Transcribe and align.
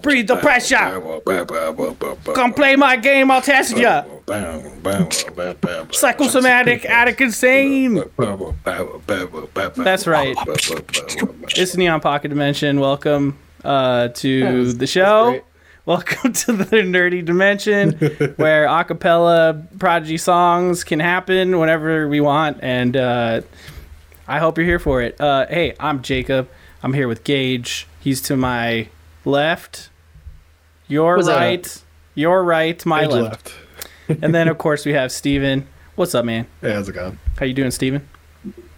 Breathe 0.00 0.26
the 0.28 0.36
pressure. 0.36 1.00
Come 2.34 2.54
play 2.54 2.76
my 2.76 2.96
game, 2.96 3.30
I'll 3.30 3.42
test 3.42 3.76
ya. 3.76 4.04
Psychosomatic, 5.92 6.84
addict, 6.86 7.20
insane. 7.20 8.02
That's 9.76 10.06
right. 10.06 10.36
It's 11.56 11.76
Neon 11.76 12.00
Pocket 12.00 12.28
Dimension. 12.28 12.80
Welcome 12.80 13.38
uh, 13.62 14.08
to 14.08 14.72
the 14.72 14.86
show. 14.86 15.30
great. 15.30 15.44
Welcome 15.86 16.32
to 16.44 16.52
the 16.52 16.76
nerdy 16.76 17.22
dimension 17.22 17.92
where 18.36 18.64
a 18.64 18.84
cappella 18.84 19.66
prodigy 19.78 20.16
songs 20.16 20.82
can 20.82 20.98
happen 20.98 21.58
whenever 21.58 22.08
we 22.08 22.22
want. 22.22 22.58
And 22.62 22.96
uh, 22.96 23.42
I 24.26 24.38
hope 24.38 24.56
you're 24.56 24.66
here 24.66 24.78
for 24.78 25.02
it. 25.02 25.20
Uh, 25.20 25.46
hey, 25.48 25.74
I'm 25.78 26.02
Jacob. 26.02 26.48
I'm 26.82 26.92
here 26.94 27.08
with 27.08 27.24
Gage. 27.24 27.86
He's 28.00 28.20
to 28.22 28.36
my 28.36 28.88
left. 29.24 29.90
Your 30.88 31.16
What's 31.16 31.28
up? 31.28 31.38
right. 31.40 31.82
Your 32.14 32.42
right. 32.44 32.84
My 32.86 33.04
left. 33.06 33.54
left. 34.08 34.22
And 34.22 34.34
then, 34.34 34.48
of 34.48 34.58
course, 34.64 34.84
we 34.86 34.92
have 34.92 35.12
Steven. 35.12 35.66
What's 35.94 36.14
up, 36.14 36.24
man? 36.24 36.46
Hey, 36.60 36.72
how's 36.72 36.88
it 36.88 36.92
going? 36.92 37.18
How 37.38 37.46
you 37.46 37.54
doing, 37.54 37.70
Steven? 37.70 38.06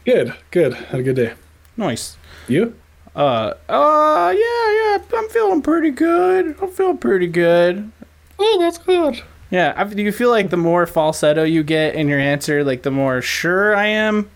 Good, 0.05 0.35
good. 0.51 0.75
Had 0.75 1.01
a 1.01 1.03
good 1.03 1.17
day. 1.17 1.33
Nice. 1.77 2.17
You? 2.49 2.75
Uh, 3.15 3.55
uh, 3.69 4.35
yeah, 4.37 4.73
yeah. 4.73 4.99
I'm 5.19 5.29
feeling 5.29 5.63
pretty 5.63 5.91
good. 5.91 6.57
I'm 6.61 6.71
feeling 6.71 6.99
pretty 6.99 7.27
good. 7.27 7.91
Oh, 8.39 8.59
that's 8.61 8.79
good. 8.79 9.23
Yeah. 9.51 9.75
I, 9.77 9.85
do 9.85 10.03
you 10.03 10.13
feel 10.13 10.31
like 10.31 10.51
the 10.51 10.57
more 10.57 10.87
falsetto 10.87 11.45
you 11.45 11.63
get 11.63 11.95
in 11.95 12.09
your 12.09 12.19
answer, 12.21 12.63
like 12.65 12.83
the 12.83 12.91
more 12.91 13.23
sure 13.23 13.75
I 13.75 13.87
am, 13.87 14.31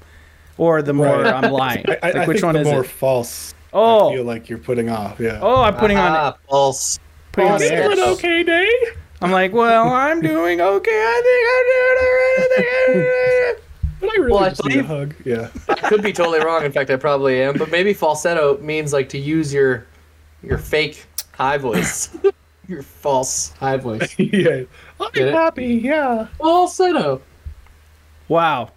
or 0.60 0.82
the 0.82 0.92
more 0.92 1.06
Right. 1.23 1.32
I'm 1.32 1.50
lying? 1.50 1.84
I, 1.88 1.92
I, 2.02 2.06
like 2.10 2.16
I 2.16 2.27
which 2.27 2.37
think 2.41 2.45
one 2.45 2.55
the 2.55 2.60
is 2.60 2.66
more 2.66 2.84
it? 2.84 2.88
false. 2.88 3.55
I 3.55 3.56
Oh, 3.73 4.12
feel 4.12 4.24
like 4.24 4.51
you're 4.51 4.59
putting 4.59 4.91
off. 4.91 5.18
Yeah. 5.18 5.38
oh, 5.40 5.62
I'm 5.62 5.74
putting 5.76 5.96
on 5.96 6.10
Ah, 6.12 6.34
false. 6.51 6.98
putting 7.32 7.51
on 7.51 7.59
false. 7.60 7.71
air. 7.71 7.90
It's 7.90 8.01
an 8.01 8.09
okay 8.10 8.43
day. 8.43 8.71
I'm 9.23 9.30
like, 9.32 9.52
well, 9.54 9.88
I'm 9.88 10.21
doing 10.32 10.60
okay. 10.60 10.90
I 10.90 11.23
think 11.24 11.43
I'm 11.57 11.66
doing 11.76 13.01
alright. 13.01 13.57
But 14.01 14.10
I 14.10 14.16
really 14.16 14.32
Well, 14.32 14.45
I 14.45 14.49
just 14.51 14.65
need 14.66 14.79
a 14.79 14.82
hug. 14.82 15.15
Yeah. 15.24 15.49
I 15.68 15.74
could 15.88 16.02
be 16.02 16.12
totally 16.12 16.40
wrong. 16.45 16.65
In 16.65 16.73
fact, 16.73 16.90
I 16.90 16.96
probably 16.96 17.40
am. 17.43 17.56
But 17.56 17.71
maybe 17.71 17.95
falsetto 17.95 18.59
means 18.59 18.93
like 18.93 19.09
to 19.10 19.18
use 19.18 19.52
your 19.54 19.87
your 20.43 20.59
fake 20.59 21.06
high 21.32 21.56
voice, 21.59 22.10
your 22.68 22.82
false 22.82 23.51
high 23.52 23.77
voice. 23.79 24.15
yeah. 24.18 24.62
I'm 25.01 25.29
happy. 25.32 25.66
Yeah. 25.77 26.27
Falsetto. 26.38 27.23
Wow. 28.29 28.71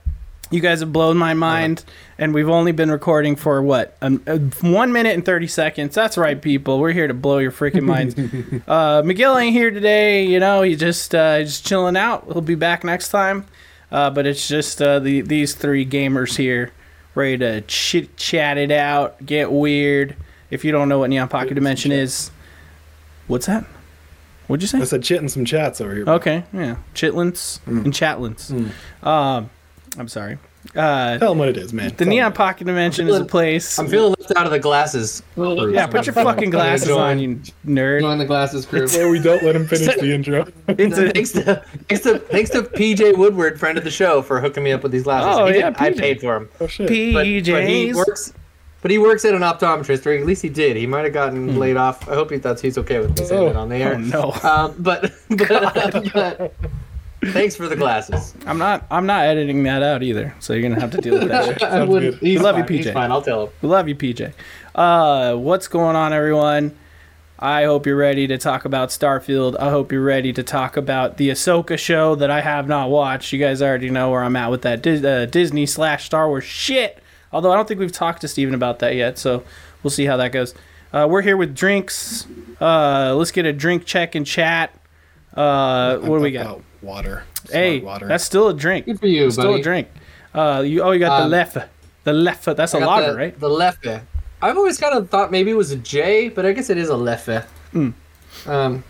You 0.54 0.60
guys 0.60 0.82
have 0.82 0.94
blown 0.94 1.18
my 1.18 1.34
mind, 1.34 1.84
and 2.20 2.32
we've 2.32 2.48
only 2.48 2.74
been 2.74 2.92
recording 2.92 3.36
for 3.36 3.60
what? 3.64 3.98
Um, 4.04 4.22
uh, 4.28 4.38
one 4.62 4.94
minute 4.94 5.16
and 5.16 5.26
30 5.26 5.48
seconds. 5.48 5.96
That's 5.96 6.16
right, 6.16 6.40
people. 6.40 6.80
We're 6.80 6.92
here 6.92 7.08
to 7.08 7.14
blow 7.16 7.40
your 7.40 7.52
freaking 7.52 7.82
minds. 7.82 8.14
uh, 8.68 9.02
McGill 9.02 9.42
ain't 9.42 9.54
here 9.54 9.72
today. 9.72 10.28
You 10.28 10.40
know, 10.40 10.62
he's 10.62 10.80
just, 10.80 11.16
uh, 11.16 11.42
just 11.42 11.66
chilling 11.66 11.98
out. 11.98 12.26
He'll 12.32 12.42
be 12.42 12.54
back 12.54 12.84
next 12.84 13.10
time. 13.10 13.48
Uh, 13.92 14.12
but 14.12 14.28
it's 14.28 14.48
just 14.48 14.80
uh, 14.80 15.00
the, 15.00 15.22
these 15.22 15.56
three 15.56 15.88
gamers 15.88 16.38
here 16.38 16.72
ready 17.16 17.40
to 17.40 17.62
chit 17.62 18.16
chat 18.16 18.60
it 18.60 18.72
out, 18.72 19.26
get 19.26 19.52
weird. 19.52 20.16
If 20.52 20.64
you 20.64 20.72
don't 20.72 20.88
know 20.88 21.00
what 21.00 21.10
Neon 21.10 21.30
Pocket 21.30 21.56
Dimension 21.56 21.92
is, 21.92 22.30
what's 23.26 23.48
that? 23.48 23.66
What'd 24.46 24.62
you 24.62 24.68
say? 24.68 24.82
I 24.82 24.84
said 24.84 25.02
chit 25.02 25.18
and 25.18 25.32
some 25.32 25.46
chats 25.46 25.82
over 25.82 25.96
here. 25.96 26.08
Okay, 26.08 26.44
yeah, 26.54 26.76
chitlins 26.94 27.60
and 27.66 27.92
chatlins. 27.92 28.72
Um, 29.02 29.50
I'm 29.98 30.08
sorry. 30.08 30.38
Uh, 30.76 31.18
Tell 31.20 31.30
them 31.32 31.38
what 31.40 31.50
it 31.50 31.58
is, 31.58 31.72
man. 31.74 31.90
the 31.90 31.96
Tell 32.06 32.08
Neon 32.08 32.28
'em. 32.28 32.34
Pocket 32.34 32.64
Dimension 32.66 33.08
is 33.08 33.16
a 33.18 33.26
place. 33.26 33.78
I'm 33.78 33.88
feeling 33.88 34.16
left 34.18 34.32
out 34.36 34.46
of 34.46 34.52
the 34.52 34.60
glasses. 34.60 35.22
yeah, 35.38 35.86
put 35.88 36.06
your 36.08 36.14
fucking 36.14 36.50
glasses 36.50 36.90
on, 36.90 37.20
you 37.20 37.40
nerd. 37.66 38.00
Join 38.02 38.18
the 38.18 38.26
glasses 38.26 38.66
crew. 38.66 38.88
Where 38.88 39.10
we 39.10 39.20
don't 39.20 39.44
let 39.44 39.56
him 39.56 39.68
finish 39.68 39.94
the 39.96 40.12
intro. 40.14 40.46
It's 40.70 40.98
a, 40.98 41.12
thanks 41.12 41.32
to 41.34 41.64
thanks 41.90 42.04
to 42.06 42.20
thanks 42.20 42.50
to 42.52 42.64
PJ 42.64 43.18
Woodward, 43.18 43.60
friend 43.60 43.78
of 43.78 43.84
the 43.84 43.92
show, 43.92 44.22
for 44.22 44.40
hooking 44.40 44.64
me 44.64 44.72
up 44.72 44.82
with 44.84 44.92
these 44.94 45.04
glasses. 45.04 45.38
Oh, 45.38 45.46
He 45.48 45.60
yeah, 45.60 45.70
didn't- 45.70 45.82
I 45.82 45.92
PJ. 45.92 46.00
paid 46.00 46.22
for 46.22 46.34
them. 46.40 46.50
Oh 46.62 46.68
shit. 46.68 46.88
But, 46.88 47.14
but 47.14 47.26
he 47.28 47.42
PJs. 47.42 47.94
works. 47.96 48.34
But 48.82 48.92
he 48.92 48.98
works 48.98 49.24
at 49.26 49.34
an 49.34 49.42
optometrist, 49.42 50.06
or 50.06 50.12
at 50.18 50.26
least 50.26 50.42
he 50.42 50.50
did. 50.50 50.76
He 50.76 50.86
might 50.88 51.04
have 51.06 51.14
gotten 51.14 51.58
laid 51.58 51.78
off. 51.78 52.10
I 52.10 52.16
hope 52.16 52.32
he 52.32 52.38
thought 52.38 52.60
he's 52.60 52.78
okay 52.80 53.00
with 53.00 53.18
me 53.18 53.26
saying 53.26 53.42
Oh. 53.42 53.46
that 53.48 53.56
on 53.56 53.70
the 53.70 53.76
air. 53.78 53.94
oh 53.96 53.98
no, 53.98 54.32
Um, 54.50 54.76
but, 54.80 55.12
but, 55.30 56.12
but 56.14 56.54
thanks 57.32 57.56
for 57.56 57.68
the 57.68 57.76
glasses. 57.76 58.34
I'm 58.46 58.58
not. 58.58 58.86
I'm 58.92 59.06
not 59.06 59.26
editing 59.26 59.64
that 59.64 59.84
out 59.84 60.04
either. 60.04 60.34
So 60.40 60.54
you're 60.54 60.68
gonna 60.68 60.82
have 60.82 60.92
to 60.92 60.98
deal 60.98 61.20
with 61.20 61.28
that. 61.30 61.46
shit. 61.60 61.64
I 61.64 61.84
wouldn't- 61.84 62.20
good. 62.20 62.28
He's 62.28 62.40
We 62.40 62.44
love 62.44 62.58
you, 62.58 62.64
fine, 62.64 62.78
He's 62.78 62.86
PJ. 62.88 62.94
fine. 62.94 63.12
I'll 63.12 63.22
tell 63.22 63.48
him. 63.48 63.54
We 63.62 63.70
love 63.70 63.88
you, 63.88 63.96
PJ. 63.96 64.34
Uh, 64.76 65.36
what's 65.36 65.68
going 65.68 65.96
on, 65.96 66.14
everyone? 66.14 66.76
I 67.40 67.66
hope 67.66 67.86
you're 67.86 67.98
ready 67.98 68.26
to 68.28 68.38
talk 68.38 68.64
about 68.64 68.90
Starfield. 68.90 69.60
I 69.60 69.70
hope 69.70 69.92
you're 69.92 70.04
ready 70.04 70.32
to 70.34 70.44
talk 70.44 70.78
about 70.78 71.18
the 71.18 71.30
Ahsoka 71.30 71.78
show 71.78 72.16
that 72.16 72.32
I 72.32 72.40
have 72.42 72.68
not 72.68 72.90
watched. 72.90 73.34
You 73.34 73.40
guys 73.40 73.62
already 73.62 73.90
know 73.90 74.12
where 74.12 74.24
I'm 74.24 74.36
at 74.38 74.50
with 74.50 74.62
that 74.62 74.82
Dis- 74.82 75.04
uh, 75.04 75.26
Disney 75.26 75.66
slash 75.66 76.06
Star 76.06 76.28
Wars 76.30 76.44
shit. 76.46 77.00
Although 77.34 77.52
I 77.52 77.56
don't 77.56 77.68
think 77.68 77.80
we've 77.80 77.92
talked 77.92 78.22
to 78.22 78.28
Steven 78.28 78.54
about 78.54 78.80
that 78.80 78.96
yet, 78.96 79.18
so 79.18 79.44
we'll 79.82 79.92
see 79.92 80.06
how 80.06 80.18
that 80.18 80.32
goes. 80.32 80.54
Uh, 80.94 81.08
we're 81.10 81.24
here 81.24 81.36
with 81.36 81.54
drinks. 81.56 82.28
Uh, 82.62 83.14
let's 83.16 83.32
get 83.32 83.46
a 83.46 83.52
drink 83.52 83.84
check 83.86 84.14
and 84.16 84.26
chat. 84.26 84.72
Uh, 85.34 85.98
what 85.98 86.18
do 86.18 86.24
we 86.24 86.32
got? 86.32 86.62
About 86.84 86.94
Water. 86.96 87.24
Smart 87.46 87.54
Hey, 87.54 87.80
water. 87.80 88.08
that's 88.08 88.24
still 88.24 88.48
a 88.50 88.54
drink. 88.54 88.86
Good 88.86 89.00
for 89.00 89.08
you, 89.08 89.32
Still 89.32 89.46
buddy. 89.46 89.62
a 89.62 89.64
drink. 89.64 89.88
Uh, 90.34 90.64
you 90.66 90.82
oh, 90.84 90.92
you 90.92 91.00
got 91.00 91.18
the 91.20 91.24
Um, 91.26 91.32
left, 91.32 91.58
the 92.04 92.14
left. 92.14 92.46
That's 92.46 92.74
a 92.74 92.78
I 92.78 92.80
got 92.80 92.88
lager, 92.88 93.12
the, 93.12 93.18
right? 93.18 93.40
The 93.40 93.50
leffe. 93.50 94.02
I've 94.42 94.58
always 94.58 94.78
kind 94.78 94.94
of 94.98 95.10
thought 95.10 95.32
maybe 95.32 95.52
it 95.52 95.58
was 95.58 95.72
a 95.72 95.78
J, 95.78 96.30
but 96.30 96.46
I 96.46 96.52
guess 96.52 96.70
it 96.70 96.78
is 96.78 96.90
a 96.90 96.94
leffe. 96.96 97.46
Um, 98.48 98.84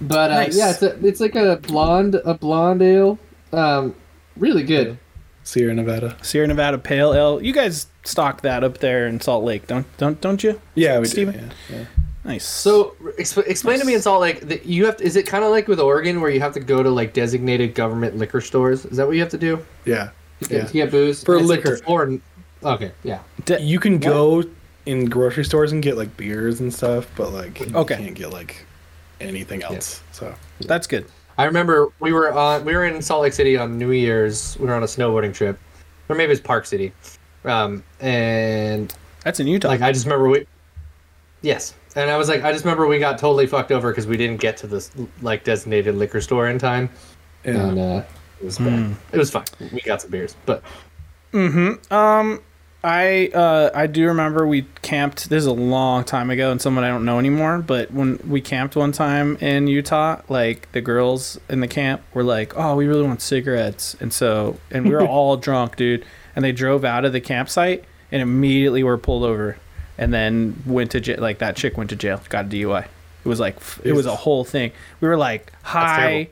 but 0.00 0.30
uh, 0.30 0.34
Nice. 0.34 0.56
yeah, 0.56 0.70
it's, 0.70 0.82
a, 0.82 1.06
it's 1.06 1.20
like 1.20 1.34
a 1.36 1.56
blonde, 1.56 2.14
a 2.24 2.34
blonde 2.34 2.82
ale. 2.82 3.18
Um, 3.52 3.94
really 4.36 4.62
good. 4.62 4.98
Sierra 5.44 5.74
Nevada. 5.74 6.16
Sierra 6.22 6.46
Nevada 6.46 6.78
Pale 6.78 7.14
Ale. 7.14 7.42
You 7.42 7.52
guys 7.52 7.86
stock 8.04 8.42
that 8.42 8.62
up 8.64 8.78
there 8.78 9.06
in 9.06 9.20
Salt 9.20 9.44
Lake, 9.44 9.66
don't 9.66 9.86
don't 9.96 10.20
don't 10.20 10.42
you? 10.44 10.60
Yeah, 10.74 10.98
we 10.98 11.06
Steven? 11.06 11.34
do. 11.34 11.40
Yeah, 11.74 11.78
yeah. 11.78 11.84
Nice. 12.28 12.44
So 12.44 12.94
exp- 13.18 13.46
explain 13.46 13.78
to 13.80 13.86
me 13.86 13.94
in 13.94 14.02
Salt 14.02 14.20
Lake 14.20 14.40
that 14.42 14.66
you 14.66 14.84
have. 14.84 14.98
To, 14.98 15.04
is 15.04 15.16
it 15.16 15.26
kind 15.26 15.42
of 15.44 15.50
like 15.50 15.66
with 15.66 15.80
Oregon 15.80 16.20
where 16.20 16.30
you 16.30 16.40
have 16.40 16.52
to 16.52 16.60
go 16.60 16.82
to 16.82 16.90
like 16.90 17.14
designated 17.14 17.74
government 17.74 18.18
liquor 18.18 18.42
stores? 18.42 18.84
Is 18.84 18.98
that 18.98 19.06
what 19.06 19.14
you 19.16 19.20
have 19.20 19.30
to 19.30 19.38
do 19.38 19.64
Yeah. 19.86 20.10
to 20.42 20.48
get, 20.48 20.74
Yeah. 20.74 20.84
get 20.84 20.90
booze 20.90 21.24
For 21.24 21.36
It's 21.38 21.48
like 21.48 21.64
liquor. 21.64 21.78
the 21.78 22.20
okay, 22.64 22.92
yeah. 23.02 23.20
D- 23.46 23.60
You 23.60 23.80
can 23.80 23.98
go 23.98 24.44
in 24.84 25.06
grocery 25.06 25.44
stores 25.44 25.72
and 25.72 25.82
get 25.82 25.96
like 25.96 26.14
beers 26.18 26.60
and 26.60 26.72
stuff, 26.72 27.06
but 27.16 27.32
like 27.32 27.62
Okay. 27.74 27.96
you 27.98 28.04
can't 28.04 28.14
get 28.14 28.30
like 28.30 28.66
anything 29.22 29.62
else. 29.62 30.02
So 30.12 30.34
that's 30.60 30.86
good. 30.86 31.06
I 31.38 31.44
remember 31.44 31.88
we 31.98 32.12
were 32.12 32.30
on 32.34 32.62
we 32.66 32.74
were 32.74 32.84
in 32.84 33.00
Salt 33.00 33.22
Lake 33.22 33.32
City 33.32 33.56
on 33.56 33.78
New 33.78 33.92
Year's. 33.92 34.54
We 34.60 34.66
were 34.66 34.74
on 34.74 34.82
a 34.82 34.86
snowboarding 34.86 35.32
trip, 35.32 35.58
or 36.10 36.14
maybe 36.14 36.32
it's 36.32 36.42
Park 36.42 36.66
City, 36.66 36.92
um, 37.46 37.82
and 38.00 38.92
That's 39.24 39.40
in 39.40 39.46
Utah. 39.46 39.68
like 39.68 39.80
I 39.80 39.92
just 39.92 40.04
remember 40.04 40.28
we. 40.28 40.46
Yes, 41.40 41.72
and 41.98 42.10
I 42.10 42.16
was 42.16 42.28
like, 42.28 42.44
I 42.44 42.52
just 42.52 42.64
remember 42.64 42.86
we 42.86 42.98
got 42.98 43.18
totally 43.18 43.46
fucked 43.46 43.72
over 43.72 43.90
because 43.90 44.06
we 44.06 44.16
didn't 44.16 44.40
get 44.40 44.56
to 44.58 44.66
this 44.66 44.90
like 45.22 45.44
designated 45.44 45.94
liquor 45.94 46.20
store 46.20 46.48
in 46.48 46.58
time, 46.58 46.90
yeah. 47.44 47.50
and 47.68 47.78
uh, 47.78 48.02
it 48.40 48.44
was 48.44 48.58
bad. 48.58 48.96
It 49.12 49.18
was 49.18 49.30
fine. 49.30 49.44
We 49.72 49.80
got 49.80 50.02
some 50.02 50.10
beers, 50.10 50.36
but 50.46 50.62
Hmm. 51.32 51.72
um, 51.90 52.40
I 52.84 53.28
uh 53.34 53.70
I 53.74 53.86
do 53.88 54.06
remember 54.06 54.46
we 54.46 54.62
camped. 54.82 55.28
This 55.28 55.38
is 55.42 55.46
a 55.46 55.52
long 55.52 56.04
time 56.04 56.30
ago, 56.30 56.50
and 56.52 56.62
someone 56.62 56.84
I 56.84 56.88
don't 56.88 57.04
know 57.04 57.18
anymore. 57.18 57.58
But 57.58 57.90
when 57.90 58.18
we 58.26 58.40
camped 58.40 58.76
one 58.76 58.92
time 58.92 59.36
in 59.40 59.66
Utah, 59.66 60.20
like 60.28 60.70
the 60.72 60.80
girls 60.80 61.38
in 61.48 61.58
the 61.60 61.66
camp 61.68 62.02
were 62.14 62.22
like, 62.22 62.56
"Oh, 62.56 62.76
we 62.76 62.86
really 62.86 63.02
want 63.02 63.20
cigarettes," 63.20 63.96
and 64.00 64.12
so 64.12 64.58
and 64.70 64.84
we 64.88 64.92
were 64.94 65.06
all 65.06 65.36
drunk, 65.36 65.74
dude. 65.76 66.04
And 66.36 66.44
they 66.44 66.52
drove 66.52 66.84
out 66.84 67.04
of 67.04 67.12
the 67.12 67.20
campsite 67.20 67.84
and 68.12 68.22
immediately 68.22 68.84
were 68.84 68.96
pulled 68.96 69.24
over, 69.24 69.56
and 69.98 70.12
then 70.14 70.62
went 70.64 70.92
to 70.92 71.00
jail. 71.00 71.20
Like 71.20 71.38
that 71.38 71.56
chick 71.56 71.76
went 71.76 71.90
to 71.90 71.96
jail, 71.96 72.20
got 72.28 72.46
a 72.46 72.48
DUI. 72.48 72.84
It 72.84 73.28
was 73.28 73.40
like 73.40 73.56
it 73.84 73.92
was 73.92 74.06
a 74.06 74.14
whole 74.16 74.44
thing. 74.44 74.72
We 75.00 75.08
were 75.08 75.16
like 75.16 75.52
high, 75.62 76.28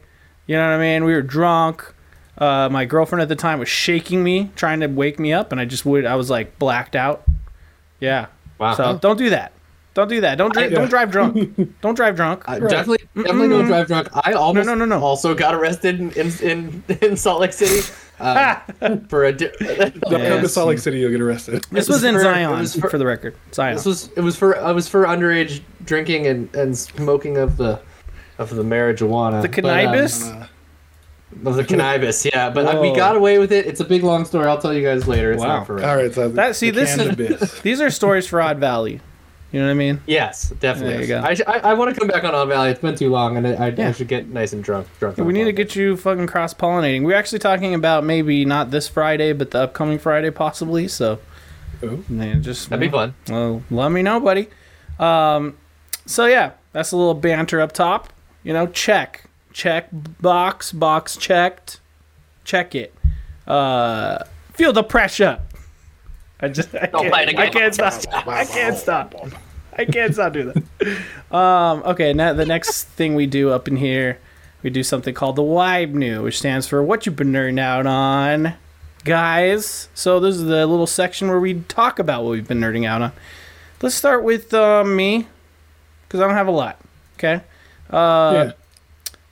you 0.46 0.56
know 0.56 0.62
what 0.70 0.76
I 0.76 0.78
mean? 0.78 1.04
We 1.04 1.12
were 1.12 1.22
drunk. 1.22 1.92
Uh, 2.38 2.68
my 2.70 2.84
girlfriend 2.84 3.22
at 3.22 3.28
the 3.28 3.36
time 3.36 3.58
was 3.58 3.68
shaking 3.68 4.22
me, 4.22 4.50
trying 4.56 4.80
to 4.80 4.86
wake 4.86 5.18
me 5.18 5.32
up, 5.32 5.52
and 5.52 5.60
I 5.60 5.64
just 5.64 5.84
would. 5.86 6.04
I 6.06 6.14
was 6.16 6.30
like 6.30 6.58
blacked 6.58 6.94
out. 6.94 7.24
Yeah. 8.00 8.26
wow. 8.58 8.74
So 8.74 8.98
don't 8.98 9.16
do 9.16 9.30
that. 9.30 9.52
Don't 9.96 10.08
do 10.08 10.20
that. 10.20 10.36
Don't 10.36 10.52
dri- 10.52 10.68
don't 10.68 10.90
drive 10.90 11.10
drunk. 11.10 11.80
don't 11.80 11.94
drive 11.94 12.16
drunk. 12.16 12.44
I 12.46 12.58
definitely, 12.58 12.98
definitely 13.16 13.48
don't 13.48 13.64
drive 13.66 13.86
drunk. 13.86 14.08
I 14.14 14.34
almost 14.34 14.66
no, 14.66 14.74
no, 14.74 14.84
no. 14.84 15.00
also 15.02 15.34
got 15.34 15.54
arrested 15.54 15.98
in 15.98 16.12
in, 16.12 16.32
in, 16.42 16.84
in 17.00 17.16
Salt 17.16 17.40
Lake 17.40 17.54
City 17.54 17.80
um, 18.20 19.06
for 19.08 19.24
a. 19.24 19.32
Di- 19.32 19.50
Don't 19.58 20.00
come 20.02 20.42
to 20.42 20.48
Salt 20.50 20.68
Lake 20.68 20.80
City, 20.80 20.98
you'll 20.98 21.10
get 21.10 21.22
arrested. 21.22 21.64
this 21.70 21.88
was 21.88 21.96
was 21.96 22.04
in 22.04 22.14
for- 22.14 22.20
Zion, 22.24 22.50
was 22.58 22.76
for, 22.76 22.90
for- 22.90 22.98
the 22.98 23.06
record. 23.06 23.36
Zion. 23.54 23.74
This 23.74 23.86
was 23.86 24.10
it 24.12 24.20
was 24.20 24.36
for 24.36 24.58
I 24.62 24.72
was 24.72 24.86
for 24.86 25.04
underage 25.06 25.62
drinking 25.86 26.26
and, 26.26 26.54
and 26.54 26.76
smoking 26.76 27.38
of 27.38 27.56
the 27.56 27.80
of 28.36 28.54
the 28.54 28.62
marijuana. 28.64 29.40
the 29.40 29.48
But, 29.48 29.64
um, 29.64 29.78
cannabis. 29.80 30.28
Uh, 30.28 30.46
of 31.46 31.56
the 31.56 31.64
cannabis. 31.64 32.22
Yeah, 32.26 32.50
but 32.50 32.66
uh, 32.66 32.80
we 32.82 32.94
got 32.94 33.16
away 33.16 33.38
with 33.38 33.50
it. 33.50 33.64
It's 33.64 33.80
a 33.80 33.84
big 33.84 34.02
long 34.02 34.26
story. 34.26 34.46
I'll 34.46 34.60
tell 34.60 34.74
you 34.74 34.82
guys 34.82 35.08
later. 35.08 35.32
It's 35.32 35.40
Wow. 35.40 35.56
not 35.58 35.66
for 35.66 35.82
All 35.82 35.96
right, 35.96 36.12
so 36.14 36.28
That- 36.28 36.54
see, 36.54 36.70
the 36.70 36.80
this 36.82 36.98
is- 37.42 37.60
These 37.62 37.80
are 37.80 37.88
stories 37.90 38.26
for 38.26 38.42
Odd 38.42 38.58
Valley. 38.58 39.00
You 39.52 39.60
know 39.60 39.66
what 39.66 39.70
I 39.72 39.74
mean? 39.74 40.00
Yes, 40.06 40.50
definitely. 40.60 40.92
There 40.94 41.00
you 41.02 41.06
go. 41.08 41.20
I, 41.22 41.34
sh- 41.34 41.40
I, 41.46 41.58
I 41.70 41.74
want 41.74 41.94
to 41.94 41.98
come 41.98 42.08
back 42.08 42.24
on 42.24 42.34
Odd 42.34 42.48
Valley. 42.48 42.70
It's 42.70 42.80
been 42.80 42.96
too 42.96 43.08
long, 43.10 43.36
and 43.36 43.46
I, 43.46 43.52
I, 43.52 43.68
Yeah. 43.68 43.88
I 43.88 43.92
should 43.92 44.08
get 44.08 44.28
nice 44.28 44.52
and 44.52 44.62
drunk. 44.62 44.88
drunk 44.98 45.16
We 45.18 45.32
need 45.32 45.44
to 45.44 45.52
get 45.52 45.76
you 45.76 45.96
fucking 45.96 46.26
cross 46.26 46.52
pollinating. 46.52 47.04
We're 47.04 47.14
actually 47.16 47.38
talking 47.38 47.72
about 47.74 48.04
maybe 48.04 48.44
not 48.44 48.70
this 48.70 48.88
Friday, 48.88 49.32
but 49.32 49.52
the 49.52 49.60
upcoming 49.60 49.98
Friday 49.98 50.30
possibly. 50.30 50.88
So, 50.88 51.20
Ooh. 51.84 52.04
man, 52.08 52.42
just 52.42 52.68
That'd 52.68 52.80
be 52.80 52.94
fun. 52.94 53.14
Well, 53.28 53.62
let 53.70 53.92
me 53.92 54.02
know, 54.02 54.18
buddy. 54.20 54.48
Um, 54.98 55.56
so 56.06 56.26
yeah, 56.26 56.52
that's 56.72 56.92
a 56.92 56.96
little 56.96 57.14
banter 57.14 57.60
up 57.60 57.72
top. 57.72 58.12
You 58.42 58.52
know, 58.52 58.66
check, 58.66 59.24
check 59.52 59.88
box, 59.92 60.72
box 60.72 61.16
checked, 61.16 61.80
check 62.44 62.74
it. 62.74 62.92
Uh, 63.46 64.24
feel 64.54 64.72
the 64.72 64.82
pressure. 64.82 65.40
I 66.40 66.48
just, 66.48 66.74
I 66.74 66.86
Don't 66.86 67.02
can't, 67.02 67.14
fight 67.14 67.28
again. 67.28 67.40
I 67.40 67.50
can't 67.50 67.74
stop. 67.74 68.28
I 68.28 68.44
can't 68.44 68.76
stop. 68.76 69.14
I 69.78 69.84
can't 69.84 70.12
stop 70.12 70.32
doing 70.32 70.52
that. 70.80 71.34
Um, 71.34 71.82
okay, 71.84 72.12
now 72.12 72.32
the 72.32 72.46
next 72.46 72.84
thing 72.88 73.14
we 73.14 73.26
do 73.26 73.50
up 73.50 73.68
in 73.68 73.76
here, 73.76 74.18
we 74.62 74.70
do 74.70 74.82
something 74.82 75.14
called 75.14 75.36
the 75.36 75.42
WYBNOO, 75.42 76.22
which 76.22 76.38
stands 76.38 76.66
for 76.66 76.82
what 76.82 77.06
you've 77.06 77.16
been 77.16 77.32
nerding 77.32 77.60
out 77.60 77.86
on, 77.86 78.54
guys. 79.04 79.88
So 79.94 80.20
this 80.20 80.34
is 80.34 80.44
the 80.44 80.66
little 80.66 80.86
section 80.86 81.28
where 81.28 81.40
we 81.40 81.62
talk 81.68 81.98
about 81.98 82.24
what 82.24 82.32
we've 82.32 82.48
been 82.48 82.60
nerding 82.60 82.86
out 82.86 83.00
on. 83.00 83.12
Let's 83.80 83.94
start 83.94 84.24
with 84.24 84.52
uh, 84.52 84.84
me, 84.84 85.28
because 86.06 86.20
I 86.20 86.26
don't 86.26 86.36
have 86.36 86.48
a 86.48 86.52
lot. 86.52 86.78
Okay. 87.18 87.42
Uh, 87.90 88.52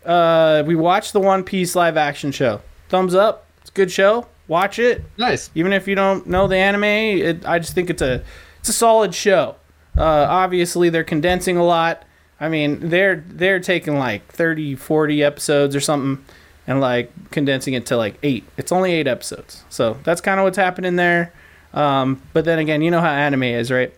yeah. 0.06 0.10
uh, 0.10 0.62
we 0.66 0.74
watched 0.74 1.12
the 1.12 1.20
One 1.20 1.42
Piece 1.42 1.74
live 1.74 1.96
action 1.96 2.32
show. 2.32 2.60
Thumbs 2.88 3.14
up. 3.14 3.46
It's 3.60 3.70
a 3.70 3.74
good 3.74 3.90
show. 3.90 4.26
Watch 4.48 4.78
it. 4.78 5.02
Nice. 5.16 5.50
Even 5.54 5.72
if 5.72 5.88
you 5.88 5.94
don't 5.94 6.26
know 6.26 6.46
the 6.46 6.56
anime, 6.56 6.84
it, 6.84 7.46
I 7.46 7.58
just 7.58 7.74
think 7.74 7.88
it's 7.90 8.02
a 8.02 8.22
it's 8.60 8.68
a 8.68 8.72
solid 8.74 9.14
show. 9.14 9.56
Uh, 9.96 10.02
obviously, 10.28 10.90
they're 10.90 11.04
condensing 11.04 11.56
a 11.56 11.64
lot. 11.64 12.04
I 12.40 12.48
mean, 12.48 12.90
they're 12.90 13.24
they're 13.26 13.60
taking 13.60 13.98
like 13.98 14.26
30, 14.32 14.74
40 14.74 15.22
episodes 15.22 15.74
or 15.74 15.80
something, 15.80 16.22
and 16.66 16.80
like 16.80 17.10
condensing 17.30 17.74
it 17.74 17.86
to 17.86 17.96
like 17.96 18.16
eight. 18.22 18.44
It's 18.58 18.72
only 18.72 18.92
eight 18.92 19.06
episodes, 19.06 19.64
so 19.70 19.98
that's 20.04 20.20
kind 20.20 20.38
of 20.40 20.44
what's 20.44 20.58
happening 20.58 20.96
there. 20.96 21.32
Um, 21.72 22.20
but 22.32 22.44
then 22.44 22.58
again, 22.58 22.82
you 22.82 22.90
know 22.90 23.00
how 23.00 23.10
anime 23.10 23.44
is, 23.44 23.70
right? 23.70 23.94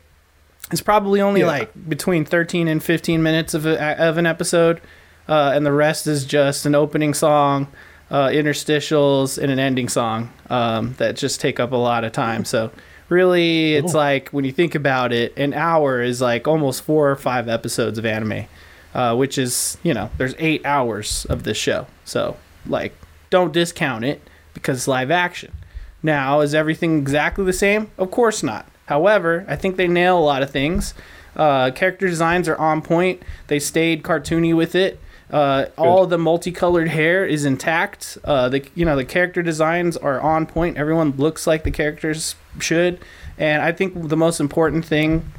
It's 0.70 0.80
probably 0.80 1.20
only 1.20 1.40
Yeah. 1.40 1.46
like 1.46 1.88
between 1.88 2.24
thirteen 2.24 2.68
and 2.68 2.82
fifteen 2.82 3.22
minutes 3.22 3.52
of 3.54 3.66
a, 3.66 3.98
of 4.00 4.16
an 4.18 4.26
episode, 4.26 4.80
uh, 5.28 5.52
and 5.54 5.64
the 5.66 5.72
rest 5.72 6.06
is 6.06 6.24
just 6.24 6.66
an 6.66 6.74
opening 6.74 7.14
song, 7.14 7.68
uh, 8.10 8.28
interstitials, 8.28 9.38
and 9.42 9.50
an 9.50 9.58
ending 9.58 9.88
song 9.88 10.32
um, 10.50 10.94
that 10.98 11.16
just 11.16 11.40
take 11.40 11.58
up 11.58 11.72
a 11.72 11.76
lot 11.76 12.04
of 12.04 12.12
time. 12.12 12.44
So 12.44 12.70
really, 13.08 13.74
it's 13.74 13.94
like 13.94 14.28
when 14.30 14.44
you 14.44 14.52
think 14.52 14.74
about 14.74 15.12
it, 15.12 15.36
an 15.36 15.54
hour 15.54 16.00
is 16.00 16.20
like 16.20 16.46
almost 16.46 16.82
four 16.82 17.10
or 17.10 17.16
five 17.16 17.48
episodes 17.48 17.98
of 17.98 18.06
anime, 18.06 18.46
uh, 18.94 19.14
which 19.16 19.38
is 19.38 19.78
you 19.82 19.94
know 19.94 20.10
there's 20.18 20.34
eight 20.38 20.64
hours 20.64 21.26
of 21.26 21.42
this 21.42 21.56
show. 21.56 21.86
So 22.04 22.36
like, 22.66 22.94
don't 23.30 23.52
discount 23.52 24.04
it 24.04 24.20
because 24.54 24.78
it's 24.78 24.88
live 24.88 25.10
action. 25.10 25.52
Now, 26.02 26.40
is 26.40 26.54
everything 26.54 26.98
exactly 26.98 27.44
the 27.44 27.52
same? 27.52 27.90
Of 27.98 28.10
course 28.10 28.42
not. 28.42 28.66
However, 28.86 29.44
I 29.48 29.56
think 29.56 29.76
they 29.76 29.88
nail 29.88 30.18
a 30.18 30.20
lot 30.20 30.42
of 30.42 30.50
things. 30.50 30.94
Uh, 31.34 31.70
character 31.72 32.06
designs 32.06 32.48
are 32.48 32.56
on 32.56 32.80
point. 32.80 33.22
They 33.48 33.58
stayed 33.58 34.02
cartoony 34.02 34.56
with 34.56 34.74
it. 34.74 35.00
Uh, 35.30 35.66
all 35.76 36.06
the 36.06 36.18
multicolored 36.18 36.88
hair 36.88 37.26
is 37.26 37.44
intact. 37.44 38.16
Uh, 38.24 38.48
the 38.48 38.64
you 38.74 38.84
know 38.84 38.96
the 38.96 39.04
character 39.04 39.42
designs 39.42 39.96
are 39.96 40.20
on 40.20 40.46
point. 40.46 40.76
Everyone 40.76 41.10
looks 41.16 41.46
like 41.46 41.64
the 41.64 41.70
characters 41.70 42.36
should, 42.60 43.00
and 43.36 43.60
I 43.62 43.72
think 43.72 44.08
the 44.08 44.16
most 44.16 44.38
important 44.38 44.84
thing 44.84 45.32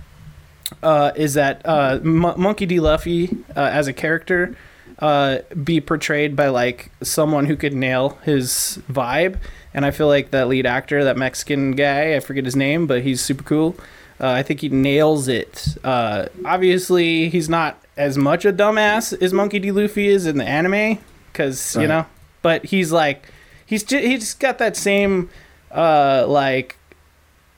uh, 0.83 1.11
is 1.15 1.35
that 1.35 1.65
uh, 1.65 1.99
M- 2.03 2.33
Monkey 2.37 2.65
D. 2.65 2.79
Luffy 2.79 3.29
uh, 3.55 3.61
as 3.61 3.87
a 3.87 3.93
character 3.93 4.57
uh, 4.99 5.39
be 5.63 5.79
portrayed 5.79 6.35
by 6.35 6.47
like 6.49 6.91
someone 7.01 7.45
who 7.45 7.55
could 7.55 7.73
nail 7.73 8.17
his 8.23 8.79
vibe. 8.91 9.39
And 9.73 9.85
I 9.85 9.91
feel 9.91 10.07
like 10.07 10.31
that 10.31 10.47
lead 10.47 10.65
actor, 10.65 11.03
that 11.03 11.17
Mexican 11.17 11.71
guy, 11.71 12.15
I 12.15 12.19
forget 12.19 12.45
his 12.45 12.55
name, 12.55 12.87
but 12.87 13.03
he's 13.03 13.21
super 13.21 13.43
cool. 13.43 13.75
Uh, 14.19 14.29
I 14.29 14.43
think 14.43 14.61
he 14.61 14.69
nails 14.69 15.27
it. 15.27 15.77
Uh, 15.83 16.27
obviously, 16.43 17.29
he's 17.29 17.47
not 17.47 17.79
as 17.97 18.17
much 18.17 18.45
a 18.45 18.53
dumbass 18.53 19.19
as 19.21 19.33
Monkey 19.33 19.59
D. 19.59 19.71
Luffy 19.71 20.07
is 20.07 20.25
in 20.25 20.37
the 20.37 20.45
anime, 20.45 20.99
because 21.31 21.75
you 21.75 21.81
Right. 21.81 21.87
know. 21.89 22.05
But 22.41 22.65
he's 22.65 22.91
like, 22.91 23.31
he's 23.65 23.83
just, 23.83 24.03
he's 24.05 24.33
got 24.35 24.57
that 24.59 24.77
same 24.77 25.29
uh, 25.71 26.25
like 26.27 26.77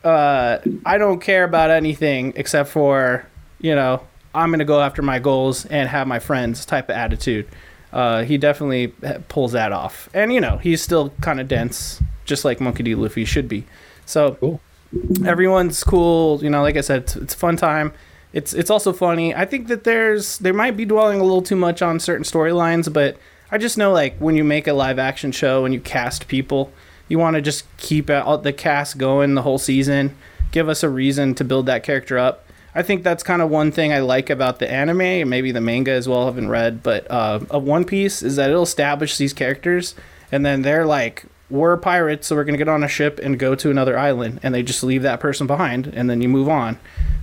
uh, 0.04 0.60
I 0.86 0.98
don't 0.98 1.20
care 1.20 1.44
about 1.44 1.70
anything 1.70 2.34
except 2.36 2.70
for, 2.70 3.26
you 3.60 3.76
know, 3.76 4.02
I'm 4.34 4.50
going 4.50 4.60
to 4.60 4.66
go 4.66 4.80
after 4.82 5.02
my 5.02 5.20
goals 5.20 5.66
and 5.66 5.90
have 5.90 6.08
my 6.08 6.20
friends 6.20 6.66
type 6.66 6.90
of 6.90 6.96
attitude. 6.96 7.48
Uh, 7.92 8.24
he 8.24 8.38
definitely 8.38 8.88
pulls 9.28 9.52
that 9.52 9.72
off. 9.74 10.08
And, 10.14 10.32
you 10.32 10.40
know, 10.40 10.58
he's 10.58 10.82
still 10.82 11.10
kind 11.22 11.40
of 11.42 11.48
dense, 11.48 12.02
just 12.26 12.46
like 12.46 12.62
Monkey 12.62 12.84
D. 12.84 12.96
Luffy 12.96 13.26
should 13.26 13.48
be. 13.50 13.66
So 14.06 14.36
Cool. 14.40 14.62
everyone's 15.26 15.84
cool. 15.84 16.40
You 16.42 16.50
know, 16.50 16.62
like 16.62 16.78
I 16.78 16.82
said, 16.82 17.02
it's, 17.04 17.16
it's 17.16 17.34
a 17.34 17.38
fun 17.38 17.58
time. 17.58 17.92
It's 18.32 18.54
it's 18.54 18.70
also 18.70 18.94
funny. 18.94 19.34
I 19.34 19.46
think 19.46 19.68
that 19.68 19.84
there's 19.84 20.38
there 20.38 20.54
might 20.54 20.78
be 20.78 20.86
dwelling 20.86 21.20
a 21.20 21.24
little 21.24 21.42
too 21.42 21.56
much 21.56 21.82
on 21.82 22.00
certain 22.00 22.24
storylines, 22.24 22.92
but 22.92 23.18
I 23.52 23.58
just 23.58 23.78
know 23.78 23.92
like 23.92 24.18
when 24.18 24.36
you 24.36 24.44
make 24.44 24.68
a 24.68 24.74
live 24.74 25.00
action 25.00 25.32
show 25.32 25.66
and 25.66 25.74
you 25.74 25.80
cast 25.80 26.28
people, 26.28 26.72
you 27.08 27.18
want 27.18 27.36
to 27.36 27.42
just 27.42 27.66
keep 27.78 28.08
the 28.08 28.54
cast 28.56 28.98
going 28.98 29.34
the 29.34 29.42
whole 29.42 29.58
season. 29.58 30.16
Give 30.52 30.70
us 30.70 30.84
a 30.84 30.90
reason 30.90 31.36
to 31.36 31.44
build 31.44 31.66
that 31.66 31.84
character 31.84 32.18
up. 32.18 32.46
I 32.76 32.84
think 32.84 33.04
that's 33.04 33.24
kind 33.24 33.42
of 33.42 33.50
one 33.50 33.72
thing 33.72 33.92
I 33.92 34.00
like 34.00 34.30
about 34.30 34.60
the 34.60 34.72
anime 34.72 35.02
and 35.02 35.30
maybe 35.30 35.52
the 35.52 35.62
manga 35.62 35.92
as 35.92 36.08
well. 36.08 36.24
I 36.24 36.26
haven't 36.26 36.50
read, 36.50 36.84
but 36.84 37.10
uh, 37.10 37.40
of 37.50 37.64
One 37.64 37.84
Piece 37.84 38.22
is 38.22 38.36
that 38.36 38.52
it'll 38.52 38.64
establish 38.64 39.18
these 39.18 39.34
characters 39.34 39.96
and 40.32 40.46
then 40.46 40.62
they're 40.62 40.86
like, 40.86 41.26
we're 41.50 41.78
pirates, 41.78 42.28
so 42.28 42.36
we're 42.36 42.44
gonna 42.44 42.58
get 42.58 42.68
on 42.70 42.84
a 42.84 42.88
ship 42.88 43.20
and 43.22 43.38
go 43.40 43.56
to 43.56 43.70
another 43.72 43.98
island, 43.98 44.40
and 44.44 44.54
they 44.54 44.64
just 44.64 44.84
leave 44.84 45.02
that 45.04 45.20
person 45.20 45.48
behind, 45.48 45.88
and 45.88 46.10
then 46.10 46.22
you 46.22 46.30
move 46.30 46.50
on. 46.50 46.78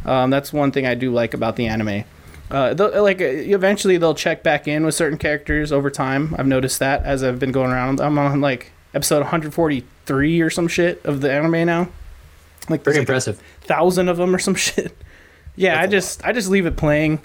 Um, 0.04 0.30
that's 0.30 0.52
one 0.52 0.72
thing 0.72 0.86
I 0.86 0.94
do 0.94 1.12
like 1.12 1.34
about 1.34 1.56
the 1.56 1.66
anime. 1.66 2.04
Uh, 2.50 2.74
like 3.02 3.20
uh, 3.20 3.24
eventually 3.24 3.96
they'll 3.96 4.14
check 4.14 4.42
back 4.44 4.68
in 4.68 4.86
with 4.86 4.94
certain 4.94 5.18
characters 5.18 5.72
over 5.72 5.90
time. 5.90 6.34
I've 6.38 6.46
noticed 6.46 6.78
that 6.78 7.02
as 7.04 7.24
I've 7.24 7.38
been 7.40 7.50
going 7.52 7.72
around. 7.72 8.00
I'm 8.00 8.16
on 8.18 8.40
like 8.40 8.70
episode 8.94 9.18
143 9.20 10.40
or 10.40 10.50
some 10.50 10.68
shit 10.68 11.04
of 11.04 11.20
the 11.20 11.32
anime 11.32 11.66
now. 11.66 11.88
Like 12.68 12.84
Pretty 12.84 12.98
like 13.00 13.08
impressive. 13.08 13.40
thousand 13.62 14.08
of 14.08 14.16
them 14.16 14.34
or 14.34 14.38
some 14.38 14.54
shit. 14.66 14.96
Yeah, 15.56 15.80
I 15.80 15.86
just 15.88 16.24
I 16.24 16.32
just 16.32 16.48
leave 16.48 16.66
it 16.66 16.76
playing. 16.76 17.20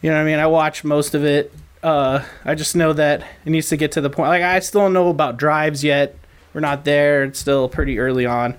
You 0.00 0.10
know 0.10 0.16
what 0.16 0.22
I 0.22 0.24
mean? 0.26 0.38
I 0.38 0.46
watch 0.46 0.84
most 0.84 1.14
of 1.14 1.24
it. 1.24 1.52
Uh, 1.82 2.22
I 2.44 2.54
just 2.54 2.76
know 2.76 2.92
that 2.92 3.22
it 3.44 3.50
needs 3.50 3.68
to 3.70 3.76
get 3.76 3.92
to 3.92 4.00
the 4.00 4.10
point. 4.10 4.28
Like 4.28 4.42
I 4.42 4.60
still 4.60 4.82
don't 4.82 4.92
know 4.92 5.08
about 5.08 5.36
drives 5.38 5.82
yet. 5.82 6.16
We're 6.54 6.60
not 6.60 6.84
there. 6.84 7.24
It's 7.24 7.38
still 7.38 7.68
pretty 7.68 7.98
early 7.98 8.26
on. 8.26 8.56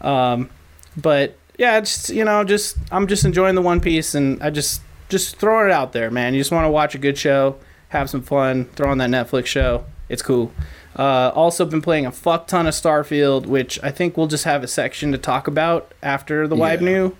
Um, 0.00 0.50
but 0.96 1.36
yeah, 1.58 1.78
it's 1.78 2.10
you 2.10 2.24
know 2.24 2.44
just 2.44 2.76
I'm 2.90 3.06
just 3.06 3.24
enjoying 3.24 3.54
the 3.54 3.62
One 3.62 3.80
Piece 3.80 4.14
and 4.14 4.42
I 4.42 4.50
just 4.50 4.82
just 5.08 5.36
throwing 5.36 5.66
it 5.68 5.72
out 5.72 5.92
there, 5.92 6.10
man. 6.10 6.34
You 6.34 6.40
just 6.40 6.52
want 6.52 6.64
to 6.66 6.70
watch 6.70 6.94
a 6.94 6.98
good 6.98 7.16
show, 7.18 7.56
have 7.88 8.10
some 8.10 8.22
fun, 8.22 8.66
throw 8.76 8.90
on 8.90 8.98
that 8.98 9.10
Netflix 9.10 9.46
show. 9.46 9.84
It's 10.08 10.22
cool. 10.22 10.52
Uh, 10.96 11.30
also 11.34 11.64
been 11.64 11.82
playing 11.82 12.06
a 12.06 12.10
fuck 12.10 12.48
ton 12.48 12.66
of 12.66 12.74
Starfield, 12.74 13.46
which 13.46 13.78
I 13.82 13.90
think 13.90 14.16
we'll 14.16 14.26
just 14.26 14.44
have 14.44 14.64
a 14.64 14.68
section 14.68 15.12
to 15.12 15.18
talk 15.18 15.46
about 15.46 15.92
after 16.02 16.48
the 16.48 16.56
Wibe 16.56 16.80
Yeah. 16.80 16.86
New. 16.86 17.16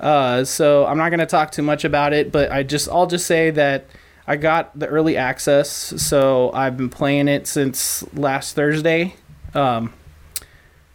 Uh, 0.00 0.44
so 0.44 0.86
I'm 0.86 0.96
not 0.98 1.10
going 1.10 1.20
to 1.20 1.26
talk 1.26 1.52
too 1.52 1.62
much 1.62 1.84
about 1.84 2.12
it, 2.12 2.32
but 2.32 2.50
I 2.50 2.62
just 2.62 2.88
I'll 2.88 3.06
just 3.06 3.26
say 3.26 3.50
that 3.50 3.86
I 4.26 4.36
got 4.36 4.76
the 4.78 4.86
early 4.86 5.16
access, 5.16 5.68
so 5.70 6.50
I've 6.52 6.76
been 6.76 6.88
playing 6.88 7.28
it 7.28 7.46
since 7.46 8.02
last 8.14 8.56
Thursday, 8.56 9.14
um, 9.54 9.92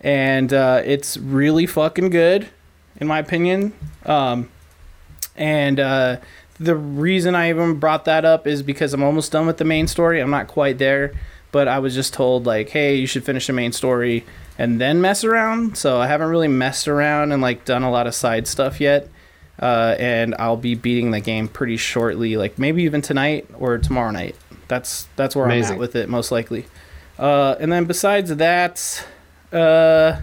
and 0.02 0.54
uh, 0.54 0.82
it's 0.86 1.18
really 1.18 1.66
fucking 1.66 2.10
good, 2.10 2.50
in 2.98 3.08
my 3.08 3.20
opinion. 3.20 3.74
Um, 4.06 4.50
and 5.36 5.80
uh, 5.80 6.18
the 6.60 6.76
reason 6.76 7.36
I 7.36 7.50
even 7.50 7.80
brought 7.80 8.06
that 8.06 8.24
up 8.24 8.48
is 8.48 8.64
because 8.64 8.94
I'm 8.94 9.04
almost 9.04 9.32
done 9.32 9.48
with 9.48 9.58
the 9.58 9.66
main 9.66 9.88
story. 9.88 10.22
I'm 10.22 10.30
not 10.30 10.48
quite 10.48 10.78
there, 10.78 11.14
but 11.52 11.68
I 11.68 11.80
was 11.80 11.96
just 11.96 12.14
told 12.14 12.46
like, 12.46 12.70
hey, 12.70 12.96
you 12.96 13.08
should 13.08 13.24
finish 13.24 13.48
the 13.48 13.54
main 13.54 13.72
story 13.72 14.26
and 14.58 14.80
then 14.80 15.02
mess 15.02 15.24
around. 15.24 15.78
So 15.78 16.00
I 16.00 16.08
haven't 16.08 16.30
really 16.30 16.48
messed 16.48 16.88
around 16.88 17.32
and 17.32 17.42
like 17.42 17.66
done 17.66 17.84
a 17.84 17.92
lot 17.92 18.08
of 18.08 18.16
side 18.16 18.48
stuff 18.48 18.80
yet. 18.80 19.10
Uh, 19.58 19.96
and 20.00 20.36
I'll 20.38 20.58
be 20.58 20.76
beating 20.76 21.12
the 21.12 21.22
game 21.22 21.48
pretty 21.48 21.78
shortly, 21.78 22.36
like 22.36 22.60
maybe 22.60 22.84
even 22.84 23.02
tonight 23.02 23.48
or 23.58 23.78
tomorrow 23.78 24.12
night. 24.12 24.36
That's 24.68 25.08
that's 25.16 25.36
where 25.36 25.46
I'm 25.46 25.64
at 25.64 25.80
with 25.80 25.96
it 25.96 26.10
most 26.10 26.30
likely. 26.32 26.66
Uh, 27.18 27.56
and 27.60 27.72
then 27.72 27.86
besides 27.86 28.36
that, 28.36 29.06
uh, 29.54 30.20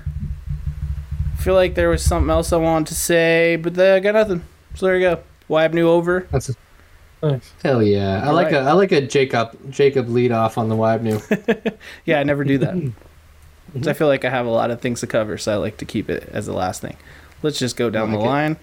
I 1.32 1.36
feel 1.42 1.54
like 1.54 1.74
there 1.74 1.88
was 1.88 2.02
something 2.02 2.30
else 2.30 2.52
I 2.52 2.56
wanted 2.58 2.88
to 2.88 2.94
say, 2.94 3.56
but 3.56 3.78
uh, 3.78 3.94
I 3.94 4.00
got 4.00 4.14
nothing. 4.14 4.44
So 4.74 4.86
there 4.86 4.96
you 4.98 5.00
go. 5.02 5.22
Why 5.48 5.62
have 5.62 5.74
new 5.74 5.88
over? 5.88 6.26
That's 6.30 6.50
Nice. 7.22 7.52
Hell 7.62 7.84
yeah! 7.84 8.20
I 8.26 8.30
like 8.32 8.46
right. 8.46 8.54
a 8.54 8.60
I 8.62 8.72
like 8.72 8.90
a 8.90 9.00
Jacob 9.00 9.56
Jacob 9.70 10.08
lead 10.08 10.32
off 10.32 10.58
on 10.58 10.68
the 10.68 10.74
WYBNOO. 10.74 11.76
Yeah, 12.04 12.18
I 12.18 12.24
never 12.24 12.42
do 12.42 12.58
that. 12.58 12.74
'Cause 13.72 13.86
I 13.86 13.92
feel 13.92 14.08
like 14.08 14.24
I 14.24 14.30
have 14.30 14.44
a 14.44 14.50
lot 14.50 14.72
of 14.72 14.80
things 14.80 14.98
to 15.00 15.06
cover, 15.06 15.38
so 15.38 15.52
I 15.52 15.56
like 15.56 15.76
to 15.76 15.84
keep 15.84 16.10
it 16.10 16.28
as 16.32 16.46
the 16.46 16.52
last 16.52 16.80
thing. 16.82 16.96
Let's 17.42 17.60
just 17.60 17.76
go 17.76 17.90
down 17.90 18.10
like 18.10 18.18
the 18.18 18.24
it. 18.24 18.28
line. 18.28 18.56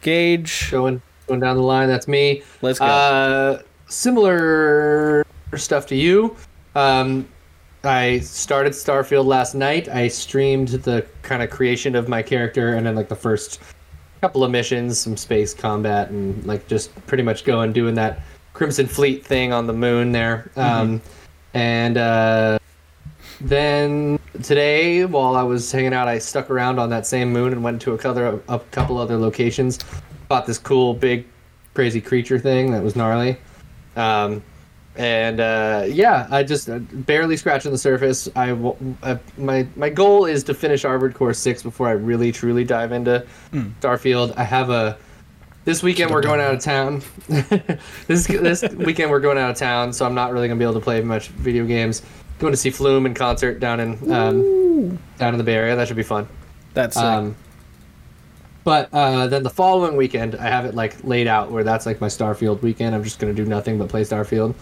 Gage. 0.00 0.70
going 0.70 1.02
going 1.26 1.40
down 1.40 1.56
the 1.56 1.62
line. 1.62 1.88
That's 1.88 2.06
me. 2.06 2.44
Let's 2.62 2.78
go. 2.78 2.84
Uh, 2.84 3.62
similar 3.88 5.26
stuff 5.56 5.86
to 5.88 5.96
you. 5.96 6.36
Um, 6.76 7.28
I 7.84 8.20
started 8.20 8.72
Starfield 8.72 9.26
last 9.26 9.54
night. 9.54 9.88
I 9.88 10.08
streamed 10.08 10.68
the 10.68 11.06
kind 11.22 11.42
of 11.42 11.50
creation 11.50 11.94
of 11.94 12.08
my 12.08 12.22
character, 12.22 12.74
and 12.74 12.86
then 12.86 12.94
like 12.94 13.08
the 13.08 13.16
first 13.16 13.60
couple 14.20 14.42
of 14.42 14.50
missions, 14.50 14.98
some 14.98 15.16
space 15.16 15.52
combat, 15.52 16.10
and 16.10 16.44
like 16.46 16.66
just 16.66 16.94
pretty 17.06 17.22
much 17.22 17.44
going 17.44 17.72
doing 17.72 17.94
that 17.96 18.20
Crimson 18.54 18.86
Fleet 18.86 19.24
thing 19.24 19.52
on 19.52 19.66
the 19.66 19.72
moon 19.72 20.12
there. 20.12 20.50
Um, 20.56 21.02
and 21.52 21.98
uh, 21.98 22.58
then 23.40 24.18
today, 24.42 25.04
while 25.04 25.36
I 25.36 25.42
was 25.42 25.70
hanging 25.70 25.92
out, 25.92 26.08
I 26.08 26.18
stuck 26.18 26.50
around 26.50 26.78
on 26.78 26.88
that 26.90 27.06
same 27.06 27.32
moon 27.32 27.52
and 27.52 27.62
went 27.62 27.82
to 27.82 27.92
a 27.92 27.98
couple, 27.98 28.42
a 28.48 28.58
couple 28.70 28.98
other 28.98 29.16
locations. 29.16 29.78
Bought 30.28 30.46
this 30.46 30.58
cool, 30.58 30.94
big, 30.94 31.26
crazy 31.74 32.00
creature 32.00 32.38
thing 32.38 32.72
that 32.72 32.82
was 32.82 32.96
gnarly. 32.96 33.36
Um, 33.96 34.42
and 34.96 35.40
uh, 35.40 35.84
yeah, 35.88 36.28
I 36.30 36.42
just 36.42 36.68
uh, 36.68 36.78
barely 36.78 37.36
scratching 37.36 37.72
the 37.72 37.78
surface. 37.78 38.28
I, 38.36 38.48
w- 38.48 38.76
uh, 39.02 39.16
my 39.36 39.66
my 39.76 39.88
goal 39.90 40.26
is 40.26 40.44
to 40.44 40.54
finish 40.54 40.84
Armored 40.84 41.14
Core 41.14 41.32
Six 41.34 41.62
before 41.62 41.88
I 41.88 41.92
really 41.92 42.30
truly 42.30 42.64
dive 42.64 42.92
into 42.92 43.26
Starfield. 43.52 44.36
I 44.36 44.44
have 44.44 44.70
a 44.70 44.96
this 45.64 45.82
weekend 45.82 46.10
we're 46.10 46.22
going 46.22 46.40
out 46.40 46.54
of 46.54 46.60
town. 46.60 47.02
this 48.06 48.26
this 48.26 48.62
weekend 48.74 49.10
we're 49.10 49.20
going 49.20 49.38
out 49.38 49.50
of 49.50 49.56
town, 49.56 49.92
so 49.92 50.06
I'm 50.06 50.14
not 50.14 50.32
really 50.32 50.46
gonna 50.48 50.58
be 50.58 50.64
able 50.64 50.74
to 50.74 50.80
play 50.80 51.00
much 51.02 51.28
video 51.28 51.64
games. 51.64 52.02
Going 52.38 52.52
to 52.52 52.56
see 52.56 52.70
Flume 52.70 53.06
in 53.06 53.14
concert 53.14 53.60
down 53.60 53.80
in 53.80 54.12
um, 54.12 54.98
down 55.18 55.34
in 55.34 55.38
the 55.38 55.44
Bay 55.44 55.54
Area. 55.54 55.76
That 55.76 55.86
should 55.88 55.96
be 55.96 56.02
fun. 56.02 56.28
That's. 56.74 56.96
Um, 56.96 57.36
but 58.64 58.88
uh, 58.92 59.26
then 59.26 59.42
the 59.42 59.50
following 59.50 59.94
weekend, 59.96 60.34
I 60.36 60.44
have 60.48 60.64
it 60.64 60.74
like 60.74 60.96
laid 61.04 61.26
out 61.26 61.50
where 61.50 61.62
that's 61.62 61.84
like 61.84 62.00
my 62.00 62.06
Starfield 62.06 62.62
weekend. 62.62 62.94
I'm 62.94 63.04
just 63.04 63.18
gonna 63.18 63.34
do 63.34 63.44
nothing 63.44 63.78
but 63.78 63.90
play 63.90 64.02
Starfield, 64.02 64.54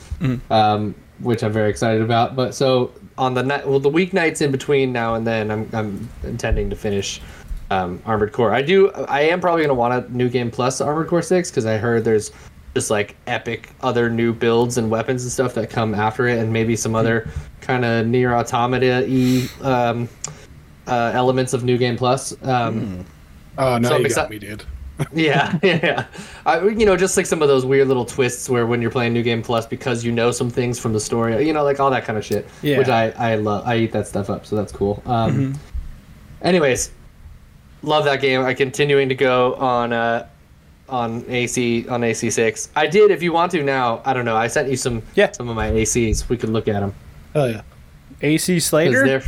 um, 0.50 0.94
which 1.20 1.44
I'm 1.44 1.52
very 1.52 1.70
excited 1.70 2.02
about. 2.02 2.34
But 2.34 2.54
so 2.54 2.90
on 3.16 3.34
the 3.34 3.44
night, 3.44 3.66
well, 3.66 3.78
the 3.78 3.90
weeknights 3.90 4.42
in 4.42 4.50
between 4.50 4.92
now 4.92 5.14
and 5.14 5.24
then, 5.24 5.50
I'm 5.52 5.68
I'm 5.72 6.08
intending 6.24 6.68
to 6.70 6.76
finish 6.76 7.20
um, 7.70 8.02
Armored 8.04 8.32
Core. 8.32 8.52
I 8.52 8.60
do. 8.60 8.90
I 8.90 9.20
am 9.22 9.40
probably 9.40 9.62
gonna 9.62 9.74
want 9.74 9.94
a 9.94 10.12
new 10.16 10.28
game 10.28 10.50
plus 10.50 10.80
Armored 10.80 11.06
Core 11.06 11.22
Six 11.22 11.50
because 11.50 11.64
I 11.64 11.76
heard 11.78 12.04
there's 12.04 12.32
just 12.74 12.90
like 12.90 13.14
epic 13.26 13.70
other 13.82 14.10
new 14.10 14.32
builds 14.32 14.78
and 14.78 14.90
weapons 14.90 15.22
and 15.22 15.30
stuff 15.30 15.54
that 15.54 15.70
come 15.70 15.94
after 15.94 16.26
it, 16.26 16.38
and 16.38 16.52
maybe 16.52 16.74
some 16.74 16.96
other 16.96 17.28
kind 17.60 17.84
of 17.84 18.06
NieR: 18.06 18.36
Automata 18.36 19.06
y 19.08 19.48
um, 19.64 20.08
uh, 20.88 21.12
elements 21.14 21.52
of 21.52 21.62
New 21.62 21.78
Game 21.78 21.96
Plus. 21.96 22.34
Um, 22.42 23.04
Oh, 23.58 23.78
no, 23.78 23.88
So 23.88 23.94
I'm 23.96 24.00
you 24.02 24.06
exci- 24.08 24.14
got 24.14 24.30
me, 24.30 24.38
dude. 24.38 24.64
yeah, 25.12 25.58
yeah. 25.62 26.04
I, 26.46 26.60
you 26.68 26.86
know, 26.86 26.96
just 26.96 27.16
like 27.16 27.26
some 27.26 27.42
of 27.42 27.48
those 27.48 27.64
weird 27.64 27.88
little 27.88 28.04
twists 28.04 28.48
where 28.48 28.66
when 28.66 28.80
you're 28.82 28.90
playing 28.90 29.12
New 29.14 29.22
Game 29.22 29.42
Plus 29.42 29.66
because 29.66 30.04
you 30.04 30.12
know 30.12 30.30
some 30.30 30.48
things 30.50 30.78
from 30.78 30.92
the 30.92 31.00
story, 31.00 31.44
you 31.44 31.52
know, 31.52 31.64
like 31.64 31.80
all 31.80 31.90
that 31.90 32.04
kind 32.04 32.16
of 32.18 32.24
shit. 32.24 32.46
Yeah. 32.62 32.78
Which 32.78 32.88
I 32.88 33.10
I 33.10 33.34
love. 33.36 33.66
I 33.66 33.76
eat 33.78 33.92
that 33.92 34.06
stuff 34.06 34.30
up, 34.30 34.46
so 34.46 34.54
that's 34.54 34.70
cool. 34.70 35.02
Um, 35.06 35.58
Anyways, 36.42 36.90
love 37.82 38.04
that 38.04 38.20
game. 38.20 38.42
I 38.42 38.54
continuing 38.54 39.08
to 39.08 39.14
go 39.14 39.54
on 39.54 39.92
uh 39.92 40.26
on 40.88 41.24
AC 41.28 41.88
on 41.88 42.04
AC 42.04 42.30
six. 42.30 42.68
I 42.76 42.86
did. 42.86 43.10
If 43.10 43.22
you 43.22 43.32
want 43.32 43.50
to 43.52 43.62
now, 43.62 44.02
I 44.04 44.12
don't 44.12 44.24
know. 44.26 44.36
I 44.36 44.46
sent 44.46 44.68
you 44.68 44.76
some 44.76 45.02
Yeah. 45.14 45.32
some 45.32 45.48
of 45.48 45.56
my 45.56 45.70
ACs. 45.70 46.28
We 46.28 46.36
could 46.36 46.50
look 46.50 46.68
at 46.68 46.80
them. 46.80 46.94
Oh 47.34 47.46
yeah. 47.46 47.62
AC 48.20 48.54
Because 48.54 48.66
Slater. 48.66 49.22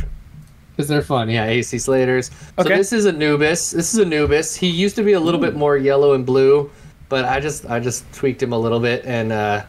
They're, 0.75 0.83
cause 0.83 0.87
they're 0.87 1.01
fun, 1.01 1.29
yeah. 1.29 1.45
AC 1.45 1.77
Slaters. 1.77 2.31
Okay. 2.57 2.69
So 2.69 2.75
this 2.75 2.93
is 2.93 3.05
Anubis. 3.05 3.71
This 3.71 3.93
is 3.93 3.99
Anubis. 3.99 4.55
He 4.55 4.67
used 4.67 4.95
to 4.95 5.03
be 5.03 5.13
a 5.13 5.19
little 5.19 5.39
bit 5.39 5.55
more 5.55 5.77
yellow 5.77 6.13
and 6.13 6.25
blue, 6.25 6.69
but 7.09 7.25
I 7.25 7.39
just 7.39 7.65
I 7.65 7.79
just 7.79 8.11
tweaked 8.13 8.41
him 8.41 8.53
a 8.53 8.57
little 8.57 8.79
bit, 8.79 9.05
and 9.05 9.31
uh, 9.31 9.65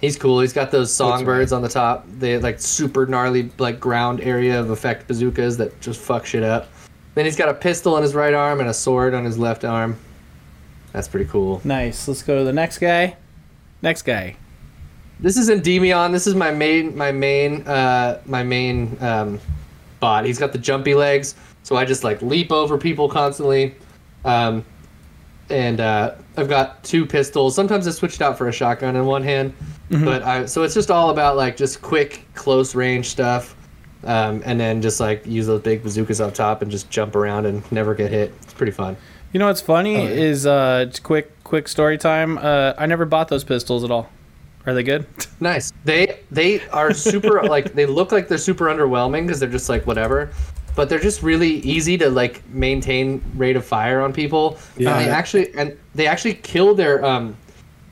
he's 0.00 0.16
cool. 0.16 0.40
He's 0.40 0.52
got 0.52 0.70
those 0.70 0.92
songbirds 0.92 1.52
on 1.52 1.62
the 1.62 1.68
top. 1.68 2.06
They 2.18 2.38
like 2.38 2.60
super 2.60 3.06
gnarly 3.06 3.50
like 3.58 3.80
ground 3.80 4.20
area 4.20 4.58
of 4.58 4.70
effect 4.70 5.08
bazookas 5.08 5.56
that 5.58 5.80
just 5.80 6.00
fuck 6.00 6.26
shit 6.26 6.42
up. 6.42 6.68
Then 7.14 7.24
he's 7.24 7.36
got 7.36 7.48
a 7.48 7.54
pistol 7.54 7.94
on 7.94 8.02
his 8.02 8.14
right 8.14 8.34
arm 8.34 8.60
and 8.60 8.68
a 8.68 8.74
sword 8.74 9.14
on 9.14 9.24
his 9.24 9.38
left 9.38 9.64
arm. 9.64 9.98
That's 10.92 11.08
pretty 11.08 11.28
cool. 11.30 11.60
Nice. 11.64 12.06
Let's 12.06 12.22
go 12.22 12.38
to 12.38 12.44
the 12.44 12.52
next 12.52 12.78
guy. 12.78 13.16
Next 13.80 14.02
guy. 14.02 14.36
This 15.20 15.36
is 15.36 15.48
Endymion. 15.48 16.12
This 16.12 16.26
is 16.26 16.34
my 16.34 16.50
main, 16.50 16.96
my 16.96 17.12
main, 17.12 17.66
uh, 17.66 18.20
my 18.26 18.42
main 18.42 18.96
um, 19.00 19.40
He's 20.24 20.38
got 20.38 20.52
the 20.52 20.58
jumpy 20.58 20.94
legs, 20.94 21.34
so 21.62 21.76
I 21.76 21.84
just 21.84 22.04
like 22.04 22.20
leap 22.22 22.50
over 22.52 22.76
people 22.78 23.08
constantly. 23.08 23.74
Um, 24.24 24.64
and 25.50 25.80
uh, 25.80 26.14
I've 26.36 26.48
got 26.48 26.82
two 26.84 27.04
pistols. 27.04 27.54
Sometimes 27.54 27.86
I 27.86 27.90
switched 27.90 28.22
out 28.22 28.38
for 28.38 28.48
a 28.48 28.52
shotgun 28.52 28.96
in 28.96 29.04
one 29.06 29.22
hand, 29.22 29.52
but 29.90 30.22
I 30.22 30.46
so 30.46 30.62
it's 30.62 30.74
just 30.74 30.90
all 30.90 31.10
about 31.10 31.36
like 31.36 31.56
just 31.56 31.82
quick, 31.82 32.24
close 32.34 32.74
range 32.74 33.06
stuff, 33.10 33.54
um, 34.04 34.40
and 34.44 34.58
then 34.58 34.80
just 34.80 34.98
like 35.00 35.26
use 35.26 35.46
those 35.46 35.60
big 35.60 35.82
bazookas 35.82 36.20
up 36.20 36.32
top 36.34 36.62
and 36.62 36.70
just 36.70 36.88
jump 36.90 37.14
around 37.16 37.46
and 37.46 37.70
never 37.72 37.94
get 37.94 38.10
hit. 38.10 38.32
It's 38.42 38.54
pretty 38.54 38.72
fun. 38.72 38.96
You 39.32 39.38
know 39.40 39.46
what's 39.46 39.60
funny 39.62 39.96
Oh, 39.96 40.02
yeah. 40.04 40.08
is 40.10 40.46
uh, 40.46 40.90
quick 41.02 41.42
quick 41.44 41.68
story 41.68 41.98
time. 41.98 42.38
Uh, 42.38 42.72
I 42.78 42.86
never 42.86 43.04
bought 43.04 43.28
those 43.28 43.44
pistols 43.44 43.84
at 43.84 43.90
all. 43.90 44.08
Are 44.66 44.74
they 44.74 44.82
good? 44.82 45.06
Nice. 45.40 45.72
They 45.84 46.20
they 46.30 46.66
are 46.68 46.92
super 46.94 47.42
like 47.48 47.72
they 47.74 47.86
look 47.86 48.12
like 48.12 48.28
they're 48.28 48.38
super 48.38 48.66
underwhelming 48.66 49.26
because 49.26 49.40
they're 49.40 49.48
just 49.48 49.68
like 49.68 49.86
whatever, 49.86 50.30
but 50.76 50.88
they're 50.88 51.00
just 51.00 51.22
really 51.22 51.54
easy 51.60 51.98
to 51.98 52.08
like 52.10 52.46
maintain 52.48 53.22
rate 53.36 53.56
of 53.56 53.64
fire 53.64 54.00
on 54.00 54.12
people. 54.12 54.58
Yeah. 54.76 54.96
And 54.96 55.06
they 55.06 55.10
actually 55.10 55.54
and 55.54 55.76
they 55.94 56.06
actually 56.06 56.34
kill 56.34 56.74
their 56.74 57.04
um 57.04 57.36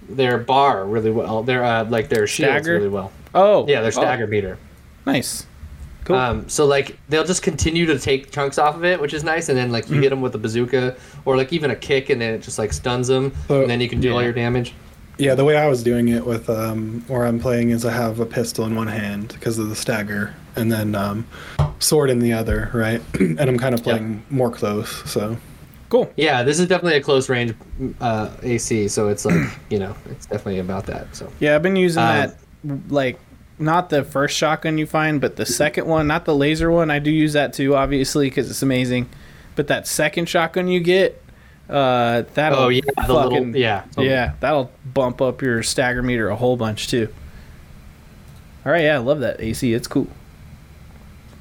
their 0.08 0.38
bar 0.38 0.86
really 0.86 1.10
well. 1.10 1.42
Their 1.42 1.64
uh 1.64 1.84
like 1.86 2.08
their 2.08 2.26
shields 2.26 2.62
Stagger? 2.64 2.74
really 2.74 2.88
well. 2.88 3.10
Oh, 3.34 3.66
Yeah, 3.68 3.80
their 3.80 3.88
oh, 3.88 3.90
stagger 3.90 4.26
meter. 4.26 4.58
nice. 5.06 5.46
Cool. 6.04 6.16
Um, 6.16 6.48
so 6.48 6.64
like 6.66 6.98
they'll 7.08 7.24
just 7.26 7.42
continue 7.42 7.84
to 7.86 7.98
take 7.98 8.30
chunks 8.32 8.58
off 8.58 8.74
of 8.74 8.84
it, 8.84 9.00
which 9.00 9.12
is 9.12 9.22
nice, 9.22 9.48
and 9.50 9.58
then 9.58 9.70
like 9.70 9.88
you 9.88 9.94
Mm-hmm. 9.96 10.02
hit 10.02 10.10
them 10.10 10.20
with 10.22 10.34
a 10.34 10.38
bazooka 10.38 10.96
or 11.26 11.36
like 11.36 11.52
even 11.52 11.70
a 11.72 11.76
kick, 11.76 12.10
and 12.10 12.20
then 12.20 12.32
it 12.34 12.42
just 12.42 12.58
like 12.58 12.72
stuns 12.72 13.06
them, 13.08 13.32
So- 13.48 13.60
and 13.62 13.70
then 13.70 13.80
you 13.80 13.88
can 13.88 14.00
do 14.00 14.12
all 14.14 14.22
your 14.22 14.32
damage. 14.32 14.72
Yeah, 15.20 15.34
the 15.34 15.44
way 15.44 15.56
I 15.56 15.66
was 15.68 15.82
doing 15.82 16.08
it 16.08 16.24
with 16.24 16.48
um, 16.48 17.04
where 17.08 17.26
I'm 17.26 17.38
playing 17.38 17.70
is 17.70 17.84
I 17.84 17.92
have 17.92 18.20
a 18.20 18.26
pistol 18.26 18.64
in 18.64 18.74
one 18.74 18.86
hand 18.88 19.28
because 19.28 19.58
of 19.58 19.68
the 19.68 19.76
stagger, 19.76 20.34
and 20.56 20.72
then 20.72 20.94
um, 20.94 21.26
sword 21.78 22.10
in 22.10 22.20
the 22.20 22.32
other, 22.32 22.70
right? 22.72 23.02
and 23.20 23.40
I'm 23.40 23.58
kind 23.58 23.74
of 23.74 23.82
playing 23.82 24.22
more 24.30 24.50
close, 24.50 24.90
so 25.10 25.36
cool. 25.90 26.10
Yeah, 26.16 26.42
this 26.42 26.58
is 26.58 26.68
definitely 26.68 26.96
a 26.98 27.02
close 27.02 27.28
range 27.28 27.54
uh, 28.00 28.30
AC, 28.42 28.88
so 28.88 29.08
it's 29.08 29.24
like 29.24 29.50
you 29.70 29.78
know 29.78 29.94
it's 30.06 30.26
definitely 30.26 30.60
about 30.60 30.86
that. 30.86 31.14
So 31.14 31.30
Yeah, 31.38 31.54
I've 31.54 31.62
been 31.62 31.76
using 31.76 32.02
Um, 32.02 32.08
that 32.08 32.36
like 32.88 33.18
not 33.58 33.90
the 33.90 34.04
first 34.04 34.36
shotgun 34.36 34.78
you 34.78 34.86
find, 34.86 35.20
but 35.20 35.36
the 35.36 35.44
second 35.44 35.86
one, 35.86 36.06
not 36.06 36.24
the 36.24 36.34
laser 36.34 36.70
one. 36.70 36.90
I 36.90 36.98
do 36.98 37.10
use 37.10 37.34
that 37.34 37.52
too, 37.52 37.76
obviously, 37.76 38.28
because 38.28 38.50
it's 38.50 38.62
amazing. 38.62 39.08
But 39.54 39.66
that 39.66 39.86
second 39.86 40.30
shotgun 40.30 40.68
you 40.68 40.80
get, 40.80 41.22
uh, 41.70 42.22
that'll 42.34 42.58
oh 42.58 42.68
yeah, 42.68 42.80
the 42.84 43.02
fucking 43.06 43.52
little 43.52 43.56
yeah 43.56 43.84
yeah, 43.96 44.34
that'll 44.40 44.70
bump 44.92 45.22
up 45.22 45.40
your 45.42 45.62
stagger 45.62 46.02
meter 46.02 46.28
a 46.28 46.36
whole 46.36 46.56
bunch 46.56 46.88
too. 46.88 47.08
All 48.66 48.72
right, 48.72 48.84
yeah, 48.84 48.96
I 48.96 48.98
love 48.98 49.20
that 49.20 49.40
AC. 49.40 49.72
It's 49.72 49.86
cool. 49.88 50.06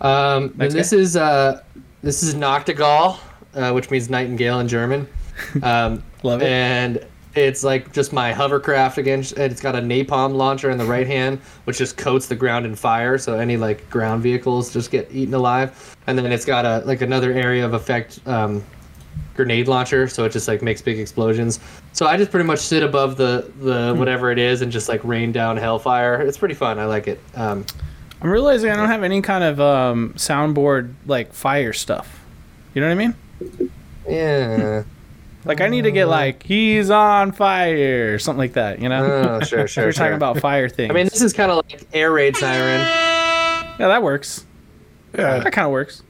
Um, 0.01 0.53
Next 0.55 0.73
this 0.73 0.91
guy. 0.91 0.97
is 0.97 1.15
uh, 1.17 1.63
this 2.01 2.23
is 2.23 2.35
Nachtigall, 2.35 3.17
uh, 3.55 3.71
which 3.71 3.91
means 3.91 4.09
nightingale 4.09 4.59
in 4.59 4.67
German. 4.67 5.07
Um, 5.63 6.03
Love 6.23 6.41
it. 6.41 6.47
And 6.49 7.05
it's 7.33 7.63
like 7.63 7.93
just 7.93 8.11
my 8.11 8.33
hovercraft 8.33 8.97
against. 8.97 9.37
and 9.37 9.49
It's 9.49 9.61
got 9.61 9.73
a 9.73 9.79
napalm 9.79 10.35
launcher 10.35 10.69
in 10.69 10.77
the 10.77 10.83
right 10.83 11.07
hand, 11.07 11.39
which 11.63 11.77
just 11.77 11.95
coats 11.95 12.27
the 12.27 12.35
ground 12.35 12.65
in 12.65 12.75
fire, 12.75 13.17
so 13.17 13.39
any 13.39 13.55
like 13.55 13.89
ground 13.89 14.21
vehicles 14.21 14.73
just 14.73 14.91
get 14.91 15.09
eaten 15.13 15.33
alive. 15.33 15.95
And 16.07 16.17
then 16.17 16.29
it's 16.33 16.43
got 16.43 16.65
a 16.65 16.85
like 16.85 16.99
another 17.01 17.31
area 17.31 17.65
of 17.65 17.73
effect. 17.73 18.19
Um, 18.25 18.61
grenade 19.35 19.67
launcher 19.67 20.07
so 20.07 20.25
it 20.25 20.31
just 20.31 20.47
like 20.47 20.61
makes 20.61 20.81
big 20.81 20.99
explosions 20.99 21.59
so 21.93 22.05
i 22.05 22.17
just 22.17 22.29
pretty 22.29 22.45
much 22.45 22.59
sit 22.59 22.83
above 22.83 23.15
the 23.15 23.49
the 23.59 23.93
whatever 23.95 24.31
it 24.31 24.37
is 24.37 24.61
and 24.61 24.71
just 24.71 24.89
like 24.89 25.03
rain 25.03 25.31
down 25.31 25.55
hellfire 25.55 26.21
it's 26.21 26.37
pretty 26.37 26.53
fun 26.53 26.77
i 26.77 26.85
like 26.85 27.07
it 27.07 27.19
um 27.35 27.65
I'm 28.21 28.29
realizing 28.29 28.69
I 28.69 28.75
don't 28.75 28.89
have 28.89 29.03
any 29.03 29.21
kind 29.21 29.43
of 29.43 29.61
um, 29.61 30.13
soundboard 30.17 30.93
like 31.05 31.31
fire 31.33 31.71
stuff. 31.71 32.25
You 32.73 32.81
know 32.81 32.87
what 32.87 32.91
I 32.91 32.95
mean? 32.95 33.71
yeah 34.07 34.83
Like 35.45 35.61
I 35.61 35.67
need 35.69 35.83
to 35.83 35.91
get 35.91 36.07
like 36.07 36.43
he's 36.43 36.89
on 36.89 37.31
fire 37.31 38.13
or 38.13 38.19
something 38.19 38.39
like 38.39 38.53
that. 38.53 38.79
You 38.81 38.89
know? 38.89 39.05
Oh, 39.05 39.39
sure, 39.45 39.67
sure. 39.67 39.85
We're 39.85 39.91
sure. 39.91 40.03
talking 40.03 40.15
about 40.15 40.39
fire 40.39 40.67
things. 40.67 40.91
I 40.91 40.93
mean, 40.93 41.05
this 41.05 41.21
is 41.21 41.31
kind 41.31 41.49
of 41.49 41.57
like 41.57 41.87
air 41.93 42.11
raid 42.11 42.35
siren. 42.35 42.81
yeah, 43.79 43.87
that 43.87 44.03
works. 44.03 44.45
yeah. 45.17 45.39
That 45.39 45.53
kind 45.53 45.65
of 45.65 45.71
works. 45.71 46.03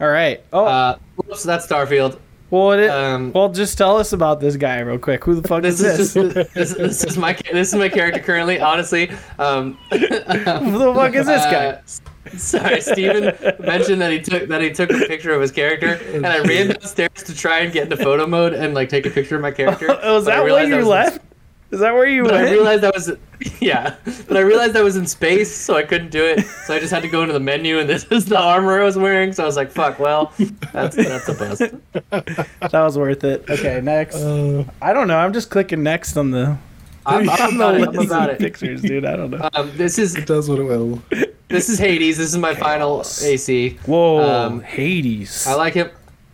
All 0.00 0.08
right. 0.08 0.42
Oh, 0.52 0.64
Uh, 0.64 0.96
whoops, 1.16 1.42
that's 1.42 1.66
Starfield. 1.66 2.18
Well, 2.50 2.72
it, 2.72 2.88
Um, 2.90 3.32
well, 3.32 3.48
just 3.48 3.78
tell 3.78 3.96
us 3.96 4.12
about 4.12 4.40
this 4.40 4.56
guy 4.56 4.80
real 4.80 4.98
quick. 4.98 5.22
Who 5.24 5.34
the 5.40 5.46
fuck 5.46 5.62
this 5.62 5.80
is 5.80 6.00
is 6.00 6.14
this? 6.14 6.34
just 6.34 6.54
this, 6.54 6.74
this 6.74 7.04
is 7.04 7.16
my 7.16 7.36
this 7.52 7.68
is 7.68 7.74
my 7.76 7.88
character 7.88 8.18
currently. 8.20 8.58
Honestly, 8.58 9.10
um, 9.38 9.74
Who 9.90 9.98
the 9.98 10.92
fuck 10.94 11.14
is 11.14 11.26
this 11.26 11.44
guy? 11.44 11.80
Uh, 12.32 12.36
sorry, 12.36 12.80
Steven 12.82 13.34
mentioned 13.60 14.00
that 14.02 14.12
he 14.12 14.20
took 14.20 14.46
that 14.48 14.60
he 14.60 14.70
took 14.70 14.90
a 14.90 14.98
picture 15.06 15.32
of 15.32 15.40
his 15.40 15.50
character, 15.50 15.98
and 16.12 16.26
I 16.26 16.40
ran 16.40 16.68
downstairs 16.68 17.22
to 17.24 17.34
try 17.34 17.60
and 17.60 17.72
get 17.72 17.84
into 17.84 17.96
photo 17.96 18.26
mode 18.26 18.52
and 18.52 18.74
like 18.74 18.90
take 18.90 19.06
a 19.06 19.10
picture 19.10 19.36
of 19.36 19.42
my 19.42 19.50
character. 19.50 19.86
Oh, 20.02 20.18
is 20.18 20.26
that 20.26 20.44
I 20.44 20.62
you 20.64 20.84
left? 20.84 21.22
Is 21.70 21.78
that 21.80 21.94
where 21.94 22.06
you 22.06 22.24
But 22.24 22.34
I 22.34 22.50
realized 22.50 22.82
I 22.82 22.90
was, 22.90 23.12
yeah. 23.60 23.94
But 24.26 24.36
I 24.36 24.40
realized 24.40 24.76
I 24.76 24.82
was 24.82 24.96
in 24.96 25.06
space, 25.06 25.54
so 25.54 25.76
I 25.76 25.82
couldn't 25.84 26.10
do 26.10 26.24
it. 26.24 26.44
So 26.66 26.74
I 26.74 26.80
just 26.80 26.92
had 26.92 27.02
to 27.02 27.08
go 27.08 27.22
into 27.22 27.32
the 27.32 27.40
menu, 27.40 27.78
and 27.78 27.88
this 27.88 28.04
is 28.10 28.24
the 28.24 28.38
armor 28.38 28.80
I 28.80 28.84
was 28.84 28.96
wearing. 28.96 29.32
So 29.32 29.44
I 29.44 29.46
was 29.46 29.56
like, 29.56 29.70
"Fuck, 29.70 29.98
well, 30.00 30.32
that's 30.72 30.96
that's 30.96 31.28
a 31.28 31.34
bust." 31.34 31.62
That 32.10 32.72
was 32.72 32.98
worth 32.98 33.24
it. 33.24 33.48
Okay, 33.48 33.80
next. 33.80 34.16
Uh, 34.16 34.64
I 34.82 34.92
don't 34.92 35.06
know. 35.06 35.16
I'm 35.16 35.32
just 35.32 35.50
clicking 35.50 35.82
next 35.82 36.16
on 36.16 36.32
the, 36.32 36.58
I'm, 37.06 37.28
I'm 37.28 37.56
about 37.56 37.74
it. 37.76 37.88
I'm 37.88 37.98
about 37.98 38.30
it. 38.30 38.38
pictures, 38.38 38.82
dude. 38.82 39.04
I 39.04 39.16
don't 39.16 39.30
know. 39.30 39.48
Um, 39.54 39.70
this 39.76 39.98
is 39.98 40.16
it 40.16 40.26
does 40.26 40.48
what 40.48 40.58
it 40.58 40.64
will. 40.64 41.02
this 41.48 41.68
is 41.68 41.78
Hades. 41.78 42.18
This 42.18 42.28
is 42.32 42.38
my 42.38 42.54
final 42.54 43.00
AC. 43.00 43.78
Whoa, 43.86 44.22
um, 44.28 44.60
Hades. 44.60 45.46
I 45.46 45.54
like 45.54 45.74
him. 45.74 45.90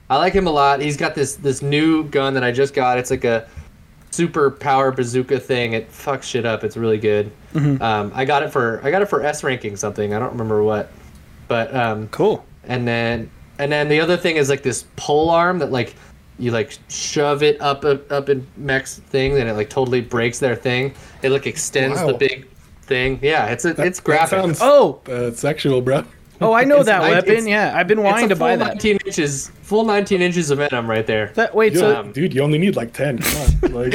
I 0.09 0.17
like 0.17 0.33
him 0.33 0.47
a 0.47 0.51
lot. 0.51 0.81
He's 0.81 0.97
got 0.97 1.15
this 1.15 1.37
this 1.37 1.63
new 1.63 2.05
gun 2.05 2.35
that 2.35 2.45
I 2.45 2.53
just 2.53 2.75
got. 2.75 2.99
It's 2.99 3.11
like 3.11 3.25
a 3.25 3.49
super 4.17 4.51
power 4.51 4.91
bazooka 4.91 5.39
thing. 5.39 5.75
It 5.75 5.91
fucks 5.91 6.25
shit 6.25 6.47
up. 6.47 6.65
It's 6.65 6.77
really 6.77 6.99
good. 6.99 7.31
Mm-hmm. 7.55 7.83
Um, 7.83 8.11
I 8.15 8.25
got 8.25 8.43
it 8.43 8.51
for 8.51 8.81
I 8.83 8.91
got 8.91 9.03
it 9.03 9.07
for 9.07 9.23
S 9.23 9.45
ranking 9.45 9.77
something. 9.77 10.15
I 10.15 10.19
don't 10.19 10.33
remember 10.33 10.63
what, 10.63 10.91
but 11.49 11.75
um, 11.75 12.09
cool. 12.09 12.45
and 12.65 12.89
then 12.89 13.31
and 13.59 13.71
then 13.71 13.89
the 13.89 14.01
other 14.01 14.17
thing 14.17 14.37
is 14.37 14.49
like 14.49 14.63
this 14.63 14.85
pole 14.97 15.31
arm 15.31 15.59
that 15.59 15.71
like 15.71 15.95
you 16.39 16.51
like 16.51 16.77
shove 16.89 17.43
it 17.43 17.61
up 17.61 17.85
up, 17.85 18.11
up 18.11 18.29
in 18.29 18.47
mech's 18.57 18.99
thing 18.99 19.39
and 19.39 19.49
it 19.49 19.55
like 19.55 19.71
totally 19.71 20.01
breaks 20.01 20.39
their 20.39 20.57
thing. 20.57 20.95
It 21.23 21.31
like 21.31 21.47
extends 21.47 22.01
the 22.05 22.15
big 22.15 22.47
thing. 22.83 23.19
Yeah, 23.23 23.47
it's 23.47 23.65
a, 23.65 23.71
it's 23.83 23.99
That 23.99 24.05
graphic. 24.05 24.39
sounds 24.39 24.59
Oh, 24.63 25.01
uh, 25.09 25.31
sexual, 25.33 25.81
bro. 25.81 26.05
Oh, 26.41 26.53
I 26.53 26.65
know 26.65 26.83
that 26.83 27.01
nine- 27.03 27.11
weapon. 27.13 27.47
Yeah, 27.49 27.73
I've 27.77 27.89
been 27.89 27.99
It's 27.99 28.05
wanting 28.05 28.27
a 28.27 28.29
to 28.31 28.37
buy 28.37 28.57
full 28.57 28.65
that. 28.67 28.75
19 28.75 28.99
inches, 29.07 29.49
full 29.63 29.85
19 29.85 30.21
inches 30.23 30.51
of 30.51 30.59
venom 30.59 30.89
right 30.89 31.07
there. 31.07 31.33
That 31.35 31.55
wait, 31.55 31.73
You 31.75 31.79
so 31.81 31.93
don't- 31.95 32.13
dude, 32.15 32.35
you 32.35 32.43
only 32.43 32.59
need 32.59 32.77
like 32.77 32.93
ten. 32.93 33.19
Come 33.19 33.43
on, 33.65 33.73
like. 33.91 33.93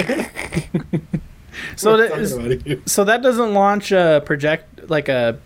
so 1.75 1.91
what 1.91 1.97
that 1.97 2.11
am 2.11 2.17
I 2.17 2.21
is, 2.21 2.31
talking 2.31 2.51
about 2.53 2.67
here? 2.67 2.81
so 2.85 3.03
that 3.03 3.21
doesn't 3.21 3.53
launch 3.53 3.91
a 3.91 4.21
project 4.25 4.89
like 4.89 5.09
a 5.09 5.39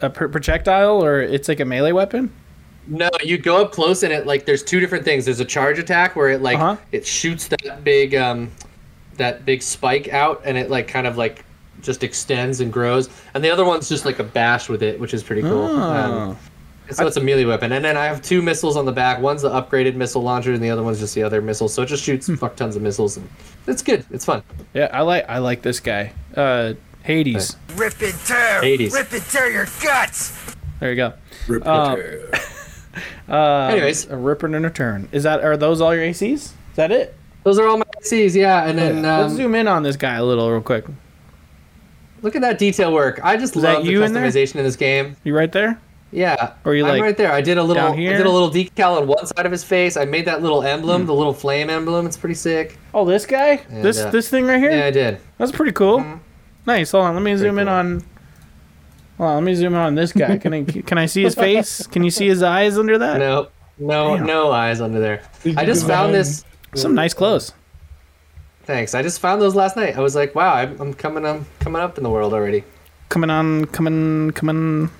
a 0.00 0.10
projectile 0.10 1.02
or 1.04 1.20
it's 1.20 1.48
like 1.48 1.60
a 1.60 1.64
melee 1.64 1.92
weapon. 1.92 2.32
No, 2.86 3.10
you 3.22 3.36
go 3.36 3.60
up 3.62 3.72
close 3.72 4.02
and 4.02 4.12
it 4.12 4.26
like 4.26 4.46
there's 4.46 4.62
two 4.62 4.80
different 4.80 5.04
things. 5.04 5.24
There's 5.24 5.40
a 5.40 5.44
charge 5.44 5.78
attack 5.78 6.16
where 6.16 6.30
it 6.30 6.40
like 6.42 6.56
Uh-huh. 6.58 6.76
it 6.92 7.06
shoots 7.06 7.48
that 7.48 7.84
big 7.84 8.14
um 8.14 8.50
that 9.16 9.44
big 9.44 9.62
spike 9.62 10.08
out 10.12 10.40
and 10.44 10.56
it 10.56 10.70
like 10.70 10.86
kind 10.88 11.06
of 11.06 11.16
like 11.16 11.44
just 11.82 12.02
extends 12.04 12.60
and 12.60 12.72
grows. 12.72 13.08
And 13.34 13.42
the 13.44 13.50
other 13.50 13.64
one's 13.64 13.88
just 13.88 14.04
like 14.04 14.18
a 14.18 14.24
bash 14.24 14.68
with 14.68 14.82
it, 14.82 14.98
which 15.00 15.14
is 15.14 15.22
pretty 15.22 15.42
cool. 15.42 15.66
Oh. 15.66 15.80
Um, 16.30 16.38
so 16.90 17.06
it's 17.06 17.16
a 17.18 17.20
melee 17.20 17.44
weapon. 17.44 17.72
And 17.72 17.84
then 17.84 17.96
I 17.98 18.06
have 18.06 18.22
two 18.22 18.40
missiles 18.40 18.76
on 18.76 18.86
the 18.86 18.92
back. 18.92 19.20
One's 19.20 19.42
the 19.42 19.50
upgraded 19.50 19.94
missile 19.94 20.22
launcher 20.22 20.52
and 20.54 20.62
the 20.62 20.70
other 20.70 20.82
one's 20.82 20.98
just 20.98 21.14
the 21.14 21.22
other 21.22 21.42
missile. 21.42 21.68
So 21.68 21.82
it 21.82 21.86
just 21.86 22.02
Hmm. 22.04 22.12
shoots 22.12 22.30
fuck 22.40 22.56
tons 22.56 22.76
of 22.76 22.82
missiles 22.82 23.16
and 23.18 23.28
it's 23.66 23.82
good. 23.82 24.04
It's 24.10 24.24
fun. 24.24 24.42
Yeah, 24.74 24.88
I 24.92 25.02
like 25.02 25.26
I 25.28 25.38
like 25.38 25.60
this 25.62 25.80
guy. 25.80 26.12
Uh, 26.34 26.74
Hades. 27.02 27.56
Rip 27.76 28.00
and 28.00 28.14
tear. 28.26 28.60
Hades. 28.62 28.92
Rip 28.94 29.12
and 29.12 29.22
tear 29.22 29.50
your 29.50 29.66
guts. 29.82 30.32
There 30.80 30.90
you 30.90 30.96
go. 30.96 31.12
Rip 31.46 31.66
Um, 31.66 31.96
Peter. 31.96 32.30
Uh, 33.28 33.68
Anyways. 33.70 34.06
a 34.08 34.16
ripper 34.16 34.46
and 34.46 34.64
a 34.66 34.70
turn. 34.70 35.08
Is 35.12 35.22
that 35.22 35.44
are 35.44 35.56
those 35.56 35.80
all 35.80 35.94
your 35.94 36.02
ACs? 36.04 36.32
Is 36.32 36.52
that 36.76 36.90
it? 36.90 37.14
Those 37.44 37.58
are 37.58 37.66
all 37.68 37.76
my 37.78 37.84
C's, 38.00 38.34
yeah. 38.34 38.66
And 38.66 38.76
then 38.78 39.02
Let's 39.02 39.30
um, 39.32 39.36
zoom 39.36 39.54
in 39.54 39.68
on 39.68 39.82
this 39.82 39.96
guy 39.96 40.14
a 40.14 40.24
little 40.24 40.50
real 40.50 40.62
quick. 40.62 40.84
Look 42.22 42.34
at 42.36 42.42
that 42.42 42.58
detail 42.58 42.92
work. 42.92 43.20
I 43.22 43.36
just 43.36 43.56
Is 43.56 43.62
love 43.62 43.84
the 43.84 43.90
you 43.90 44.02
in 44.02 44.12
there? 44.12 44.24
customization 44.26 44.56
in 44.56 44.64
this 44.64 44.76
game. 44.76 45.16
You 45.24 45.34
right 45.36 45.50
there? 45.52 45.80
Yeah. 46.10 46.54
Or 46.64 46.74
you 46.74 46.84
I'm 46.84 46.92
like 46.92 47.02
right 47.02 47.16
there. 47.16 47.32
I 47.32 47.40
did 47.42 47.58
a 47.58 47.62
little 47.62 47.82
down 47.82 47.92
I 47.92 47.96
did 47.96 48.24
a 48.26 48.30
little 48.30 48.50
decal 48.50 48.98
on 49.00 49.06
one 49.06 49.26
side 49.26 49.44
of 49.44 49.52
his 49.52 49.62
face. 49.62 49.96
I 49.96 50.04
made 50.06 50.24
that 50.24 50.40
little 50.42 50.60
Hmm. 50.62 50.66
emblem, 50.68 51.06
the 51.06 51.12
little 51.14 51.34
flame 51.34 51.68
emblem. 51.68 52.06
It's 52.06 52.16
pretty 52.16 52.34
sick. 52.34 52.78
Oh, 52.94 53.04
this 53.04 53.26
guy? 53.26 53.60
And, 53.70 53.84
this 53.84 54.00
uh, 54.00 54.10
this 54.10 54.28
thing 54.30 54.46
right 54.46 54.58
here? 54.58 54.70
Yeah, 54.70 54.86
I 54.86 54.90
did. 54.90 55.18
That's 55.36 55.52
pretty 55.52 55.72
cool. 55.72 55.98
Mhm. 56.00 56.20
Nice. 56.66 56.92
Hold 56.92 57.04
on. 57.04 57.14
Let 57.14 57.22
me 57.22 57.36
zoom 57.36 57.58
in 57.58 57.68
on. 57.68 58.02
Hold 59.18 59.28
on. 59.30 59.34
Let 59.36 59.42
me 59.44 59.54
zoom 59.54 59.74
in 59.74 59.80
on 59.80 59.94
this 59.96 60.12
guy. 60.12 60.38
Can 60.38 60.54
I 60.54 60.64
can 60.86 60.96
I 60.98 61.06
see 61.06 61.22
his 61.24 61.34
face? 61.34 61.86
Can 61.86 62.02
you 62.04 62.10
see 62.10 62.26
his 62.28 62.42
eyes 62.42 62.78
under 62.78 62.96
that? 62.98 63.18
No, 63.18 63.48
no, 63.78 64.16
Damn. 64.16 64.26
no 64.26 64.50
eyes 64.50 64.80
under 64.80 65.00
there. 65.00 65.22
I 65.56 65.64
just 65.66 65.86
found 65.86 66.14
this. 66.14 66.44
Some 66.74 66.94
nice 66.94 67.12
clothes. 67.14 67.52
Thanks. 68.68 68.94
I 68.94 69.00
just 69.00 69.18
found 69.20 69.40
those 69.40 69.54
last 69.54 69.76
night. 69.76 69.96
I 69.96 70.00
was 70.00 70.14
like, 70.14 70.34
wow, 70.34 70.52
I'm, 70.52 70.78
I'm 70.78 70.92
coming, 70.92 71.24
I'm 71.24 71.46
coming 71.58 71.80
up 71.80 71.96
in 71.96 72.04
the 72.04 72.10
world 72.10 72.34
already. 72.34 72.64
Coming 73.08 73.30
on. 73.30 73.64
Coming. 73.64 74.30
Coming. 74.32 74.90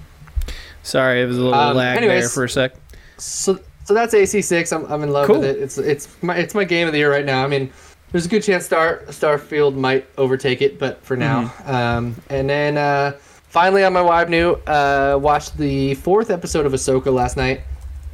Sorry, 0.83 1.21
it 1.21 1.27
was 1.27 1.37
a 1.37 1.43
little 1.43 1.53
Um, 1.53 1.77
lag 1.77 2.01
there 2.01 2.27
for 2.31 2.45
a 2.45 2.49
sec. 2.49 2.73
So, 3.19 3.61
so 3.85 3.93
that's 3.93 4.15
AC6. 4.15 4.75
I'm, 4.75 4.91
I'm 4.91 5.03
in 5.03 5.11
love 5.11 5.27
Cool. 5.27 5.41
with 5.41 5.51
it. 5.51 5.59
It's, 5.59 5.77
it's 5.77 6.09
my, 6.23 6.37
it's 6.39 6.55
my 6.55 6.65
game 6.65 6.87
of 6.87 6.95
the 6.95 6.99
year 7.01 7.13
right 7.13 7.27
now. 7.27 7.45
I 7.45 7.47
mean, 7.47 7.71
there's 8.11 8.25
a 8.25 8.29
good 8.31 8.43
chance 8.43 8.65
Star, 8.65 9.03
Starfield 9.09 9.75
might 9.75 10.07
overtake 10.17 10.63
it, 10.63 10.79
but 10.79 11.05
for 11.05 11.15
now. 11.15 11.43
Mm-hmm. 11.43 11.71
Um, 11.71 12.17
and 12.31 12.49
then 12.49 12.79
uh, 12.79 13.19
finally 13.21 13.85
on 13.85 13.93
my 13.93 14.01
WYBNOO, 14.01 14.63
uh, 14.67 15.19
watched 15.19 15.59
the 15.59 15.93
fourth 15.97 16.31
episode 16.31 16.65
of 16.65 16.73
Ahsoka 16.73 17.13
last 17.13 17.37
night, 17.37 17.61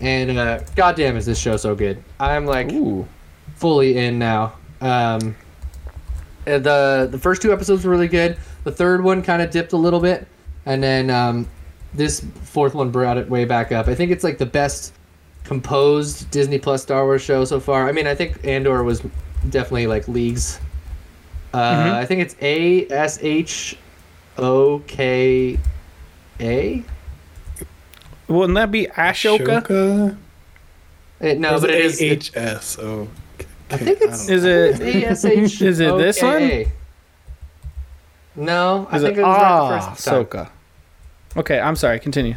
and 0.01 0.37
uh, 0.37 0.59
goddamn, 0.75 1.17
is 1.17 1.27
this 1.27 1.38
show 1.38 1.57
so 1.57 1.77
good? 1.77 2.03
I'm 2.19 2.45
like 2.45 2.73
Ooh. 2.73 3.07
fully 3.55 3.99
in 3.99 4.19
now. 4.19 4.55
Um, 4.81 5.37
the 6.45 7.09
the 7.11 7.19
first 7.19 7.43
two 7.43 7.53
episodes 7.53 7.85
were 7.85 7.91
really 7.91 8.09
good. 8.09 8.37
The 8.65 8.73
third 8.73 9.03
one 9.03 9.23
kind 9.23 9.43
of 9.43 9.51
dipped 9.51 9.73
a 9.73 9.77
little 9.77 10.01
bit, 10.01 10.27
and 10.67 10.83
then 10.83 11.11
um, 11.11 11.49
this 11.95 12.21
fourth 12.45 12.75
one 12.75 12.91
brought 12.91 13.17
it 13.19 13.29
way 13.29 13.45
back 13.45 13.73
up. 13.73 13.89
I 13.89 13.95
think 13.95 14.11
it's 14.11 14.25
like 14.25 14.39
the 14.39 14.47
best 14.47 14.93
composed 15.45 16.31
Disney 16.31 16.59
Plus 16.59 16.83
Star 16.83 17.05
Wars 17.05 17.23
show 17.23 17.45
so 17.45 17.61
far. 17.61 17.89
I 17.89 17.93
mean, 17.93 18.07
I 18.07 18.15
think 18.15 18.45
Andor 18.47 18.83
was 18.83 19.03
definitely 19.51 19.87
like 19.87 20.09
leagues. 20.09 20.59
Uh, 21.53 21.59
Mhm. 21.85 21.93
I 21.95 22.07
think 22.07 22.21
it's 22.23 22.35
A 22.41 22.87
S 22.91 23.19
H 23.23 23.77
O 24.39 24.81
K 24.87 25.59
A. 26.41 26.83
Wouldn't 28.27 28.55
that 28.57 28.71
be 28.71 28.87
Ashoka? 28.87 29.63
Shoka? 29.63 30.17
It- 31.21 31.39
No, 31.39 31.61
but 31.61 31.71
it 31.71 31.85
is. 31.85 32.01
it- 32.01 32.31
HS. 32.35 32.79
Oh, 32.81 33.09
I 33.70 33.77
think 33.77 34.00
it's- 34.03 34.29
Is 34.29 34.44
it? 34.44 34.81
A 35.05 35.07
S 35.09 35.24
H. 35.24 35.62
Is 35.62 35.81
it 35.81 35.96
this 35.96 36.22
one? 36.22 36.35
O 36.35 36.38
K 36.38 36.62
A. 36.64 36.72
No, 38.37 38.88
I 38.90 38.98
think 38.98 39.16
it 39.16 39.20
it 39.20 39.22
was 39.22 39.37
right 39.37 39.38
the 39.38 39.44
Ah 39.44 39.81
first 39.94 40.05
time. 40.05 40.24
Soka? 40.24 40.50
Okay, 41.37 41.61
I'm 41.61 41.77
sorry. 41.77 42.00
Continue. 42.00 42.35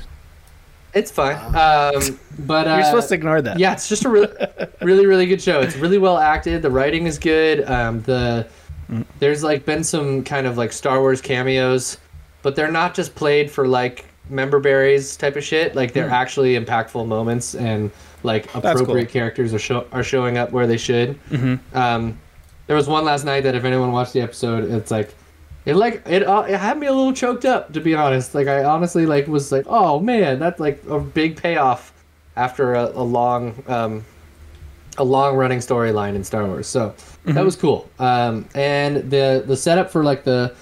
It's 0.93 1.11
fine. 1.11 1.35
Um, 1.55 2.19
but 2.39 2.67
uh, 2.67 2.75
You're 2.75 2.83
supposed 2.85 3.09
to 3.09 3.15
ignore 3.15 3.41
that. 3.41 3.59
Yeah, 3.59 3.73
it's 3.73 3.89
just 3.89 4.05
a 4.05 4.09
really, 4.09 4.31
really, 4.81 5.05
really 5.05 5.25
good 5.25 5.41
show. 5.41 5.59
It's 5.59 5.75
really 5.75 5.97
well 5.97 6.17
acted. 6.17 6.61
The 6.61 6.71
writing 6.71 7.05
is 7.07 7.17
good. 7.19 7.67
Um, 7.69 8.01
the 8.03 8.47
Mm. 8.89 9.03
there's 9.19 9.43
like 9.43 9.65
been 9.65 9.83
some 9.83 10.23
kind 10.23 10.47
of 10.47 10.57
like 10.57 10.71
Star 10.71 11.01
Wars 11.01 11.19
cameos, 11.19 11.97
but 12.41 12.55
they're 12.55 12.71
not 12.71 12.93
just 12.95 13.15
played 13.15 13.51
for 13.51 13.67
like 13.67 14.05
member 14.29 14.61
berries 14.61 15.17
type 15.17 15.35
of 15.35 15.43
shit. 15.43 15.75
Like 15.75 15.91
they're 15.91 16.09
actually 16.09 16.57
impactful 16.57 17.05
moments 17.05 17.53
and 17.53 17.91
like 18.27 18.47
cool. 18.49 18.61
appropriate 18.63 19.09
characters 19.09 19.53
are 19.53 19.59
show- 19.59 19.87
are 19.91 20.03
showing 20.03 20.37
up 20.37 20.51
where 20.51 20.67
they 20.67 20.77
should. 20.77 21.19
Mm-hmm. 21.29 21.75
Um, 21.75 22.19
there 22.67 22.75
was 22.75 22.87
one 22.87 23.03
last 23.03 23.25
night 23.25 23.41
that 23.41 23.55
if 23.55 23.63
anyone 23.63 23.91
watched 23.91 24.13
the 24.13 24.21
episode, 24.21 24.69
it's 24.69 24.91
like 24.91 25.15
it 25.65 25.75
like 25.75 26.03
it 26.05 26.23
uh, 26.23 26.45
it 26.47 26.57
had 26.57 26.77
me 26.77 26.87
a 26.87 26.93
little 26.93 27.13
choked 27.13 27.45
up 27.45 27.73
to 27.73 27.81
be 27.81 27.95
honest. 27.95 28.35
Like 28.35 28.47
I 28.47 28.63
honestly 28.63 29.05
like 29.05 29.27
was 29.27 29.51
like, 29.51 29.65
oh 29.67 29.99
man, 29.99 30.37
that's 30.37 30.59
like 30.59 30.83
a 30.87 30.99
big 30.99 31.41
payoff 31.41 31.93
after 32.35 32.75
a, 32.75 32.85
a 32.93 33.03
long 33.03 33.63
um, 33.67 34.05
a 34.97 35.03
long 35.03 35.35
running 35.35 35.59
storyline 35.59 36.15
in 36.15 36.23
Star 36.23 36.45
Wars. 36.45 36.67
So 36.67 36.93
that 37.25 37.43
was 37.43 37.55
cool. 37.55 37.89
Um, 37.99 38.47
and 38.55 39.09
the 39.09 39.43
the 39.45 39.57
setup 39.57 39.89
for 39.89 40.03
like 40.03 40.23
the 40.23 40.55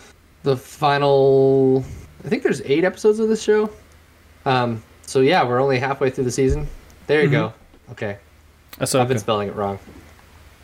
the 0.43 0.55
final, 0.55 1.83
I 2.23 2.29
think 2.29 2.43
there's 2.43 2.61
eight 2.61 2.83
episodes 2.83 3.19
of 3.19 3.27
this 3.27 3.41
show. 3.41 3.69
Um, 4.45 4.83
so 5.05 5.21
yeah, 5.21 5.43
we're 5.43 5.59
only 5.59 5.79
halfway 5.79 6.09
through 6.09 6.25
the 6.25 6.31
season. 6.31 6.67
There 7.07 7.21
you 7.23 7.29
go. 7.29 7.53
Okay, 7.91 8.17
Ahsoka. 8.79 9.01
I've 9.01 9.07
been 9.07 9.19
spelling 9.19 9.47
it 9.49 9.55
wrong. 9.55 9.79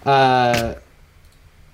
Uh, 0.06 0.76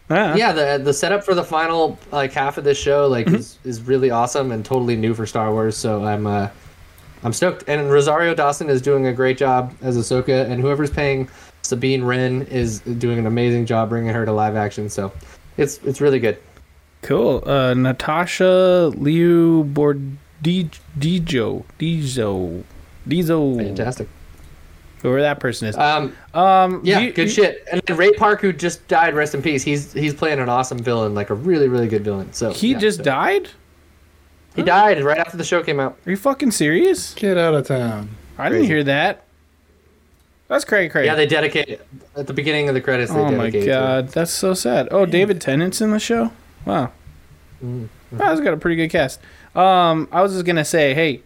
Ah. 0.10 0.36
yeah 0.36 0.54
the 0.54 0.82
the 0.82 0.94
setup 0.94 1.26
for 1.26 1.36
the 1.36 1.44
final 1.44 2.00
like 2.14 2.32
half 2.32 2.58
of 2.58 2.64
this 2.64 2.78
show 2.78 3.08
like 3.08 3.26
Mm-hmm. 3.26 3.36
is, 3.36 3.60
is 3.66 3.82
really 3.82 4.10
awesome 4.10 4.54
and 4.54 4.64
totally 4.64 4.96
new 4.96 5.14
for 5.14 5.26
Star 5.26 5.52
Wars 5.52 5.76
so 5.76 6.02
I'm 6.06 6.26
uh 6.26 6.48
I'm 7.26 7.34
stoked 7.34 7.66
and 7.68 7.92
Rosario 7.92 8.34
Dawson 8.34 8.70
is 8.70 8.82
doing 8.82 9.08
a 9.08 9.12
great 9.12 9.38
job 9.38 9.74
as 9.82 9.98
Ahsoka 9.98 10.50
and 10.50 10.62
whoever's 10.62 10.90
paying 10.92 11.28
Sabine 11.62 12.06
Wren 12.06 12.44
is 12.44 12.80
doing 12.80 13.20
an 13.20 13.26
amazing 13.26 13.66
job 13.66 13.90
bringing 13.90 14.14
her 14.14 14.26
to 14.26 14.32
live 14.32 14.56
action 14.56 14.88
so 14.90 15.12
it's 15.58 15.80
it's 15.84 16.00
really 16.00 16.20
good 16.20 16.38
Cool. 17.02 17.44
Uh, 17.46 17.74
Natasha 17.74 18.94
Liu 18.96 19.66
Bordijo. 19.66 20.72
Dijo. 20.98 22.64
Dizo. 23.10 23.58
fantastic 23.58 24.08
whoever 25.02 25.22
that 25.22 25.40
person 25.40 25.68
is. 25.68 25.78
Um, 25.78 26.14
Um, 26.34 26.82
yeah, 26.84 27.00
you- 27.00 27.12
good 27.14 27.28
you- 27.28 27.34
shit. 27.34 27.64
And 27.72 27.82
then 27.86 27.98
Ray 27.98 28.12
Park, 28.14 28.42
who 28.42 28.52
just 28.54 28.88
died, 28.88 29.14
rest 29.16 29.34
in 29.36 29.42
peace. 29.42 29.64
He's 29.64 29.94
he's 29.94 30.14
playing 30.14 30.40
an 30.40 30.50
awesome 30.50 30.80
villain, 30.80 31.14
like 31.14 31.30
a 31.30 31.36
really 31.36 31.68
really 31.68 31.88
good 31.88 32.04
villain. 32.04 32.32
So 32.34 32.52
He 32.52 32.72
yeah, 32.74 32.78
just 32.80 32.98
so- 33.00 33.04
died. 33.04 33.50
He 34.56 34.64
died 34.64 35.04
right 35.04 35.20
after 35.20 35.38
the 35.38 35.44
show 35.44 35.62
came 35.62 35.80
out. 35.80 35.98
Are 36.06 36.10
you 36.10 36.18
fucking 36.18 36.50
serious? 36.50 37.14
Get 37.14 37.38
out 37.38 37.54
of 37.54 37.68
town. 37.68 38.10
I 38.40 38.50
didn't 38.50 38.66
hear 38.66 38.84
that. 38.86 39.24
That's 40.48 40.66
crazy, 40.66 40.90
crazy. 40.90 41.06
Yeah, 41.08 41.16
they 41.16 41.28
dedicate 41.28 41.80
at 42.16 42.26
the 42.26 42.34
beginning 42.34 42.68
of 42.70 42.74
the 42.74 42.82
credits. 42.82 43.12
They 43.12 43.20
oh 43.20 43.26
my 43.26 43.50
dedicate 43.50 43.64
it. 43.64 43.68
god, 43.68 44.08
that's 44.10 44.32
so 44.32 44.54
sad. 44.56 44.88
Oh, 44.92 45.06
David 45.06 45.42
Tennant's 45.42 45.80
in 45.82 45.92
the 45.92 46.00
show. 46.00 46.32
Wow. 46.66 46.92
Mm. 47.64 47.90
Wow, 48.14 48.32
it's 48.32 48.42
got 48.42 48.54
a 48.54 48.58
pretty 48.58 48.78
good 48.78 48.90
cast. 48.90 49.20
Um, 49.56 50.08
I 50.12 50.22
was 50.22 50.32
just 50.34 50.46
gonna 50.46 50.64
say, 50.66 50.94
hey, 50.94 51.22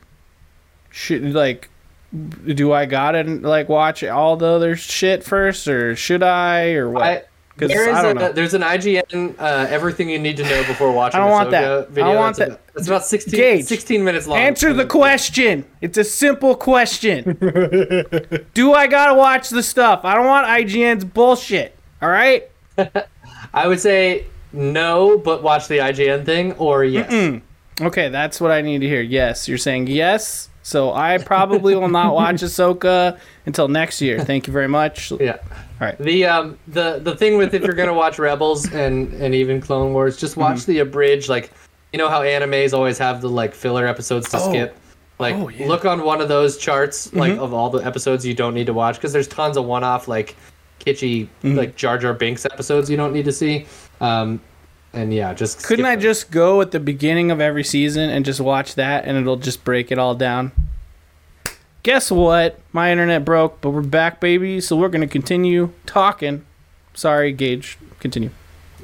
should 0.89 1.23
like, 1.33 1.69
do 2.11 2.73
I 2.73 2.85
gotta 2.85 3.23
like 3.23 3.69
watch 3.69 4.03
all 4.03 4.35
the 4.35 4.47
other 4.47 4.75
shit 4.75 5.23
first, 5.23 5.67
or 5.67 5.95
should 5.95 6.23
I, 6.23 6.71
or 6.71 6.89
what? 6.89 7.29
Because 7.53 7.69
there's 7.69 7.95
I 7.95 8.01
don't 8.01 8.15
know. 8.17 8.31
there's 8.31 8.53
an 8.53 8.61
IGN 8.61 9.35
uh, 9.37 9.67
everything 9.69 10.09
you 10.09 10.19
need 10.19 10.37
to 10.37 10.43
know 10.43 10.63
before 10.63 10.91
watching. 10.91 11.19
I 11.19 11.23
don't 11.23 11.31
want 11.31 11.49
Ahsoka 11.49 11.93
that. 11.93 12.03
I 12.03 12.07
don't 12.07 12.15
want 12.15 12.29
it's 12.31 12.39
that. 12.39 12.47
About, 12.47 12.61
it's 12.75 12.87
about 12.87 13.05
16, 13.05 13.39
Gage, 13.39 13.65
16 13.65 14.03
minutes 14.03 14.27
long. 14.27 14.39
Answer 14.39 14.73
the 14.73 14.85
question. 14.85 15.65
It's 15.79 15.97
a 15.97 16.03
simple 16.03 16.55
question. 16.55 17.23
do 18.53 18.73
I 18.73 18.87
gotta 18.87 19.13
watch 19.13 19.49
the 19.49 19.63
stuff? 19.63 20.01
I 20.03 20.15
don't 20.15 20.25
want 20.25 20.47
IGN's 20.47 21.05
bullshit. 21.05 21.75
All 22.01 22.09
right. 22.09 22.49
I 23.53 23.67
would 23.67 23.79
say 23.79 24.25
no, 24.53 25.17
but 25.17 25.43
watch 25.43 25.67
the 25.67 25.77
IGN 25.77 26.25
thing, 26.25 26.53
or 26.53 26.83
yes. 26.83 27.41
Okay, 27.79 28.09
that's 28.09 28.41
what 28.41 28.51
I 28.51 28.61
need 28.61 28.79
to 28.81 28.87
hear. 28.87 29.01
Yes, 29.01 29.47
you're 29.47 29.57
saying 29.57 29.87
yes. 29.87 30.49
So 30.63 30.93
I 30.93 31.17
probably 31.17 31.75
will 31.75 31.89
not 31.89 32.13
watch 32.13 32.35
Ahsoka 32.41 33.17
until 33.45 33.67
next 33.67 34.01
year. 34.01 34.19
Thank 34.23 34.47
you 34.47 34.53
very 34.53 34.67
much. 34.67 35.11
Yeah. 35.19 35.37
All 35.41 35.87
right. 35.87 35.97
The 35.97 36.25
um 36.25 36.57
the 36.67 36.99
the 36.99 37.15
thing 37.15 37.37
with 37.37 37.53
if 37.53 37.63
you're 37.63 37.73
gonna 37.73 37.93
watch 37.93 38.19
Rebels 38.19 38.71
and 38.71 39.11
and 39.15 39.33
even 39.33 39.59
Clone 39.61 39.93
Wars, 39.93 40.17
just 40.17 40.37
watch 40.37 40.57
Mm-hmm. 40.59 40.71
the 40.71 40.79
abridged. 40.79 41.29
Like 41.29 41.51
you 41.93 41.97
know 41.97 42.09
how 42.09 42.21
animes 42.21 42.73
always 42.73 42.97
have 42.99 43.21
the 43.21 43.29
like 43.29 43.53
filler 43.55 43.87
episodes 43.87 44.29
to 44.29 44.37
Oh. 44.37 44.49
skip. 44.49 44.77
Like 45.19 45.35
Oh, 45.35 45.49
yeah. 45.49 45.67
look 45.67 45.85
on 45.85 46.03
one 46.03 46.21
of 46.21 46.27
those 46.29 46.57
charts 46.57 47.11
like 47.13 47.33
Mhm. 47.33 47.39
of 47.39 47.53
all 47.53 47.69
the 47.69 47.79
episodes 47.85 48.25
you 48.25 48.33
don't 48.33 48.53
need 48.53 48.65
to 48.67 48.73
watch 48.73 48.95
because 48.95 49.13
there's 49.13 49.27
tons 49.27 49.57
of 49.57 49.65
one-off 49.65 50.07
like 50.07 50.35
kitschy 50.79 51.27
Mm-hmm. 51.43 51.55
like 51.57 51.75
Jar 51.75 51.97
Jar 51.97 52.13
Binks 52.13 52.45
episodes 52.45 52.89
you 52.89 52.97
don't 52.97 53.13
need 53.13 53.25
to 53.25 53.31
see. 53.33 53.65
Um, 53.99 54.39
and 54.93 55.13
yeah, 55.13 55.33
just 55.33 55.63
Couldn't 55.63 55.85
I 55.85 55.95
just 55.95 56.31
go 56.31 56.61
at 56.61 56.71
the 56.71 56.79
beginning 56.79 57.31
of 57.31 57.39
every 57.41 57.63
season 57.63 58.09
and 58.09 58.25
just 58.25 58.39
watch 58.41 58.75
that 58.75 59.05
and 59.05 59.17
it'll 59.17 59.37
just 59.37 59.63
break 59.63 59.91
it 59.91 59.97
all 59.97 60.15
down? 60.15 60.51
Guess 61.83 62.11
what? 62.11 62.59
My 62.73 62.91
internet 62.91 63.25
broke, 63.25 63.59
but 63.61 63.71
we're 63.71 63.81
back, 63.81 64.19
baby. 64.19 64.61
So 64.61 64.75
we're 64.75 64.89
going 64.89 65.01
to 65.01 65.07
continue 65.07 65.71
talking. 65.85 66.45
Sorry, 66.93 67.31
Gage. 67.31 67.77
Continue. 67.99 68.29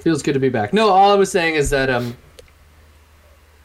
feels 0.01 0.23
good 0.23 0.33
to 0.33 0.39
be 0.39 0.49
back. 0.49 0.73
No, 0.73 0.89
all 0.89 1.11
I 1.11 1.15
was 1.15 1.29
saying 1.31 1.55
is 1.55 1.69
that 1.71 1.89
um, 1.89 2.15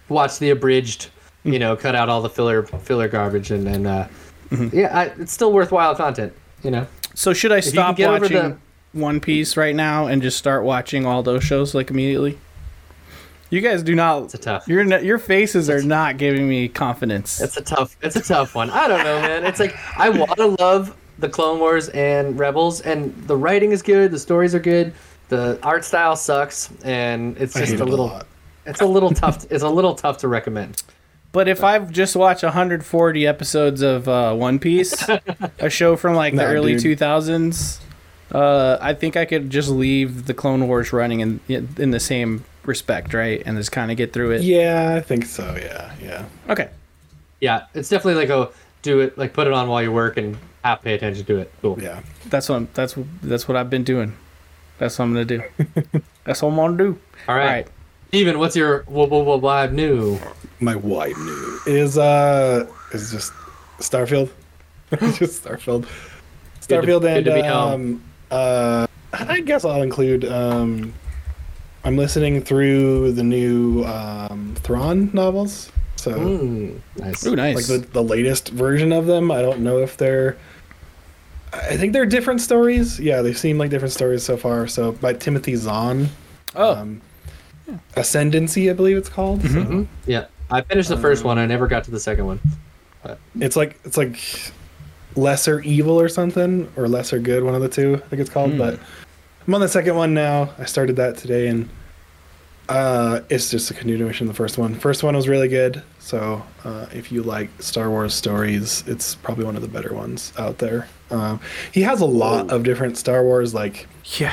watch 0.09 0.39
the 0.39 0.51
abridged. 0.51 1.11
You 1.45 1.59
know, 1.59 1.75
cut 1.77 1.95
out 1.97 2.09
all 2.09 2.23
the 2.23 2.31
filler 2.31 2.63
filler 2.63 3.09
garbage, 3.09 3.51
and 3.51 3.67
then 3.67 3.87
uh, 3.87 4.09
Mm-hmm. 4.51 4.77
yeah, 4.77 4.97
I, 4.97 5.05
it's 5.19 5.33
still 5.33 5.51
worthwhile 5.51 5.95
content. 5.95 6.35
You 6.63 6.71
know, 6.73 6.87
So 7.15 7.33
should 7.33 7.53
I 7.53 7.61
stop 7.61 7.99
watching 7.99 8.37
the- 8.37 8.57
One 8.93 9.21
Piece 9.21 9.57
right 9.57 9.75
now 9.75 10.07
and 10.07 10.21
just 10.23 10.37
start 10.39 10.65
watching 10.65 11.07
all 11.07 11.23
those 11.23 11.45
shows 11.45 11.75
like 11.75 11.91
immediately? 11.91 12.39
You 13.51 13.61
guys 13.61 13.83
do 13.83 13.95
not. 13.95 14.25
it's 14.25 14.35
a 14.35 14.39
tough. 14.39 14.67
Your 14.67 14.83
your 15.01 15.19
faces 15.19 15.69
are 15.69 15.83
not 15.83 16.17
giving 16.17 16.49
me 16.49 16.69
confidence. 16.69 17.41
It's 17.41 17.57
a 17.57 17.63
tough. 17.63 17.97
It's 18.01 18.17
a 18.17 18.23
tough 18.23 18.55
one. 18.55 18.71
I 18.71 18.89
don't 18.89 19.05
know, 19.05 19.21
man. 19.21 19.45
It's 19.45 19.61
like 19.61 19.77
I 19.99 20.09
want 20.09 20.37
to 20.39 20.47
love 20.59 20.97
the 21.19 21.29
Clone 21.29 21.59
Wars 21.59 21.89
and 21.91 22.39
Rebels, 22.39 22.81
and 22.81 23.15
the 23.27 23.37
writing 23.37 23.73
is 23.73 23.83
good, 23.83 24.11
the 24.11 24.19
stories 24.19 24.55
are 24.55 24.59
good, 24.61 24.95
the 25.29 25.59
art 25.63 25.85
style 25.85 26.17
sucks, 26.17 26.71
and 26.83 27.37
it's 27.37 27.53
just 27.55 27.75
a 27.75 27.85
little. 27.85 28.07
lot. 28.07 28.27
It's 28.65 28.81
a 28.81 28.87
little 28.87 29.11
tough. 29.11 29.45
It's 29.51 29.63
a 29.63 29.69
little 29.69 29.95
tough 29.95 30.19
to 30.19 30.29
recommend. 30.29 30.83
But 31.33 31.47
if 31.49 31.63
I've 31.65 31.91
just 31.91 32.15
watched 32.17 32.43
140 32.43 33.27
episodes 33.27 33.83
of 33.83 34.09
uh, 34.09 34.35
One 34.35 34.59
Piece, 34.59 34.95
a 35.59 35.69
show 35.71 35.97
from 35.97 36.15
like 36.15 36.35
the 36.35 36.43
Nah, 36.43 36.49
early 36.51 36.77
dude. 36.77 36.99
2000s, 36.99 37.81
uh, 38.33 38.79
I 38.81 38.95
think 38.95 39.17
I 39.17 39.25
could 39.25 39.51
just 39.51 39.69
leave 39.69 40.27
the 40.27 40.35
Clone 40.35 40.67
Wars 40.69 40.93
running 40.93 41.21
in 41.21 41.41
in 41.49 41.91
the 41.91 42.01
same 42.01 42.45
respect, 42.65 43.13
right? 43.15 43.43
And 43.45 43.57
just 43.57 43.73
kind 43.73 43.91
of 43.91 43.97
get 43.97 44.13
through 44.13 44.33
it. 44.33 44.43
Yeah, 44.43 44.95
I 44.97 45.01
think 45.01 45.27
so. 45.27 45.57
Yeah, 45.61 45.93
yeah. 46.03 46.25
Okay. 46.49 46.69
Yeah, 47.41 47.67
it's 47.75 47.89
definitely 47.89 48.25
like 48.27 48.31
a 48.31 48.51
do 48.83 49.01
it 49.01 49.17
like 49.19 49.33
put 49.33 49.47
it 49.47 49.53
on 49.53 49.69
while 49.69 49.83
you 49.83 49.93
work 49.93 50.17
and 50.17 50.37
have 50.65 50.83
pay 50.83 50.95
attention 50.95 51.25
to 51.27 51.39
it. 51.39 51.53
Cool. 51.61 51.81
Yeah. 51.83 52.01
That's 52.27 52.49
what 52.49 52.57
I'm, 52.57 52.69
that's 52.75 52.95
that's 53.23 53.49
what 53.49 53.57
I've 53.57 53.71
been 53.71 53.85
doing. 53.85 54.17
That's 54.79 54.99
what 54.99 55.05
I'm 55.07 55.13
gonna 55.13 55.25
do. 55.25 55.43
that's 56.25 56.43
what 56.43 56.51
I'm 56.51 56.57
gonna 56.57 56.77
do. 56.77 56.99
All 57.29 57.35
All 57.35 57.41
right. 57.41 57.47
right. 57.47 57.69
Steven, 58.09 58.39
what's 58.39 58.55
your 58.57 58.83
what 58.85 59.11
what 59.11 59.25
what 59.25 59.41
vibe 59.41 59.73
new? 59.73 60.19
My 60.61 60.77
wife 60.77 61.17
new 61.19 61.59
is 61.67 61.99
uh 61.99 62.67
is 62.93 63.11
just 63.11 63.33
Starfield. 63.79 64.31
just 65.19 65.45
Starfield. 65.45 65.83
Good 65.83 66.69
to- 66.69 66.75
Starfield 66.77 67.01
good 67.03 67.17
and 67.17 67.25
to 67.27 67.35
be 67.35 67.41
um 67.43 68.03
uh 68.33 68.87
I 69.13 69.41
guess 69.41 69.65
I'll 69.65 69.83
include 69.83 70.25
um 70.25 70.93
I'm 71.85 71.97
listening 71.97 72.41
through 72.43 73.13
the 73.13 73.23
new 73.23 73.85
um 73.85 74.55
Thrawn 74.59 75.11
novels. 75.13 75.71
So 75.97 76.13
Mm, 76.13 76.81
nice. 76.97 77.27
Ooh, 77.27 77.37
nice. 77.37 77.55
like 77.57 77.67
the, 77.83 77.87
the 77.93 78.03
latest 78.03 78.49
version 78.49 78.93
of 78.93 79.07
them. 79.07 79.31
I 79.31 79.41
don't 79.43 79.61
know 79.61 79.79
if 79.79 79.97
they're. 79.97 80.37
I 81.53 81.77
think 81.77 81.93
they're 81.93 82.07
different 82.07 82.41
stories. 82.41 82.99
Yeah, 82.99 83.21
they 83.23 83.35
seem 83.35 83.59
like 83.59 83.71
different 83.71 83.93
stories 83.93 84.23
so 84.25 84.37
far. 84.39 84.67
So 84.67 84.93
by 84.93 85.13
Timothy 85.13 85.55
Zahn, 85.55 86.09
oh, 86.57 86.75
um, 86.77 87.03
Ascendancy, 87.97 88.71
I 88.71 88.73
believe 88.73 88.97
it's 88.97 89.09
called. 89.11 89.43
So 89.43 89.49
Mhm. 89.49 89.87
Yeah, 90.07 90.27
I 90.51 90.63
finished 90.63 90.89
the 90.89 90.97
first 90.97 91.25
one. 91.25 91.39
I 91.39 91.47
never 91.47 91.67
got 91.67 91.85
to 91.85 91.91
the 91.91 92.01
second 92.01 92.27
one. 92.27 92.41
it's 93.39 93.55
like 93.57 93.79
it's 93.85 93.97
like 93.97 94.19
lesser 95.17 95.61
evil 95.61 96.01
or 96.01 96.09
something, 96.09 96.71
or 96.77 96.89
lesser 96.89 97.19
good, 97.19 97.45
one 97.45 97.55
of 97.55 97.63
the 97.63 97.69
two. 97.69 97.95
I 97.95 98.09
think 98.09 98.21
it's 98.21 98.31
called. 98.31 98.53
Hmm. 98.53 98.59
But 98.59 98.81
I'm 99.47 99.55
on 99.55 99.61
the 99.61 99.69
second 99.69 99.97
one 99.97 100.15
now. 100.15 100.51
I 100.59 100.65
started 100.65 100.97
that 100.97 101.17
today, 101.17 101.49
and 101.49 101.69
uh, 102.69 103.21
it's 103.29 103.51
just 103.51 103.71
a 103.71 103.75
continuation 103.75 104.29
of 104.29 104.35
the 104.35 104.37
first 104.37 104.57
one. 104.57 104.75
First 104.75 105.03
one 105.03 105.17
was 105.17 105.29
really 105.29 105.49
good. 105.49 105.83
So 105.99 106.43
uh, 106.65 106.87
if 106.93 107.11
you 107.11 107.23
like 107.23 107.51
Star 107.61 107.91
Wars 107.91 108.15
stories, 108.15 108.85
it's 108.87 109.15
probably 109.17 109.45
one 109.45 109.57
of 109.57 109.63
the 109.63 109.69
better 109.69 109.93
ones 109.93 110.33
out 110.39 110.59
there. 110.59 110.89
Um, 111.11 111.41
he 111.73 111.83
has 111.83 112.01
a 112.01 112.07
lot 112.07 112.51
of 112.51 112.63
different 112.63 112.97
Star 112.97 113.23
Wars 113.25 113.53
like 113.53 113.89
yeah. 114.19 114.33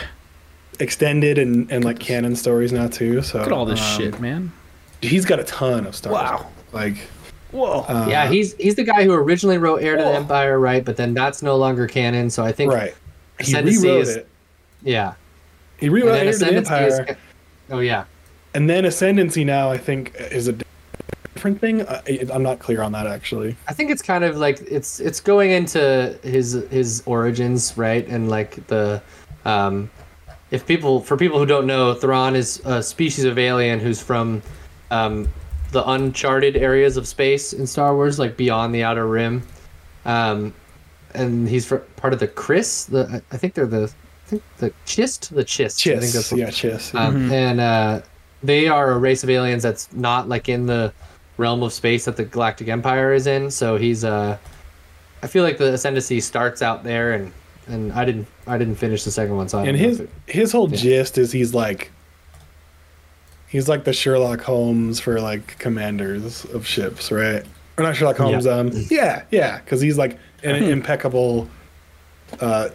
extended 0.80 1.38
and, 1.38 1.70
and 1.72 1.84
like 1.84 2.00
canon 2.00 2.36
stories 2.36 2.72
now 2.72 2.88
too. 2.88 3.22
So 3.22 3.40
Look 3.40 3.48
at 3.48 3.54
all 3.54 3.66
this 3.66 3.82
um, 3.82 4.02
shit, 4.02 4.20
man. 4.20 4.52
He's 5.02 5.26
got 5.26 5.40
a 5.40 5.44
ton 5.44 5.86
of 5.86 5.96
Star 5.96 6.14
Wow. 6.14 6.42
Wars. 6.42 6.46
Like 6.72 6.98
Whoa. 7.52 7.82
uh, 7.88 8.06
yeah, 8.10 8.28
he's 8.30 8.54
he's 8.56 8.76
the 8.76 8.84
guy 8.84 9.04
who 9.04 9.14
originally 9.14 9.58
wrote 9.58 9.82
Heir 9.82 9.96
to 9.98 10.04
the 10.04 10.10
Oh. 10.10 10.14
Empire, 10.14 10.60
right? 10.60 10.84
But 10.86 10.98
then 10.98 11.14
that's 11.14 11.42
no 11.42 11.56
longer 11.56 11.88
canon. 11.88 12.30
So 12.30 12.44
I 12.44 12.52
think 12.52 12.72
right. 12.72 12.94
He 13.40 13.44
Ascendancy 13.54 13.88
rewrote 13.88 14.02
is- 14.02 14.16
it. 14.18 14.28
yeah. 14.84 15.14
He 15.78 15.90
rewrote 15.90 16.14
then 16.14 16.26
Heir 16.28 16.34
to 16.34 16.38
the 16.40 16.46
Ascendancy 16.46 16.74
is- 16.86 17.00
Empire. 17.00 17.18
oh 17.72 17.80
yeah. 17.80 18.04
And 18.54 18.70
then 18.70 18.86
Ascendancy 18.86 19.44
now, 19.44 19.70
I 19.72 19.78
think, 19.78 20.14
is 20.32 20.48
a 20.48 20.56
different 21.34 21.62
thing. 21.62 21.88
I, 21.88 22.02
I'm 22.34 22.44
not 22.44 22.60
clear 22.60 22.82
on 22.82 22.92
that 22.94 23.08
actually. 23.08 23.56
I 23.68 23.74
think 23.74 23.90
it's 23.92 24.02
kind 24.02 24.24
of 24.24 24.38
like 24.38 24.60
it's 24.62 25.00
it's 25.00 25.20
going 25.20 25.52
into 25.52 26.18
his 26.24 26.54
his 26.70 27.02
origins, 27.06 27.78
right? 27.78 28.08
And 28.08 28.30
like 28.30 28.66
the 28.68 29.02
um 29.46 29.90
if 30.52 30.66
people 30.68 31.00
for 31.02 31.16
people 31.18 31.40
who 31.40 31.46
don't 31.46 31.66
know, 31.68 31.94
Thrawn 31.94 32.36
is 32.36 32.62
a 32.66 32.84
species 32.84 33.24
of 33.26 33.38
alien 33.40 33.80
who's 33.80 34.02
from 34.02 34.42
um 34.92 35.28
the 35.72 35.88
uncharted 35.90 36.58
areas 36.58 36.98
of 36.98 37.08
space 37.08 37.54
in 37.54 37.68
Star 37.68 37.94
Wars, 37.96 38.18
like 38.20 38.36
beyond 38.38 38.74
the 38.74 38.84
outer 38.84 39.08
rim. 39.08 39.44
Um 40.06 40.54
and 41.14 41.50
he's 41.50 41.66
fr- 41.66 41.78
part 41.98 42.14
of 42.14 42.20
the 42.20 42.28
Chris, 42.28 42.86
the 42.86 43.08
I- 43.32 43.36
I 43.36 43.38
think 43.38 43.54
they're 43.54 43.66
the 43.66 43.92
I 44.26 44.30
think 44.30 44.44
the 44.60 44.72
Chist, 44.86 45.34
the 45.34 45.44
Chist. 45.44 45.86
I 45.88 45.92
think 45.98 46.04
Chiss, 46.04 46.14
that's 46.14 46.32
what- 46.32 46.40
yeah, 46.40 46.48
Chiss. 46.50 46.94
um, 46.94 47.32
and 47.32 47.60
uh, 47.60 48.02
they 48.44 48.68
are 48.68 48.92
a 48.92 48.98
race 49.00 49.24
of 49.24 49.30
aliens 49.32 49.64
that's 49.64 49.92
not 49.92 50.30
like 50.30 50.48
in 50.50 50.68
the 50.68 50.94
realm 51.38 51.64
of 51.64 51.74
space 51.74 52.06
that 52.06 52.16
the 52.16 52.26
Galactic 52.26 52.68
Empire 52.68 53.12
is 53.14 53.26
in. 53.26 53.50
So 53.50 53.76
he's 53.78 54.06
uh, 54.06 54.38
I 55.24 55.28
feel 55.28 55.44
like 55.44 55.58
the 55.58 55.74
Ascendancy 55.74 56.22
starts 56.22 56.62
out 56.62 56.84
there, 56.84 57.14
and 57.14 57.32
and 57.68 57.92
I 57.94 58.06
didn't 58.06 58.28
I 58.46 58.58
didn't 58.60 58.76
finish 58.76 59.04
the 59.04 59.12
second 59.12 59.36
one, 59.36 59.50
so 59.50 59.58
I 59.58 59.66
and 59.66 59.76
don't 59.78 59.82
know 59.82 59.88
his 59.90 60.00
it- 60.02 60.10
his 60.28 60.52
whole 60.52 60.70
yeah. 60.70 60.78
gist 60.78 61.18
is 61.18 61.32
he's 61.32 61.54
like 61.56 61.92
he's 63.50 63.68
like 63.68 63.84
the 63.84 63.94
Sherlock 63.94 64.42
Holmes 64.42 65.00
for 65.00 65.20
like 65.20 65.58
commanders 65.60 66.46
of 66.46 66.66
ships, 66.66 67.12
right? 67.12 67.46
Or 67.78 67.84
not 67.84 67.96
Sherlock 67.96 68.18
Holmes. 68.18 68.46
Yeah. 68.46 68.52
Um, 68.54 68.72
yeah, 68.90 69.24
yeah, 69.32 69.60
because 69.60 69.82
he's 69.82 69.98
like 69.98 70.18
an 70.44 70.56
impeccable 70.64 71.50
uh, 72.40 72.70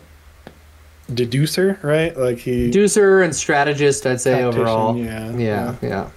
deducer, 1.13 1.83
right? 1.83 2.17
Like 2.17 2.39
he 2.39 2.71
deducer 2.71 3.25
and 3.25 3.35
strategist, 3.35 4.07
I'd 4.07 4.21
say 4.21 4.43
overall. 4.43 4.97
yeah, 4.97 5.31
yeah, 5.37 5.75
yeah. 5.83 6.11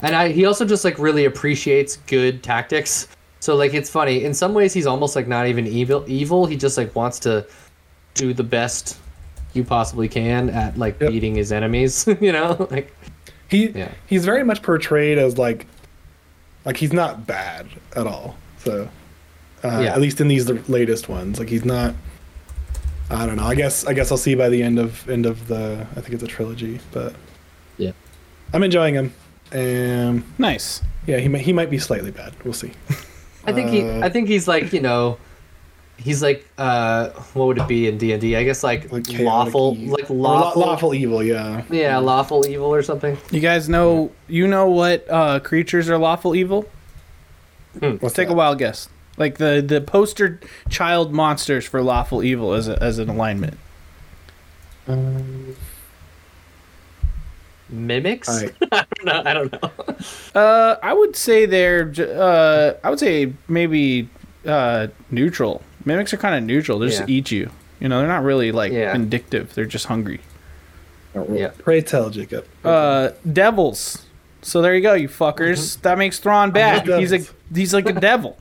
And 0.00 0.14
I, 0.14 0.28
he 0.30 0.44
also 0.44 0.64
just 0.64 0.84
like 0.84 0.98
really 0.98 1.24
appreciates 1.24 1.96
good 2.06 2.42
tactics. 2.42 3.08
So 3.40 3.54
like 3.56 3.74
it's 3.74 3.88
funny. 3.90 4.24
In 4.24 4.34
some 4.34 4.52
ways, 4.54 4.72
he's 4.72 4.86
almost 4.86 5.16
like 5.16 5.26
not 5.28 5.46
even 5.46 5.66
evil. 5.66 6.04
Evil. 6.06 6.46
He 6.46 6.56
just 6.56 6.76
like 6.76 6.94
wants 6.94 7.18
to 7.20 7.46
do 8.14 8.34
the 8.34 8.42
best 8.42 8.98
you 9.52 9.62
possibly 9.64 10.08
can 10.08 10.50
at 10.50 10.76
like 10.76 11.00
Yep. 11.00 11.10
beating 11.10 11.34
his 11.36 11.52
enemies. 11.52 12.06
you 12.20 12.32
know, 12.32 12.66
like 12.70 12.92
He 13.48 13.68
Yeah. 13.68 13.92
he's 14.06 14.24
very 14.24 14.42
much 14.44 14.62
portrayed 14.62 15.18
as 15.18 15.38
like 15.38 15.66
like 16.64 16.76
he's 16.76 16.92
not 16.92 17.26
bad 17.26 17.66
at 17.94 18.06
all. 18.06 18.36
So 18.58 18.88
uh, 19.64 19.80
Yeah. 19.82 19.92
at 19.94 20.00
least 20.00 20.20
in 20.20 20.28
these 20.28 20.46
the 20.46 20.60
latest 20.68 21.08
ones, 21.08 21.38
like 21.38 21.48
he's 21.48 21.64
not. 21.64 21.94
I 23.08 23.24
don't 23.24 23.36
know. 23.36 23.44
I 23.44 23.54
guess 23.54 23.86
I 23.86 23.92
guess 23.94 24.10
I'll 24.10 24.18
see 24.18 24.34
by 24.34 24.48
the 24.48 24.62
end 24.62 24.78
of 24.78 25.08
end 25.08 25.26
of 25.26 25.46
the. 25.48 25.86
I 25.96 26.00
think 26.00 26.14
it's 26.14 26.22
a 26.24 26.26
trilogy, 26.26 26.80
but 26.92 27.14
yeah. 27.78 27.92
I'm 28.52 28.62
enjoying 28.64 28.94
him. 28.94 29.12
And 29.52 30.24
Nice. 30.38 30.82
yeah, 31.06 31.18
he 31.18 31.28
might 31.28 31.42
he 31.42 31.52
might 31.52 31.70
be 31.70 31.78
slightly 31.78 32.10
bad. 32.10 32.32
We'll 32.44 32.52
see. 32.52 32.72
I 33.44 33.52
think 33.52 33.70
he. 33.70 33.82
Uh, 33.88 34.04
I 34.04 34.08
think 34.08 34.26
he's 34.28 34.48
like 34.48 34.72
you 34.72 34.80
know. 34.80 35.18
He's 35.98 36.22
like, 36.22 36.46
uh, 36.58 37.08
what 37.32 37.46
would 37.46 37.58
it 37.58 37.66
be 37.68 37.88
in 37.88 37.96
d&d 37.98 38.36
I 38.36 38.44
guess 38.44 38.62
like, 38.62 38.92
Like 38.92 39.06
lawful, 39.18 39.74
evil. 39.78 39.92
like 39.98 40.10
Or 40.10 40.14
law- 40.14 40.40
lawful, 40.40 40.62
lawful 40.62 40.94
evil. 40.94 41.22
Yeah. 41.22 41.62
yeah, 41.70 41.96
lawful 41.98 42.46
evil 42.46 42.66
or 42.72 42.82
something. 42.82 43.16
You 43.30 43.40
guys 43.40 43.68
know 43.68 44.12
you 44.28 44.46
know 44.46 44.68
what 44.68 45.06
uh, 45.10 45.40
creatures 45.40 45.88
are 45.88 45.96
lawful 45.98 46.34
evil? 46.36 46.66
What's 47.78 48.02
Let's 48.02 48.14
take 48.14 48.28
a 48.28 48.34
wild 48.34 48.58
guess. 48.58 48.88
Like 49.16 49.38
the 49.38 49.64
the 49.66 49.80
poster 49.80 50.38
child 50.68 51.12
monsters 51.14 51.64
for 51.66 51.82
lawful 51.82 52.22
evil 52.22 52.52
as 52.52 52.68
a, 52.68 52.80
as 52.82 52.98
an 52.98 53.08
alignment. 53.08 53.56
Um, 54.86 55.56
Mimics? 57.72 58.28
Alright. 58.28 58.54
I 58.72 58.84
don't 58.94 59.04
know. 59.04 59.22
I 59.24 59.34
don't 59.34 59.52
know. 59.52 60.40
Uh, 60.40 60.76
I 60.82 60.92
would 60.92 61.16
say 61.16 61.46
they're. 61.46 61.92
Uh, 61.98 62.74
I 62.84 62.90
would 62.90 63.00
say 63.00 63.32
maybe 63.48 64.08
uh, 64.46 64.88
neutral. 65.10 65.62
Mimics 65.86 66.12
are 66.12 66.18
kind 66.18 66.34
of 66.34 66.42
neutral. 66.42 66.78
They 66.78 66.88
just 66.88 67.00
Yeah. 67.00 67.06
eat 67.16 67.30
you. 67.30 67.50
You 67.80 67.88
know, 67.88 67.98
they're 68.00 68.08
not 68.08 68.22
really 68.24 68.52
like 68.52 68.72
Yeah. 68.72 68.92
vindictive. 68.92 69.54
They're 69.54 69.64
just 69.64 69.86
hungry. 69.86 70.20
Yeah. 71.32 71.50
Pray 71.58 71.80
tell, 71.80 72.10
Jacob. 72.10 72.44
Uh, 72.62 73.10
devils. 73.30 74.02
So 74.42 74.60
there 74.60 74.74
you 74.74 74.82
go, 74.82 74.92
you 74.92 75.08
fuckers. 75.08 75.80
That 75.80 75.96
makes 75.96 76.18
Thrawn 76.18 76.50
bad. 76.50 76.86
He's 76.86 77.12
a 77.12 77.20
he's 77.54 77.72
like 77.72 77.88
a 77.88 77.92
devil. 78.10 78.36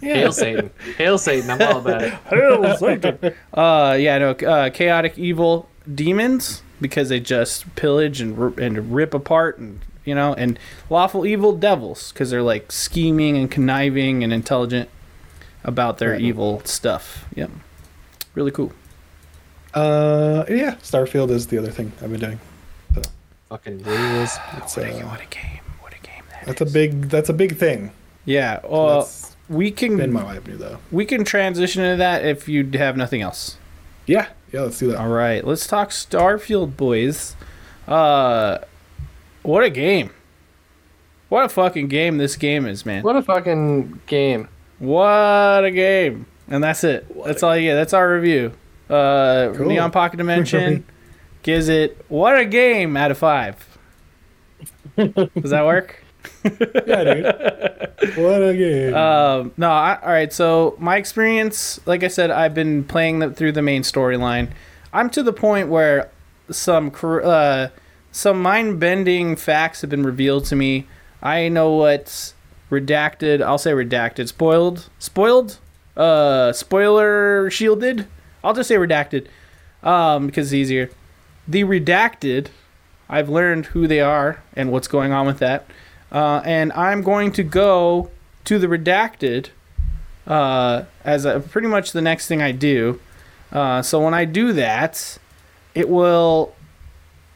Hail 0.00 0.32
Satan. 0.32 0.70
Hail 0.98 1.18
Satan. 1.18 1.50
I'm 1.50 1.62
all 1.62 1.78
about 1.80 2.02
it. 2.02 2.12
Hail 2.30 2.76
Satan! 2.76 3.18
Uh, 3.54 3.96
yeah, 3.98 4.18
no, 4.18 4.30
uh, 4.30 4.70
chaotic 4.70 5.18
evil 5.18 5.68
demons 5.92 6.62
because 6.80 7.08
they 7.08 7.20
just 7.20 7.74
pillage 7.76 8.20
and 8.20 8.36
rip, 8.38 8.58
and 8.58 8.92
rip 8.94 9.14
apart, 9.14 9.58
and 9.58 9.80
you 10.04 10.14
know, 10.14 10.34
and 10.34 10.58
lawful 10.90 11.24
evil 11.26 11.52
devils 11.56 12.12
because 12.12 12.30
they're 12.30 12.42
like 12.42 12.70
scheming 12.72 13.36
and 13.36 13.50
conniving 13.50 14.22
and 14.24 14.32
intelligent 14.32 14.88
about 15.66 15.98
their 15.98 16.12
Right. 16.12 16.20
evil 16.22 16.62
stuff. 16.64 17.26
Yep, 17.34 17.50
really 18.34 18.50
cool. 18.50 18.72
Uh, 19.74 20.44
yeah, 20.48 20.76
Starfield 20.82 21.28
is 21.30 21.48
the 21.48 21.58
other 21.58 21.70
thing 21.70 21.92
I've 22.02 22.10
been 22.10 22.20
doing. 22.20 22.40
Fucking 23.50 23.82
rules. 23.84 24.38
It's, 24.56 24.76
What 24.76 24.86
a, 24.86 25.00
uh, 25.04 25.08
what 25.08 25.20
a 25.20 25.26
game! 25.26 25.60
What 25.80 25.92
a 25.92 25.98
game 26.06 26.22
that 26.30 26.46
that's 26.46 26.60
a 26.62 26.66
big 26.66 27.08
that's 27.10 27.28
a 27.28 27.32
big 27.34 27.56
thing. 27.58 27.92
Yeah, 28.24 28.58
well, 28.68 29.00
That's 29.02 29.36
we 29.48 29.70
been 29.70 29.98
can 29.98 30.12
my 30.12 30.24
wife 30.24 30.46
knew 30.48 30.56
though. 30.56 30.78
we 30.90 31.04
can 31.04 31.24
transition 31.24 31.84
into 31.84 31.98
that 31.98 32.24
if 32.24 32.48
you 32.48 32.68
have 32.74 32.96
nothing 32.96 33.20
else. 33.22 33.56
Yeah, 34.06 34.26
yeah, 34.52 34.62
let's 34.62 34.78
do 34.80 34.88
that. 34.88 34.98
All 34.98 35.08
right, 35.08 35.44
let's 35.46 35.66
talk 35.68 35.90
Starfield, 35.90 36.76
boys. 36.76 37.36
Uh, 37.86 38.58
what 39.42 39.62
a 39.62 39.70
game! 39.70 40.10
What 41.28 41.44
a 41.44 41.48
fucking 41.48 41.86
game 41.88 42.18
this 42.18 42.34
game 42.34 42.66
is, 42.66 42.84
man. 42.86 43.02
What 43.04 43.14
a 43.14 43.22
fucking 43.22 44.00
game. 44.06 44.48
What 44.78 45.64
a 45.64 45.70
game! 45.70 46.26
And 46.48 46.62
that's 46.62 46.84
it. 46.84 47.06
that's 47.24 47.42
all 47.42 47.56
you 47.56 47.70
get. 47.70 47.74
That's 47.74 47.92
our 47.92 48.12
review. 48.12 48.52
Uh, 48.88 49.52
Cool. 49.56 49.66
Neon 49.66 49.90
Pocket 49.90 50.16
Dimension 50.16 50.84
gives 51.42 51.68
it 51.68 52.04
what 52.08 52.38
a 52.38 52.44
game 52.44 52.96
out 52.96 53.10
of 53.10 53.18
five. 53.18 53.78
Does 54.96 55.50
that 55.50 55.64
work? 55.64 56.02
Yeah, 56.44 57.04
dude. 57.04 57.24
what 58.16 58.42
a 58.42 58.54
game. 58.56 58.94
Um, 58.94 59.52
no, 59.56 59.70
I, 59.70 59.98
all 60.00 60.08
right. 60.08 60.32
So 60.32 60.76
my 60.78 60.96
experience, 60.96 61.80
like 61.86 62.04
I 62.04 62.08
said, 62.08 62.30
I've 62.30 62.54
been 62.54 62.84
playing 62.84 63.18
the, 63.20 63.30
through 63.30 63.52
the 63.52 63.62
main 63.62 63.82
storyline. 63.82 64.50
I'm 64.92 65.10
to 65.10 65.22
the 65.22 65.32
point 65.32 65.68
where 65.68 66.10
some 66.50 66.92
uh, 67.02 67.68
some 68.12 68.40
mind 68.40 68.80
bending 68.80 69.36
facts 69.36 69.80
have 69.80 69.90
been 69.90 70.04
revealed 70.04 70.44
to 70.46 70.56
me. 70.56 70.86
I 71.22 71.48
know 71.48 71.72
what's 71.72 72.34
redacted. 72.70 73.42
I'll 73.42 73.58
say 73.58 73.72
redacted. 73.72 74.28
Spoiled. 74.28 74.88
Spoiled. 74.98 75.58
Uh, 75.96 76.52
spoiler 76.52 77.50
shielded. 77.50 78.06
I'll 78.44 78.54
just 78.54 78.68
say 78.68 78.76
redacted. 78.76 79.26
Um, 79.82 80.26
because 80.26 80.48
it's 80.48 80.54
easier. 80.54 80.90
The 81.46 81.62
redacted. 81.62 82.48
I've 83.08 83.28
learned 83.28 83.66
who 83.66 83.86
they 83.86 84.00
are 84.00 84.42
and 84.54 84.72
what's 84.72 84.88
going 84.88 85.12
on 85.12 85.26
with 85.26 85.38
that. 85.38 85.66
Uh, 86.10 86.42
and 86.44 86.72
I'm 86.72 87.02
going 87.02 87.32
to 87.32 87.42
go 87.42 88.10
to 88.44 88.58
the 88.58 88.66
redacted 88.66 89.48
uh, 90.26 90.84
as 91.04 91.24
a, 91.24 91.40
pretty 91.40 91.68
much 91.68 91.92
the 91.92 92.02
next 92.02 92.26
thing 92.26 92.42
I 92.42 92.52
do. 92.52 93.00
Uh, 93.52 93.82
so 93.82 94.02
when 94.02 94.14
I 94.14 94.24
do 94.24 94.52
that, 94.54 95.18
it 95.74 95.88
will 95.88 96.54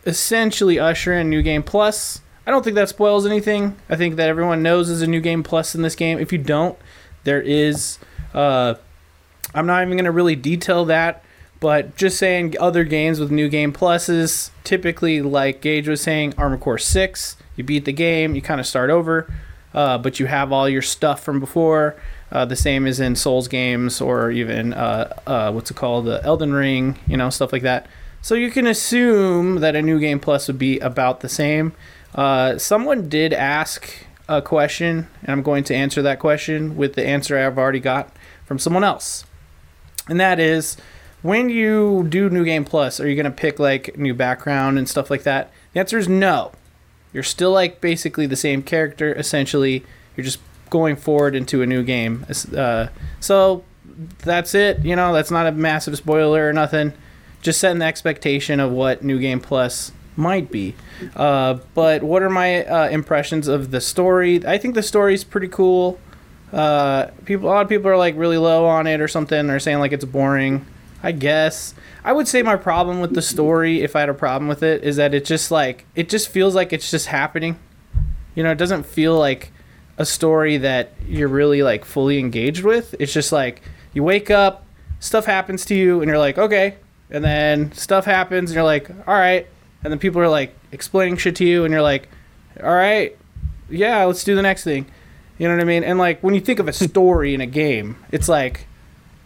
essentially 0.07 0.79
usher 0.79 1.13
in 1.13 1.31
New 1.31 1.43
Game 1.43 1.63
Plus. 1.63 2.21
I 2.47 2.51
don't 2.51 2.63
think 2.63 2.77
that 2.77 2.89
spoils 2.89 3.27
anything. 3.27 3.77
I 3.89 3.97
think 3.97 4.17
that 4.17 4.29
everyone 4.29 4.63
knows 4.63 4.89
there's 4.89 5.03
a 5.03 5.07
New 5.07 5.21
Game 5.21 5.43
Plus 5.43 5.75
in 5.75 5.83
this 5.83 5.95
game. 5.95 6.19
If 6.19 6.33
you 6.33 6.39
don't, 6.39 6.79
there 7.25 7.41
is. 7.41 7.99
Uh, 8.33 8.75
I'm 9.55 9.67
not 9.67 9.83
even 9.83 9.97
going 9.97 10.05
to 10.05 10.11
really 10.11 10.37
detail 10.37 10.85
that, 10.87 11.25
but 11.59 11.97
just 11.97 12.19
saying 12.19 12.55
other 12.59 12.85
games 12.85 13.21
with 13.21 13.31
New 13.31 13.49
Game 13.49 13.73
Pluses, 13.73 14.51
typically, 14.65 15.21
like 15.23 15.61
Gage 15.61 15.89
was 15.89 16.01
saying, 16.01 16.35
Armored 16.39 16.61
Core 16.61 16.79
6, 16.79 17.37
you 17.57 17.65
beat 17.65 17.85
the 17.85 17.93
game, 17.93 18.35
you 18.35 18.43
kind 18.43 18.61
of 18.61 18.67
start 18.67 18.91
over, 18.91 19.33
uh, 19.75 19.99
but 19.99 20.21
you 20.21 20.27
have 20.27 20.53
all 20.53 20.69
your 20.69 20.83
stuff 20.83 21.23
from 21.23 21.41
before. 21.41 21.97
Uh, 22.33 22.45
the 22.45 22.55
same 22.55 22.87
as 22.87 23.01
in 23.01 23.17
Souls 23.17 23.49
games 23.49 24.01
or 24.01 24.31
even, 24.31 24.73
uh, 24.73 25.13
uh, 25.27 25.51
what's 25.51 25.73
it 25.73 25.77
called, 25.77 26.07
the 26.07 26.25
Elden 26.25 26.53
Ring, 26.53 26.97
you 27.09 27.17
know, 27.17 27.29
stuff 27.29 27.53
like 27.53 27.63
that. 27.63 27.89
So 28.23 28.37
you 28.37 28.51
can 28.51 28.69
assume 28.69 29.57
that 29.57 29.75
a 29.75 29.83
New 29.83 29.99
Game 29.99 30.21
Plus 30.21 30.47
would 30.47 30.59
be 30.59 30.79
about 30.79 31.21
the 31.21 31.29
same. 31.29 31.73
Uh, 32.15 32.59
someone 32.59 33.09
did 33.09 33.33
ask 33.33 34.07
a 34.29 34.41
question, 34.41 35.09
and 35.23 35.31
I'm 35.31 35.43
going 35.43 35.65
to 35.65 35.75
answer 35.75 36.03
that 36.03 36.19
question 36.19 36.77
with 36.77 36.95
the 36.95 37.07
answer 37.07 37.37
I've 37.37 37.59
already 37.59 37.81
got 37.81 38.13
from 38.45 38.59
someone 38.59 38.85
else. 38.85 39.25
And 40.09 40.19
that 40.19 40.41
is 40.41 40.77
when 41.23 41.51
you 41.51 42.07
do 42.09 42.31
new 42.31 42.45
game 42.45 42.65
plus 42.65 43.01
are 43.01 43.09
you 43.09 43.15
going 43.15 43.25
to 43.25 43.31
pick 43.31 43.59
like 43.59 43.97
new 43.99 44.15
background 44.15 44.79
and 44.79 44.89
stuff 44.89 45.11
like 45.11 45.23
that? 45.25 45.53
The 45.73 45.81
answer 45.81 45.99
is 45.99 46.09
no. 46.09 46.53
You're 47.13 47.23
still 47.23 47.53
like 47.53 47.81
basically 47.81 48.27
the 48.27 48.37
same 48.37 48.63
character 48.63 49.13
essentially. 49.15 49.85
You're 50.17 50.25
just 50.25 50.41
going 50.71 50.97
forward 50.97 51.35
into 51.35 51.63
a 51.63 51.67
new 51.67 51.83
game. 51.83 52.27
Uh, 52.57 52.89
so 53.21 53.65
that's 54.19 54.55
it 54.55 54.85
you 54.85 54.97
know? 54.97 55.13
That's 55.13 55.31
not 55.31 55.47
a 55.47 55.53
massive 55.53 55.97
spoiler 55.97 56.49
or 56.49 56.53
nothing. 56.53 56.93
Just 57.43 57.61
setting 57.61 57.79
the 57.79 57.87
expectation 57.87 58.61
of 58.61 58.71
what 58.73 59.05
new 59.05 59.19
game 59.19 59.41
plus 59.41 59.93
might 60.21 60.51
be 60.51 60.75
uh, 61.17 61.55
but 61.75 62.03
what 62.03 62.23
are 62.23 62.31
my 62.31 62.65
uh, 62.65 62.89
impressions 62.89 63.49
of 63.49 63.71
the 63.71 63.81
story 63.81 64.45
i 64.47 64.57
think 64.57 64.75
the 64.75 64.83
story's 64.83 65.25
pretty 65.25 65.49
cool 65.49 65.99
uh, 66.53 67.11
people, 67.25 67.49
a 67.49 67.51
lot 67.51 67.63
of 67.63 67.69
people 67.69 67.89
are 67.89 67.97
like 67.97 68.17
really 68.17 68.39
low 68.39 68.67
on 68.67 68.87
it 68.87 69.01
or 69.01 69.09
something. 69.09 69.47
They're 69.47 69.61
saying 69.61 69.79
like 69.79 69.93
it's 69.93 70.05
boring. 70.05 70.67
I 71.03 71.13
guess 71.13 71.75
I 72.05 72.13
would 72.13 72.29
say 72.29 72.43
my 72.43 72.57
problem 72.57 73.01
with 73.01 73.15
the 73.15 73.23
story, 73.23 73.83
if 73.83 73.97
I 73.97 74.01
had 74.01 74.09
a 74.09 74.15
problem 74.15 74.49
with 74.49 74.63
it, 74.63 74.85
is 74.85 74.97
that 74.97 75.15
it 75.15 75.25
just 75.25 75.51
like 75.51 75.87
it 75.95 76.09
just 76.09 76.29
feels 76.29 76.55
like 76.55 76.73
it's 76.73 76.91
just 76.91 77.07
happening. 77.07 77.59
You 78.35 78.43
know, 78.43 78.51
it 78.51 78.59
doesn't 78.59 78.85
feel 78.85 79.19
like 79.19 79.53
a 79.97 80.05
story 80.05 80.57
that 80.59 80.93
you're 81.07 81.29
really 81.29 81.63
like 81.63 81.85
fully 81.85 82.19
engaged 82.19 82.65
with. 82.65 82.95
It's 82.99 83.13
just 83.13 83.33
like 83.33 83.63
you 83.93 84.03
wake 84.03 84.31
up, 84.31 84.67
stuff 84.99 85.27
happens 85.27 85.65
to 85.67 85.75
you, 85.75 86.01
and 86.01 86.09
you're 86.09 86.19
like, 86.19 86.39
okay, 86.39 86.77
and 87.11 87.25
then 87.25 87.73
stuff 87.73 88.05
happens, 88.05 88.51
and 88.51 88.57
you're 88.57 88.65
like, 88.65 88.91
all 88.91 89.15
right, 89.15 89.47
and 89.83 89.93
then 89.93 89.99
people 89.99 90.21
are 90.21 90.29
like 90.29 90.55
explaining 90.73 91.17
shit 91.17 91.37
to 91.37 91.45
you, 91.45 91.65
and 91.65 91.73
you're 91.73 91.83
like, 91.83 92.09
all 92.63 92.75
right, 92.75 93.17
yeah, 93.69 94.05
let's 94.05 94.25
do 94.25 94.35
the 94.35 94.43
next 94.43 94.65
thing. 94.65 94.87
You 95.39 95.49
know 95.49 95.55
what 95.55 95.63
I 95.63 95.65
mean? 95.65 95.85
And 95.85 95.99
like 95.99 96.23
when 96.23 96.35
you 96.35 96.41
think 96.41 96.59
of 96.59 96.69
a 96.69 96.73
story 96.73 97.35
in 97.35 97.41
a 97.41 97.47
game, 97.47 97.97
it's 98.13 98.29
like 98.29 98.67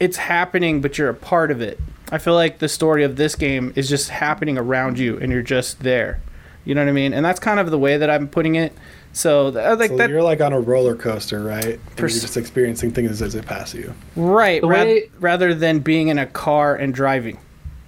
it's 0.01 0.17
happening, 0.17 0.81
but 0.81 0.97
you're 0.99 1.09
a 1.09 1.14
part 1.14 1.51
of 1.51 1.61
it. 1.61 1.79
I 2.12 2.19
feel 2.19 2.35
like 2.35 2.59
the 2.59 2.69
story 2.69 3.03
of 3.03 3.17
this 3.17 3.35
game 3.35 3.73
is 3.75 3.88
just 3.88 4.11
happening 4.11 4.57
around 4.59 4.99
you, 4.99 5.19
and 5.19 5.33
you're 5.33 5.43
just 5.43 5.81
there. 5.81 6.21
You 6.64 6.75
know 6.75 6.83
what 6.83 6.88
I 6.88 6.93
mean? 6.93 7.12
And 7.12 7.25
that's 7.25 7.40
kind 7.40 7.59
of 7.61 7.71
the 7.71 7.79
way 7.79 7.97
that 7.99 8.09
I'm 8.09 8.29
putting 8.29 8.55
it. 8.55 8.73
So 9.12 9.51
th- 9.53 9.64
uh, 9.64 9.73
I 9.73 9.77
think 9.77 9.90
so 9.93 9.97
that 9.99 10.09
you're 10.11 10.23
like 10.23 10.40
on 10.40 10.53
a 10.53 10.61
roller 10.61 10.95
coaster, 10.97 11.43
right? 11.43 11.64
And 11.64 11.81
you're 11.99 12.09
just 12.09 12.37
experiencing 12.37 12.90
things 12.93 13.21
as 13.23 13.33
they 13.33 13.43
pass 13.43 13.75
you. 13.75 13.95
right 14.17 14.61
The 14.61 14.67
rath- 14.69 14.87
way- 14.87 15.11
rather 15.21 15.55
than 15.55 15.81
being 15.81 16.09
in 16.09 16.19
a 16.19 16.27
car 16.27 16.75
and 16.75 16.93
driving. 16.95 17.38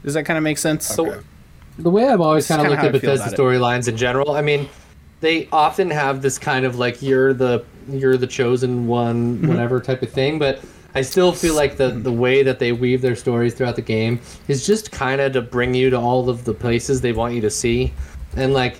Does 0.05 0.15
that 0.15 0.25
kind 0.25 0.37
of 0.37 0.43
make 0.45 0.59
sense? 0.59 0.87
So- 0.87 1.07
Okay. 1.13 1.21
The 1.79 1.91
way 1.91 2.07
I've 2.09 2.21
always 2.21 2.47
kind 2.49 2.63
of 2.63 2.69
looked 2.69 2.79
at 2.83 2.91
how 2.93 2.97
I 2.97 2.99
feel 3.01 3.13
Bethesda 3.17 3.37
storylines 3.37 3.89
in 3.89 3.97
general, 3.97 4.33
I 4.33 4.41
mean, 4.41 4.69
they 5.21 5.49
often 5.53 5.91
have 5.91 6.23
this 6.23 6.39
kind 6.39 6.65
of 6.65 6.79
like 6.79 7.03
you're 7.03 7.33
the 7.35 7.65
you're 7.89 8.17
the 8.17 8.27
chosen 8.27 8.87
one, 8.87 9.37
Mm-hmm. 9.39 9.49
whatever 9.49 9.81
type 9.81 10.03
of 10.03 10.11
thing. 10.11 10.39
But 10.39 10.61
I 10.95 11.03
still 11.03 11.33
feel 11.33 11.55
like 11.55 11.77
the 11.77 11.91
the 11.91 12.13
way 12.13 12.43
that 12.43 12.59
they 12.59 12.73
weave 12.73 13.03
their 13.03 13.17
stories 13.17 13.55
throughout 13.55 13.77
the 13.77 13.83
game 13.83 14.21
is 14.49 14.67
just 14.67 14.91
kind 14.93 15.21
of 15.21 15.33
to 15.35 15.43
bring 15.43 15.75
you 15.75 15.91
to 15.91 15.99
all 15.99 16.29
of 16.31 16.45
the 16.45 16.55
places 16.55 17.01
they 17.03 17.13
want 17.13 17.35
you 17.35 17.41
to 17.43 17.51
see, 17.51 17.93
and 18.37 18.53
like 18.55 18.79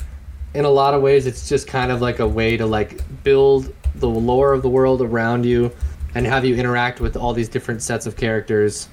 in 0.55 0.65
a 0.65 0.71
lot 0.71 0.95
of 0.95 1.03
ways, 1.03 1.27
it's 1.27 1.49
just 1.49 1.67
kind 1.67 1.93
of 1.93 2.01
like 2.01 2.19
a 2.19 2.27
way 2.27 2.57
to 2.57 2.65
like 2.65 3.01
build 3.23 3.75
the 3.97 4.09
lore 4.09 4.55
of 4.55 4.63
the 4.63 4.69
world 4.71 5.03
around 5.03 5.45
you 5.45 5.71
and 6.15 6.27
have 6.27 6.47
you 6.47 6.55
interact 6.55 6.99
with 7.01 7.15
all 7.17 7.35
these 7.35 7.49
different 7.49 7.83
sets 7.83 8.07
of 8.07 8.17
characters 8.17 8.89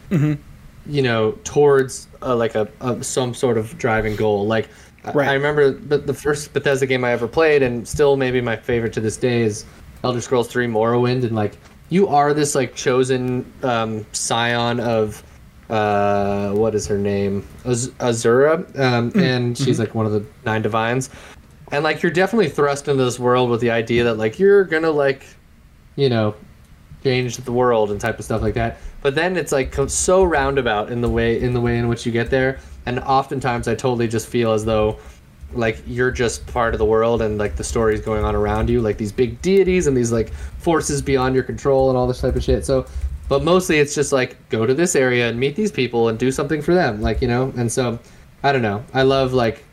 you 0.85 1.01
know 1.01 1.31
towards 1.43 2.07
uh, 2.21 2.35
like 2.35 2.55
a, 2.55 2.67
a 2.81 3.03
some 3.03 3.33
sort 3.33 3.57
of 3.57 3.77
driving 3.77 4.15
goal. 4.15 4.45
Like 4.47 4.69
I- 5.05 5.11
Right. 5.11 5.27
i 5.27 5.33
remember 5.33 5.73
but 5.73 6.07
the 6.07 6.13
first 6.13 6.53
bethesda 6.53 6.85
game 6.85 7.03
i 7.03 7.11
ever 7.11 7.27
played 7.27 7.61
and 7.61 7.85
still 7.85 8.15
maybe 8.15 8.39
my 8.39 8.55
favorite 8.55 8.93
to 8.93 9.01
this 9.01 9.17
day 9.17 9.41
is 9.41 9.65
elder 10.05 10.21
scrolls 10.21 10.47
3 10.47 10.65
morrowind 10.67 11.23
and 11.25 11.35
like 11.35 11.57
you 11.89 12.07
are 12.07 12.33
this 12.33 12.55
like 12.55 12.73
chosen 12.73 13.45
um, 13.63 14.05
scion 14.13 14.79
of 14.79 15.21
uh 15.69 16.51
what 16.53 16.73
is 16.75 16.87
her 16.87 16.97
name? 16.97 17.45
Az- 17.65 17.89
azura? 17.99 18.63
Um, 18.79 19.11
and 19.15 19.57
she's 19.57 19.77
like 19.79 19.93
one 19.95 20.05
of 20.05 20.11
the 20.11 20.25
nine 20.45 20.61
divines. 20.61 21.09
And 21.71 21.83
like 21.83 22.01
you're 22.01 22.11
definitely 22.11 22.49
thrust 22.49 22.87
into 22.87 23.03
this 23.03 23.19
world 23.19 23.49
with 23.49 23.59
the 23.61 23.71
idea 23.71 24.03
that 24.05 24.15
like 24.17 24.39
you're 24.39 24.63
gonna 24.63 24.91
like 24.91 25.25
you 25.97 26.09
know 26.09 26.33
change 27.03 27.37
the 27.37 27.51
world 27.51 27.91
and 27.91 27.99
type 27.99 28.19
of 28.19 28.25
stuff 28.25 28.41
like 28.41 28.53
that 28.53 28.77
but 29.03 29.13
then 29.13 29.37
it's 29.37 29.51
like 29.51 29.75
so 29.87 30.23
roundabout 30.23 30.91
in 30.91 31.01
the 31.01 31.09
way 31.09 31.39
in 31.39 31.53
the 31.53 31.61
way 31.61 31.77
in 31.77 31.87
which 31.87 32.05
you 32.05 32.11
get 32.11 32.31
there 32.31 32.59
and 32.87 32.99
oftentimes 32.99 33.67
i 33.67 33.75
totally 33.75 34.07
just 34.07 34.27
feel 34.27 34.51
as 34.51 34.65
though 34.65 34.97
like 35.55 35.81
you're 35.85 36.11
just 36.11 36.45
part 36.47 36.73
of 36.73 36.79
the 36.79 36.85
world 36.85 37.21
and 37.21 37.37
like 37.37 37.55
the 37.55 37.63
stories 37.63 38.01
going 38.01 38.23
on 38.23 38.35
around 38.35 38.69
you 38.69 38.81
like 38.81 38.97
these 38.97 39.11
big 39.11 39.41
deities 39.41 39.87
and 39.87 39.95
these 39.95 40.11
like 40.11 40.33
forces 40.33 41.01
beyond 41.01 41.35
your 41.35 41.43
control 41.43 41.89
and 41.89 41.97
all 41.97 42.07
this 42.07 42.21
type 42.21 42.35
of 42.35 42.43
shit. 42.43 42.65
So 42.65 42.85
but 43.29 43.43
mostly 43.43 43.79
it's 43.79 43.95
just 43.95 44.11
like 44.11 44.37
go 44.49 44.65
to 44.65 44.73
this 44.73 44.95
area 44.95 45.29
and 45.29 45.39
meet 45.39 45.55
these 45.55 45.71
people 45.71 46.09
and 46.09 46.19
do 46.19 46.31
something 46.31 46.61
for 46.61 46.73
them 46.73 47.01
like 47.01 47.21
you 47.21 47.27
know? 47.27 47.53
And 47.57 47.71
so 47.71 47.99
i 48.43 48.51
don't 48.51 48.61
know. 48.61 48.83
I 48.93 49.03
love 49.03 49.33
like 49.33 49.63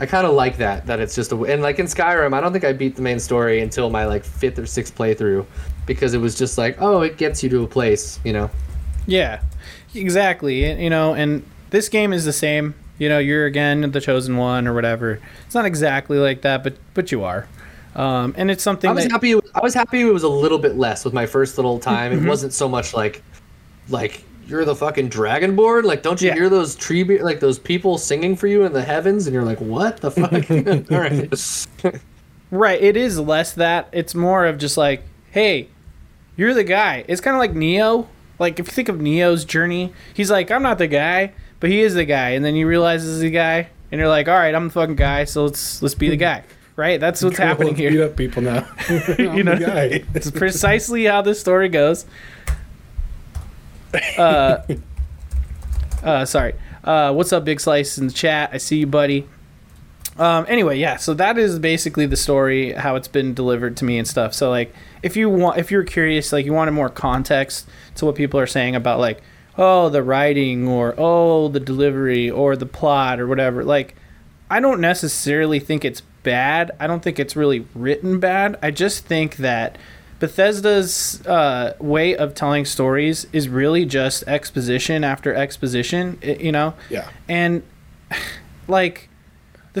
I 0.00 0.06
kind 0.06 0.26
of 0.26 0.34
like 0.34 0.56
that 0.58 0.86
that 0.86 1.00
it's 1.00 1.14
just 1.14 1.32
a 1.32 1.42
and 1.42 1.62
like 1.62 1.78
in 1.78 1.86
Skyrim, 1.86 2.32
I 2.32 2.40
don't 2.40 2.52
think 2.52 2.64
I 2.64 2.72
beat 2.72 2.96
the 2.96 3.02
main 3.02 3.18
story 3.18 3.60
until 3.60 3.90
my 3.90 4.04
like 4.06 4.24
fifth 4.24 4.58
or 4.58 4.66
sixth 4.66 4.96
playthrough, 4.96 5.44
because 5.88 6.14
it 6.14 6.18
was 6.18 6.36
just 6.36 6.56
like, 6.58 6.76
oh, 6.80 7.00
it 7.00 7.16
gets 7.16 7.42
you 7.42 7.48
to 7.48 7.64
a 7.64 7.66
place, 7.66 8.20
you 8.22 8.32
know. 8.32 8.48
Yeah, 9.08 9.40
exactly. 9.94 10.80
You 10.80 10.90
know, 10.90 11.14
and 11.14 11.42
this 11.70 11.88
game 11.88 12.12
is 12.12 12.24
the 12.24 12.32
same. 12.32 12.74
You 12.98 13.08
know, 13.08 13.18
you're 13.18 13.46
again 13.46 13.90
the 13.90 14.00
chosen 14.00 14.36
one 14.36 14.68
or 14.68 14.74
whatever. 14.74 15.18
It's 15.46 15.54
not 15.54 15.64
exactly 15.64 16.18
like 16.18 16.42
that, 16.42 16.62
but 16.62 16.76
but 16.94 17.10
you 17.10 17.24
are. 17.24 17.48
Um, 17.96 18.34
and 18.36 18.50
it's 18.50 18.62
something 18.62 18.88
I 18.90 18.92
was 18.92 19.04
that 19.04 19.10
happy. 19.12 19.34
I 19.54 19.60
was 19.60 19.74
happy 19.74 20.02
it 20.02 20.12
was 20.12 20.22
a 20.22 20.28
little 20.28 20.58
bit 20.58 20.76
less 20.76 21.04
with 21.04 21.14
my 21.14 21.26
first 21.26 21.58
little 21.58 21.80
time. 21.80 22.12
Mm-hmm. 22.12 22.26
It 22.26 22.28
wasn't 22.28 22.52
so 22.52 22.68
much 22.68 22.94
like, 22.94 23.22
like 23.88 24.22
you're 24.46 24.64
the 24.64 24.74
fucking 24.74 25.10
dragonborn. 25.10 25.84
Like, 25.84 26.02
don't 26.02 26.20
you 26.20 26.28
Yeah. 26.28 26.34
hear 26.34 26.48
those 26.48 26.76
tree 26.76 27.02
be- 27.02 27.18
like 27.22 27.40
those 27.40 27.58
people 27.58 27.98
singing 27.98 28.36
for 28.36 28.46
you 28.46 28.64
in 28.64 28.72
the 28.72 28.82
heavens? 28.82 29.26
And 29.26 29.34
you're 29.34 29.44
like, 29.44 29.60
what 29.60 30.00
the 30.00 30.10
fuck? 30.10 30.32
All 30.92 30.98
right. 31.00 32.02
right. 32.50 32.80
It 32.82 32.96
is 32.96 33.18
less 33.18 33.54
that. 33.54 33.88
It's 33.92 34.14
more 34.14 34.46
of 34.46 34.58
just 34.58 34.76
like, 34.76 35.02
hey, 35.30 35.68
you're 36.38 36.54
the 36.54 36.64
guy. 36.64 37.04
It's 37.06 37.20
kind 37.20 37.34
of 37.36 37.38
like 37.38 37.54
Neo. 37.54 38.08
Like 38.38 38.58
if 38.58 38.68
you 38.68 38.72
think 38.72 38.88
of 38.88 39.00
Neo's 39.00 39.44
journey, 39.44 39.92
he's 40.14 40.30
like, 40.30 40.50
I'm 40.50 40.62
not 40.62 40.78
the 40.78 40.86
guy, 40.86 41.32
but 41.60 41.68
he 41.68 41.80
is 41.80 41.94
the 41.94 42.04
guy, 42.06 42.30
and 42.30 42.44
then 42.44 42.54
you 42.54 42.66
realize 42.66 43.02
he's 43.02 43.18
the 43.18 43.30
guy, 43.30 43.68
and 43.90 43.98
you're 43.98 44.08
like, 44.08 44.28
all 44.28 44.38
right, 44.38 44.54
I'm 44.54 44.68
the 44.68 44.72
fucking 44.72 44.94
guy, 44.94 45.24
so 45.24 45.44
let's 45.44 45.82
let's 45.82 45.96
be 45.96 46.08
the 46.08 46.16
guy. 46.16 46.44
Right. 46.76 47.00
That's 47.00 47.24
what's 47.24 47.38
happening 47.38 47.74
here. 47.74 47.90
Beat 47.90 48.00
up 48.02 48.16
people 48.16 48.40
now. 48.40 48.68
You 49.18 49.42
know. 49.42 49.58
It's 50.14 50.30
precisely 50.30 51.06
how 51.06 51.22
this 51.22 51.40
story 51.40 51.68
goes. 51.68 52.06
Uh, 54.16 54.58
uh, 56.04 56.24
sorry. 56.24 56.54
Uh, 56.84 57.12
what's 57.12 57.32
up, 57.32 57.44
Big 57.44 57.58
Slice 57.58 57.98
in 57.98 58.06
the 58.06 58.12
chat? 58.12 58.50
I 58.52 58.58
see 58.58 58.78
you, 58.78 58.86
buddy. 58.86 59.26
Um, 60.18 60.46
anyway, 60.48 60.78
yeah. 60.78 60.96
So 60.96 61.14
that 61.14 61.38
is 61.38 61.58
basically 61.58 62.06
the 62.06 62.16
story, 62.16 62.72
how 62.72 62.96
it's 62.96 63.08
been 63.08 63.34
delivered 63.34 63.76
to 63.78 63.84
me 63.84 63.98
and 63.98 64.06
stuff. 64.06 64.34
So 64.34 64.50
like, 64.50 64.74
if 65.02 65.16
you 65.16 65.30
want, 65.30 65.58
if 65.58 65.70
you're 65.70 65.84
curious, 65.84 66.32
like 66.32 66.44
you 66.44 66.52
wanted 66.52 66.72
more 66.72 66.88
context 66.88 67.68
to 67.96 68.04
what 68.04 68.16
people 68.16 68.40
are 68.40 68.46
saying 68.46 68.74
about 68.74 68.98
like, 68.98 69.22
oh, 69.56 69.88
the 69.88 70.02
writing 70.02 70.68
or 70.68 70.94
oh, 70.98 71.48
the 71.48 71.60
delivery 71.60 72.30
or 72.30 72.56
the 72.56 72.66
plot 72.66 73.20
or 73.20 73.26
whatever. 73.26 73.64
Like, 73.64 73.94
I 74.50 74.60
don't 74.60 74.80
necessarily 74.80 75.60
think 75.60 75.84
it's 75.84 76.00
bad. 76.22 76.72
I 76.80 76.86
don't 76.86 77.02
think 77.02 77.18
it's 77.18 77.36
really 77.36 77.66
written 77.74 78.18
bad. 78.18 78.58
I 78.62 78.70
just 78.70 79.04
think 79.04 79.36
that 79.36 79.78
Bethesda's 80.20 81.24
uh, 81.26 81.74
way 81.78 82.16
of 82.16 82.34
telling 82.34 82.64
stories 82.64 83.26
is 83.32 83.48
really 83.48 83.84
just 83.84 84.24
exposition 84.26 85.04
after 85.04 85.32
exposition, 85.32 86.18
you 86.22 86.50
know? 86.50 86.74
Yeah. 86.90 87.08
And 87.28 87.62
like 88.68 89.08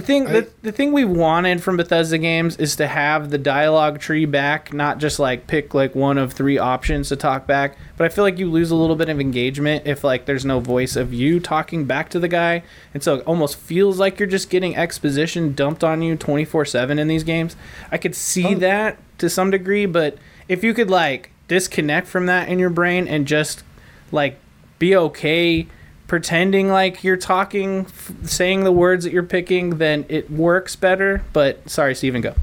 the 0.00 0.06
thing 0.06 0.26
I- 0.28 0.32
the, 0.32 0.48
the 0.62 0.72
thing 0.72 0.92
we 0.92 1.04
wanted 1.04 1.62
from 1.62 1.76
Bethesda 1.76 2.18
games 2.18 2.56
is 2.56 2.76
to 2.76 2.86
have 2.86 3.30
the 3.30 3.38
dialogue 3.38 3.98
tree 3.98 4.26
back, 4.26 4.72
not 4.72 4.98
just 4.98 5.18
like 5.18 5.46
pick 5.46 5.74
like 5.74 5.94
one 5.94 6.18
of 6.18 6.32
three 6.32 6.56
options 6.58 7.08
to 7.08 7.16
talk 7.16 7.46
back. 7.46 7.76
But 7.96 8.04
I 8.04 8.08
feel 8.08 8.22
like 8.22 8.38
you 8.38 8.48
lose 8.50 8.70
a 8.70 8.76
little 8.76 8.94
bit 8.94 9.08
of 9.08 9.18
engagement 9.20 9.86
if 9.86 10.04
like 10.04 10.26
there's 10.26 10.44
no 10.44 10.60
voice 10.60 10.94
of 10.94 11.12
you 11.12 11.40
talking 11.40 11.84
back 11.84 12.10
to 12.10 12.20
the 12.20 12.28
guy. 12.28 12.62
And 12.94 13.02
so 13.02 13.16
it 13.16 13.24
almost 13.26 13.56
feels 13.56 13.98
like 13.98 14.18
you're 14.20 14.28
just 14.28 14.50
getting 14.50 14.76
exposition 14.76 15.52
dumped 15.54 15.82
on 15.82 16.00
you 16.02 16.16
24/7 16.16 16.98
in 16.98 17.08
these 17.08 17.24
games. 17.24 17.56
I 17.90 17.98
could 17.98 18.14
see 18.14 18.54
Oh. 18.54 18.58
that 18.60 18.98
to 19.18 19.28
some 19.28 19.50
degree, 19.50 19.86
but 19.86 20.16
if 20.48 20.62
you 20.62 20.74
could 20.74 20.90
like 20.90 21.30
disconnect 21.48 22.06
from 22.06 22.26
that 22.26 22.48
in 22.48 22.58
your 22.58 22.70
brain 22.70 23.08
and 23.08 23.26
just 23.26 23.64
like 24.12 24.38
be 24.78 24.94
okay 24.94 25.66
pretending 26.08 26.68
like 26.68 27.04
you're 27.04 27.16
talking 27.16 27.80
f- 27.86 28.10
saying 28.24 28.64
the 28.64 28.72
words 28.72 29.04
that 29.04 29.12
you're 29.12 29.22
picking 29.22 29.78
then 29.78 30.04
it 30.08 30.28
works 30.30 30.74
better 30.74 31.22
but 31.32 31.68
sorry 31.70 31.94
steven 31.94 32.20
go 32.20 32.34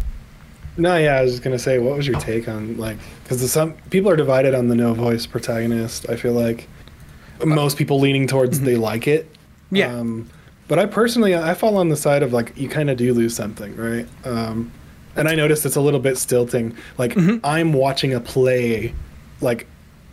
No, 0.77 0.95
yeah, 0.97 1.15
I 1.15 1.21
was 1.23 1.31
just 1.31 1.43
gonna 1.43 1.57
say, 1.59 1.79
what 1.79 1.95
was 1.97 2.05
your 2.07 2.19
take 2.19 2.47
on 2.47 2.77
like, 2.77 2.97
because 3.23 3.49
some 3.51 3.73
people 3.91 4.09
are 4.11 4.15
divided 4.17 4.53
on 4.53 4.67
the 4.67 4.75
no 4.75 4.93
voice 4.93 5.25
protagonist. 5.25 6.09
I 6.09 6.15
feel 6.15 6.33
like 6.33 6.67
most 7.45 7.77
people 7.77 7.99
leaning 7.99 8.27
towards 8.27 8.59
they 8.61 8.75
like 8.75 9.07
it. 9.07 9.29
yeah 9.71 9.87
Um, 9.97 10.29
but 10.67 10.77
I 10.79 10.85
personally, 10.85 11.33
I 11.35 11.53
fall 11.53 11.77
on 11.77 11.89
the 11.89 11.95
side 11.95 12.23
of 12.23 12.33
like 12.33 12.57
you 12.57 12.67
kind 12.69 12.89
of 12.89 12.97
do 12.97 13.13
lose 13.13 13.35
something, 13.35 13.75
right? 13.77 14.07
Um, 14.25 14.71
and 15.15 15.27
I 15.29 15.35
noticed 15.35 15.65
it's 15.65 15.75
a 15.77 15.81
little 15.81 15.99
bit 16.01 16.17
stilting. 16.17 16.75
Like 16.97 17.13
Mm-hmm. 17.15 17.37
I'm 17.45 17.71
watching 17.71 18.13
a 18.13 18.19
play, 18.19 18.93
like 19.41 19.67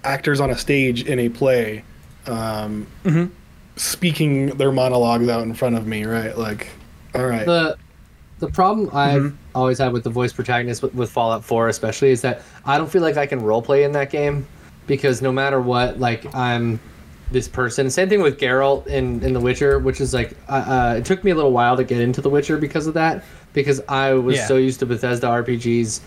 actors 0.04 0.40
on 0.40 0.50
a 0.50 0.56
stage 0.56 1.02
in 1.04 1.18
a 1.18 1.28
play, 1.28 1.82
um, 2.26 2.86
Mm-hmm. 3.04 3.32
Speaking 3.76 4.46
their 4.58 4.72
monologues 4.72 5.28
out 5.28 5.42
in 5.42 5.54
front 5.54 5.76
of 5.76 5.86
me, 5.86 6.04
right? 6.04 6.36
Like, 6.36 6.68
all 7.14 7.26
right, 7.26 7.46
the 7.46 7.76
the 8.38 8.48
problem 8.50 8.90
I've 8.92 9.34
always 9.54 9.78
had 9.78 9.92
with 9.92 10.02
the 10.02 10.10
voice 10.10 10.32
protagonist 10.32 10.82
with, 10.82 10.94
with 10.94 11.10
Fallout 11.10 11.44
4 11.44 11.68
especially 11.68 12.10
is 12.10 12.22
that 12.22 12.42
I 12.64 12.76
don't 12.76 12.90
feel 12.90 13.02
like 13.02 13.16
I 13.16 13.24
can 13.26 13.40
roleplay 13.40 13.84
in 13.84 13.92
that 13.92 14.10
game 14.10 14.46
because 14.88 15.22
no 15.22 15.30
matter 15.30 15.60
what, 15.60 16.00
like 16.00 16.34
I'm 16.34 16.80
this 17.30 17.46
person. 17.48 17.88
Same 17.88 18.08
thing 18.08 18.20
with 18.20 18.38
Geralt 18.38 18.86
in 18.88 19.22
in 19.22 19.32
The 19.32 19.40
Witcher, 19.40 19.78
which 19.78 20.00
is 20.00 20.12
like 20.12 20.36
uh, 20.48 20.52
uh, 20.52 20.94
it 20.98 21.04
took 21.04 21.22
me 21.24 21.30
a 21.30 21.34
little 21.34 21.52
while 21.52 21.76
to 21.76 21.84
get 21.84 22.00
into 22.00 22.20
The 22.20 22.28
Witcher 22.30 22.58
because 22.58 22.86
of 22.86 22.94
that 22.94 23.22
because 23.52 23.80
I 23.88 24.14
was 24.14 24.36
Yeah. 24.36 24.46
so 24.48 24.56
used 24.56 24.80
to 24.80 24.86
Bethesda 24.86 25.26
RPGs. 25.28 26.00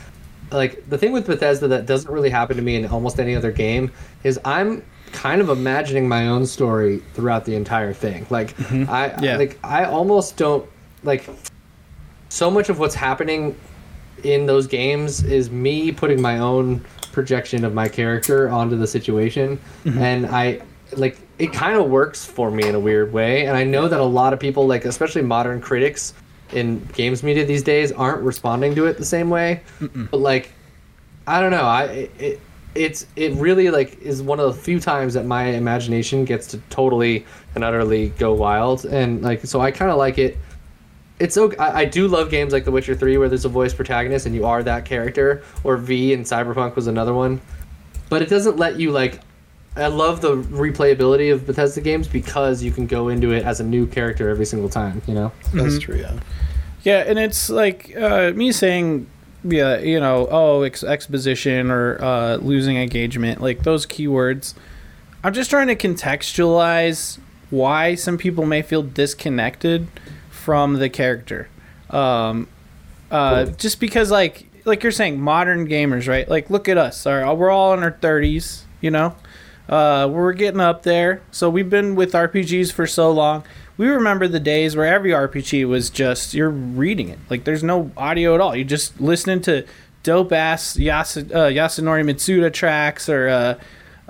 Like 0.52 0.88
the 0.90 0.98
thing 0.98 1.12
with 1.14 1.26
Bethesda 1.26 1.68
that 1.70 1.86
doesn't 1.88 2.12
really 2.12 2.30
happen 2.30 2.56
to 2.58 2.62
me 2.62 2.76
in 2.76 2.86
almost 2.86 3.20
any 3.20 3.36
other 3.36 3.52
game 3.52 3.92
is 4.24 4.40
I'm 4.46 4.84
kind 5.12 5.42
of 5.42 5.50
imagining 5.50 6.08
my 6.08 6.28
own 6.28 6.46
story 6.46 7.02
throughout 7.14 7.46
the 7.46 7.56
entire 7.56 7.94
thing. 7.94 8.26
Like 8.30 8.56
mm-hmm. 8.58 8.90
I 8.90 9.16
Yeah. 9.22 9.38
like 9.38 9.60
I 9.64 9.86
almost 9.86 10.38
don't 10.38 10.68
like 11.04 11.30
so 12.30 12.52
much 12.52 12.70
of 12.70 12.80
what's 12.80 12.96
happening 12.96 13.56
in 14.24 14.46
those 14.46 14.68
games 14.68 15.24
is 15.24 15.52
me 15.52 15.92
putting 15.92 16.22
my 16.22 16.40
own 16.40 16.84
projection 17.12 17.64
of 17.64 17.74
my 17.74 17.88
character 17.88 18.50
onto 18.50 18.76
the 18.76 18.88
situation. 18.88 19.58
Mm-hmm. 19.86 20.00
And 20.00 20.26
i 20.28 20.62
like 20.96 21.18
it 21.40 21.52
kind 21.52 21.76
of 21.78 21.90
works 21.90 22.24
for 22.24 22.52
me 22.52 22.68
in 22.68 22.76
a 22.76 22.80
weird 22.80 23.12
way. 23.14 23.46
And 23.46 23.56
i 23.58 23.64
know 23.64 23.88
that 23.88 24.00
a 24.00 24.04
lot 24.04 24.34
of 24.34 24.40
people 24.40 24.68
like 24.68 24.86
especially 24.86 25.22
modern 25.22 25.62
critics 25.62 26.14
in 26.54 26.86
games 26.94 27.24
media 27.24 27.46
these 27.46 27.64
days 27.64 27.92
aren't 27.92 28.22
responding 28.22 28.76
to 28.76 28.86
it 28.86 28.98
the 28.98 29.06
same 29.06 29.30
way. 29.30 29.62
But 30.12 30.18
like 30.18 30.52
i 31.28 31.40
don't 31.42 31.52
know. 31.52 31.64
I 31.64 31.84
it, 32.20 32.40
it's 32.76 33.08
it 33.16 33.34
really 33.34 33.70
like 33.70 34.00
is 34.02 34.22
one 34.22 34.40
of 34.40 34.54
the 34.54 34.62
few 34.62 34.80
times 34.80 35.14
that 35.14 35.26
my 35.26 35.46
imagination 35.46 36.26
gets 36.26 36.48
to 36.48 36.58
totally 36.70 37.26
and 37.56 37.64
utterly 37.64 38.10
go 38.10 38.34
wild 38.34 38.86
and 38.86 39.22
like 39.22 39.46
so 39.46 39.62
i 39.62 39.72
kind 39.72 39.90
of 39.90 39.98
like 39.98 40.18
it 40.18 40.38
it's 41.20 41.38
okay. 41.38 41.56
I, 41.58 41.82
I 41.82 41.86
do 41.86 42.08
love 42.08 42.30
games 42.30 42.54
like 42.54 42.66
The 42.66 42.72
Witcher 42.72 42.96
Three 42.96 43.18
where 43.18 43.30
there's 43.30 43.46
a 43.46 43.50
voice 43.50 43.74
protagonist 43.74 44.26
and 44.26 44.36
you 44.36 44.46
are 44.46 44.62
that 44.64 44.86
character, 44.86 45.44
or 45.64 45.78
V 45.78 46.14
in 46.14 46.24
Cyberpunk 46.24 46.76
was 46.76 46.88
another 46.88 47.14
one. 47.14 47.42
But 48.10 48.22
it 48.22 48.30
doesn't 48.30 48.58
let 48.58 48.78
you 48.80 48.92
like. 48.92 49.22
I 49.78 49.88
love 49.88 50.22
the 50.22 50.38
replayability 50.38 51.34
of 51.34 51.46
Bethesda 51.46 51.82
games 51.82 52.08
because 52.08 52.64
you 52.64 52.72
can 52.72 52.86
go 52.86 53.10
into 53.10 53.32
it 53.32 53.44
as 53.44 53.60
a 53.60 53.64
new 53.64 53.86
character 53.86 54.30
every 54.30 54.46
single 54.46 54.70
time. 54.70 55.02
You 55.08 55.14
know. 55.16 55.32
that's 55.54 55.80
true. 55.80 55.98
Yeah, 55.98 56.20
yeah 56.84 57.04
and 57.08 57.20
it's 57.20 57.50
like 57.50 57.96
uh, 57.96 58.32
me 58.36 58.52
saying 58.52 59.08
yeah, 59.48 59.78
you 59.78 60.00
know, 60.00 60.28
oh, 60.30 60.64
ex- 60.64 60.84
exposition 60.84 61.70
or 61.70 62.02
uh, 62.04 62.36
losing 62.38 62.78
engagement, 62.78 63.42
like 63.42 63.64
those 63.64 63.86
keywords. 63.86 64.56
I'm 65.24 65.34
just 65.34 65.50
trying 65.50 65.68
to 65.68 65.76
contextualize 65.76 67.20
why 67.50 67.96
some 67.96 68.18
people 68.18 68.46
may 68.46 68.62
feel 68.62 68.82
disconnected 68.84 69.88
from 70.30 70.76
the 70.76 70.90
character. 70.90 71.48
Um, 71.90 72.48
uh, 73.12 73.46
just 73.46 73.80
because, 73.80 74.12
like, 74.12 74.48
like 74.66 74.84
you're 74.84 74.92
saying, 74.92 75.20
modern 75.20 75.68
gamers, 75.68 76.08
right? 76.08 76.28
Like, 76.28 76.50
look 76.50 76.68
at 76.68 76.78
us. 76.78 77.06
All 77.06 77.14
right, 77.14 77.34
we're 77.34 77.52
all 77.52 77.74
in 77.74 77.84
our 77.84 77.92
30s, 77.92 78.64
you 78.82 78.92
know. 78.92 79.16
Uh, 79.70 80.08
we're 80.12 80.34
getting 80.34 80.60
up 80.60 80.84
there. 80.84 81.22
So 81.32 81.50
we've 81.50 81.70
been 81.70 81.96
with 81.96 82.14
RPGs 82.14 82.72
for 82.72 82.86
so 82.86 83.12
long. 83.12 83.44
We 83.78 83.88
remember 83.88 84.28
the 84.28 84.40
days 84.40 84.76
where 84.76 84.86
every 84.86 85.12
RPG 85.12 85.68
was 85.68 85.90
just 85.90 86.34
you're 86.34 86.50
reading 86.50 87.10
it. 87.10 87.20
Like 87.30 87.44
there's 87.44 87.64
no 87.64 87.92
audio 87.98 88.36
at 88.36 88.42
all. 88.42 88.56
You're 88.56 88.66
just 88.66 89.00
listening 89.02 89.42
to 89.42 89.66
dope 90.04 90.32
ass 90.32 90.78
Yas- 90.78 91.18
uh, 91.18 91.50
Yasunori 91.52 92.04
Mitsuda 92.06 92.54
tracks 92.54 93.10
or 93.10 93.28
uh, 93.28 93.60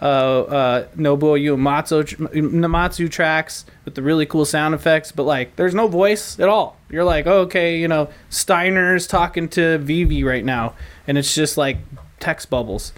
uh, 0.02 0.06
uh, 0.06 0.88
Nobuo 0.98 1.40
Uematsu, 1.42 2.06
tr- 2.06 2.16
Namatsu 2.18 3.10
tracks 3.10 3.66
with 3.86 3.96
the 3.96 4.02
really 4.04 4.26
cool 4.26 4.46
sound 4.46 4.76
effects. 4.76 5.12
But 5.12 5.24
like 5.24 5.56
there's 5.56 5.74
no 5.74 5.88
voice 5.88 6.40
at 6.40 6.50
all. 6.50 6.78
You're 6.90 7.04
like, 7.06 7.26
oh, 7.26 7.40
okay, 7.42 7.78
you 7.80 7.88
know, 7.88 8.10
Steiner's 8.30 9.08
talking 9.08 9.48
to 9.50 9.78
Vivi 9.80 10.24
right 10.24 10.46
now, 10.46 10.76
and 11.08 11.18
it's 11.18 11.34
just 11.34 11.58
like 11.58 11.78
text 12.20 12.50
bubbles. 12.50 12.94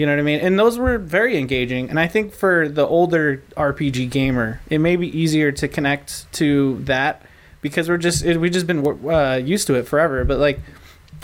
You 0.00 0.06
know 0.06 0.12
what 0.12 0.20
I 0.20 0.22
mean? 0.22 0.40
And 0.40 0.58
those 0.58 0.78
were 0.78 0.96
very 0.96 1.36
engaging. 1.36 1.90
And 1.90 2.00
I 2.00 2.08
think 2.08 2.32
for 2.32 2.70
the 2.70 2.86
older 2.86 3.42
RPG 3.54 4.08
gamer, 4.08 4.62
it 4.70 4.78
may 4.78 4.96
be 4.96 5.14
easier 5.14 5.52
to 5.52 5.68
connect 5.68 6.32
to 6.32 6.78
that 6.84 7.20
because 7.60 7.86
we're 7.86 7.98
just 7.98 8.24
we've 8.24 8.50
just 8.50 8.66
been 8.66 8.82
uh, 9.06 9.34
used 9.34 9.66
to 9.66 9.74
it 9.74 9.86
forever. 9.86 10.24
But 10.24 10.38
like, 10.38 10.58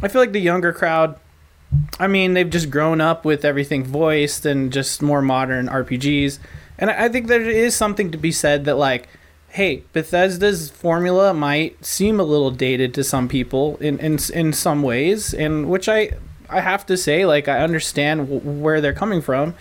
I 0.02 0.08
feel 0.08 0.20
like 0.20 0.32
the 0.32 0.42
younger 0.42 0.74
crowd, 0.74 1.18
I 1.98 2.06
mean, 2.06 2.34
they've 2.34 2.50
just 2.50 2.68
grown 2.68 3.00
up 3.00 3.24
with 3.24 3.46
everything 3.46 3.82
voiced 3.82 4.44
and 4.44 4.70
just 4.70 5.00
more 5.00 5.22
modern 5.22 5.68
RPGs. 5.68 6.38
And 6.76 6.90
I 6.90 7.06
I 7.06 7.08
think 7.08 7.28
there 7.28 7.40
is 7.40 7.74
something 7.74 8.10
to 8.10 8.18
be 8.18 8.30
said 8.30 8.66
that 8.66 8.74
like, 8.76 9.08
hey, 9.48 9.84
Bethesda's 9.94 10.68
formula 10.68 11.32
might 11.32 11.82
seem 11.82 12.20
a 12.20 12.24
little 12.24 12.50
dated 12.50 12.92
to 12.92 13.04
some 13.04 13.26
people 13.26 13.78
in 13.78 13.98
in 14.00 14.18
in 14.34 14.52
some 14.52 14.82
ways, 14.82 15.32
and 15.32 15.70
which 15.70 15.88
I 15.88 16.10
I 16.48 16.60
have 16.60 16.86
to 16.86 16.96
say, 16.96 17.24
like, 17.26 17.48
I 17.48 17.60
understand 17.60 18.28
w- 18.30 18.40
where 18.62 18.80
they're 18.80 18.92
coming 18.92 19.20
from, 19.22 19.54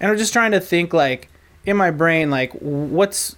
and 0.00 0.10
I'm 0.10 0.18
just 0.18 0.32
trying 0.32 0.52
to 0.52 0.60
think, 0.60 0.92
like, 0.92 1.28
in 1.64 1.76
my 1.76 1.90
brain, 1.90 2.30
like, 2.30 2.52
what's, 2.52 3.36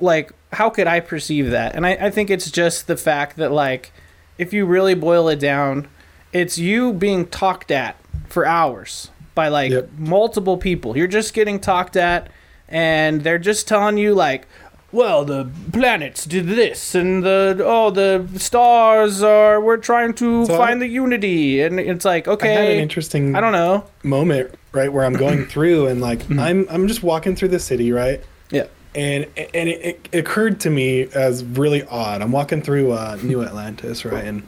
like, 0.00 0.32
how 0.52 0.70
could 0.70 0.86
I 0.86 1.00
perceive 1.00 1.50
that? 1.50 1.74
And 1.74 1.86
I, 1.86 1.92
I 1.92 2.10
think 2.10 2.30
it's 2.30 2.50
just 2.50 2.86
the 2.86 2.96
fact 2.96 3.36
that, 3.36 3.50
like, 3.52 3.92
if 4.38 4.52
you 4.52 4.66
really 4.66 4.94
boil 4.94 5.28
it 5.28 5.38
down, 5.40 5.88
it's 6.32 6.58
you 6.58 6.92
being 6.92 7.26
talked 7.26 7.70
at 7.70 7.96
for 8.28 8.46
hours 8.46 9.10
by, 9.34 9.48
like, 9.48 9.72
Yep. 9.72 9.88
multiple 9.98 10.56
people. 10.56 10.96
You're 10.96 11.06
just 11.08 11.34
getting 11.34 11.58
talked 11.60 11.96
at, 11.96 12.28
and 12.68 13.22
they're 13.22 13.38
just 13.38 13.66
telling 13.68 13.98
you, 13.98 14.14
like, 14.14 14.46
well, 14.94 15.24
the 15.24 15.48
planets 15.72 16.24
did 16.24 16.46
this, 16.46 16.94
and 16.94 17.22
the 17.24 17.60
oh, 17.64 17.90
the 17.90 18.26
stars 18.38 19.22
are. 19.22 19.60
We're 19.60 19.76
trying 19.76 20.14
to 20.14 20.46
So 20.46 20.54
I- 20.54 20.56
find 20.56 20.80
the 20.80 20.86
unity, 20.86 21.60
and 21.60 21.78
it's 21.80 22.04
like 22.04 22.28
okay. 22.28 22.56
I 22.56 22.60
had 22.60 22.70
an 22.72 22.78
interesting 22.80 23.34
I 23.34 23.40
don't 23.40 23.52
know. 23.52 23.84
moment 24.02 24.54
right 24.72 24.92
where 24.92 25.04
I'm 25.04 25.14
going 25.14 25.46
through 25.52 25.86
and 25.86 26.00
like 26.00 26.28
I'm 26.30 26.66
I'm 26.70 26.88
just 26.88 27.02
walking 27.02 27.36
through 27.36 27.48
the 27.48 27.60
city 27.60 27.92
right 27.92 28.20
Yeah, 28.50 28.66
and 28.94 29.26
and 29.36 29.68
it, 29.68 30.08
it 30.12 30.18
occurred 30.18 30.60
to 30.60 30.70
me 30.70 31.08
as 31.14 31.44
really 31.44 31.82
odd. 31.84 32.22
I'm 32.22 32.32
walking 32.32 32.62
through 32.62 32.92
uh, 32.92 33.18
New 33.22 33.42
Atlantis, 33.42 34.04
right, 34.04 34.24
and 34.24 34.42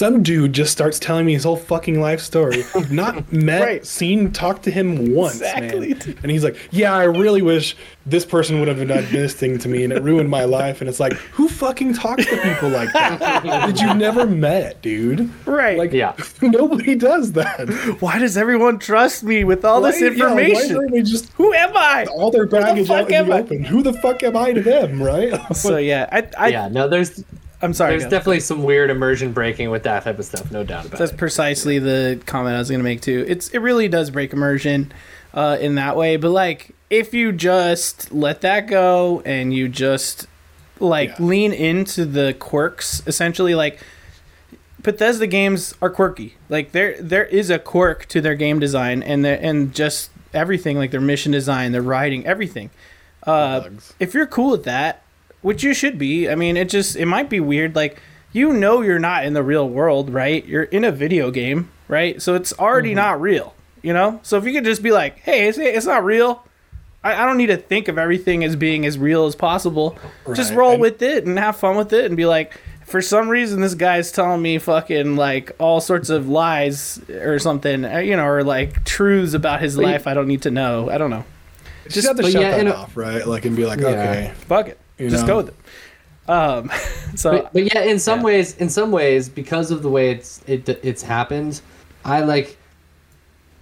some 0.00 0.22
dude 0.22 0.54
just 0.54 0.72
starts 0.72 0.98
telling 0.98 1.26
me 1.26 1.34
his 1.34 1.44
whole 1.44 1.56
fucking 1.58 2.00
life 2.00 2.20
story. 2.20 2.64
I've 2.74 2.90
Not 3.02 3.30
met, 3.30 3.62
Right. 3.62 3.84
seen, 3.86 4.32
talked 4.32 4.62
to 4.62 4.70
him 4.70 5.14
once, 5.14 5.34
Exactly. 5.42 5.90
man. 5.90 6.18
And 6.22 6.32
he's 6.32 6.42
like, 6.42 6.56
"Yeah, 6.70 6.94
I 6.94 7.04
really 7.04 7.42
wish 7.42 7.76
this 8.06 8.24
person 8.24 8.58
would 8.60 8.68
have 8.68 8.78
done 8.88 9.06
this 9.12 9.34
thing 9.34 9.58
to 9.58 9.68
me, 9.68 9.84
and 9.84 9.92
it 9.92 10.02
ruined 10.02 10.30
my 10.30 10.44
life." 10.44 10.80
And 10.80 10.88
it's 10.88 11.00
like, 11.00 11.12
who 11.36 11.48
fucking 11.50 11.92
talks 11.92 12.24
to 12.24 12.36
people 12.40 12.70
like 12.70 12.90
that? 12.94 13.66
Did 13.66 13.78
you 13.78 13.92
never 13.92 14.24
met, 14.26 14.80
dude? 14.80 15.28
right. 15.44 15.76
Like, 15.76 15.92
Yeah. 15.92 16.14
nobody 16.40 16.94
does 16.94 17.32
that. 17.32 17.68
why 18.00 18.18
does 18.18 18.38
everyone 18.38 18.78
trust 18.78 19.22
me 19.22 19.44
with 19.44 19.66
all 19.66 19.82
this 19.82 20.00
Why- 20.00 20.08
yeah, 20.08 20.24
why 20.34 20.40
information? 20.44 20.90
don't 20.90 21.04
just 21.04 21.30
Who 21.34 21.52
am 21.52 21.76
I? 21.76 22.06
all 22.06 22.30
their 22.30 22.46
baggage 22.46 22.86
fuck 22.88 23.12
out 23.12 23.24
in 23.24 23.28
the 23.28 23.36
open? 23.36 23.64
Who 23.64 23.82
the 23.82 23.92
fuck 23.92 24.22
am 24.22 24.34
I 24.36 24.54
to 24.54 24.62
them, 24.62 25.02
right? 25.02 25.30
So 25.54 25.76
yeah, 25.76 26.08
I, 26.10 26.26
I 26.38 26.48
yeah, 26.48 26.68
no, 26.68 26.88
there's 26.88 27.22
I'm 27.62 27.74
sorry. 27.74 27.90
there's 27.92 28.04
guys. 28.04 28.10
definitely 28.10 28.40
some 28.40 28.62
weird 28.62 28.90
immersion 28.90 29.32
breaking 29.32 29.70
with 29.70 29.82
that 29.82 30.04
type 30.04 30.18
of 30.18 30.24
stuff, 30.24 30.50
no 30.50 30.64
doubt 30.64 30.86
about 30.86 30.98
That's 30.98 31.12
it. 31.12 31.16
precisely 31.18 31.78
the 31.78 32.20
comment 32.26 32.56
I 32.56 32.58
was 32.58 32.70
going 32.70 32.80
to 32.80 32.84
make 32.84 33.02
too. 33.02 33.24
It's 33.28 33.48
it 33.50 33.58
really 33.58 33.88
does 33.88 34.10
break 34.10 34.32
immersion 34.32 34.92
uh, 35.34 35.58
in 35.60 35.74
that 35.74 35.96
way, 35.96 36.16
but 36.16 36.30
like 36.30 36.70
if 36.88 37.12
you 37.14 37.32
just 37.32 38.10
let 38.12 38.40
that 38.40 38.66
go 38.66 39.20
and 39.26 39.52
you 39.54 39.68
just 39.68 40.26
like 40.78 41.10
Yeah. 41.10 41.16
lean 41.26 41.52
into 41.52 42.04
the 42.06 42.34
quirks, 42.38 43.02
essentially 43.06 43.54
like 43.54 43.78
Bethesda 44.82 45.26
games 45.26 45.74
are 45.82 45.90
quirky. 45.90 46.36
Like 46.48 46.72
there 46.72 46.96
there 47.00 47.26
is 47.26 47.50
a 47.50 47.58
quirk 47.58 48.06
to 48.06 48.20
their 48.22 48.34
game 48.34 48.58
design 48.58 49.02
and 49.02 49.22
their, 49.24 49.38
and 49.42 49.74
just 49.74 50.10
everything 50.32 50.78
like 50.78 50.90
their 50.90 51.00
mission 51.02 51.32
design, 51.32 51.72
their 51.72 51.82
writing, 51.82 52.24
everything. 52.26 52.70
Uh, 53.26 53.68
if 53.98 54.14
you're 54.14 54.26
cool 54.26 54.50
with 54.52 54.64
that, 54.64 55.02
which 55.42 55.62
you 55.62 55.72
should 55.74 55.98
be, 55.98 56.28
I 56.28 56.34
mean, 56.34 56.56
it 56.56 56.68
just 56.68 56.96
it 56.96 57.06
might 57.06 57.28
be 57.30 57.40
weird. 57.40 57.74
Like 57.76 58.00
you 58.32 58.52
know, 58.52 58.80
you're 58.80 58.98
not 59.00 59.24
in 59.24 59.32
the 59.32 59.42
real 59.42 59.68
world, 59.68 60.10
right? 60.10 60.44
You're 60.46 60.62
in 60.64 60.84
a 60.84 60.92
video 60.92 61.30
game, 61.30 61.70
right? 61.88 62.20
So 62.22 62.34
it's 62.34 62.52
already 62.58 62.94
not 62.94 63.20
real, 63.20 63.54
you 63.82 63.92
know. 63.92 64.20
So 64.22 64.36
if 64.38 64.44
you 64.44 64.52
could 64.52 64.64
just 64.64 64.82
be 64.82 64.92
like, 64.92 65.18
hey, 65.20 65.48
it's 65.48 65.58
it's 65.58 65.86
not 65.86 66.04
real. 66.04 66.44
I, 67.02 67.22
I 67.22 67.26
don't 67.26 67.38
need 67.38 67.46
to 67.46 67.56
think 67.56 67.88
of 67.88 67.96
everything 67.98 68.44
as 68.44 68.54
being 68.56 68.84
as 68.84 68.98
real 68.98 69.24
as 69.26 69.34
possible. 69.34 69.98
Just 70.34 70.52
roll 70.54 70.72
and- 70.72 70.80
with 70.80 71.00
it 71.02 71.26
and 71.26 71.38
have 71.38 71.56
fun 71.56 71.76
with 71.76 71.92
it, 71.92 72.04
and 72.06 72.16
be 72.16 72.26
like. 72.26 72.52
For 72.86 73.00
some 73.00 73.28
reason, 73.28 73.60
this 73.60 73.74
guy's 73.76 74.10
telling 74.10 74.42
me 74.42 74.58
fucking 74.58 75.14
like 75.14 75.52
all 75.60 75.80
sorts 75.80 76.10
of 76.10 76.28
lies 76.28 76.98
or 77.08 77.38
something, 77.38 77.84
uh, 77.84 77.98
you 77.98 78.16
know, 78.16 78.26
or 78.26 78.42
like 78.42 78.84
truths 78.84 79.32
about 79.32 79.60
his 79.60 79.76
But 79.76 79.82
you- 79.82 79.86
life 79.92 80.08
I 80.08 80.14
don't 80.14 80.26
need 80.26 80.42
to 80.42 80.50
know. 80.50 80.90
I 80.90 80.98
don't 80.98 81.10
know. 81.10 81.24
Just 81.88 82.08
have 82.08 82.16
to 82.16 82.24
shut 82.28 82.42
yeah, 82.42 82.56
that 82.64 82.66
off, 82.74 82.96
right? 82.96 83.24
Like, 83.24 83.44
and 83.44 83.54
be 83.54 83.64
like, 83.64 83.78
Yeah. 83.78 83.86
okay, 83.90 84.32
Fuck 84.48 84.68
it. 84.70 84.78
You 85.00 85.10
Just 85.10 85.26
know? 85.26 85.32
go 85.32 85.36
with 85.38 85.48
it. 85.48 86.30
Um, 86.30 86.70
so 87.16 87.32
But, 87.42 87.52
but 87.52 87.74
yeah, 87.74 87.82
in 87.82 87.98
some 87.98 88.20
yeah. 88.20 88.24
ways, 88.26 88.56
in 88.58 88.68
some 88.68 88.92
ways, 88.92 89.28
because 89.28 89.70
of 89.70 89.82
the 89.82 89.88
way 89.90 90.10
it's 90.10 90.42
it 90.46 90.68
it's 90.68 91.02
happened, 91.02 91.60
I 92.04 92.20
like 92.20 92.56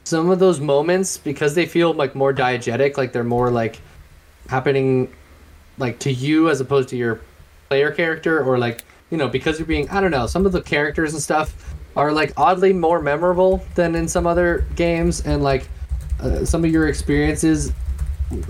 some 0.05 0.31
of 0.31 0.39
those 0.39 0.59
moments 0.61 1.17
because 1.19 1.55
they 1.55 1.67
feel 1.67 1.93
like 1.93 2.15
more 2.15 2.33
diegetic, 2.35 2.97
like 2.97 3.13
they're 3.13 3.25
more 3.25 3.51
like 3.51 3.81
happening 4.49 5.13
like 5.79 5.99
to 6.01 6.13
you 6.13 6.49
as 6.51 6.61
opposed 6.61 6.89
to 6.91 6.97
your 6.97 7.21
player 7.69 7.91
character, 7.91 8.43
or 8.43 8.59
like 8.59 8.83
you 9.11 9.17
know 9.17 9.29
because 9.29 9.59
you're 9.59 9.67
being 9.67 9.89
I 9.91 10.01
don't 10.01 10.11
know. 10.11 10.27
Some 10.27 10.45
of 10.47 10.53
the 10.53 10.61
characters 10.63 11.15
and 11.15 11.23
stuff 11.23 11.75
are 11.97 12.13
like 12.13 12.33
oddly 12.37 12.73
more 12.73 13.01
memorable 13.01 13.65
than 13.75 13.95
in 13.95 14.09
some 14.09 14.27
other 14.27 14.67
games, 14.77 15.21
and 15.23 15.43
like 15.43 15.69
uh, 16.21 16.45
some 16.45 16.65
of 16.65 16.71
your 16.71 16.89
experiences 16.89 17.71
the- 17.71 17.75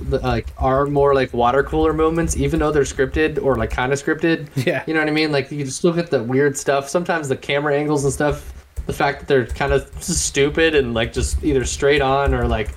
like 0.08 0.48
are 0.58 0.86
more 0.86 1.14
like 1.14 1.32
water 1.32 1.62
cooler 1.62 1.92
moments, 1.92 2.36
even 2.36 2.58
though 2.60 2.72
they're 2.72 2.82
scripted 2.82 3.42
or 3.42 3.56
like 3.56 3.70
kind 3.70 3.92
of 3.92 4.02
scripted. 4.02 4.48
Yeah. 4.66 4.82
you 4.86 4.94
know 4.94 5.00
what 5.00 5.08
I 5.08 5.12
mean. 5.12 5.30
Like 5.32 5.50
you 5.50 5.64
just 5.64 5.84
look 5.84 5.98
at 5.98 6.10
the 6.10 6.22
weird 6.22 6.56
stuff. 6.56 6.88
Sometimes 6.88 7.28
the 7.28 7.36
camera 7.36 7.76
angles 7.76 8.04
and 8.04 8.12
stuff. 8.12 8.52
The 8.86 8.92
fact 8.92 9.20
that 9.20 9.28
they're 9.28 9.46
kind 9.46 9.72
of 9.72 9.90
stupid 10.02 10.74
and 10.74 10.94
like 10.94 11.12
just 11.12 11.42
either 11.44 11.64
straight 11.64 12.00
on 12.00 12.34
or 12.34 12.46
like 12.48 12.70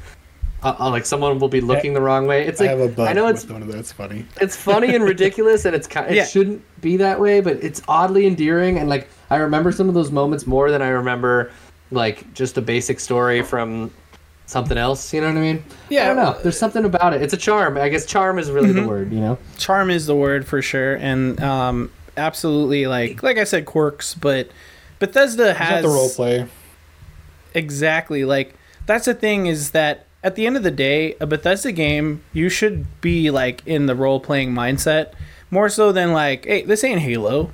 uh, 0.61 0.75
uh, 0.79 0.89
like 0.91 1.05
someone 1.05 1.39
will 1.39 1.47
be 1.49 1.61
looking 1.61 1.93
the 1.93 2.01
wrong 2.01 2.27
way. 2.27 2.45
It's 2.45 2.61
I 2.61 2.73
like 2.73 2.95
bug 2.95 3.07
I 3.07 3.13
know 3.13 3.27
it's 3.27 3.47
one 3.47 3.61
of 3.63 3.67
those. 3.71 3.91
Funny. 3.91 4.25
it's 4.41 4.55
funny 4.55 4.93
and 4.93 5.03
ridiculous 5.13 5.65
and 5.65 5.75
it's 5.75 5.87
kind 5.87 6.11
it 6.11 6.15
Yeah. 6.17 6.25
shouldn't 6.25 6.61
be 6.81 6.97
that 6.97 7.19
way 7.19 7.41
but 7.41 7.57
it's 7.63 7.81
oddly 7.87 8.25
endearing 8.27 8.77
and 8.79 8.89
like 8.89 9.07
i 9.29 9.35
remember 9.37 9.71
some 9.71 9.87
of 9.87 9.93
those 9.93 10.11
moments 10.11 10.47
more 10.47 10.71
than 10.71 10.81
i 10.81 10.87
remember 10.89 11.51
like 11.91 12.31
just 12.33 12.57
a 12.57 12.61
basic 12.61 12.99
story 12.99 13.43
from 13.43 13.91
something 14.51 14.77
else 14.77 15.13
you 15.13 15.21
know 15.21 15.27
what 15.27 15.37
i 15.37 15.41
mean 15.41 15.63
Yeah. 15.89 16.03
i 16.03 16.07
don't 16.07 16.17
know 16.17 16.37
there's 16.43 16.57
something 16.57 16.83
about 16.85 17.13
it 17.13 17.21
it's 17.21 17.33
a 17.33 17.37
charm 17.37 17.77
i 17.77 17.87
guess 17.89 18.05
charm 18.05 18.37
is 18.37 18.51
really 18.51 18.69
Mm-hmm. 18.69 18.81
the 18.81 18.87
word 18.87 19.11
you 19.13 19.19
know 19.19 19.37
charm 19.57 19.89
is 19.89 20.05
the 20.05 20.15
word 20.15 20.45
for 20.45 20.61
sure, 20.61 20.95
and 20.95 21.41
um, 21.41 21.89
absolutely 22.17 22.85
like 22.87 23.23
like 23.23 23.37
I 23.37 23.45
said, 23.45 23.65
quirks. 23.65 24.13
But 24.13 24.49
Bethesda 24.99 25.53
has 25.53 25.81
the 25.83 25.87
role 25.89 26.09
play. 26.09 26.47
exactly 27.53 28.25
like 28.25 28.53
that's 28.85 29.05
the 29.05 29.13
thing 29.13 29.45
is 29.47 29.71
that 29.71 30.05
at 30.23 30.35
the 30.35 30.45
end 30.45 30.55
of 30.57 30.61
the 30.63 30.71
day, 30.71 31.15
a 31.19 31.25
Bethesda 31.25 31.71
game 31.71 32.21
you 32.33 32.49
should 32.49 32.85
be 33.01 33.31
like 33.31 33.65
in 33.65 33.85
the 33.87 33.95
role 33.95 34.19
playing 34.19 34.51
mindset 34.53 35.13
more 35.49 35.69
so 35.69 35.91
than 35.91 36.11
like, 36.13 36.45
hey, 36.45 36.61
this 36.63 36.83
ain't 36.83 37.01
Halo, 37.01 37.51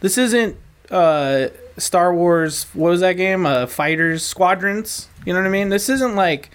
this 0.00 0.18
isn't 0.18 0.56
uh, 0.90 1.48
Star 1.78 2.14
Wars. 2.14 2.64
What 2.74 2.90
was 2.90 3.00
that 3.00 3.14
game? 3.14 3.46
Uh, 3.46 3.66
Fighters 3.66 4.24
Squadrons. 4.24 5.08
You 5.24 5.32
know 5.32 5.40
what 5.40 5.46
I 5.46 5.50
mean? 5.50 5.68
This 5.68 5.88
isn't 5.88 6.14
like 6.14 6.50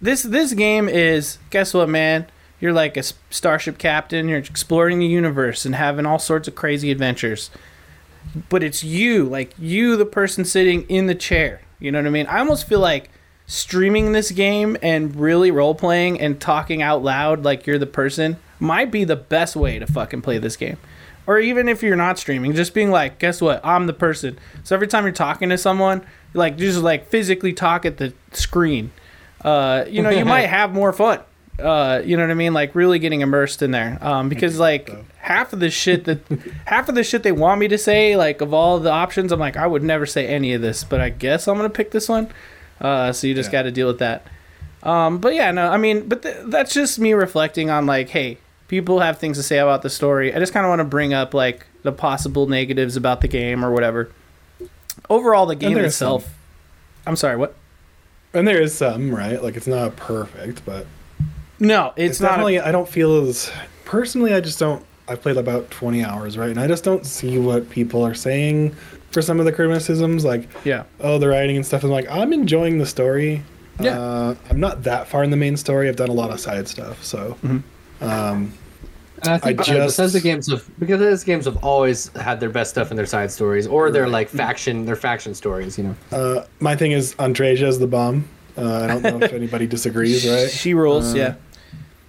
this. 0.00 0.22
This 0.22 0.52
game 0.52 0.88
is. 0.88 1.38
Guess 1.50 1.74
what, 1.74 1.88
man? 1.88 2.26
You're 2.60 2.72
like 2.72 2.96
a 2.96 3.02
starship 3.30 3.78
captain. 3.78 4.28
You're 4.28 4.38
exploring 4.38 4.98
the 5.00 5.06
universe 5.06 5.64
and 5.64 5.74
having 5.74 6.06
all 6.06 6.18
sorts 6.18 6.46
of 6.46 6.54
crazy 6.54 6.90
adventures. 6.90 7.50
but 8.48 8.62
it's 8.62 8.84
you, 8.84 9.24
like 9.24 9.54
you, 9.58 9.96
the 9.96 10.06
person 10.06 10.44
sitting 10.44 10.82
in 10.88 11.06
the 11.06 11.14
chair. 11.14 11.60
You 11.78 11.90
know 11.90 11.98
what 11.98 12.06
I 12.06 12.10
mean? 12.10 12.26
I 12.26 12.38
almost 12.38 12.68
feel 12.68 12.78
like 12.80 13.10
streaming 13.46 14.12
this 14.12 14.30
game 14.30 14.76
and 14.82 15.16
really 15.16 15.50
role 15.50 15.74
playing 15.74 16.20
and 16.20 16.40
talking 16.40 16.80
out 16.80 17.02
loud 17.02 17.44
like 17.44 17.66
you're 17.66 17.78
the 17.78 17.86
person 17.86 18.36
might 18.60 18.90
be 18.90 19.04
the 19.04 19.16
best 19.16 19.56
way 19.56 19.78
to 19.78 19.86
fucking 19.86 20.22
play 20.22 20.38
this 20.38 20.56
game. 20.56 20.76
Or 21.26 21.38
even 21.38 21.68
if 21.68 21.82
you're 21.82 21.96
not 21.96 22.18
streaming, 22.18 22.54
just 22.54 22.74
being 22.74 22.90
like, 22.90 23.18
guess 23.18 23.40
what? 23.40 23.60
I'm 23.64 23.86
the 23.86 23.92
person. 23.92 24.38
So 24.64 24.74
every 24.74 24.86
time 24.88 25.04
you're 25.04 25.12
talking 25.12 25.48
to 25.50 25.58
someone, 25.58 26.04
like 26.34 26.56
just 26.56 26.78
like 26.80 27.08
physically 27.08 27.52
talk 27.52 27.84
at 27.86 27.96
the 27.98 28.12
screen. 28.32 28.90
Uh, 29.44 29.84
you 29.88 30.02
know, 30.02 30.10
you 30.10 30.24
might 30.24 30.46
have 30.58 30.72
more 30.72 30.92
fun. 30.92 31.20
Uh, 31.58 32.00
you 32.04 32.16
know 32.16 32.22
what 32.24 32.30
I 32.30 32.34
mean? 32.34 32.54
Like 32.54 32.74
really 32.74 32.98
getting 32.98 33.20
immersed 33.20 33.62
in 33.62 33.70
there. 33.72 33.98
Um, 34.00 34.28
because 34.28 34.58
like 34.58 34.90
half 35.18 35.52
of 35.52 35.60
the 35.60 35.70
shit 35.70 36.04
that 36.04 36.20
half 36.66 36.88
of 36.88 36.94
the 36.94 37.04
shit 37.04 37.22
they 37.22 37.32
want 37.32 37.60
me 37.60 37.68
to 37.68 37.78
say, 37.78 38.16
like 38.16 38.40
of 38.40 38.52
all 38.54 38.78
the 38.80 38.90
options, 38.90 39.32
I'm 39.32 39.40
like, 39.40 39.56
I 39.56 39.66
would 39.66 39.82
never 39.82 40.06
say 40.06 40.26
any 40.26 40.54
of 40.54 40.62
this, 40.62 40.82
but 40.84 41.00
I 41.00 41.10
guess 41.10 41.46
I'm 41.46 41.56
gonna 41.56 41.68
pick 41.70 41.90
this 41.90 42.08
one. 42.08 42.28
Uh, 42.80 43.12
so 43.12 43.26
you 43.26 43.34
just 43.34 43.48
Yeah. 43.48 43.60
got 43.60 43.62
to 43.62 43.70
deal 43.70 43.86
with 43.86 43.98
that. 44.00 44.26
Um, 44.82 45.18
but 45.18 45.34
yeah, 45.34 45.52
no, 45.52 45.68
I 45.70 45.76
mean, 45.76 46.08
but 46.08 46.22
th- 46.22 46.36
that's 46.46 46.74
just 46.74 46.98
me 46.98 47.12
reflecting 47.12 47.70
on 47.70 47.86
like, 47.86 48.08
hey, 48.08 48.38
people 48.66 48.98
have 48.98 49.18
things 49.18 49.36
to 49.36 49.42
say 49.44 49.58
about 49.58 49.82
the 49.82 49.90
story. 49.90 50.34
I 50.34 50.40
just 50.40 50.52
kind 50.52 50.66
of 50.66 50.70
want 50.70 50.80
to 50.80 50.84
bring 50.84 51.14
up 51.14 51.32
like 51.34 51.66
the 51.84 51.92
possible 51.92 52.48
negatives 52.48 52.96
about 52.96 53.20
the 53.20 53.28
game 53.28 53.64
or 53.64 53.70
whatever. 53.70 54.10
Overall, 55.10 55.46
the 55.46 55.54
game 55.56 55.74
there 55.74 55.84
is 55.84 55.92
itself. 55.94 56.28
I'm 57.06 57.16
sorry, 57.16 57.36
what? 57.36 57.54
And 58.34 58.46
there 58.48 58.60
is 58.60 58.74
some, 58.74 59.14
right? 59.14 59.42
Like 59.42 59.56
it's 59.56 59.66
not 59.66 59.96
perfect, 59.96 60.64
but 60.64 60.86
No, 61.58 61.92
it's, 61.96 62.12
it's, 62.12 62.20
not. 62.20 62.28
definitely. 62.28 62.60
I 62.60 62.72
don't 62.72 62.88
feel 62.88 63.26
as 63.26 63.50
personally. 63.84 64.32
I 64.34 64.40
just 64.40 64.58
don't. 64.58 64.84
I've 65.08 65.20
played 65.20 65.36
about 65.36 65.70
twenty 65.70 66.02
hours, 66.04 66.38
right? 66.38 66.50
And 66.50 66.58
I 66.60 66.66
just 66.66 66.84
don't 66.84 67.04
see 67.04 67.38
what 67.38 67.68
people 67.70 68.02
are 68.04 68.14
saying 68.14 68.74
for 69.10 69.20
some 69.20 69.38
of 69.40 69.44
the 69.46 69.52
criticisms, 69.52 70.24
like 70.24 70.48
yeah, 70.64 70.84
oh 71.00 71.18
the 71.18 71.28
writing 71.28 71.56
and 71.56 71.66
stuff. 71.66 71.84
I'm 71.84 71.90
like 71.90 72.08
I'm 72.08 72.32
enjoying 72.32 72.78
the 72.78 72.86
story. 72.86 73.42
Yeah. 73.80 73.98
Uh, 73.98 74.34
I'm 74.48 74.60
not 74.60 74.84
that 74.84 75.08
far 75.08 75.24
in 75.24 75.30
the 75.30 75.36
main 75.36 75.56
story. 75.56 75.88
I've 75.88 75.96
done 75.96 76.08
a 76.08 76.14
lot 76.14 76.30
of 76.30 76.38
side 76.40 76.68
stuff, 76.68 77.02
so. 77.02 77.36
Mm-hmm. 77.42 78.04
Um, 78.04 78.10
And 78.10 78.52
I 79.24 79.38
think 79.38 79.60
I 79.60 79.62
uh, 79.62 79.66
just- 79.66 79.96
Bethesda 79.96 80.20
games 80.20 80.50
have 80.50 80.64
because 80.78 80.98
Bethesda 81.00 81.26
games 81.26 81.44
have 81.44 81.62
always 81.64 82.08
had 82.16 82.40
their 82.40 82.50
best 82.50 82.70
stuff 82.70 82.90
in 82.90 82.96
their 82.96 83.06
side 83.06 83.30
stories 83.30 83.66
or 83.66 83.90
their 83.90 84.08
like 84.08 84.28
faction 84.28 84.84
their 84.84 84.96
faction 84.96 85.34
stories. 85.34 85.78
You 85.78 85.84
know, 85.84 86.16
uh, 86.16 86.44
my 86.60 86.74
thing 86.76 86.92
is 86.92 87.14
Andreja's 87.18 87.78
the 87.78 87.86
bomb. 87.86 88.28
Uh, 88.56 88.82
I 88.82 88.86
don't 88.86 89.02
know 89.02 89.24
if 89.24 89.32
anybody 89.42 89.66
disagrees, 89.66 90.28
right? 90.28 90.50
she 90.50 90.74
rules. 90.74 91.14
Uh, 91.14 91.18
yeah, 91.18 91.34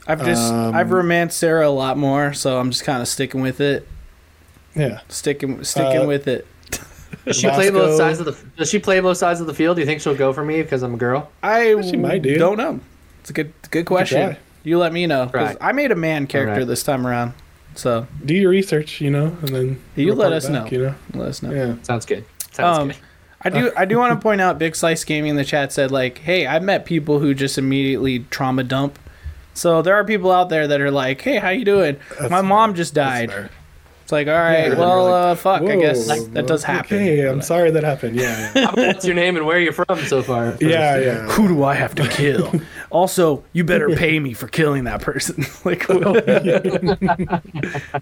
I've 0.07 0.23
just 0.25 0.51
um, 0.53 0.75
I've 0.75 0.91
romanced 0.91 1.37
Sarah 1.37 1.67
a 1.67 1.69
lot 1.69 1.97
more, 1.97 2.33
so 2.33 2.59
I'm 2.59 2.69
just 2.71 2.83
kind 2.83 3.01
of 3.01 3.07
sticking 3.07 3.41
with 3.41 3.61
it, 3.61 3.87
Yeah. 4.75 4.99
sticking 5.09 5.63
sticking 5.63 6.01
Uh, 6.03 6.07
with 6.07 6.27
it. 6.27 6.45
does 7.25 7.37
she 7.37 7.47
play 7.47 7.69
both 7.69 7.95
sides 7.95 8.19
of 8.19 8.25
the 8.25 8.35
Does 8.57 8.69
she 8.69 8.79
play 8.79 8.99
both 8.99 9.17
sides 9.17 9.39
of 9.39 9.47
the 9.47 9.53
field? 9.53 9.77
Do 9.77 9.81
you 9.81 9.85
think 9.85 10.01
she'll 10.01 10.15
go 10.15 10.33
for 10.33 10.43
me 10.43 10.61
because 10.61 10.81
I'm 10.83 10.95
a 10.95 10.97
girl? 10.97 11.29
I 11.43 11.79
she 11.81 11.95
might, 11.95 12.21
dude. 12.23 12.39
don't 12.39 12.57
know. 12.57 12.79
It's 13.21 13.29
a 13.29 13.33
good 13.33 13.53
good 13.71 13.85
question. 13.85 14.35
Try. 14.63 14.69
You 14.69 14.77
let 14.79 14.93
me 14.93 15.05
know. 15.07 15.25
'cause 15.25 15.33
Right. 15.33 15.57
I 15.61 15.71
made 15.71 15.91
a 15.91 15.95
man 15.95 16.27
character 16.27 16.53
Alright. 16.53 16.67
this 16.67 16.83
time 16.83 17.05
around, 17.05 17.33
so 17.75 18.07
Do 18.25 18.33
your 18.33 18.49
research, 18.49 19.01
you 19.01 19.09
know, 19.11 19.35
and 19.41 19.49
then 19.49 19.79
You 19.95 20.13
let 20.13 20.25
report 20.25 20.33
us 20.33 20.49
know. 20.49 20.65
You 20.69 20.79
know, 20.79 20.95
let 21.13 21.27
us 21.29 21.43
know. 21.43 21.51
yeah. 21.51 21.73
Sounds 21.83 22.05
good. 22.05 22.25
Sounds 22.51 22.77
Um, 22.79 22.87
good. 22.89 22.97
I 23.45 23.49
do. 23.49 23.71
I 23.75 23.83
do 23.85 23.97
want 23.97 24.13
to 24.13 24.23
point 24.23 24.39
out. 24.39 24.57
Big 24.57 24.73
Slice 24.75 25.03
Gaming 25.03 25.31
in 25.31 25.35
the 25.35 25.43
chat 25.43 25.73
said 25.73 25.91
like, 25.91 26.19
"Hey, 26.19 26.47
I've 26.47 26.63
met 26.63 26.85
people 26.85 27.19
who 27.19 27.33
just 27.33 27.57
immediately 27.57 28.19
trauma 28.29 28.63
dump." 28.63 28.97
So 29.53 29.81
there 29.81 29.95
are 29.95 30.05
people 30.05 30.31
out 30.31 30.47
there 30.49 30.65
that 30.65 30.79
are 30.79 30.89
like, 30.91 31.19
"Hey, 31.21 31.37
how 31.39 31.49
you 31.49 31.65
doing? 31.65 31.97
That's 32.17 32.31
My 32.31 32.37
fair. 32.37 32.43
mom 32.43 32.73
just 32.73 32.93
That's 32.93 33.27
died." 33.31 33.49
Fair. 34.13 34.21
It's 34.21 34.27
like, 34.27 34.35
all 34.35 34.41
right, 34.41 34.71
Yeah, 34.71 34.79
well, 34.79 35.03
like, 35.05 35.25
uh, 35.25 35.35
fuck. 35.35 35.61
I 35.63 35.75
guess 35.75 36.07
Whoa, 36.07 36.23
that 36.33 36.47
does 36.47 36.63
happen. 36.63 36.97
Okay, 36.97 37.27
I'm 37.27 37.41
sorry 37.41 37.71
that 37.71 37.83
happened. 37.83 38.15
Yeah, 38.15 38.51
yeah, 38.55 38.71
What's 38.73 39.05
your 39.05 39.15
name 39.15 39.35
and 39.37 39.45
where 39.45 39.57
are 39.57 39.61
you 39.61 39.71
from 39.71 39.99
so 40.05 40.21
far? 40.21 40.55
yeah. 40.59 40.97
yeah. 40.97 41.27
Who 41.29 41.47
do 41.47 41.63
I 41.63 41.75
have 41.75 41.95
to 41.95 42.07
kill? 42.07 42.51
also, 42.89 43.43
you 43.53 43.63
better 43.63 43.89
pay 43.95 44.19
me 44.19 44.33
for 44.33 44.47
killing 44.47 44.85
that 44.85 45.01
person. 45.01 45.45
like, 45.65 45.87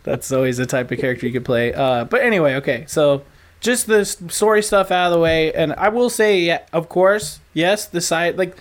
that's 0.03 0.31
always 0.31 0.57
the 0.57 0.65
type 0.65 0.91
of 0.91 0.99
character 0.99 1.25
you 1.25 1.33
could 1.33 1.45
play. 1.45 1.73
Uh, 1.73 2.05
but 2.05 2.21
anyway, 2.21 2.55
okay, 2.55 2.85
so 2.87 3.23
just 3.59 3.87
the 3.87 4.05
story 4.05 4.63
stuff 4.63 4.91
out 4.91 5.07
of 5.07 5.13
the 5.13 5.19
way, 5.19 5.53
and 5.53 5.73
I 5.73 5.89
will 5.89 6.09
say, 6.09 6.39
yeah, 6.39 6.61
of 6.73 6.89
course, 6.89 7.39
yes, 7.53 7.85
the 7.85 8.01
side 8.01 8.37
like 8.37 8.57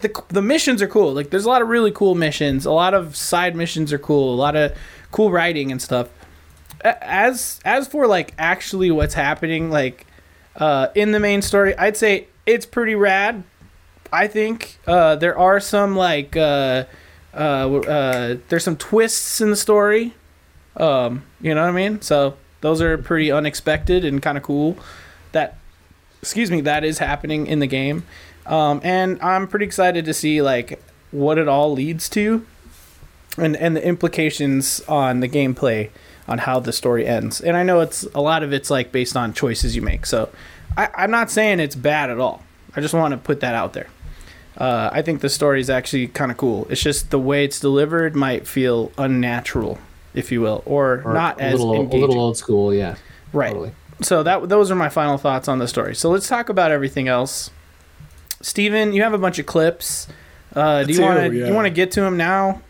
the 0.00 0.22
the 0.28 0.42
missions 0.42 0.82
are 0.82 0.88
cool. 0.88 1.12
Like, 1.12 1.30
there's 1.30 1.44
a 1.44 1.48
lot 1.48 1.62
of 1.62 1.68
really 1.68 1.90
cool 1.92 2.14
missions. 2.14 2.66
A 2.66 2.72
lot 2.72 2.94
of 2.94 3.16
side 3.16 3.56
missions 3.56 3.92
are 3.92 3.98
cool. 3.98 4.34
A 4.34 4.36
lot 4.36 4.56
of 4.56 4.76
cool 5.10 5.30
writing 5.30 5.72
and 5.72 5.80
stuff. 5.80 6.08
As 6.82 7.60
as 7.64 7.88
for 7.88 8.06
like 8.06 8.34
actually 8.38 8.90
what's 8.90 9.14
happening, 9.14 9.70
like 9.70 10.06
uh, 10.56 10.88
in 10.94 11.12
the 11.12 11.20
main 11.20 11.42
story, 11.42 11.76
I'd 11.76 11.96
say 11.96 12.28
it's 12.46 12.66
pretty 12.66 12.94
rad. 12.94 13.44
I 14.12 14.26
think 14.26 14.78
uh, 14.86 15.16
there 15.16 15.36
are 15.38 15.60
some 15.60 15.96
like 15.96 16.36
uh, 16.36 16.84
uh, 17.34 17.38
uh, 17.38 18.36
there's 18.48 18.64
some 18.64 18.76
twists 18.76 19.40
in 19.40 19.50
the 19.50 19.56
story. 19.56 20.14
Um, 20.76 21.24
you 21.40 21.54
know 21.54 21.62
what 21.62 21.68
I 21.68 21.72
mean? 21.72 22.00
So 22.00 22.36
those 22.60 22.80
are 22.80 22.96
pretty 22.96 23.30
unexpected 23.30 24.04
and 24.04 24.22
kind 24.22 24.38
of 24.38 24.44
cool. 24.44 24.76
That 25.32 25.58
excuse 26.22 26.50
me, 26.50 26.60
that 26.62 26.84
is 26.84 26.98
happening 26.98 27.46
in 27.46 27.58
the 27.58 27.66
game, 27.66 28.04
um, 28.46 28.80
and 28.82 29.20
I'm 29.20 29.46
pretty 29.46 29.66
excited 29.66 30.04
to 30.04 30.14
see 30.14 30.42
like 30.42 30.82
what 31.10 31.38
it 31.38 31.48
all 31.48 31.72
leads 31.72 32.08
to, 32.10 32.46
and 33.36 33.56
and 33.56 33.76
the 33.76 33.84
implications 33.84 34.80
on 34.88 35.20
the 35.20 35.28
gameplay 35.28 35.90
on 36.28 36.38
how 36.38 36.60
the 36.60 36.72
story 36.72 37.06
ends. 37.06 37.40
And 37.40 37.56
I 37.56 37.62
know 37.62 37.80
it's 37.80 38.02
a 38.14 38.20
lot 38.20 38.42
of 38.42 38.52
it's 38.52 38.70
like 38.70 38.92
based 38.92 39.16
on 39.16 39.32
choices 39.32 39.74
you 39.74 39.82
make. 39.82 40.06
So 40.06 40.28
I, 40.76 40.88
I'm 40.94 41.10
not 41.10 41.30
saying 41.30 41.60
it's 41.60 41.74
bad 41.74 42.10
at 42.10 42.18
all. 42.18 42.42
I 42.76 42.80
just 42.80 42.94
want 42.94 43.12
to 43.12 43.18
put 43.18 43.40
that 43.40 43.54
out 43.54 43.72
there. 43.72 43.88
Uh, 44.56 44.90
I 44.92 45.02
think 45.02 45.20
the 45.20 45.28
story 45.28 45.60
is 45.60 45.70
actually 45.70 46.08
kind 46.08 46.30
of 46.30 46.36
cool. 46.36 46.66
It's 46.68 46.82
just 46.82 47.10
the 47.10 47.18
way 47.18 47.44
it's 47.44 47.60
delivered 47.60 48.14
might 48.14 48.46
feel 48.46 48.92
unnatural, 48.98 49.78
if 50.14 50.32
you 50.32 50.40
will, 50.40 50.62
or, 50.66 51.02
Or 51.04 51.14
not 51.14 51.40
a 51.40 51.44
as 51.44 51.60
little, 51.60 51.80
a 51.80 51.82
little 51.96 52.18
old 52.18 52.36
school, 52.36 52.74
yeah. 52.74 52.96
right. 53.32 53.52
Totally. 53.52 53.72
So 54.02 54.22
that 54.22 54.48
those 54.48 54.70
are 54.70 54.76
my 54.76 54.88
final 54.88 55.18
thoughts 55.18 55.48
on 55.48 55.58
the 55.58 55.66
story. 55.66 55.94
So 55.94 56.10
let's 56.10 56.28
talk 56.28 56.48
about 56.48 56.70
everything 56.70 57.08
else. 57.08 57.50
Steven, 58.40 58.92
you 58.92 59.02
have 59.02 59.12
a 59.12 59.18
bunch 59.18 59.38
of 59.38 59.46
clips. 59.46 60.06
Uh, 60.54 60.84
do 60.84 60.92
you 60.92 61.02
want 61.02 61.18
to 61.18 61.36
yeah. 61.36 61.48
you 61.48 61.54
want 61.54 61.66
to 61.66 61.70
get 61.70 61.90
to 61.92 62.00
them 62.00 62.16
now? 62.16 62.62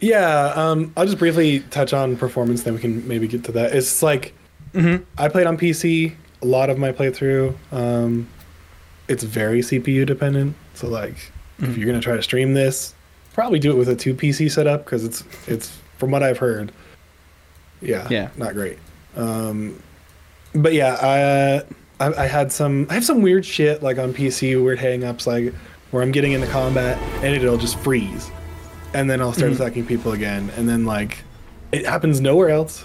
Yeah, 0.00 0.52
um, 0.54 0.92
I'll 0.96 1.06
just 1.06 1.18
briefly 1.18 1.60
touch 1.70 1.92
on 1.92 2.16
performance, 2.16 2.62
then 2.62 2.74
we 2.74 2.80
can 2.80 3.06
maybe 3.08 3.26
get 3.26 3.44
to 3.44 3.52
that. 3.52 3.74
It's 3.74 4.02
like 4.02 4.32
Mhm. 4.74 5.02
I 5.16 5.28
played 5.28 5.46
on 5.46 5.56
PC 5.58 6.14
a 6.42 6.46
lot 6.46 6.70
of 6.70 6.78
my 6.78 6.92
playthrough. 6.92 7.54
Um, 7.72 8.28
it's 9.08 9.24
very 9.24 9.60
CPU 9.62 10.04
dependent, 10.06 10.54
so 10.74 10.86
like 10.88 11.32
if 11.60 11.76
you're 11.76 11.86
gonna 11.86 12.00
try 12.00 12.14
to 12.16 12.22
stream 12.22 12.54
this, 12.54 12.94
probably 13.34 13.58
do 13.58 13.70
it 13.72 13.76
with 13.76 13.88
a 13.88 13.96
two 13.96 14.14
PC 14.14 14.48
setup 14.48 14.84
because 14.84 15.04
it's 15.04 15.24
it's 15.48 15.72
from 15.96 16.12
what 16.12 16.22
I've 16.22 16.38
heard, 16.38 16.70
yeah, 17.82 18.06
Yeah. 18.08 18.28
not 18.36 18.54
great. 18.54 18.78
Um, 19.16 19.74
but 20.54 20.74
yeah, 20.74 20.94
I, 22.00 22.06
I 22.06 22.24
I 22.24 22.26
had 22.26 22.52
some 22.52 22.86
I 22.88 22.94
have 22.94 23.04
some 23.04 23.20
weird 23.22 23.44
shit 23.44 23.82
like 23.82 23.98
on 23.98 24.12
PC, 24.14 24.54
weird 24.62 24.78
hangups 24.78 25.26
like 25.26 25.52
where 25.90 26.02
I'm 26.04 26.12
getting 26.12 26.32
into 26.32 26.46
combat 26.46 26.98
and 27.24 27.34
it'll 27.34 27.56
just 27.56 27.78
freeze, 27.80 28.30
and 28.94 29.08
then 29.10 29.20
I'll 29.20 29.32
start 29.32 29.52
attacking 29.52 29.86
people 29.86 30.12
again, 30.12 30.50
and 30.56 30.68
then 30.68 30.84
like 30.84 31.18
it 31.72 31.84
happens 31.86 32.20
nowhere 32.20 32.50
else. 32.50 32.84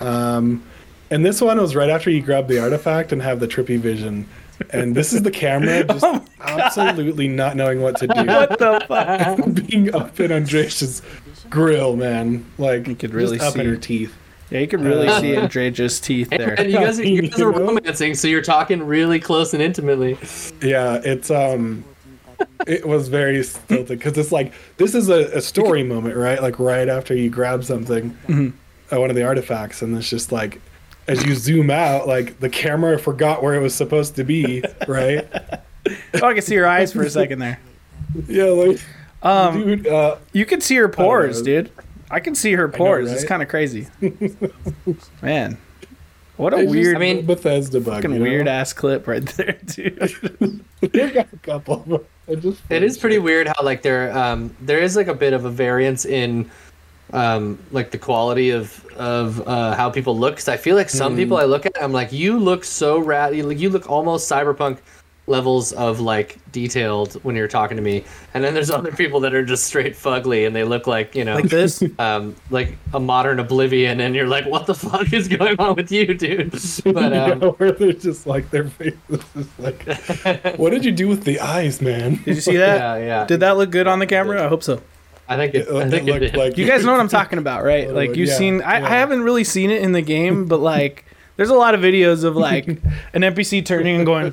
Um, 0.00 0.62
and 1.10 1.24
this 1.24 1.40
one 1.40 1.60
was 1.60 1.74
right 1.76 1.90
after 1.90 2.10
you 2.10 2.22
grab 2.22 2.48
the 2.48 2.58
artifact 2.58 3.12
and 3.12 3.22
have 3.22 3.40
the 3.40 3.46
trippy 3.48 3.78
vision. 3.78 4.26
And 4.70 4.94
this 4.94 5.12
is 5.12 5.22
the 5.22 5.30
camera 5.30 5.84
just 5.88 6.04
Oh 6.04 6.24
absolutely 6.40 7.28
not 7.28 7.56
knowing 7.56 7.80
what 7.82 7.96
to 7.98 8.06
do. 8.06 8.24
What 8.24 8.58
the 8.58 8.84
fuck? 8.88 9.66
Being 9.66 9.94
up 9.94 10.18
in 10.20 10.30
Andreja's 10.30 11.02
grill, 11.50 11.96
man. 11.96 12.44
Like 12.58 12.86
You 12.86 12.94
could 12.94 13.10
just 13.10 13.14
really 13.14 13.40
up 13.40 13.54
see. 13.54 13.60
in 13.60 13.66
her 13.66 13.76
teeth. 13.76 14.14
Yeah, 14.50 14.60
you 14.60 14.68
can 14.68 14.84
really 14.84 15.08
Uh, 15.08 15.20
see 15.20 15.36
Andreja's 15.36 15.98
teeth 16.00 16.30
there. 16.30 16.54
And 16.60 16.70
you 16.70 16.78
guys, 16.78 16.98
you 16.98 17.22
guys 17.22 17.40
are 17.40 17.50
romancing, 17.50 18.14
so 18.14 18.28
you're 18.28 18.42
talking 18.42 18.82
really 18.82 19.18
close 19.18 19.52
and 19.54 19.62
intimately. 19.62 20.16
Yeah, 20.62 21.00
it's 21.04 21.30
um 21.30 21.84
it 22.66 22.86
was 22.86 23.08
very 23.08 23.42
stilted 23.42 23.98
because 23.98 24.16
it's 24.18 24.32
like 24.32 24.52
this 24.76 24.94
is 24.94 25.08
a, 25.08 25.36
a 25.36 25.40
story 25.40 25.82
moment, 25.82 26.16
right? 26.16 26.40
Like 26.42 26.58
right 26.58 26.88
after 26.88 27.14
you 27.14 27.30
grab 27.30 27.64
something, 27.64 28.10
Mm-hmm. 28.28 28.94
uh, 28.94 29.00
one 29.00 29.10
of 29.10 29.16
the 29.16 29.24
artifacts, 29.24 29.82
and 29.82 29.96
it's 29.96 30.08
just 30.08 30.32
like 30.32 30.60
as 31.08 31.24
you 31.26 31.34
zoom 31.34 31.70
out, 31.70 32.06
like 32.06 32.38
the 32.40 32.48
camera 32.48 32.98
forgot 32.98 33.42
where 33.42 33.54
it 33.54 33.60
was 33.60 33.74
supposed 33.74 34.14
to 34.16 34.24
be, 34.24 34.62
right? 34.86 35.26
Oh, 36.22 36.26
I 36.28 36.32
can 36.34 36.42
see 36.42 36.54
her 36.56 36.66
eyes 36.66 36.92
for 36.92 37.02
a 37.02 37.10
second 37.10 37.40
there. 37.40 37.58
yeah, 38.28 38.44
like 38.44 38.80
Um, 39.22 39.64
dude, 39.64 39.86
uh, 39.88 40.16
you 40.32 40.46
can 40.46 40.60
see 40.60 40.76
her 40.76 40.88
pores, 40.88 41.38
know. 41.40 41.44
dude. 41.46 41.72
I 42.10 42.20
can 42.20 42.34
see 42.34 42.52
her 42.52 42.68
pores. 42.68 43.10
It's 43.10 43.22
right? 43.22 43.28
kind 43.28 43.42
of 43.42 43.48
crazy. 43.48 43.88
Man, 45.22 45.58
what 46.36 46.52
a 46.52 46.58
it's 46.58 46.64
just 46.64 46.74
weird, 46.74 46.96
I 46.96 46.98
mean, 47.00 47.26
Bethesda 47.26 47.80
bug. 47.80 47.94
fucking 47.94 48.12
you 48.12 48.18
know? 48.18 48.24
weird 48.24 48.48
ass 48.48 48.72
clip 48.72 49.06
right 49.06 49.24
there, 49.24 49.58
dude. 49.66 50.64
They've 50.80 51.14
got 51.14 51.32
a 51.32 51.36
couple. 51.38 52.04
Of 52.32 52.42
them. 52.42 52.50
I 52.50 52.50
just 52.50 52.70
It 52.70 52.82
is 52.82 52.98
pretty 52.98 53.18
weird 53.18 53.46
how 53.46 53.62
like 53.62 53.82
there 53.82 54.16
um 54.16 54.54
there 54.60 54.78
is 54.78 54.96
like 54.96 55.08
a 55.08 55.14
bit 55.14 55.32
of 55.32 55.44
a 55.44 55.50
variance 55.50 56.04
in 56.04 56.50
um, 57.12 57.58
like 57.70 57.90
the 57.90 57.98
quality 57.98 58.50
of 58.50 58.84
of 58.96 59.46
uh, 59.46 59.74
how 59.74 59.90
people 59.90 60.18
look. 60.18 60.34
Because 60.34 60.48
I 60.48 60.56
feel 60.56 60.76
like 60.76 60.90
some 60.90 61.16
people 61.16 61.36
I 61.36 61.44
look 61.44 61.66
at, 61.66 61.72
I'm 61.80 61.92
like, 61.92 62.12
you 62.12 62.38
look 62.38 62.64
so 62.64 62.98
rad. 62.98 63.36
You 63.36 63.46
look, 63.46 63.58
you 63.58 63.70
look 63.70 63.90
almost 63.90 64.30
cyberpunk 64.30 64.78
levels 65.26 65.72
of 65.72 66.00
like 66.00 66.38
detailed 66.50 67.14
when 67.22 67.36
you're 67.36 67.48
talking 67.48 67.76
to 67.76 67.82
me. 67.82 68.04
And 68.34 68.42
then 68.42 68.54
there's 68.54 68.70
other 68.70 68.92
people 68.92 69.20
that 69.20 69.34
are 69.34 69.44
just 69.44 69.64
straight 69.64 69.94
fugly, 69.94 70.46
and 70.46 70.54
they 70.54 70.64
look 70.64 70.86
like 70.86 71.14
you 71.14 71.24
know. 71.24 71.36
Like 71.36 71.48
this. 71.48 71.82
um, 71.98 72.34
like 72.50 72.76
a 72.92 73.00
modern 73.00 73.38
oblivion, 73.38 74.00
and 74.00 74.14
you're 74.14 74.26
like, 74.26 74.46
"What 74.46 74.66
the 74.66 74.74
fuck 74.74 75.12
is 75.12 75.28
going 75.28 75.58
on 75.58 75.76
with 75.76 75.92
you, 75.92 76.14
dude?" 76.14 76.50
But 76.84 76.96
um, 76.96 77.12
yeah, 77.12 77.34
where 77.48 77.72
they're 77.72 77.92
just 77.92 78.26
like 78.26 78.50
their 78.50 78.68
face 78.68 78.94
is 79.10 79.58
like, 79.58 79.86
what 80.58 80.70
did 80.70 80.84
you 80.84 80.92
do 80.92 81.08
with 81.08 81.24
the 81.24 81.40
eyes, 81.40 81.80
man? 81.80 82.16
Did 82.24 82.34
you 82.36 82.40
see 82.40 82.56
that? 82.56 82.98
yeah, 82.98 83.06
yeah, 83.06 83.24
Did 83.26 83.40
that 83.40 83.56
look 83.56 83.70
good 83.70 83.86
on 83.86 83.98
the 83.98 84.06
camera? 84.06 84.44
I 84.44 84.48
hope 84.48 84.62
so. 84.62 84.82
I 85.28 85.36
think 85.36 85.54
it, 85.54 85.68
It, 85.68 85.74
I 85.74 85.88
think 85.88 86.08
it 86.08 86.10
looked 86.10 86.20
did. 86.20 86.36
like 86.36 86.58
You 86.58 86.66
guys 86.66 86.84
know 86.84 86.90
what 86.92 87.00
I'm 87.00 87.08
talking 87.08 87.38
about, 87.38 87.64
right? 87.64 87.88
Like 87.94 88.16
you've 88.16 88.28
yeah, 88.28 88.34
seen. 88.34 88.62
I, 88.62 88.80
yeah. 88.80 88.86
I 88.86 88.88
haven't 88.90 89.22
really 89.22 89.44
seen 89.44 89.70
it 89.70 89.82
in 89.82 89.92
the 89.92 90.02
game, 90.02 90.46
but 90.46 90.58
like, 90.60 91.04
there's 91.36 91.48
a 91.50 91.54
lot 91.54 91.74
of 91.74 91.80
videos 91.80 92.24
of 92.24 92.36
like 92.36 92.66
an 92.66 93.22
NPC 93.22 93.64
turning 93.64 93.96
and 93.96 94.04
going. 94.06 94.32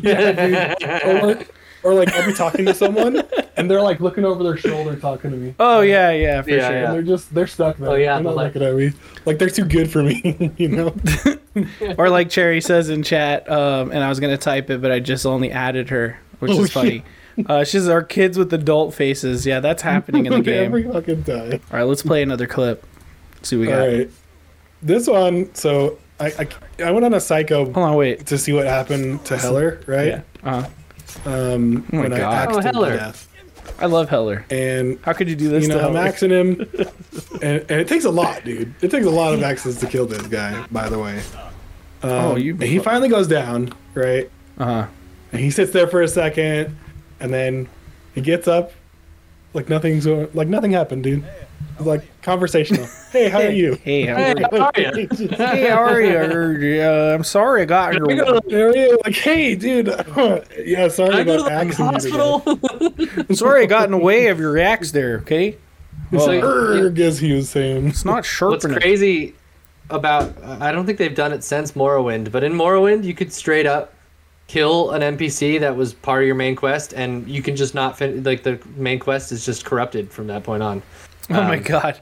yeah, 0.02 0.74
dude. 0.74 1.46
Or, 1.84 1.90
or 1.90 1.94
like 1.94 2.12
I'll 2.12 2.26
be 2.26 2.32
talking 2.32 2.64
to 2.66 2.74
someone 2.74 3.22
and 3.56 3.70
they're 3.70 3.82
like 3.82 3.98
looking 4.00 4.24
over 4.24 4.42
their 4.44 4.56
shoulder 4.56 4.94
talking 4.96 5.30
to 5.32 5.36
me. 5.36 5.54
Oh 5.58 5.80
yeah, 5.80 6.10
yeah, 6.12 6.42
for 6.42 6.50
Yeah, 6.50 6.68
sure. 6.68 6.76
yeah. 6.78 6.84
And 6.86 6.94
they're 6.94 7.02
just 7.16 7.34
they're 7.34 7.46
stuck 7.48 7.76
there. 7.78 7.90
Oh, 7.90 7.94
yeah, 7.94 8.14
they're 8.14 8.22
not 8.24 8.36
like- 8.36 8.54
looking 8.54 8.68
at 8.68 8.74
me. 8.76 8.92
Like 9.26 9.38
they're 9.38 9.50
too 9.50 9.64
good 9.64 9.90
for 9.90 10.02
me, 10.02 10.52
you 10.56 10.68
know. 10.68 10.94
Or 11.98 12.08
like 12.08 12.30
Cherry 12.30 12.62
says 12.62 12.88
in 12.88 13.02
chat, 13.02 13.46
um, 13.50 13.90
and 13.90 14.02
I 14.02 14.08
was 14.08 14.18
gonna 14.20 14.38
type 14.38 14.70
it, 14.70 14.80
but 14.80 14.90
I 14.90 15.00
just 15.00 15.26
only 15.26 15.50
added 15.50 15.90
her, 15.90 16.18
which 16.38 16.50
Oh, 16.52 16.62
is 16.62 16.72
funny. 16.72 17.04
Uh, 17.46 17.62
she's 17.62 17.88
our 17.88 18.02
kids 18.02 18.38
with 18.38 18.50
adult 18.54 18.94
faces. 18.94 19.44
Yeah, 19.44 19.60
that's 19.60 19.82
happening 19.82 20.24
in 20.24 20.32
the 20.32 20.40
game. 20.40 20.64
Every 20.64 20.84
fucking 20.84 21.24
time. 21.24 21.52
All 21.70 21.78
right, 21.78 21.82
let's 21.82 22.02
play 22.02 22.22
another 22.22 22.46
clip. 22.46 22.86
Let's 23.34 23.50
See 23.50 23.56
what 23.56 23.60
we 23.60 23.66
got. 23.68 23.80
All 23.82 23.86
right. 23.88 24.10
This 24.82 25.06
one, 25.06 25.54
so 25.54 25.98
I, 26.22 26.32
I 26.38 26.84
I 26.84 26.90
went 26.90 27.04
on 27.04 27.14
a 27.14 27.20
psycho 27.20 27.64
Hold 27.64 27.76
on, 27.76 27.94
wait. 27.96 28.26
to 28.26 28.38
see 28.38 28.52
what 28.52 28.66
happened 28.66 29.24
to 29.26 29.36
Heller, 29.36 29.80
right? 29.86 30.06
Yeah. 30.08 30.20
Uh, 30.44 30.64
Um, 31.26 31.84
Oh 31.92 31.96
my 31.96 32.02
when 32.02 32.10
God. 32.10 32.20
I 32.20 32.34
axed 32.42 32.54
Oh, 32.54 32.58
him 32.58 32.62
to 32.62 32.68
Heller. 32.72 32.96
death. 32.96 33.28
I 33.78 33.86
love 33.86 34.08
Heller. 34.08 34.44
And 34.50 34.98
How 35.02 35.12
could 35.12 35.28
you 35.28 35.36
do 35.36 35.48
this 35.48 35.62
you 35.64 35.68
to 35.70 35.76
know, 35.76 35.88
I'm 35.88 35.94
Heller? 35.94 36.08
axing 36.08 36.30
him, 36.30 36.60
and, 37.42 37.60
and 37.68 37.80
it 37.80 37.88
takes 37.88 38.04
a 38.04 38.10
lot, 38.10 38.44
dude. 38.44 38.72
It 38.80 38.90
takes 38.90 39.06
a 39.06 39.10
lot 39.10 39.34
of 39.34 39.42
axes 39.42 39.78
to 39.80 39.86
kill 39.86 40.06
this 40.06 40.22
guy. 40.28 40.64
By 40.70 40.88
the 40.88 40.98
way. 40.98 41.18
Um, 42.02 42.10
Oh, 42.10 42.36
you- 42.36 42.52
and 42.54 42.62
he 42.64 42.78
finally 42.78 43.08
goes 43.08 43.28
down, 43.28 43.72
right? 43.94 44.30
Uh 44.58 44.64
huh. 44.64 44.86
And 45.32 45.40
he 45.40 45.50
sits 45.50 45.72
there 45.72 45.86
for 45.86 46.02
a 46.02 46.08
second, 46.08 46.76
and 47.20 47.32
then 47.32 47.68
he 48.14 48.20
gets 48.20 48.46
up, 48.48 48.72
like 49.54 49.68
nothing's 49.68 50.06
going, 50.06 50.28
like 50.34 50.48
nothing 50.48 50.72
happened, 50.72 51.04
dude. 51.04 51.24
It's 51.78 51.86
like 51.86 52.02
conversational. 52.22 52.86
Hey, 53.10 53.28
how 53.28 53.40
are 53.40 53.50
you? 53.50 53.74
Hey, 53.84 54.02
how 54.06 54.16
Hey, 54.16 54.32
are 54.32 54.38
you? 54.98 55.08
how? 55.36 55.46
Hey, 55.54 55.68
how 55.68 55.82
are 55.82 56.00
you? 56.00 56.80
Uh, 56.82 57.12
I'm 57.14 57.24
sorry 57.24 57.62
I 57.62 57.64
got 57.64 57.90
We 58.06 58.14
your. 58.14 58.24
go 58.24 58.40
to 58.40 58.50
How 58.50 58.62
are 58.64 58.76
you? 58.76 58.98
Like, 59.04 59.14
hey, 59.16 59.54
dude. 59.54 59.86
yeah, 60.64 60.88
sorry 60.88 61.10
Can 61.10 61.18
I 61.20 61.24
go 61.24 61.36
to 61.38 61.44
about 61.44 61.48
the 61.48 61.52
axing 61.52 61.86
you 61.86 61.98
today. 61.98 62.10
hospital? 63.20 63.34
Sorry 63.36 63.62
I 63.62 63.66
got 63.66 63.84
in 63.86 63.90
the 63.92 63.98
way 63.98 64.26
of 64.28 64.38
your 64.38 64.58
axe 64.58 64.90
there. 64.92 65.18
Okay. 65.18 65.56
Well, 66.10 66.26
So- 66.26 66.40
Erg, 66.42 66.98
as 67.00 67.18
he 67.18 67.32
was 67.32 67.48
saying. 67.48 67.86
it's 67.88 68.04
not 68.04 68.16
What's 68.16 68.28
sharpening. 68.28 68.78
crazy 68.80 69.34
about 69.90 70.32
I 70.44 70.72
don't 70.72 70.86
think 70.86 70.98
they've 70.98 71.14
done 71.14 71.32
it 71.32 71.42
since 71.44 71.72
Morrowind, 71.72 72.30
but 72.32 72.42
in 72.44 72.52
Morrowind 72.52 73.04
you 73.04 73.14
could 73.14 73.32
straight 73.32 73.66
up 73.66 73.91
kill 74.52 74.90
an 74.90 75.00
NPC 75.16 75.58
that 75.60 75.74
was 75.74 75.94
part 75.94 76.22
of 76.22 76.26
your 76.26 76.34
main 76.34 76.54
quest, 76.54 76.92
and 76.92 77.26
you 77.26 77.42
can 77.42 77.56
just 77.56 77.74
not 77.74 77.96
fin- 77.96 78.22
like 78.22 78.42
the 78.42 78.60
main 78.76 78.98
quest 78.98 79.32
is 79.32 79.46
just 79.46 79.64
corrupted 79.64 80.10
from 80.12 80.26
that 80.26 80.44
point 80.44 80.62
on. 80.62 80.82
Oh 81.30 81.34
my 81.34 81.56
Um, 81.56 81.62
god. 81.62 82.00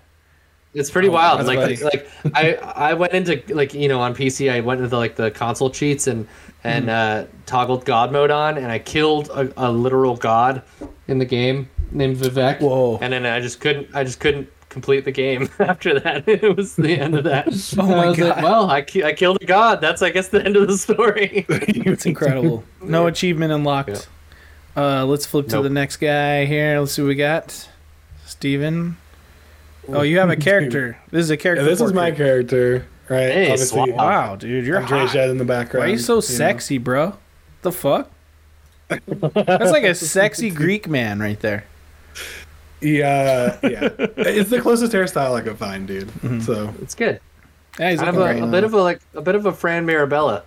It's 0.75 0.91
pretty 0.91 1.09
Oh, 1.09 1.13
wild. 1.13 1.47
Like 1.47 1.59
funny. 1.61 1.77
like 1.77 2.09
I 2.35 2.55
I 2.91 2.95
went 2.95 3.13
into 3.13 3.41
like 3.55 3.73
you 3.75 3.87
know 3.89 4.01
on 4.01 4.15
PC 4.17 4.51
I 4.53 4.61
went 4.61 4.81
into 4.81 4.97
like 4.97 5.15
the 5.15 5.31
console 5.31 5.71
cheats 5.71 6.09
and 6.09 6.27
and 6.65 6.85
Hmm. 6.87 6.91
uh, 6.91 7.25
toggled 7.47 7.85
God 7.85 8.11
mode 8.13 8.31
on, 8.33 8.59
and 8.59 8.71
I 8.73 8.79
killed 8.81 9.29
a, 9.31 9.53
a 9.57 9.71
literal 9.71 10.17
god 10.17 10.63
in 11.07 11.19
the 11.19 11.25
game 11.25 11.69
named 11.93 12.17
Vivec. 12.17 12.61
Whoa. 12.61 12.99
And 13.01 13.13
then 13.13 13.27
I 13.27 13.41
just 13.41 13.61
couldn't 13.61 13.89
I 13.95 14.03
just 14.03 14.19
couldn't 14.19 14.49
complete 14.71 15.05
the 15.05 15.13
game 15.13 15.51
after 15.59 16.01
that. 16.01 16.25
it 16.29 16.57
was 16.57 16.75
the 16.77 16.99
end 16.99 17.15
of 17.15 17.25
that. 17.25 17.49
Oh 17.79 17.87
my 17.87 18.05
I 18.05 18.09
was 18.09 18.19
like, 18.19 18.35
God. 18.37 18.43
well, 18.43 18.71
I, 18.71 18.81
ki- 18.83 19.05
I 19.05 19.13
killed 19.13 19.39
a 19.43 19.45
god. 19.47 19.81
That's 19.83 20.01
I 20.01 20.09
guess 20.11 20.29
the 20.29 20.43
end 20.43 20.57
of 20.57 20.67
the 20.69 20.79
story. 20.79 21.45
It's 21.49 22.07
incredible. 22.07 22.65
No 22.83 23.07
achievement 23.07 23.53
unlocked. 23.53 24.09
Uh, 24.77 25.05
let's 25.05 25.27
flip 25.27 25.49
to 25.49 25.61
the 25.61 25.69
next 25.71 25.99
guy 25.99 26.47
here. 26.47 26.79
Let's 26.81 26.93
see 26.93 27.03
what 27.03 27.09
we 27.09 27.15
got. 27.17 27.69
Steven. 28.25 28.97
Oh, 29.89 30.03
you 30.03 30.19
have 30.21 30.31
a 30.31 30.37
character. 30.37 30.97
This 31.11 31.25
is 31.25 31.31
a 31.31 31.35
Yeah, 31.35 31.41
character. 31.43 31.65
this 31.65 31.81
is 31.81 31.93
my 31.93 32.13
character, 32.13 32.87
right? 33.09 33.31
Hey, 33.33 33.51
Obviously. 33.51 33.91
Wow, 33.93 34.37
dude, 34.37 34.65
you're 34.65 34.79
Andre 34.81 35.01
hot. 35.01 35.13
Jed 35.13 35.31
in 35.31 35.39
the 35.39 35.45
background. 35.45 35.83
Why 35.83 35.89
are 35.89 35.93
you 35.93 35.99
so 35.99 36.15
know? 36.17 36.21
sexy, 36.21 36.79
bro? 36.79 37.17
The 37.63 37.73
fuck? 37.73 38.09
That's 38.89 39.71
like 39.73 39.85
a 39.85 39.95
sexy 39.95 40.51
Greek 40.51 40.89
man 40.89 41.19
right 41.21 41.39
there. 41.41 41.65
Yeah, 42.81 43.59
yeah. 43.63 43.89
it's 43.99 44.51
the 44.51 44.61
closest 44.61 44.93
hairstyle 44.93 45.35
I 45.35 45.43
could 45.43 45.59
find, 45.59 45.87
dude. 45.87 46.09
Mm-hmm. 46.09 46.41
So 46.41 46.73
It's 46.81 46.95
good. 46.95 47.21
Yeah, 47.79 47.91
he's 47.91 48.01
I 48.01 48.07
have 48.07 48.17
a, 48.17 48.33
great. 48.33 48.43
a 48.43 48.47
bit 48.47 48.65
of 48.65 48.75
a 48.75 48.83
like 48.83 49.01
a 49.15 49.23
bit 49.23 49.35
of 49.35 49.47
a 49.47 49.53
Fran 49.53 49.87
Mirabella. 49.87 50.43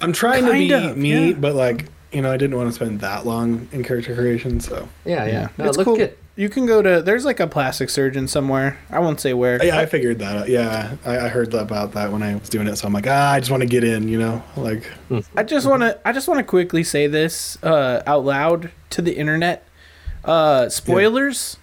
I'm 0.00 0.12
trying 0.12 0.44
to 0.44 0.52
be 0.52 0.72
of, 0.72 0.96
me, 0.96 1.30
yeah. 1.30 1.34
but 1.34 1.54
like 1.54 1.86
you 2.12 2.22
know, 2.22 2.32
I 2.32 2.36
didn't 2.36 2.56
want 2.56 2.68
to 2.68 2.72
spend 2.72 3.00
that 3.00 3.26
long 3.26 3.68
in 3.72 3.84
character 3.84 4.14
creation, 4.14 4.60
so 4.60 4.88
Yeah, 5.04 5.26
yeah. 5.26 5.32
Yeah, 5.32 5.48
No, 5.58 5.64
it's 5.66 5.76
it 5.76 5.78
looks 5.80 5.84
cool. 5.84 5.96
good. 5.96 6.16
You 6.36 6.48
can 6.48 6.66
go 6.66 6.80
to. 6.80 7.02
There's 7.02 7.24
like 7.24 7.40
a 7.40 7.48
plastic 7.48 7.90
surgeon 7.90 8.28
somewhere. 8.28 8.78
I 8.90 9.00
won't 9.00 9.20
say 9.20 9.34
where. 9.34 9.62
yeah, 9.62 9.76
I 9.76 9.86
figured 9.86 10.20
that. 10.20 10.36
out. 10.36 10.48
Yeah, 10.48 10.96
I, 11.04 11.18
I 11.18 11.28
heard 11.28 11.52
about 11.52 11.92
that 11.94 12.12
when 12.12 12.22
I 12.22 12.36
was 12.36 12.48
doing 12.48 12.68
it, 12.68 12.76
so 12.76 12.86
I'm 12.86 12.92
like, 12.92 13.08
ah, 13.08 13.32
I 13.32 13.40
just 13.40 13.50
want 13.50 13.62
to 13.62 13.68
get 13.68 13.82
in, 13.82 14.06
you 14.08 14.18
know, 14.20 14.42
like 14.56 14.88
I 15.34 15.42
just 15.42 15.66
want 15.66 15.82
to. 15.82 15.98
I 16.06 16.12
just 16.12 16.28
want 16.28 16.38
to 16.38 16.44
quickly 16.44 16.84
say 16.84 17.08
this 17.08 17.58
uh, 17.64 18.04
out 18.06 18.24
loud 18.24 18.70
to 18.90 19.02
the 19.02 19.16
internet. 19.16 19.66
Uh, 20.24 20.68
spoilers. 20.68 21.56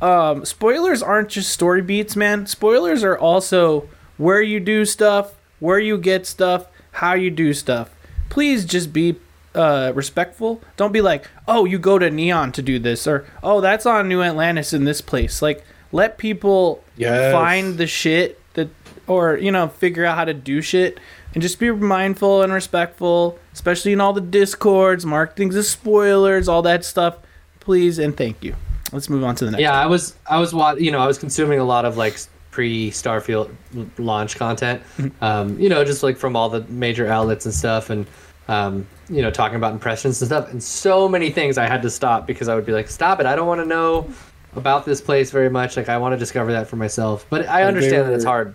Um, 0.00 0.44
spoilers 0.44 1.02
aren't 1.02 1.28
just 1.28 1.50
story 1.52 1.82
beats, 1.82 2.14
man. 2.16 2.46
Spoilers 2.46 3.02
are 3.02 3.18
also 3.18 3.88
where 4.16 4.40
you 4.42 4.60
do 4.60 4.84
stuff, 4.84 5.34
where 5.60 5.78
you 5.78 5.98
get 5.98 6.26
stuff, 6.26 6.66
how 6.92 7.14
you 7.14 7.30
do 7.30 7.52
stuff. 7.52 7.90
Please 8.28 8.64
just 8.64 8.92
be 8.92 9.16
uh, 9.54 9.92
respectful. 9.94 10.60
Don't 10.76 10.92
be 10.92 11.00
like, 11.00 11.28
oh, 11.48 11.64
you 11.64 11.78
go 11.78 11.98
to 11.98 12.10
Neon 12.10 12.52
to 12.52 12.62
do 12.62 12.78
this, 12.78 13.06
or 13.06 13.24
oh, 13.42 13.60
that's 13.60 13.86
on 13.86 14.08
New 14.08 14.22
Atlantis 14.22 14.72
in 14.72 14.84
this 14.84 15.00
place. 15.00 15.42
Like, 15.42 15.64
let 15.90 16.18
people 16.18 16.84
Yes. 16.96 17.32
find 17.32 17.78
the 17.78 17.86
shit 17.86 18.40
that, 18.54 18.68
or 19.06 19.36
you 19.36 19.50
know, 19.50 19.68
figure 19.68 20.04
out 20.04 20.16
how 20.16 20.24
to 20.24 20.34
do 20.34 20.60
shit, 20.60 21.00
and 21.34 21.42
just 21.42 21.58
be 21.58 21.70
mindful 21.72 22.42
and 22.42 22.52
respectful, 22.52 23.38
especially 23.52 23.92
in 23.92 24.00
all 24.00 24.12
the 24.12 24.20
discords, 24.20 25.04
mark 25.06 25.34
things 25.36 25.56
as 25.56 25.68
spoilers, 25.68 26.46
all 26.48 26.62
that 26.62 26.84
stuff. 26.84 27.16
Please 27.60 27.98
and 27.98 28.16
thank 28.16 28.44
you. 28.44 28.54
Let's 28.92 29.08
move 29.10 29.24
on 29.24 29.34
to 29.36 29.44
the 29.44 29.50
next. 29.52 29.62
Yeah, 29.62 29.72
I 29.78 29.86
was 29.86 30.16
I 30.28 30.38
was 30.38 30.54
wa- 30.54 30.72
you 30.78 30.90
know 30.90 31.00
I 31.00 31.06
was 31.06 31.18
consuming 31.18 31.58
a 31.58 31.64
lot 31.64 31.84
of 31.84 31.96
like 31.96 32.18
pre 32.50 32.90
Starfield 32.90 33.50
launch 33.98 34.36
content. 34.36 34.82
Mm-hmm. 34.96 35.24
Um, 35.24 35.58
you 35.60 35.68
know, 35.68 35.84
just 35.84 36.02
like 36.02 36.16
from 36.16 36.36
all 36.36 36.48
the 36.48 36.62
major 36.68 37.06
outlets 37.06 37.44
and 37.44 37.54
stuff, 37.54 37.90
and 37.90 38.06
um, 38.48 38.86
you 39.10 39.20
know, 39.22 39.30
talking 39.30 39.56
about 39.56 39.72
impressions 39.72 40.20
and 40.22 40.28
stuff. 40.28 40.50
And 40.50 40.62
so 40.62 41.08
many 41.08 41.30
things 41.30 41.58
I 41.58 41.66
had 41.66 41.82
to 41.82 41.90
stop 41.90 42.26
because 42.26 42.48
I 42.48 42.54
would 42.54 42.66
be 42.66 42.72
like, 42.72 42.88
"Stop 42.88 43.20
it! 43.20 43.26
I 43.26 43.36
don't 43.36 43.46
want 43.46 43.60
to 43.60 43.66
know 43.66 44.08
about 44.56 44.84
this 44.86 45.00
place 45.00 45.30
very 45.30 45.50
much. 45.50 45.76
Like, 45.76 45.88
I 45.88 45.98
want 45.98 46.12
to 46.14 46.16
discover 46.16 46.52
that 46.52 46.66
for 46.66 46.76
myself." 46.76 47.26
But 47.28 47.48
I 47.48 47.64
understand 47.64 48.08
that 48.08 48.14
it's 48.14 48.24
hard. 48.24 48.54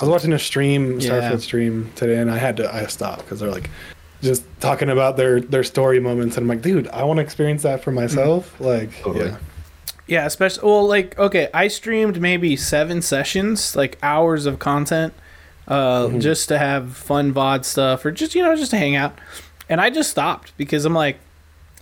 I 0.00 0.04
was 0.04 0.10
watching 0.10 0.32
a 0.32 0.38
stream, 0.38 1.00
Yeah. 1.00 1.10
Starfield 1.10 1.40
stream 1.40 1.90
today, 1.96 2.18
and 2.18 2.30
I 2.30 2.38
had 2.38 2.56
to 2.58 2.74
I 2.74 2.86
stopped 2.86 3.22
because 3.24 3.40
they're 3.40 3.50
like 3.50 3.70
just 4.22 4.44
talking 4.60 4.88
about 4.90 5.16
their 5.16 5.40
their 5.40 5.64
story 5.64 6.00
moments, 6.00 6.36
and 6.36 6.44
I'm 6.44 6.48
like, 6.48 6.62
dude, 6.62 6.88
I 6.88 7.04
want 7.04 7.18
to 7.18 7.22
experience 7.22 7.62
that 7.62 7.82
for 7.84 7.92
myself. 7.92 8.58
Like, 8.60 8.98
Totally. 9.02 9.26
yeah, 9.26 9.36
Yeah, 10.06 10.24
especially 10.26 10.64
well, 10.66 10.86
like 10.86 11.18
okay, 11.18 11.48
I 11.52 11.68
streamed 11.68 12.20
maybe 12.20 12.56
seven 12.56 13.02
sessions, 13.02 13.74
like 13.74 13.98
hours 14.02 14.46
of 14.46 14.58
content, 14.58 15.12
uh, 15.66 16.08
just 16.18 16.48
to 16.48 16.58
have 16.58 16.96
fun 16.96 17.32
VOD 17.34 17.64
stuff 17.64 18.04
or 18.04 18.12
just 18.12 18.34
you 18.34 18.42
know 18.42 18.54
just 18.54 18.70
to 18.70 18.76
hang 18.78 18.94
out, 18.94 19.18
and 19.68 19.80
I 19.80 19.90
just 19.90 20.10
stopped 20.10 20.52
because 20.56 20.84
I'm 20.84 20.94
like, 20.94 21.18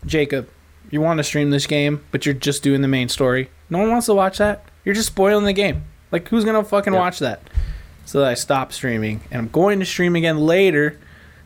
Jacob, 0.06 0.48
you 0.90 1.00
want 1.02 1.18
to 1.18 1.24
stream 1.24 1.50
this 1.50 1.66
game, 1.66 2.02
but 2.12 2.24
you're 2.24 2.34
just 2.34 2.62
doing 2.62 2.80
the 2.80 2.88
main 2.88 3.08
story. 3.10 3.50
No 3.68 3.78
one 3.78 3.90
wants 3.90 4.06
to 4.06 4.14
watch 4.14 4.38
that. 4.38 4.64
You're 4.84 4.94
just 4.94 5.08
spoiling 5.08 5.44
the 5.44 5.52
game. 5.52 5.84
Like 6.10 6.26
who's 6.28 6.44
gonna 6.44 6.64
fucking 6.64 6.92
Yeah. 6.94 6.98
watch 7.00 7.18
that? 7.18 7.42
So 8.06 8.24
I 8.24 8.34
stopped 8.34 8.72
streaming, 8.74 9.20
and 9.30 9.40
I'm 9.40 9.48
going 9.48 9.80
to 9.80 9.86
stream 9.86 10.14
again 10.16 10.38
later. 10.38 10.98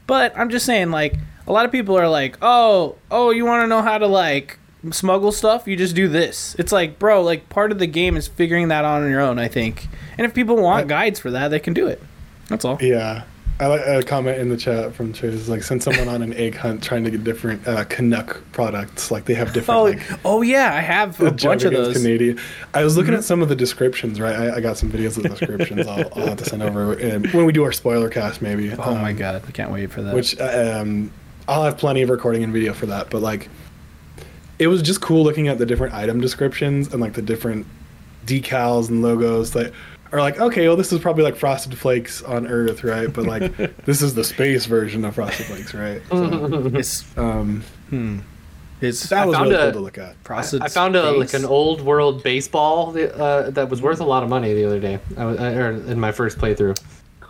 But 0.09 0.33
I'm 0.37 0.49
just 0.49 0.65
saying, 0.67 0.91
like, 0.91 1.15
a 1.47 1.53
lot 1.53 1.67
of 1.67 1.71
people 1.71 1.97
are 1.99 2.09
like, 2.09 2.37
oh, 2.41 2.97
oh, 3.11 3.31
you 3.31 3.45
want 3.45 3.63
to 3.63 3.67
know 3.69 3.83
how 3.83 3.99
to 3.99 4.07
like 4.07 4.59
smuggle 4.91 5.33
stuff? 5.33 5.67
You 5.67 5.77
just 5.77 5.95
do 5.95 6.09
this. 6.09 6.55
It's 6.59 6.73
like, 6.73 6.99
bro, 6.99 7.23
like 7.23 7.49
part 7.49 7.73
of 7.73 7.79
the 7.79 7.87
game 7.87 8.17
is 8.17 8.29
figuring 8.29 8.69
that 8.69 8.85
out 8.85 9.03
on 9.03 9.11
your 9.11 9.21
own. 9.21 9.39
I 9.39 9.49
think, 9.49 9.89
and 10.17 10.25
if 10.27 10.35
people 10.35 10.57
want 10.57 10.89
guides 10.89 11.19
for 11.21 11.31
that, 11.31 11.49
they 11.49 11.61
can 11.61 11.75
do 11.75 11.87
it. 11.87 12.03
That's 12.49 12.65
all. 12.65 12.79
yeah. 12.81 13.25
I 13.61 13.67
like 13.67 13.81
a 13.85 14.05
comment 14.05 14.39
in 14.39 14.51
the 14.51 14.57
chat 14.57 14.95
from 14.95 15.13
Triz, 15.13 15.49
like 15.49 15.65
send 15.65 15.83
someone 15.83 16.07
on 16.07 16.23
an 16.23 16.33
egg 16.35 16.55
hunt 16.55 16.81
trying 16.81 17.03
to 17.03 17.11
get 17.11 17.25
different 17.25 17.67
uh, 17.67 17.83
Canuck 17.87 18.41
products. 18.53 19.11
Like 19.11 19.25
they 19.25 19.35
have 19.35 19.53
different 19.53 19.81
Oh, 19.81 19.83
like 19.83 20.21
oh 20.25 20.43
yeah, 20.43 20.73
I 20.73 20.79
have 20.81 21.21
a 21.21 21.33
bunch 21.33 21.65
of 21.65 21.73
those. 21.73 21.89
Mm-hmm. 21.89 22.03
Canadian. 22.05 22.41
I 22.73 22.85
was 22.85 22.97
looking 22.97 23.15
at 23.15 23.25
some 23.25 23.43
of 23.43 23.49
the 23.49 23.57
descriptions. 23.57 24.21
Right, 24.21 24.37
I, 24.37 24.57
I 24.59 24.61
got 24.61 24.77
some 24.79 24.93
videos 24.93 25.17
of 25.17 25.25
the 25.25 25.31
descriptions. 25.31 25.89
I'll, 25.89 26.09
I'll 26.15 26.27
have 26.29 26.39
to 26.39 26.45
send 26.45 26.63
over 26.63 26.93
and 26.93 27.27
when 27.33 27.47
we 27.47 27.53
do 27.53 27.65
our 27.65 27.73
spoiler 27.73 28.09
cast, 28.09 28.41
maybe. 28.41 28.73
Oh 28.73 28.95
my 28.95 29.11
Um, 29.11 29.17
god, 29.17 29.43
I 29.45 29.51
can't 29.51 29.73
wait 29.73 29.91
for 29.91 30.03
that. 30.03 30.15
Which 30.15 30.39
uh, 30.39 30.79
um, 30.81 31.11
I'll 31.49 31.65
have 31.65 31.79
plenty 31.79 32.03
of 32.03 32.11
recording 32.11 32.45
and 32.45 32.53
video 32.53 32.73
for 32.75 32.87
that. 32.87 33.11
But 33.11 33.23
like, 33.23 33.49
it 34.59 34.67
was 34.69 34.83
just 34.83 35.01
cool 35.01 35.23
looking 35.23 35.49
at 35.49 35.59
the 35.59 35.67
different 35.67 35.95
item 35.95 36.21
descriptions 36.21 36.93
and 36.93 37.01
like 37.01 37.13
the 37.15 37.23
different 37.23 37.67
decals 38.27 38.89
and 38.89 39.03
logos 39.03 39.53
that 39.53 39.73
are 40.13 40.21
like, 40.21 40.41
okay, 40.41 40.67
well, 40.67 40.77
this 40.77 40.93
is 40.93 41.01
probably 41.01 41.23
like 41.23 41.37
Frosted 41.37 41.77
Flakes 41.77 42.23
on 42.23 42.47
Earth, 42.47 42.83
right? 42.83 43.13
But 43.13 43.27
like, 43.27 43.57
this 43.85 44.01
is 44.03 44.15
the 44.15 44.25
space 44.25 44.65
version 44.67 45.05
of 45.05 45.15
Frosted 45.15 45.47
Flakes, 45.47 45.75
right? 45.75 46.01
So, 46.11 46.67
it's 46.75 47.17
um, 47.19 47.63
it's 48.81 49.09
that 49.09 49.27
was 49.27 49.37
found 49.37 49.51
really 49.51 49.61
a- 49.61 49.65
cool 49.67 49.81
to 49.81 49.81
look 49.81 49.99
at. 49.99 50.17
frosted. 50.25 50.63
I 50.63 50.69
found 50.69 50.97
a, 50.97 51.11
like 51.13 51.35
an 51.35 51.45
old 51.45 51.81
world 51.83 52.23
baseball 52.23 52.97
uh, 52.97 53.51
that 53.51 53.69
was 53.69 53.83
worth 53.83 54.01
a 54.01 54.05
lot 54.05 54.23
of 54.23 54.29
money 54.29 54.55
the 54.55 54.65
other 54.65 54.81
day. 54.81 54.99
I 55.17 55.25
was, 55.25 55.39
I, 55.39 55.53
or 55.55 55.71
in 55.73 55.99
my 56.01 56.13
first 56.13 56.39
playthrough. 56.39 56.81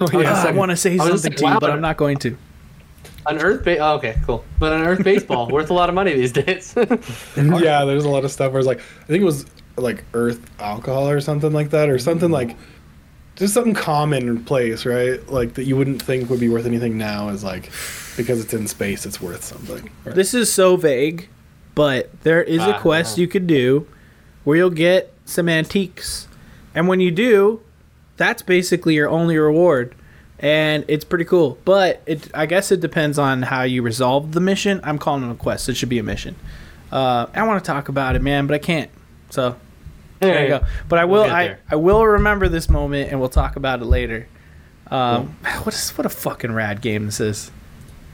Oh, 0.01 0.09
yeah. 0.13 0.31
Ah, 0.33 0.39
I 0.39 0.43
second- 0.43 0.57
want 0.57 0.71
to 0.71 0.77
say 0.77 0.93
I 0.93 0.97
was 0.97 1.09
just 1.11 1.23
something 1.25 1.33
like, 1.33 1.37
to 1.39 1.45
you, 1.45 1.47
wow, 1.49 1.55
but 1.55 1.61
but- 1.67 1.71
I'm 1.73 1.81
not 1.81 1.97
going 1.97 2.19
to. 2.19 2.37
An 3.27 3.39
Earth 3.39 3.65
ba- 3.65 3.79
oh, 3.79 3.97
okay, 3.97 4.17
cool. 4.25 4.45
But 4.59 4.73
an 4.73 4.83
Earth 4.83 5.03
baseball 5.05 5.49
worth 5.51 5.71
a 5.71 5.75
lot 5.75 5.89
of 5.89 5.95
money 5.95 6.15
these 6.15 6.33
days. 6.33 6.75
yeah, 7.37 7.85
there's 7.85 8.05
a 8.05 8.09
lot 8.09 8.25
of 8.25 8.31
stuff 8.31 8.53
where 8.53 8.59
it's 8.61 8.67
like 8.67 8.79
I 8.81 9.07
think 9.07 9.23
it 9.23 9.27
was 9.27 9.45
like 9.77 10.05
Earth 10.15 10.41
alcohol 10.61 11.09
or 11.09 11.21
something 11.21 11.53
like 11.53 11.71
that, 11.71 11.89
or 11.89 11.99
something 11.99 12.31
like 12.31 12.57
just 13.37 13.55
something 13.55 13.75
common 13.75 14.45
place, 14.45 14.85
right? 14.87 15.27
Like 15.29 15.55
that 15.55 15.65
you 15.65 15.77
wouldn't 15.77 16.03
think 16.03 16.29
would 16.31 16.41
be 16.41 16.49
worth 16.49 16.67
anything 16.67 16.99
now 16.99 17.29
is 17.29 17.45
like 17.45 17.71
because 18.17 18.41
it's 18.43 18.53
in 18.55 18.67
space, 18.67 19.07
it's 19.07 19.21
worth 19.21 19.45
something. 19.45 19.91
Right? 20.05 20.15
This 20.15 20.35
is 20.35 20.53
so 20.53 20.77
vague, 20.77 21.29
but 21.75 22.11
there 22.23 22.43
is 22.43 22.61
a 22.63 22.75
Ah, 22.77 22.81
quest 22.81 23.17
ah. 23.17 23.21
you 23.21 23.29
could 23.29 23.47
do 23.47 23.87
where 24.45 24.57
you'll 24.57 24.71
get 24.71 25.13
some 25.25 25.49
antiques. 25.49 26.27
And 26.75 26.89
when 26.89 27.01
you 27.01 27.11
do, 27.11 27.61
that's 28.17 28.43
basically 28.43 28.95
your 28.95 29.09
only 29.09 29.37
reward. 29.37 29.95
And 30.41 30.85
it's 30.89 31.05
pretty 31.05 31.25
cool. 31.25 31.59
But 31.65 32.03
it 32.07 32.31
I 32.35 32.47
guess 32.47 32.71
it 32.71 32.81
depends 32.81 33.19
on 33.19 33.43
how 33.43 33.63
you 33.63 33.83
resolve 33.83 34.33
the 34.33 34.41
mission. 34.41 34.81
I'm 34.85 34.99
calling 34.99 35.29
it 35.29 35.33
a 35.33 35.35
quest. 35.35 35.69
It 35.69 35.77
should 35.77 35.89
be 35.89 35.99
a 35.99 36.03
mission. 36.05 36.37
Uh, 36.93 37.27
I 37.35 37.43
want 37.47 37.63
to 37.63 37.67
talk 37.67 37.89
about 37.89 38.15
it, 38.17 38.23
man, 38.23 38.47
but 38.47 38.55
I 38.55 38.59
can't. 38.59 38.91
So 39.31 39.57
there 40.21 40.43
you 40.43 40.49
go. 40.49 40.65
But 40.89 40.99
I 41.01 41.05
will 41.07 41.25
get 41.25 41.33
I. 41.33 41.57
I 41.71 41.77
will 41.77 42.07
remember 42.07 42.49
this 42.49 42.69
moment 42.69 43.11
and 43.11 43.19
we'll 43.21 43.29
talk 43.29 43.57
about 43.57 43.81
it 43.83 43.87
later. 43.87 44.29
Um, 44.91 45.37
what 45.63 45.75
is 45.75 45.91
what 45.91 46.07
a 46.07 46.11
fucking 46.11 46.53
rad 46.53 46.81
game 46.81 47.07
this 47.07 47.21
is. 47.21 47.51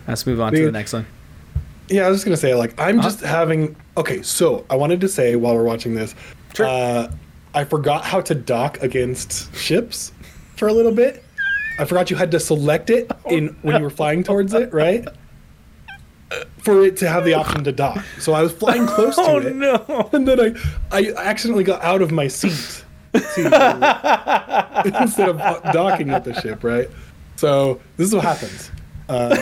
Let's 0.09 0.27
move 0.27 0.41
on 0.41 0.53
to 0.53 0.65
the 0.65 0.73
next 0.73 0.93
one. 0.93 1.07
Yeah, 1.89 2.07
I 2.07 2.09
was 2.09 2.17
just 2.19 2.25
gonna 2.25 2.37
say 2.37 2.55
like 2.55 2.79
I'm 2.81 2.99
Uh-huh. 3.01 3.09
just 3.09 3.21
having 3.21 3.77
okay. 3.97 4.23
So 4.23 4.65
I 4.71 4.77
wanted 4.77 5.01
to 5.03 5.09
say 5.09 5.37
while 5.37 5.55
we're 5.55 5.63
watching 5.65 5.95
this, 5.95 6.15
Sure. 6.55 6.67
uh, 6.67 7.11
I 7.55 7.65
forgot 7.65 8.05
how 8.05 8.21
to 8.23 8.35
dock 8.35 8.83
against 8.83 9.55
ships 9.55 10.13
for 10.57 10.69
a 10.69 10.73
little 10.73 10.93
bit. 10.93 11.24
I 11.79 11.85
forgot 11.85 12.11
you 12.11 12.17
had 12.17 12.31
to 12.33 12.41
select 12.41 12.91
it 12.91 13.11
in 13.29 13.57
when 13.63 13.77
you 13.77 13.83
were 13.83 13.91
flying 13.91 14.23
towards 14.23 14.55
it, 14.55 14.73
right? 14.73 15.07
For 16.59 16.85
it 16.85 16.97
to 16.99 17.09
have 17.09 17.25
the 17.25 17.35
option 17.35 17.65
to 17.65 17.73
dock. 17.73 18.05
So 18.19 18.33
I 18.33 18.43
was 18.43 18.53
flying 18.53 18.87
close 18.87 19.17
to 19.17 19.23
Oh 19.23 19.39
it, 19.39 19.55
no. 19.55 20.09
and 20.13 20.27
then 20.27 20.41
I 20.41 20.55
I 20.91 21.13
accidentally 21.17 21.65
got 21.65 21.83
out 21.83 22.03
of 22.03 22.11
my 22.13 22.29
seat 22.29 22.85
instead 23.15 23.53
of 25.29 25.39
docking 25.73 26.11
at 26.11 26.25
the 26.25 26.39
ship, 26.41 26.65
right? 26.65 26.89
So 27.37 27.81
this 27.97 28.09
is 28.09 28.15
what 28.15 28.25
happens. 28.25 28.71
Um, 29.09 29.33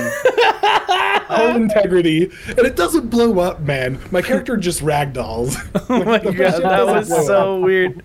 hull 1.29 1.57
integrity, 1.57 2.25
and 2.49 2.59
it 2.61 2.75
doesn't 2.77 3.09
blow 3.11 3.39
up, 3.39 3.61
man. 3.61 3.99
My 4.11 4.23
character 4.23 4.57
just 4.57 4.81
ragdolls. 4.83 5.57
Oh 5.89 6.05
my 6.05 6.19
god, 6.19 6.63
that 6.63 6.87
was 6.87 7.09
so 7.09 7.57
up. 7.59 7.63
weird. 7.63 8.03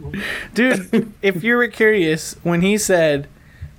Dude, 0.53 1.13
if 1.21 1.41
you 1.43 1.55
were 1.55 1.67
curious, 1.69 2.35
when 2.43 2.61
he 2.61 2.77
said, 2.77 3.27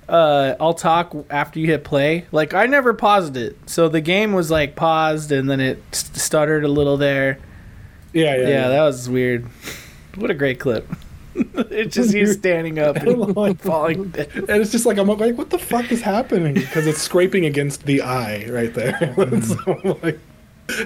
uh, 0.09 0.55
I'll 0.59 0.73
talk 0.73 1.15
after 1.29 1.59
you 1.59 1.67
hit 1.67 1.83
play, 1.83 2.25
like, 2.31 2.53
I 2.53 2.65
never 2.65 2.93
paused 2.93 3.37
it. 3.37 3.57
So 3.67 3.89
the 3.89 4.01
game 4.01 4.33
was, 4.33 4.49
like, 4.49 4.75
paused 4.75 5.31
and 5.31 5.49
then 5.49 5.59
it 5.59 5.81
stuttered 5.91 6.63
a 6.63 6.67
little 6.67 6.97
there. 6.97 7.39
Yeah, 8.13 8.35
yeah. 8.35 8.47
Yeah, 8.47 8.67
that 8.69 8.81
was 8.83 9.09
weird. 9.09 9.47
What 10.15 10.31
a 10.31 10.33
great 10.33 10.59
clip. 10.59 10.87
it's 11.35 11.95
just 11.95 12.13
you 12.13 12.25
standing 12.27 12.79
up 12.79 12.95
and 12.97 13.35
like, 13.35 13.59
falling 13.61 14.09
down. 14.09 14.25
and 14.33 14.61
it's 14.61 14.71
just 14.71 14.85
like 14.85 14.97
I'm 14.97 15.07
like, 15.07 15.37
what 15.37 15.49
the 15.49 15.59
fuck 15.59 15.91
is 15.91 16.01
happening? 16.01 16.55
Because 16.55 16.87
it's 16.87 17.01
scraping 17.01 17.45
against 17.45 17.85
the 17.85 18.01
eye 18.01 18.45
right 18.49 18.73
there. 18.73 18.97
so, 19.41 19.57
I'm 19.67 20.01
like, 20.01 20.19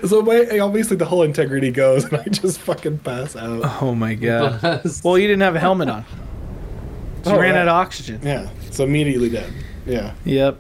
so 0.08 0.22
my 0.22 0.60
obviously 0.60 0.98
the 0.98 1.06
whole 1.06 1.24
integrity 1.24 1.72
goes, 1.72 2.06
and 2.06 2.18
I 2.18 2.24
just 2.26 2.60
fucking 2.60 3.00
pass 3.00 3.36
out. 3.36 3.82
Oh 3.82 3.96
my 3.96 4.14
god. 4.16 4.62
Well, 5.04 5.18
you 5.18 5.28
didn't 5.28 5.42
have 5.42 5.56
a 5.56 5.60
helmet 5.60 5.90
on. 5.90 6.06
So 7.24 7.32
you 7.32 7.36
Oh, 7.38 7.40
ran 7.40 7.54
right. 7.54 7.62
out 7.62 7.68
of 7.68 7.74
oxygen. 7.76 8.20
Yeah, 8.24 8.50
so 8.72 8.84
immediately 8.84 9.30
dead. 9.30 9.52
Yeah, 9.86 10.14
Yep. 10.26 10.58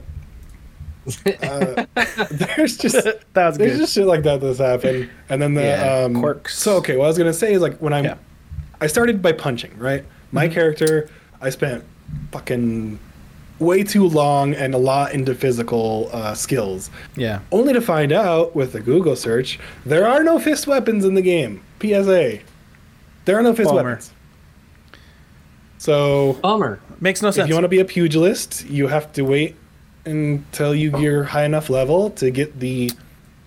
uh, 1.43 1.85
there's 2.31 2.77
just 2.77 2.95
That 3.33 3.47
was 3.47 3.57
there's 3.57 3.71
good. 3.73 3.77
just 3.79 3.93
shit 3.93 4.05
like 4.05 4.23
that 4.23 4.41
that's 4.41 4.59
happened, 4.59 5.09
and 5.29 5.41
then 5.41 5.53
the 5.53 5.63
Yeah, 5.63 6.03
um, 6.05 6.19
quirks. 6.19 6.57
So 6.57 6.77
okay, 6.77 6.95
what 6.97 7.05
I 7.05 7.07
was 7.07 7.17
gonna 7.17 7.33
say 7.33 7.53
is 7.53 7.61
like 7.61 7.77
when 7.79 7.93
I'm, 7.93 8.05
Yeah. 8.05 8.15
I 8.81 8.87
started 8.87 9.21
by 9.21 9.33
punching 9.33 9.77
right. 9.77 10.03
My 10.31 10.45
Mm-hmm. 10.45 10.53
character, 10.55 11.09
I 11.41 11.49
spent 11.49 11.83
fucking 12.31 12.99
way 13.59 13.83
too 13.83 14.07
long 14.07 14.53
and 14.53 14.73
a 14.73 14.77
lot 14.77 15.13
into 15.13 15.33
physical 15.35 16.09
uh, 16.11 16.33
skills, 16.33 16.89
Yeah. 17.15 17.39
only 17.51 17.73
to 17.73 17.81
find 17.81 18.11
out 18.11 18.55
with 18.55 18.73
the 18.73 18.79
Google 18.79 19.15
search 19.15 19.59
there 19.85 20.07
are 20.07 20.23
no 20.23 20.39
fist 20.39 20.67
weapons 20.67 21.05
in 21.05 21.13
the 21.15 21.21
game. 21.21 21.61
PSA, 21.81 22.39
there 23.25 23.37
are 23.37 23.43
no 23.43 23.53
fist 23.53 23.69
Bummer. 23.69 23.83
weapons. 23.89 24.11
So 25.83 26.39
Bummer. 26.41 26.79
Makes 27.01 27.21
no 27.21 27.29
sense. 27.31 27.43
if 27.43 27.49
you 27.49 27.55
want 27.55 27.65
to 27.65 27.67
be 27.69 27.81
a 27.81 27.85
pugilist, 27.85 28.65
you 28.69 28.87
have 28.87 29.11
to 29.13 29.23
wait 29.23 29.57
until 30.05 30.73
you 30.73 30.97
you're 30.97 31.25
high 31.25 31.43
enough 31.43 31.69
level 31.69 32.09
to 32.11 32.31
get 32.31 32.57
the. 32.61 32.89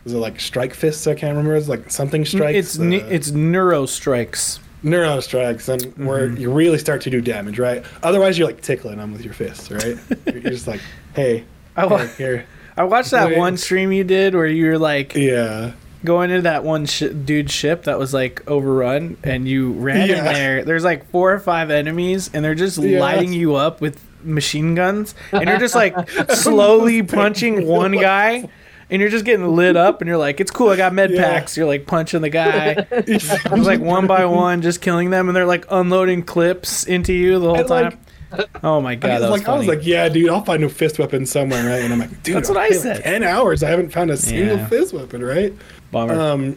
Is 0.05 0.13
it 0.13 0.19
like 0.19 0.39
strike 0.39 0.75
fists? 0.75 1.07
I 1.07 1.15
can't 1.15 1.31
remember. 1.35 1.57
It's 1.57 1.67
like 1.69 1.91
something 1.91 2.27
strikes. 2.27 2.59
it's 2.59 2.77
ne- 2.79 3.01
uh, 3.01 3.07
it's 3.07 3.31
neuro 3.31 3.87
strikes. 3.87 4.61
neuro 4.83 5.21
strikes, 5.21 5.69
and 5.71 5.83
where 5.97 6.29
Mm-hmm. 6.29 6.37
you 6.43 6.53
really 6.53 6.79
start 6.79 7.01
to 7.03 7.11
do 7.11 7.23
damage, 7.23 7.59
right? 7.59 7.83
Otherwise, 8.03 8.37
you're 8.39 8.47
like 8.49 8.61
tickling 8.61 8.99
them 8.99 9.13
with 9.13 9.25
your 9.25 9.33
fists, 9.33 9.71
right? 9.71 9.97
you're 10.27 10.41
just 10.43 10.67
like, 10.69 10.83
hey, 11.15 11.43
I, 11.75 11.87
wa- 11.87 11.97
here, 11.99 12.07
here. 12.19 12.47
I 12.77 12.85
watched 12.85 13.13
that 13.13 13.29
Wait. 13.31 13.39
one 13.39 13.57
stream 13.57 13.93
you 13.93 14.05
did 14.05 14.35
where 14.35 14.47
you 14.47 14.67
were 14.67 14.79
like 14.79 15.15
yeah, 15.15 15.73
going 16.05 16.31
into 16.31 16.43
that 16.43 16.63
one 16.65 16.87
sh- 16.87 17.03
dude's 17.25 17.53
ship 17.53 17.85
that 17.85 17.99
was 17.99 18.13
like 18.15 18.49
overrun, 18.49 19.17
and 19.25 19.49
you 19.49 19.73
ran 19.73 20.09
in 20.11 20.25
there. 20.25 20.65
There's 20.65 20.85
like 20.85 21.11
four 21.11 21.33
or 21.33 21.39
five 21.39 21.71
enemies, 21.71 22.31
and 22.33 22.45
they're 22.45 22.55
just 22.55 22.79
Yeah. 22.79 23.01
lighting 23.01 23.33
you 23.33 23.55
up 23.57 23.81
with 23.81 24.01
machine 24.25 24.75
guns, 24.75 25.15
and 25.33 25.49
you're 25.49 25.59
just 25.59 25.75
like 25.75 25.95
slowly 26.31 27.03
punching 27.03 27.67
one 27.67 27.93
guy. 27.99 28.49
And 28.89 29.01
you're 29.01 29.11
just 29.11 29.25
getting 29.25 29.57
lit 29.57 29.77
up, 29.77 30.01
and 30.01 30.07
you're 30.07 30.17
like, 30.17 30.39
"It's 30.39 30.53
cool. 30.53 30.69
I 30.71 30.77
got 30.77 30.95
med 30.95 31.11
Yeah. 31.11 31.25
packs." 31.25 31.57
You're 31.57 31.67
like 31.67 31.89
punching 31.89 32.21
the 32.21 32.29
guy, 32.31 32.87
It 32.93 33.51
was 33.51 33.67
like 33.67 33.81
one 33.81 34.07
by 34.07 34.25
one, 34.27 34.63
just 34.63 34.81
killing 34.81 35.11
them, 35.11 35.29
and 35.29 35.35
they're 35.35 35.45
like 35.45 35.65
unloading 35.71 36.23
clips 36.23 36.85
into 36.85 37.13
you 37.13 37.41
the 37.41 37.47
whole 37.49 37.57
And, 37.59 37.67
time. 37.69 37.99
like, 38.31 38.49
oh 38.63 38.81
my 38.81 38.93
I 38.93 38.95
god, 38.95 39.23
that 39.23 39.29
was 39.29 39.41
like, 39.41 39.49
I 39.49 39.59
was 39.59 39.67
like, 39.67 39.85
yeah, 39.85 40.09
dude, 40.09 40.31
I'll 40.31 40.45
find 40.45 40.63
a 40.63 40.69
fist 40.69 41.01
weapon 41.01 41.27
somewhere, 41.27 41.65
right? 41.67 41.83
And 41.83 41.93
I'm 41.93 41.99
like, 41.99 42.23
dude, 42.23 42.37
That's 42.37 42.49
what 42.49 42.59
I 42.59 42.71
said. 42.71 42.97
Like 42.99 43.03
Ten 43.05 43.25
hours, 43.25 43.65
I 43.65 43.71
haven't 43.71 43.91
found 43.91 44.13
a 44.13 44.17
single 44.17 44.57
Yeah. 44.59 44.67
fist 44.69 44.95
weapon, 44.95 45.21
right? 45.25 45.53
Bummer. 45.91 46.15
Um, 46.21 46.57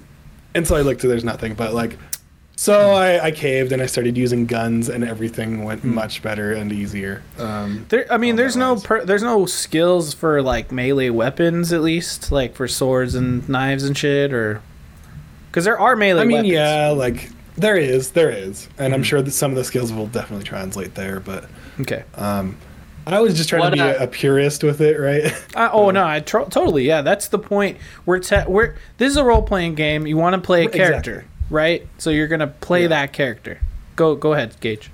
and 0.56 0.68
so 0.68 0.76
I 0.76 0.82
looked, 0.82 1.02
there's 1.02 1.24
nothing, 1.24 1.54
but 1.54 1.74
like, 1.74 1.98
so 2.56 2.92
I, 2.92 3.26
I 3.28 3.32
caved 3.32 3.72
and 3.72 3.82
I 3.82 3.86
started 3.86 4.18
using 4.18 4.46
guns, 4.46 4.90
and 4.90 5.04
everything 5.04 5.64
went 5.64 5.82
Hmm. 5.82 5.94
much 5.94 6.22
better 6.22 6.52
and 6.54 6.72
easier. 6.74 7.24
Um, 7.38 7.86
There, 7.88 8.06
I 8.12 8.18
mean, 8.18 8.36
there's 8.36 8.58
no 8.58 8.76
per, 8.76 9.06
there's 9.06 9.24
no 9.24 9.46
skills 9.46 10.14
for 10.14 10.42
like 10.42 10.70
melee 10.72 11.10
weapons 11.10 11.72
at 11.72 11.82
least, 11.82 12.32
like 12.34 12.56
for 12.56 12.68
swords 12.68 13.16
and 13.16 13.48
knives 13.48 13.86
and 13.86 13.98
shit, 13.98 14.34
or 14.34 14.62
because 15.50 15.64
there 15.64 15.80
are 15.80 15.96
melee 15.96 16.22
I 16.22 16.26
mean, 16.26 16.38
weapons. 16.38 16.52
yeah, 16.54 16.90
like 16.90 17.30
there 17.56 17.78
is, 17.78 18.12
there 18.12 18.30
is, 18.30 18.68
and 18.78 18.92
Hmm. 18.92 18.96
I'm 18.96 19.04
sure 19.04 19.22
that 19.22 19.32
some 19.32 19.52
of 19.52 19.56
the 19.58 19.64
skills 19.64 19.94
will 19.94 20.08
definitely 20.08 20.44
translate 20.46 20.96
there. 20.96 21.22
But 21.22 21.46
Okay. 21.80 22.04
um, 22.16 22.58
I 23.14 23.20
was 23.20 23.36
just 23.36 23.49
trying 23.49 23.62
What, 23.62 23.70
to 23.72 23.76
be 23.76 23.82
uh, 23.82 23.99
a, 24.01 24.03
a 24.03 24.07
purist 24.07 24.64
with 24.64 24.82
it, 24.82 24.97
right? 24.99 25.34
Uh, 25.55 25.70
oh 25.74 25.91
no, 25.91 26.05
I 26.05 26.20
tro- 26.22 26.45
totally 26.45 26.86
yeah. 26.86 27.01
That's 27.01 27.28
the 27.30 27.39
point. 27.39 27.78
We're 28.05 28.20
te- 28.20 28.45
we're 28.47 28.76
this 28.97 29.12
is 29.12 29.18
a 29.18 29.24
role 29.24 29.41
playing 29.41 29.76
game. 29.76 30.05
You 30.07 30.18
want 30.18 30.36
to 30.36 30.41
play 30.41 30.62
a 30.62 30.66
Exactly. 30.66 30.88
character, 30.89 31.26
right? 31.49 31.88
So 31.97 32.10
you're 32.12 32.28
gonna 32.28 32.47
play 32.47 32.84
Yeah. 32.84 32.88
that 32.89 33.14
character. 33.14 33.60
Go 33.95 34.16
go 34.16 34.34
ahead, 34.34 34.55
Gage. 34.62 34.89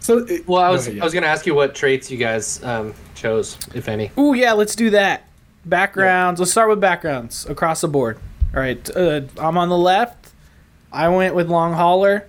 so, 0.00 0.18
it, 0.18 0.46
Well, 0.48 0.62
I 0.62 0.70
was 0.70 0.86
ahead, 0.86 0.96
yeah. 0.96 1.02
I 1.02 1.04
was 1.04 1.14
gonna 1.14 1.26
ask 1.26 1.46
you 1.46 1.54
what 1.54 1.74
traits 1.74 2.10
you 2.10 2.16
guys 2.18 2.62
um, 2.64 2.94
chose, 3.14 3.56
if 3.74 3.88
any. 3.88 4.10
Oh 4.16 4.32
yeah, 4.32 4.52
let's 4.52 4.74
do 4.74 4.90
that. 4.90 5.24
Backgrounds. 5.64 6.40
Let's 6.40 6.52
start 6.52 6.68
with 6.70 6.80
backgrounds 6.80 7.44
across 7.46 7.82
the 7.82 7.88
board. 7.88 8.18
All 8.54 8.60
right, 8.60 8.88
uh, 8.96 9.20
I'm 9.38 9.58
on 9.58 9.68
the 9.68 9.76
left. 9.76 10.30
I 10.90 11.08
went 11.08 11.34
with 11.34 11.48
long 11.48 11.74
hauler. 11.74 12.26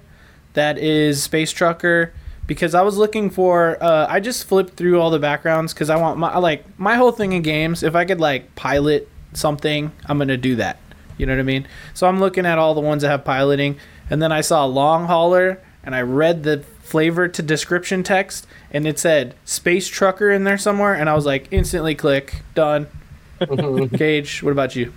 That 0.54 0.78
is 0.78 1.24
space 1.24 1.52
trucker, 1.52 2.12
because 2.50 2.74
I 2.74 2.82
was 2.82 2.98
looking 2.98 3.30
for. 3.30 3.78
Uh, 3.82 4.08
I 4.10 4.20
just 4.20 4.46
flipped 4.46 4.74
through 4.74 5.00
all 5.00 5.12
the 5.12 5.20
backgrounds 5.20 5.72
because 5.72 5.92
I 5.92 5.98
want 5.98 6.18
my 6.18 6.36
like 6.40 6.66
my 6.80 6.96
whole 6.96 7.12
thing 7.12 7.32
in 7.32 7.44
games. 7.44 7.84
If 7.84 7.96
I 7.96 8.06
could 8.06 8.20
like 8.20 8.56
pilot 8.56 9.08
something, 9.34 9.92
I'm 10.08 10.18
gonna 10.18 10.36
do 10.36 10.56
that. 10.56 10.80
You 11.20 11.28
know 11.28 11.34
what 11.34 11.40
I 11.40 11.44
mean? 11.44 11.68
So 11.94 12.08
I'm 12.08 12.20
looking 12.20 12.48
at 12.48 12.58
all 12.58 12.74
the 12.74 12.82
ones 12.82 13.04
that 13.04 13.10
have 13.10 13.24
piloting, 13.24 13.78
and 14.10 14.20
then 14.22 14.32
I 14.32 14.42
saw 14.42 14.66
a 14.66 14.68
long 14.68 15.06
hauler, 15.06 15.62
and 15.84 15.94
I 15.94 16.02
read 16.02 16.42
the 16.42 16.64
flavor 16.82 17.28
to 17.28 17.42
description 17.44 18.02
text, 18.02 18.48
and 18.72 18.88
it 18.88 18.98
said 18.98 19.36
space 19.46 19.88
trucker 19.88 20.32
in 20.32 20.44
there 20.44 20.58
somewhere, 20.58 20.96
and 20.96 21.08
I 21.08 21.14
was 21.14 21.26
like, 21.28 21.48
instantly 21.52 21.94
click, 21.94 22.42
done. 22.56 22.88
Gage, 23.96 24.42
what 24.42 24.52
about 24.52 24.76
you? 24.76 24.92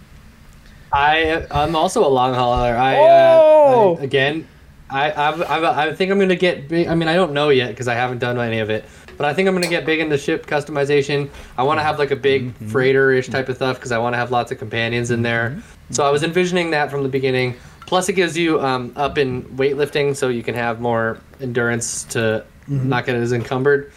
I 0.90 1.46
I'm 1.50 1.76
also 1.76 2.02
a 2.06 2.08
long 2.08 2.32
hauler. 2.34 2.74
I, 2.76 2.96
Oh! 2.96 3.96
uh, 3.98 4.00
I 4.00 4.04
again, 4.04 4.48
I 4.92 5.28
I've, 5.28 5.42
I've, 5.42 5.96
think 5.96 6.10
I'm 6.10 6.18
gonna 6.18 6.36
get. 6.36 6.68
Big, 6.68 6.86
I 6.86 6.94
mean, 6.94 7.08
I 7.08 7.14
don't 7.14 7.32
know 7.32 7.48
yet 7.48 7.70
because 7.70 7.88
I 7.88 7.94
haven't 7.94 8.18
done 8.18 8.38
any 8.38 8.58
of 8.58 8.70
it. 8.70 8.84
But 9.16 9.26
I 9.26 9.34
think 9.34 9.48
I'm 9.48 9.54
gonna 9.54 9.68
get 9.68 9.86
big 9.86 10.00
into 10.00 10.18
ship 10.18 10.46
customization. 10.46 11.30
I 11.56 11.62
want 11.62 11.78
to 11.78 11.82
have 11.82 11.98
like 11.98 12.10
a 12.10 12.16
big 12.16 12.54
freighter-ish 12.68 13.28
type 13.28 13.48
of 13.48 13.56
stuff 13.56 13.76
because 13.76 13.92
I 13.92 13.98
want 13.98 14.14
to 14.14 14.18
have 14.18 14.30
lots 14.30 14.52
of 14.52 14.58
companions 14.58 15.10
in 15.10 15.22
there. 15.22 15.62
So 15.90 16.04
I 16.04 16.10
was 16.10 16.22
envisioning 16.22 16.70
that 16.72 16.90
from 16.90 17.02
the 17.02 17.08
beginning. 17.08 17.56
Plus, 17.86 18.08
it 18.08 18.14
gives 18.14 18.36
you 18.36 18.60
um, 18.60 18.92
up 18.96 19.18
in 19.18 19.42
weightlifting, 19.56 20.16
so 20.16 20.28
you 20.28 20.42
can 20.42 20.54
have 20.54 20.80
more 20.80 21.18
endurance 21.40 22.04
to 22.04 22.44
not 22.66 23.04
get 23.06 23.16
as 23.16 23.32
encumbered. 23.32 23.92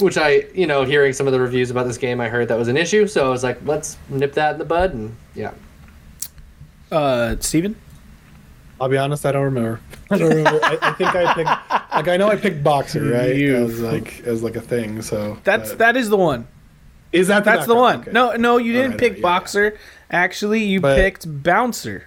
Which 0.00 0.16
I, 0.16 0.46
you 0.54 0.66
know, 0.66 0.84
hearing 0.84 1.12
some 1.12 1.26
of 1.26 1.32
the 1.32 1.40
reviews 1.40 1.70
about 1.70 1.86
this 1.86 1.98
game, 1.98 2.20
I 2.20 2.28
heard 2.28 2.48
that 2.48 2.58
was 2.58 2.68
an 2.68 2.76
issue. 2.76 3.06
So 3.06 3.26
I 3.26 3.28
was 3.28 3.42
like, 3.42 3.58
let's 3.64 3.98
nip 4.08 4.34
that 4.34 4.52
in 4.54 4.58
the 4.58 4.64
bud, 4.64 4.94
and 4.94 5.16
yeah. 5.34 5.52
Uh, 6.90 7.36
Steven? 7.40 7.76
I'll 8.82 8.88
be 8.88 8.98
honest, 8.98 9.24
I 9.24 9.30
don't 9.30 9.44
remember. 9.44 9.78
I 10.10 10.18
don't 10.18 10.28
remember. 10.30 10.58
I, 10.64 10.76
I 10.82 10.92
think 10.94 11.14
I 11.14 11.34
picked 11.34 11.48
like 11.94 12.08
I 12.08 12.16
know 12.16 12.28
I 12.28 12.34
picked 12.36 12.64
boxer 12.64 13.02
right 13.04 13.36
You- 13.36 13.54
as 13.56 13.78
like 13.80 14.22
as 14.26 14.42
like 14.42 14.56
a 14.56 14.60
thing. 14.60 15.02
So 15.02 15.38
That's 15.44 15.72
that 15.74 15.96
is 15.96 16.08
the 16.10 16.16
one. 16.16 16.48
is 17.12 17.28
that 17.28 17.44
the 17.44 17.50
That's 17.52 17.66
the 17.66 17.76
one. 17.76 18.00
Okay. 18.00 18.10
No, 18.10 18.34
no, 18.34 18.56
you 18.56 18.72
didn't 18.72 18.98
pick 18.98 19.12
yeah, 19.12 19.18
yeah. 19.18 19.22
boxer. 19.22 19.78
Actually, 20.10 20.64
you 20.64 20.80
But- 20.80 20.96
picked 20.96 21.42
bouncer. 21.44 22.06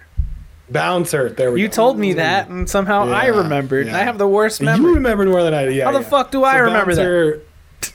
bouncer. 0.70 1.30
There 1.30 1.50
we 1.50 1.60
You 1.62 1.66
go. 1.68 1.70
You 1.70 1.74
told 1.74 1.98
me 1.98 2.12
that, 2.14 2.48
and 2.48 2.68
somehow 2.68 3.08
I 3.08 3.26
remembered. 3.28 3.86
yeah. 3.86 3.96
I 3.96 4.00
have 4.00 4.18
the 4.18 4.28
worst 4.28 4.60
You 4.60 4.66
memory. 4.66 4.94
remember 4.94 5.24
more 5.24 5.42
than 5.42 5.54
I 5.54 5.64
do. 5.64 5.72
Yeah. 5.72 5.84
How 5.86 5.92
the 5.92 6.00
yeah. 6.00 6.08
fuck 6.08 6.30
do 6.30 6.44
I 6.44 6.56
remember 6.58 6.94
that? 6.94 7.02
that? 7.02 7.40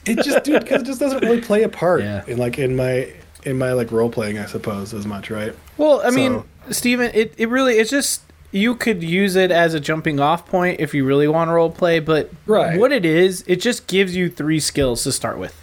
It 0.10 0.24
just, 0.24 0.44
dude, 0.44 0.62
because 0.64 0.82
it 0.82 0.86
just 0.86 1.00
doesn't 1.00 1.20
really 1.22 1.42
play 1.42 1.62
a 1.64 1.70
part 1.70 2.02
Yeah. 2.02 2.24
in 2.26 2.38
like 2.40 2.58
in 2.58 2.76
my 2.76 3.14
in 3.44 3.58
my 3.60 3.74
like 3.74 3.92
role 3.92 4.10
playing, 4.10 4.40
I 4.40 4.46
suppose, 4.48 4.94
as 4.94 5.06
much, 5.06 5.30
right? 5.30 5.54
Well, 5.78 6.02
I 6.04 6.10
mean, 6.10 6.44
So- 6.68 6.72
Steven, 6.72 7.12
it, 7.14 7.34
it 7.38 7.50
really 7.50 7.76
it's 7.76 7.90
just 7.92 8.22
you 8.52 8.76
could 8.76 9.02
use 9.02 9.36
it 9.36 9.50
as 9.52 9.74
a 9.74 9.80
jumping 9.80 10.20
off 10.20 10.46
point 10.46 10.80
if 10.80 10.94
you 10.94 11.06
really 11.06 11.28
want 11.28 11.48
to 11.50 11.54
role 11.54 11.70
play, 11.70 12.00
but 12.00 12.30
Right. 12.46 12.78
what 12.78 12.92
it 12.92 13.06
is, 13.06 13.44
it 13.48 13.62
just 13.62 13.88
gives 13.88 14.16
you 14.16 14.30
three 14.30 14.60
skills 14.60 15.04
to 15.04 15.12
start 15.12 15.38
with 15.38 15.56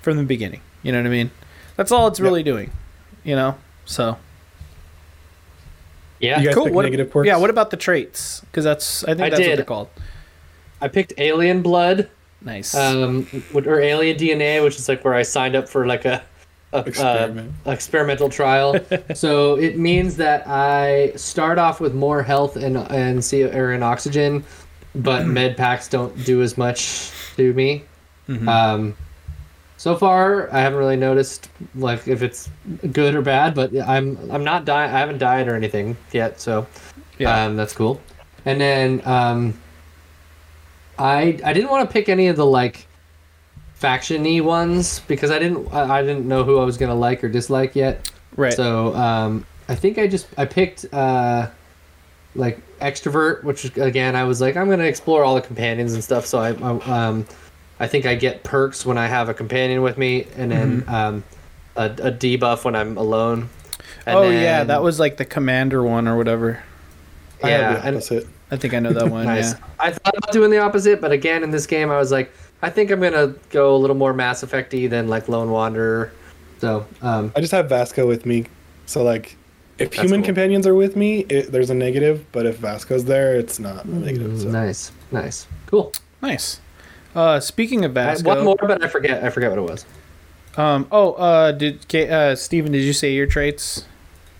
from 0.00 0.16
the 0.16 0.22
beginning. 0.22 0.60
You 0.82 0.92
know 0.92 0.98
what 0.98 1.06
I 1.06 1.10
mean? 1.10 1.30
That's 1.76 1.90
all 1.90 2.06
it's 2.06 2.20
really 2.20 2.42
doing. 2.42 2.70
You 3.24 3.34
know? 3.36 3.56
So 3.84 4.18
Yeah. 6.20 6.38
You 6.40 6.46
guys 6.46 6.54
cool. 6.54 6.64
pick 6.66 6.74
What, 6.74 6.82
negative 6.82 7.10
quirks? 7.10 7.26
yeah, 7.26 7.36
what 7.36 7.50
about 7.50 7.70
the 7.70 7.76
traits? 7.76 8.40
Because 8.42 8.64
that's 8.64 9.02
I 9.04 9.08
think 9.14 9.20
I 9.20 9.30
that's 9.30 9.46
what 9.48 9.56
they're 9.56 9.64
called. 9.64 9.88
I 10.80 10.88
picked 10.88 11.14
Alien 11.18 11.62
Blood, 11.62 12.08
Nice. 12.40 12.74
um, 12.74 13.26
or 13.54 13.80
Alien 13.80 14.16
DNA, 14.16 14.62
which 14.62 14.76
is 14.76 14.88
like 14.88 15.04
where 15.04 15.14
I 15.14 15.22
signed 15.22 15.54
up 15.56 15.68
for 15.68 15.86
like 15.86 16.04
a, 16.04 16.14
a 16.14 16.22
Experiment. 16.72 17.52
uh, 17.66 17.70
experimental 17.70 18.28
trial. 18.28 18.78
so 19.14 19.56
it 19.56 19.78
means 19.78 20.16
that 20.16 20.46
I 20.46 21.12
start 21.16 21.58
off 21.58 21.80
with 21.80 21.94
more 21.94 22.22
health 22.22 22.56
and 22.56 22.76
and 22.76 23.22
CO 23.28 23.50
or 23.56 23.72
and 23.72 23.84
oxygen, 23.84 24.44
but 24.94 25.26
med 25.38 25.56
packs 25.56 25.88
don't 25.88 26.24
do 26.24 26.42
as 26.42 26.56
much 26.56 27.10
to 27.36 27.52
me. 27.54 27.84
Um, 28.48 28.96
so 29.76 29.94
far, 29.96 30.50
I 30.54 30.60
haven't 30.60 30.78
really 30.78 30.96
noticed 30.96 31.50
like 31.74 32.08
if 32.08 32.22
it's 32.22 32.48
good 32.92 33.14
or 33.14 33.20
bad, 33.20 33.54
but 33.54 33.76
I'm 33.78 34.16
I'm 34.30 34.44
not 34.44 34.64
dying. 34.64 34.90
I 34.94 34.98
haven't 34.98 35.18
died 35.18 35.48
or 35.48 35.54
anything 35.56 35.96
yet, 36.12 36.40
so 36.40 36.66
Yeah. 37.18 37.44
um, 37.44 37.56
that's 37.56 37.74
cool. 37.74 38.00
And 38.46 38.60
then 38.60 39.02
um, 39.04 39.54
I 40.98 41.38
I 41.44 41.52
didn't 41.52 41.68
want 41.70 41.88
to 41.88 41.92
pick 41.92 42.08
any 42.08 42.28
of 42.28 42.36
the 42.36 42.46
like 42.46 42.86
faction-y 43.82 44.40
ones 44.40 45.00
because 45.00 45.32
I 45.32 45.40
didn't 45.40 45.72
I, 45.74 45.98
I 45.98 46.02
didn't 46.02 46.26
know 46.26 46.44
who 46.44 46.58
I 46.58 46.64
was 46.64 46.78
gonna 46.78 46.94
like 46.94 47.22
or 47.24 47.28
dislike 47.28 47.74
yet. 47.74 48.10
right. 48.36 48.54
So 48.54 48.94
um, 48.94 49.44
I 49.68 49.74
think 49.74 49.98
I 49.98 50.06
just 50.06 50.28
I 50.38 50.44
picked 50.46 50.86
uh, 50.94 51.50
like 52.36 52.60
extrovert, 52.78 53.42
which 53.42 53.76
again 53.76 54.14
I 54.14 54.22
was 54.22 54.40
like 54.40 54.56
I'm 54.56 54.70
gonna 54.70 54.84
explore 54.84 55.24
all 55.24 55.34
the 55.34 55.42
companions 55.42 55.94
and 55.94 56.02
stuff. 56.02 56.26
So 56.26 56.38
I, 56.38 56.50
I 56.52 57.06
um, 57.08 57.26
I 57.80 57.88
think 57.88 58.06
I 58.06 58.14
get 58.14 58.44
perks 58.44 58.86
when 58.86 58.96
I 58.96 59.08
have 59.08 59.28
a 59.28 59.34
companion 59.34 59.82
with 59.82 59.98
me, 59.98 60.28
and 60.36 60.52
then 60.52 60.84
um, 60.86 61.24
a, 61.74 61.86
a 61.86 62.12
debuff 62.12 62.64
when 62.64 62.76
I'm 62.76 62.96
alone. 62.96 63.48
And 64.06 64.16
oh 64.16 64.30
yeah, 64.30 64.62
that 64.62 64.82
was 64.82 65.00
like 65.00 65.16
the 65.16 65.24
commander 65.24 65.82
one 65.82 66.06
or 66.06 66.16
whatever. 66.16 66.62
I 67.42 67.50
yeah. 67.50 67.74
the 67.74 67.86
and-. 67.88 68.28
I 68.52 68.56
think 68.56 68.74
I 68.74 68.78
know 68.78 68.92
that 68.92 69.10
one. 69.10 69.26
Nice. 69.32 69.54
Yeah. 69.54 69.66
I 69.80 69.90
thought 69.90 70.16
about 70.16 70.30
doing 70.30 70.50
the 70.50 70.58
opposite, 70.58 71.00
but 71.00 71.10
again, 71.10 71.42
in 71.42 71.50
this 71.50 71.66
game, 71.66 71.90
I 71.90 71.98
was 71.98 72.12
like, 72.12 72.30
I 72.62 72.70
think 72.70 72.90
I'm 72.90 73.00
gonna 73.00 73.34
go 73.50 73.74
a 73.74 73.78
little 73.78 73.96
more 73.96 74.12
Mass 74.14 74.42
Effecty 74.44 74.88
than 74.88 75.08
like 75.08 75.28
Lone 75.28 75.50
Wanderer. 75.50 76.12
So, 76.60 76.86
um, 77.02 77.32
I 77.34 77.40
just 77.40 77.50
have 77.52 77.68
Vasco 77.68 78.06
with 78.06 78.24
me, 78.24 78.44
so 78.86 79.02
like, 79.02 79.36
if 79.78 79.92
human 79.92 80.20
cool. 80.20 80.26
companions 80.26 80.64
are 80.66 80.74
with 80.76 80.94
me, 80.94 81.20
it, 81.28 81.50
there's 81.50 81.70
a 81.70 81.74
negative. 81.74 82.24
But 82.30 82.46
if 82.46 82.58
Vasco's 82.58 83.04
there, 83.04 83.34
it's 83.34 83.58
not 83.58 83.84
a 83.84 83.90
negative. 83.90 84.42
So. 84.42 84.48
nice, 84.50 84.92
nice, 85.10 85.48
cool. 85.66 85.92
Nice. 86.22 86.60
Uh, 87.16 87.40
speaking 87.40 87.84
of 87.84 87.90
I- 87.90 87.94
Vasco, 87.94 88.28
one 88.28 88.44
more, 88.44 88.56
but 88.60 88.82
I 88.82 88.86
forget. 88.88 89.24
I 89.24 89.30
forget 89.30 89.50
what 89.50 89.58
it 89.58 89.68
was. 89.68 89.84
Um. 90.56 90.86
Oh. 90.92 91.14
Uh. 91.14 91.50
Did 91.52 91.88
K- 91.88 92.08
uh 92.08 92.36
Steven, 92.36 92.70
Did 92.72 92.82
you 92.82 92.92
say 92.92 93.12
your 93.12 93.26
traits? 93.26 93.86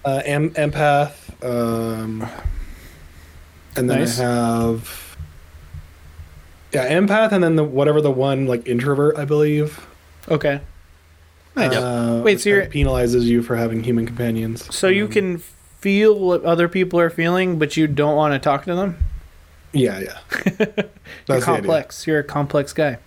Uh, 0.04 0.20
em- 0.24 0.50
empath, 0.50 1.14
um, 1.44 2.28
and 3.76 3.88
then 3.88 4.00
Nice. 4.00 4.18
I 4.18 4.24
have 4.24 5.01
yeah, 6.72 6.92
empath, 6.92 7.32
and 7.32 7.42
then 7.44 7.56
the 7.56 7.64
whatever 7.64 8.00
the 8.00 8.10
one 8.10 8.46
like 8.46 8.66
introvert, 8.66 9.16
I 9.18 9.24
believe. 9.24 9.86
Okay. 10.28 10.60
Nice. 11.56 11.72
Uh, 11.74 12.22
Wait, 12.24 12.40
so 12.40 12.48
you're- 12.50 12.66
penalizes 12.66 13.22
you 13.24 13.42
for 13.42 13.56
having 13.56 13.82
human 13.84 14.06
companions. 14.06 14.74
So 14.74 14.88
you 14.88 15.04
Um, 15.04 15.10
can 15.10 15.38
feel 15.38 16.18
what 16.18 16.42
other 16.44 16.68
people 16.68 16.98
are 17.00 17.10
feeling, 17.10 17.58
but 17.58 17.76
you 17.76 17.86
don't 17.86 18.16
want 18.16 18.32
to 18.34 18.38
talk 18.38 18.64
to 18.64 18.74
them. 18.74 18.96
yeah, 19.72 19.98
yeah. 20.00 20.18
You're 20.46 20.56
That's 20.56 20.86
the 21.26 21.32
idea. 21.34 21.42
complex. 21.44 22.06
You're 22.06 22.18
a 22.20 22.24
complex 22.24 22.72
guy. 22.72 22.98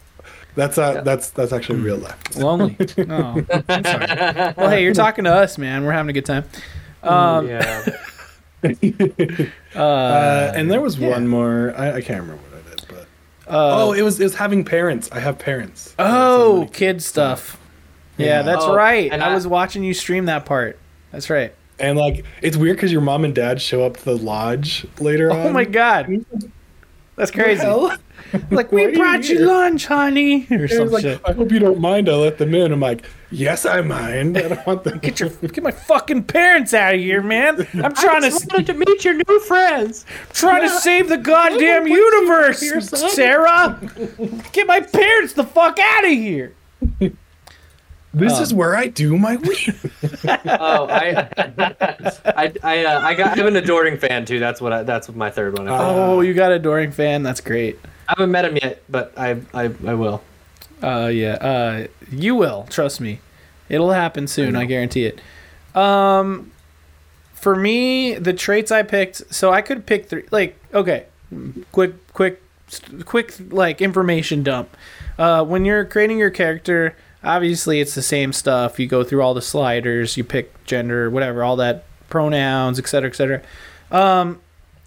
That's 0.55 0.77
uh, 0.77 0.93
Yeah. 0.95 1.01
that's 1.01 1.29
that's 1.31 1.51
actually 1.53 1.79
real 1.81 1.97
life. 1.97 2.17
Lonely. 2.37 2.77
oh, 3.09 3.43
I'm 3.67 3.83
sorry. 3.83 4.53
Well, 4.57 4.69
hey, 4.69 4.83
you're 4.83 4.93
talking 4.93 5.25
to 5.25 5.33
us, 5.33 5.57
man. 5.57 5.83
We're 5.83 5.91
having 5.91 6.09
a 6.09 6.13
good 6.13 6.25
time. 6.25 6.45
Um. 7.03 7.47
yeah. 7.47 7.83
Uh. 7.87 7.91
Uh, 9.75 10.51
and 10.55 10.71
there 10.71 10.79
was 10.81 10.97
yeah. 10.97 11.09
one 11.09 11.27
more. 11.27 11.73
I, 11.77 11.95
I 11.95 12.01
can't 12.01 12.21
remember 12.21 12.41
what 12.49 12.59
I 12.65 12.69
did, 12.69 12.85
but 12.87 13.07
uh, 13.47 13.83
oh, 13.83 13.93
it 13.93 14.01
was 14.01 14.19
it 14.19 14.23
was 14.23 14.35
having 14.35 14.63
parents. 14.65 15.09
I 15.11 15.19
have 15.19 15.37
parents. 15.39 15.93
Oh, 15.99 16.67
kid 16.73 17.01
stuff. 17.03 17.59
Yeah, 18.17 18.25
Yeah. 18.27 18.41
that's 18.43 18.63
Oh, 18.65 18.75
right. 18.75 19.11
and 19.11 19.21
I, 19.23 19.31
I- 19.31 19.33
was 19.33 19.45
watching 19.47 19.83
you 19.83 19.93
stream 19.93 20.25
that 20.25 20.45
part. 20.45 20.79
That's 21.11 21.29
right. 21.29 21.53
and 21.79 21.97
like 21.97 22.25
it's 22.41 22.55
weird 22.57 22.77
because 22.77 22.91
your 22.91 23.01
mom 23.01 23.23
and 23.25 23.35
dad 23.35 23.61
show 23.61 23.83
up 23.85 23.97
to 23.97 24.05
the 24.05 24.17
lodge 24.17 24.85
later 24.99 25.31
on. 25.31 25.47
Oh 25.47 25.51
my 25.51 25.65
god, 25.65 26.07
that's 27.15 27.31
crazy. 27.31 27.61
Hell? 27.61 27.95
Like 28.49 28.71
we 28.71 28.83
are 28.83 28.89
you 28.89 28.97
brought 28.97 29.29
you 29.29 29.39
lunch, 29.39 29.85
honey, 29.85 30.47
or 30.49 30.63
And 30.63 30.71
some 30.71 30.89
like, 30.89 31.03
shit. 31.03 31.21
I 31.23 31.31
hope 31.31 31.51
you 31.51 31.59
don't 31.59 31.79
mind. 31.79 32.09
I 32.09 32.15
let 32.15 32.37
them 32.37 32.53
in. 32.55 32.73
I'm 32.73 32.79
like, 32.79 33.05
yes, 33.31 33.65
I 33.65 33.81
mind. 33.81 34.37
I 34.37 34.49
don't 34.49 34.67
want 34.67 34.83
them. 34.83 34.97
Get 34.99 35.19
your 35.19 35.29
get 35.29 35.63
my 35.63 35.71
fucking 35.71 36.23
parents 36.23 36.73
out 36.73 36.95
of 36.95 36.99
here, 36.99 37.21
man. 37.21 37.67
I'm 37.75 37.93
trying 37.93 38.23
to 38.23 38.31
wanted 38.49 38.65
to 38.67 38.73
meet 38.73 39.05
your 39.05 39.13
new 39.13 39.39
friends. 39.41 40.05
trying 40.33 40.63
to 40.63 40.69
save 40.69 41.07
the 41.07 41.17
goddamn 41.17 41.87
universe, 41.87 42.59
Sarah. 43.13 43.79
Get 44.51 44.67
my 44.67 44.81
parents 44.81 45.33
the 45.33 45.43
fuck 45.43 45.77
out 45.79 46.03
of 46.03 46.11
here. 46.11 46.55
This 48.15 48.39
is 48.39 48.53
where 48.53 48.75
I 48.75 48.87
do 48.87 49.17
my 49.17 49.35
weed. 49.37 49.75
Oh, 50.23 50.87
I, 50.87 51.27
I, 52.25 52.53
I, 52.63 52.85
uh, 52.85 53.01
I 53.01 53.13
got. 53.13 53.33
I 53.33 53.35
have 53.35 53.45
an 53.45 53.57
adoring 53.57 53.97
fan 53.97 54.25
too. 54.25 54.39
That's 54.39 54.61
what. 54.61 54.71
I, 54.71 54.83
that's 54.83 55.09
my 55.09 55.29
third 55.29 55.57
one. 55.57 55.67
I, 55.67 55.77
Oh, 55.77 56.21
you 56.21 56.33
got 56.33 56.51
a 56.53 56.59
Doring 56.59 56.91
fan. 56.91 57.23
That's 57.23 57.41
great. 57.41 57.77
I 58.07 58.13
haven't 58.17 58.31
met 58.31 58.45
him 58.45 58.55
yet, 58.55 58.81
but 58.87 59.13
I, 59.17 59.41
I, 59.53 59.71
I 59.85 59.93
will. 59.95 60.23
Uh, 60.81 61.07
yeah. 61.13 61.33
Uh, 61.33 61.87
you 62.09 62.35
will 62.35 62.65
trust 62.69 63.01
me. 63.01 63.19
It'll 63.67 63.91
happen 63.91 64.27
soon. 64.27 64.55
I, 64.55 64.65
guarantee 64.65 65.05
it. 65.05 65.19
Um, 65.75 66.51
for 67.33 67.55
me, 67.55 68.15
the 68.15 68.33
traits 68.33 68.71
I 68.71 68.83
picked. 68.83 69.33
So 69.33 69.51
I 69.51 69.61
could 69.61 69.85
pick 69.85 70.07
three. 70.07 70.23
Like, 70.31 70.57
okay, 70.73 71.05
quick, 71.71 72.13
quick, 72.13 72.41
quick, 73.05 73.33
like 73.49 73.81
information 73.81 74.43
dump. 74.43 74.75
Uh, 75.17 75.43
when 75.43 75.65
you're 75.65 75.83
creating 75.83 76.19
your 76.19 76.29
character, 76.29 76.95
obviously 77.25 77.81
it's 77.81 77.95
the 77.95 78.01
same 78.01 78.31
stuff. 78.31 78.79
You 78.79 78.87
go 78.87 79.03
through 79.03 79.21
all 79.21 79.33
the 79.33 79.41
sliders. 79.41 80.15
You 80.15 80.23
pick 80.23 80.63
gender, 80.65 81.09
whatever, 81.09 81.43
all 81.43 81.55
that 81.57 81.83
pronouns, 82.07 82.79
etc., 82.79 83.09
etc. 83.09 83.41
Um, 83.91 84.41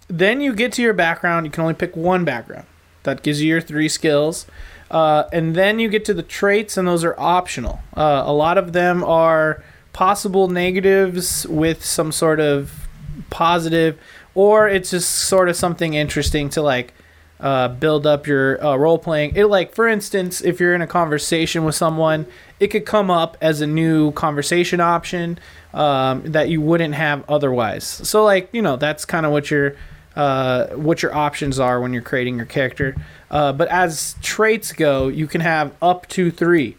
then 0.07 0.41
you 0.41 0.53
get 0.55 0.73
to 0.73 0.81
your 0.81 0.93
background. 0.93 1.45
You 1.45 1.51
can 1.51 1.61
only 1.61 1.75
pick 1.75 1.95
one 1.95 2.25
background. 2.25 2.65
That 3.03 3.21
gives 3.21 3.41
you 3.41 3.49
your 3.49 3.61
three 3.61 3.89
skills. 3.89 4.45
Uh, 4.89 5.25
and 5.31 5.55
then 5.55 5.77
you 5.77 5.87
get 5.87 6.03
to 6.05 6.13
the 6.13 6.23
traits, 6.23 6.75
and 6.77 6.87
those 6.87 7.03
are 7.03 7.15
optional. 7.19 7.79
Uh, 7.95 8.23
a 8.25 8.33
lot 8.33 8.57
of 8.57 8.73
them 8.73 9.03
are 9.03 9.63
possible 9.93 10.47
negatives 10.47 11.45
with 11.47 11.85
some 11.85 12.11
sort 12.11 12.39
of 12.39 12.87
positive, 13.29 13.99
or 14.33 14.67
it's 14.67 14.91
just 14.91 15.11
sort 15.11 15.49
of 15.49 15.55
something 15.55 15.93
interesting 15.93 16.49
to 16.49 16.61
like 16.61 16.93
uh, 17.39 17.69
build 17.69 18.05
up 18.05 18.27
your 18.27 18.63
uh, 18.63 18.75
role 18.75 18.97
playing. 18.97 19.35
It 19.35 19.45
like, 19.45 19.73
for 19.73 19.87
instance, 19.87 20.41
if 20.41 20.59
you're 20.59 20.75
in 20.75 20.81
a 20.81 20.87
conversation 20.87 21.63
with 21.63 21.75
someone, 21.75 22.25
it 22.59 22.67
could 22.67 22.85
come 22.85 23.09
up 23.09 23.37
as 23.41 23.61
a 23.61 23.67
new 23.67 24.11
conversation 24.11 24.79
option 24.79 25.39
um, 25.73 26.23
that 26.23 26.49
you 26.49 26.61
wouldn't 26.61 26.95
have 26.95 27.23
otherwise. 27.29 27.85
So 27.85 28.23
like, 28.23 28.49
you 28.51 28.61
know, 28.61 28.75
that's 28.75 29.05
kind 29.05 29.25
of 29.25 29.31
what 29.31 29.49
your 29.49 29.75
uh, 30.15 30.67
what 30.69 31.01
your 31.01 31.15
options 31.15 31.59
are 31.59 31.79
when 31.79 31.93
you're 31.93 32.01
creating 32.01 32.35
your 32.35 32.45
character. 32.45 32.95
Uh, 33.31 33.53
but 33.53 33.69
as 33.69 34.15
traits 34.21 34.73
go, 34.73 35.07
you 35.07 35.27
can 35.27 35.39
have 35.39 35.73
up 35.81 36.07
to 36.09 36.31
three. 36.31 36.75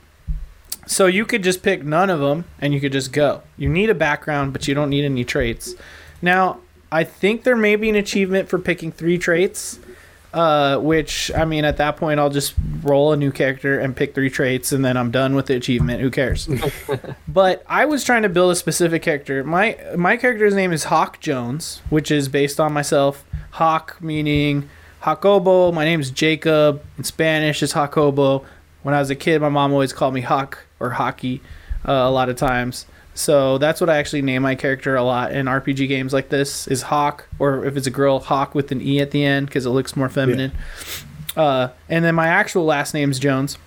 So 0.87 1.07
you 1.07 1.25
could 1.25 1.43
just 1.43 1.63
pick 1.63 1.85
none 1.85 2.11
of 2.11 2.21
them 2.21 2.45
and 2.61 2.75
you 2.75 2.81
could 2.81 2.93
just 2.93 3.13
go. 3.13 3.43
You 3.57 3.69
need 3.69 3.89
a 3.89 3.95
background, 3.95 4.53
but 4.53 4.67
you 4.67 4.75
don't 4.75 4.91
need 4.91 5.05
any 5.05 5.25
traits. 5.25 5.75
Now, 6.21 6.59
I 6.93 7.05
think 7.05 7.45
there 7.45 7.57
may 7.57 7.77
be 7.77 7.89
an 7.89 7.95
achievement 7.95 8.49
for 8.49 8.59
picking 8.59 8.91
three 8.91 9.17
traits, 9.17 9.79
uh, 10.33 10.79
which, 10.79 11.31
I 11.35 11.45
mean, 11.45 11.65
at 11.65 11.77
that 11.79 11.97
point, 11.97 12.21
I'll 12.21 12.31
just 12.31 12.55
roll 12.83 13.13
a 13.13 13.17
new 13.17 13.33
character 13.33 13.79
and 13.79 13.97
pick 13.97 14.15
three 14.15 14.31
traits 14.31 14.73
and 14.73 14.85
then 14.85 14.97
I'm 14.97 15.11
done 15.11 15.35
with 15.35 15.47
the 15.47 15.57
achievement. 15.57 16.01
Who 16.01 16.11
cares? 16.11 16.49
but 17.29 17.65
I 17.69 17.85
was 17.85 18.05
trying 18.05 18.23
to 18.23 18.29
build 18.29 18.53
a 18.53 18.57
specific 18.57 19.03
character. 19.03 19.43
My, 19.45 19.79
my 19.97 20.17
character's 20.17 20.55
name 20.55 20.73
is 20.73 20.85
Hawk 20.85 21.21
Jones, 21.21 21.83
which 21.91 22.11
is 22.11 22.29
based 22.29 22.61
on 22.61 22.73
myself. 22.73 23.25
Hawk 23.53 23.97
meaning 24.01 24.69
Jacobo. 25.05 25.73
My 25.73 25.85
name's 25.85 26.11
Jacob. 26.11 26.83
In 26.97 27.05
Spanish, 27.05 27.63
it's 27.63 27.73
Jacobo. 27.73 28.45
When 28.83 28.95
I 28.95 28.99
was 28.99 29.11
a 29.11 29.17
kid, 29.17 29.41
my 29.41 29.49
mom 29.49 29.73
always 29.73 29.93
called 29.93 30.15
me 30.15 30.21
Hawk 30.21 30.65
or 30.79 30.91
Hockey 30.91 31.43
uh, 31.87 31.93
a 31.93 32.11
lot 32.11 32.29
of 32.29 32.37
times. 32.37 32.87
So 33.15 33.59
that's 33.59 33.81
what 33.81 33.91
I 33.91 33.99
actually 33.99 34.23
name 34.23 34.43
my 34.43 34.55
character 34.55 34.97
a 34.97 35.03
lot 35.03 35.33
in 35.33 35.47
RPG 35.47 35.89
games 35.89 36.13
like 36.13 36.29
this 36.29 36.69
is 36.69 36.83
Hawk, 36.83 37.29
or 37.39 37.65
if 37.65 37.77
it's 37.77 37.87
a 37.87 37.91
girl, 37.91 38.21
Hawk 38.21 38.55
with 38.55 38.73
an 38.73 38.81
E 38.81 39.01
at 39.01 39.11
the 39.11 39.25
end 39.25 39.47
because 39.47 39.67
it 39.67 39.71
looks 39.71 39.97
more 39.97 40.09
feminine. 40.09 40.53
Uh, 41.37 41.69
and 41.89 42.05
then 42.05 42.15
my 42.15 42.29
actual 42.29 42.65
last 42.65 42.95
name's 42.95 43.19
Jones. 43.19 43.59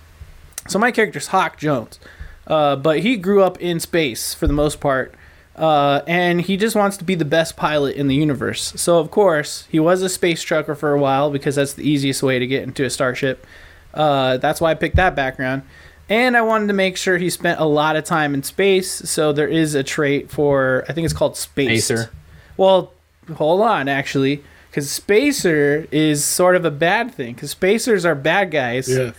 So 0.68 0.78
my 0.78 0.90
character's 0.90 1.28
Hawk 1.28 1.58
Jones. 1.58 2.00
Uh, 2.46 2.76
but 2.76 3.00
he 3.00 3.16
grew 3.16 3.42
up 3.42 3.60
in 3.60 3.80
space 3.80 4.34
for 4.34 4.46
the 4.46 4.52
most 4.52 4.80
part. 4.80 5.14
Uh, 5.56 6.02
and 6.06 6.40
he 6.40 6.56
just 6.56 6.74
wants 6.74 6.96
to 6.96 7.04
be 7.04 7.14
the 7.14 7.24
best 7.24 7.56
pilot 7.56 7.94
in 7.96 8.08
the 8.08 8.14
universe. 8.14 8.72
So, 8.76 8.98
of 8.98 9.10
course, 9.10 9.66
he 9.70 9.78
was 9.78 10.02
a 10.02 10.08
space 10.08 10.42
trucker 10.42 10.74
for 10.74 10.92
a 10.92 10.98
while 10.98 11.30
because 11.30 11.54
that's 11.54 11.74
the 11.74 11.88
easiest 11.88 12.22
way 12.22 12.38
to 12.38 12.46
get 12.46 12.64
into 12.64 12.84
a 12.84 12.90
starship. 12.90 13.46
Uh, 13.92 14.36
that's 14.38 14.60
why 14.60 14.72
I 14.72 14.74
picked 14.74 14.96
that 14.96 15.14
background. 15.14 15.62
And 16.08 16.36
I 16.36 16.42
wanted 16.42 16.66
to 16.66 16.72
make 16.74 16.96
sure 16.96 17.16
he 17.18 17.30
spent 17.30 17.60
a 17.60 17.64
lot 17.64 17.96
of 17.96 18.04
time 18.04 18.34
in 18.34 18.42
space. 18.42 18.90
So, 18.92 19.32
there 19.32 19.48
is 19.48 19.74
a 19.74 19.82
trait 19.82 20.30
for, 20.30 20.84
I 20.88 20.92
think 20.92 21.04
it's 21.06 21.14
called 21.14 21.36
Space. 21.36 21.86
Spacer. 21.86 22.10
Well, 22.56 22.92
hold 23.36 23.62
on, 23.62 23.88
actually. 23.88 24.42
Because 24.70 24.90
Spacer 24.90 25.86
is 25.90 26.24
sort 26.24 26.56
of 26.56 26.64
a 26.64 26.70
bad 26.70 27.14
thing. 27.14 27.34
Because 27.34 27.50
Spacers 27.52 28.04
are 28.04 28.14
bad 28.14 28.50
guys 28.50 28.88
Yes. 28.88 29.14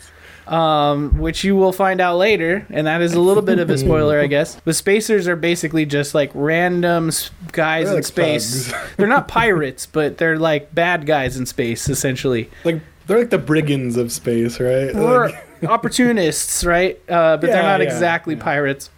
um, 0.47 1.17
which 1.17 1.43
you 1.43 1.55
will 1.55 1.71
find 1.71 1.99
out 1.99 2.17
later, 2.17 2.67
and 2.69 2.85
that 2.85 3.01
is 3.01 3.13
a 3.15 3.19
little 3.19 3.41
bit 3.41 3.57
of 3.57 3.69
a 3.71 3.77
spoiler, 3.79 4.19
I 4.19 4.27
guess. 4.35 4.59
But 4.63 4.75
spacers 4.75 5.27
are 5.27 5.35
basically 5.35 5.85
just 5.87 6.13
like 6.13 6.29
random 6.35 7.09
guys 7.51 7.85
They're 7.85 7.93
in 7.93 7.95
like 7.95 8.03
space. 8.03 8.71
they're 8.97 9.07
not 9.07 9.27
pirates, 9.27 9.87
but 9.87 10.17
they're 10.19 10.37
like 10.37 10.75
bad 10.75 11.07
guys 11.07 11.35
in 11.35 11.47
space, 11.47 11.89
essentially. 11.89 12.49
Like 12.63 12.81
they're 13.07 13.17
like 13.19 13.31
the 13.31 13.39
brigands 13.39 13.97
of 13.97 14.11
space, 14.11 14.59
right? 14.59 14.95
Or 14.95 15.29
Like, 15.29 15.44
opportunists, 15.67 16.63
right? 16.63 16.97
Uh, 17.09 17.37
but 17.37 17.47
they're 17.47 17.63
not 17.63 17.81
yeah, 17.81 17.87
exactly 17.87 18.35
yeah. 18.35 18.43
pirates. 18.43 18.89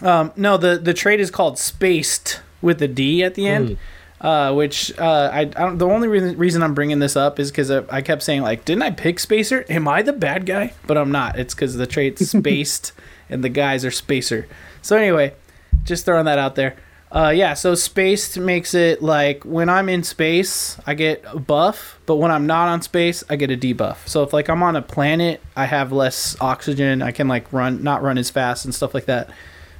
Um, 0.00 0.32
no, 0.36 0.56
the 0.56 0.78
the 0.78 0.94
trait 0.94 1.20
is 1.20 1.30
called 1.30 1.58
spaced 1.58 2.40
with 2.62 2.80
a 2.82 2.88
D 2.88 3.22
at 3.24 3.34
the 3.34 3.46
end. 3.46 3.78
Uh, 4.20 4.52
which 4.52 4.92
uh, 4.98 5.30
I, 5.32 5.40
I 5.42 5.44
don't, 5.44 5.78
the 5.78 5.86
only 5.86 6.08
reason, 6.08 6.36
reason 6.36 6.60
I'm 6.64 6.74
bringing 6.74 6.98
this 6.98 7.14
up 7.14 7.38
is 7.38 7.52
because 7.52 7.70
I 7.70 8.02
kept 8.02 8.24
saying 8.24 8.42
like, 8.42 8.64
didn't 8.64 8.82
I 8.82 8.90
pick 8.90 9.20
Spacer? 9.20 9.64
Am 9.68 9.86
I 9.86 10.02
the 10.02 10.12
bad 10.12 10.44
guy? 10.44 10.74
But 10.88 10.98
I'm 10.98 11.12
not. 11.12 11.38
It's 11.38 11.54
because 11.54 11.76
the 11.76 11.86
trait's 11.86 12.28
spaced 12.30 12.90
and 13.30 13.44
the 13.44 13.48
guys 13.48 13.84
are 13.84 13.92
Spacer. 13.92 14.48
So 14.82 14.96
anyway, 14.96 15.34
just 15.84 16.04
throwing 16.04 16.24
that 16.24 16.36
out 16.36 16.56
there. 16.56 16.74
Uh, 17.10 17.32
yeah, 17.34 17.54
so 17.54 17.74
spaced 17.74 18.38
makes 18.38 18.74
it 18.74 19.02
like 19.02 19.42
when 19.44 19.70
I'm 19.70 19.88
in 19.88 20.02
space, 20.02 20.78
I 20.86 20.92
get 20.92 21.24
a 21.26 21.38
buff, 21.38 21.98
but 22.04 22.16
when 22.16 22.30
I'm 22.30 22.46
not 22.46 22.68
on 22.68 22.82
space, 22.82 23.24
I 23.30 23.36
get 23.36 23.50
a 23.50 23.56
debuff. 23.56 24.06
So 24.06 24.22
if 24.22 24.34
like 24.34 24.50
I'm 24.50 24.62
on 24.62 24.76
a 24.76 24.82
planet, 24.82 25.40
I 25.56 25.64
have 25.64 25.90
less 25.90 26.36
oxygen. 26.40 27.00
I 27.00 27.12
can 27.12 27.26
like 27.26 27.50
run, 27.50 27.82
not 27.82 28.02
run 28.02 28.18
as 28.18 28.28
fast 28.28 28.66
and 28.66 28.74
stuff 28.74 28.92
like 28.92 29.06
that. 29.06 29.30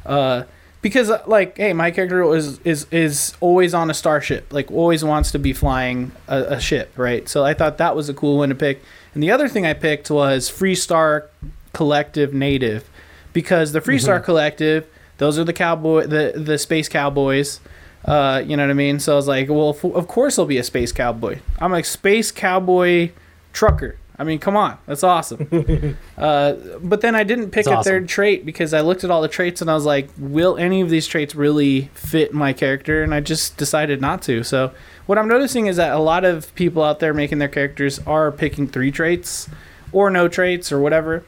Uh, 0.06 0.44
because 0.80 1.10
uh, 1.10 1.22
like, 1.26 1.58
hey, 1.58 1.72
my 1.74 1.90
character 1.90 2.34
is 2.34 2.60
is 2.60 2.86
is 2.90 3.34
always 3.40 3.74
on 3.74 3.90
a 3.90 3.94
starship, 3.94 4.50
like 4.52 4.70
always 4.70 5.04
wants 5.04 5.30
to 5.32 5.38
be 5.38 5.52
flying 5.52 6.12
a, 6.28 6.42
a 6.42 6.60
ship, 6.60 6.92
right? 6.96 7.28
So 7.28 7.44
I 7.44 7.52
thought 7.52 7.76
that 7.78 7.94
was 7.94 8.08
a 8.08 8.14
cool 8.14 8.38
one 8.38 8.48
to 8.48 8.54
pick. 8.54 8.82
And 9.12 9.22
the 9.22 9.30
other 9.30 9.48
thing 9.48 9.66
I 9.66 9.74
picked 9.74 10.10
was 10.10 10.50
Freestar 10.50 11.26
Collective 11.74 12.32
Native, 12.32 12.88
because 13.32 13.72
the 13.72 13.80
Freestar 13.80 14.22
Collective, 14.22 14.86
those 15.18 15.38
are 15.38 15.44
the 15.44 15.52
cowboy, 15.52 16.06
the 16.06 16.32
the 16.36 16.58
space 16.58 16.88
cowboys. 16.88 17.60
Uh, 18.04 18.42
you 18.46 18.56
know 18.56 18.62
what 18.62 18.70
I 18.70 18.74
mean? 18.74 19.00
So 19.00 19.12
I 19.12 19.16
was 19.16 19.28
like, 19.28 19.48
well, 19.48 19.70
of 19.70 20.08
course 20.08 20.38
I'll 20.38 20.46
be 20.46 20.58
a 20.58 20.64
space 20.64 20.92
cowboy. 20.92 21.40
I'm 21.58 21.74
a 21.74 21.82
space 21.82 22.30
cowboy 22.30 23.10
trucker. 23.52 23.96
I 24.20 24.24
mean, 24.24 24.40
come 24.40 24.56
on, 24.56 24.78
that's 24.86 25.04
awesome. 25.04 25.96
uh, 26.18 26.54
but 26.80 27.02
then 27.02 27.14
I 27.14 27.22
didn't 27.22 27.50
pick 27.50 27.66
That's 27.66 27.68
a 27.68 27.76
awesome. 27.78 27.90
third 27.90 28.08
trait 28.08 28.44
because 28.44 28.74
I 28.74 28.80
looked 28.80 29.04
at 29.04 29.12
all 29.12 29.22
the 29.22 29.28
traits 29.28 29.60
and 29.60 29.70
I 29.70 29.74
was 29.74 29.84
like, 29.84 30.10
will 30.18 30.56
any 30.56 30.80
of 30.80 30.90
these 30.90 31.06
traits 31.06 31.36
really 31.36 31.82
fit 31.94 32.34
my 32.34 32.52
character? 32.52 33.04
And 33.04 33.14
I 33.14 33.20
just 33.20 33.56
decided 33.56 34.00
not 34.00 34.20
to. 34.22 34.42
So 34.42 34.72
what 35.06 35.18
I'm 35.18 35.28
noticing 35.28 35.66
is 35.66 35.76
that 35.76 35.92
a 35.92 36.00
lot 36.00 36.24
of 36.24 36.52
people 36.56 36.82
out 36.82 36.98
there 36.98 37.14
making 37.14 37.38
their 37.38 37.48
characters 37.48 38.00
are 38.00 38.32
picking 38.32 38.66
three 38.66 38.90
traits 38.90 39.48
or 39.92 40.10
no 40.10 40.26
traits 40.26 40.72
or 40.72 40.80
whatever. 40.80 41.24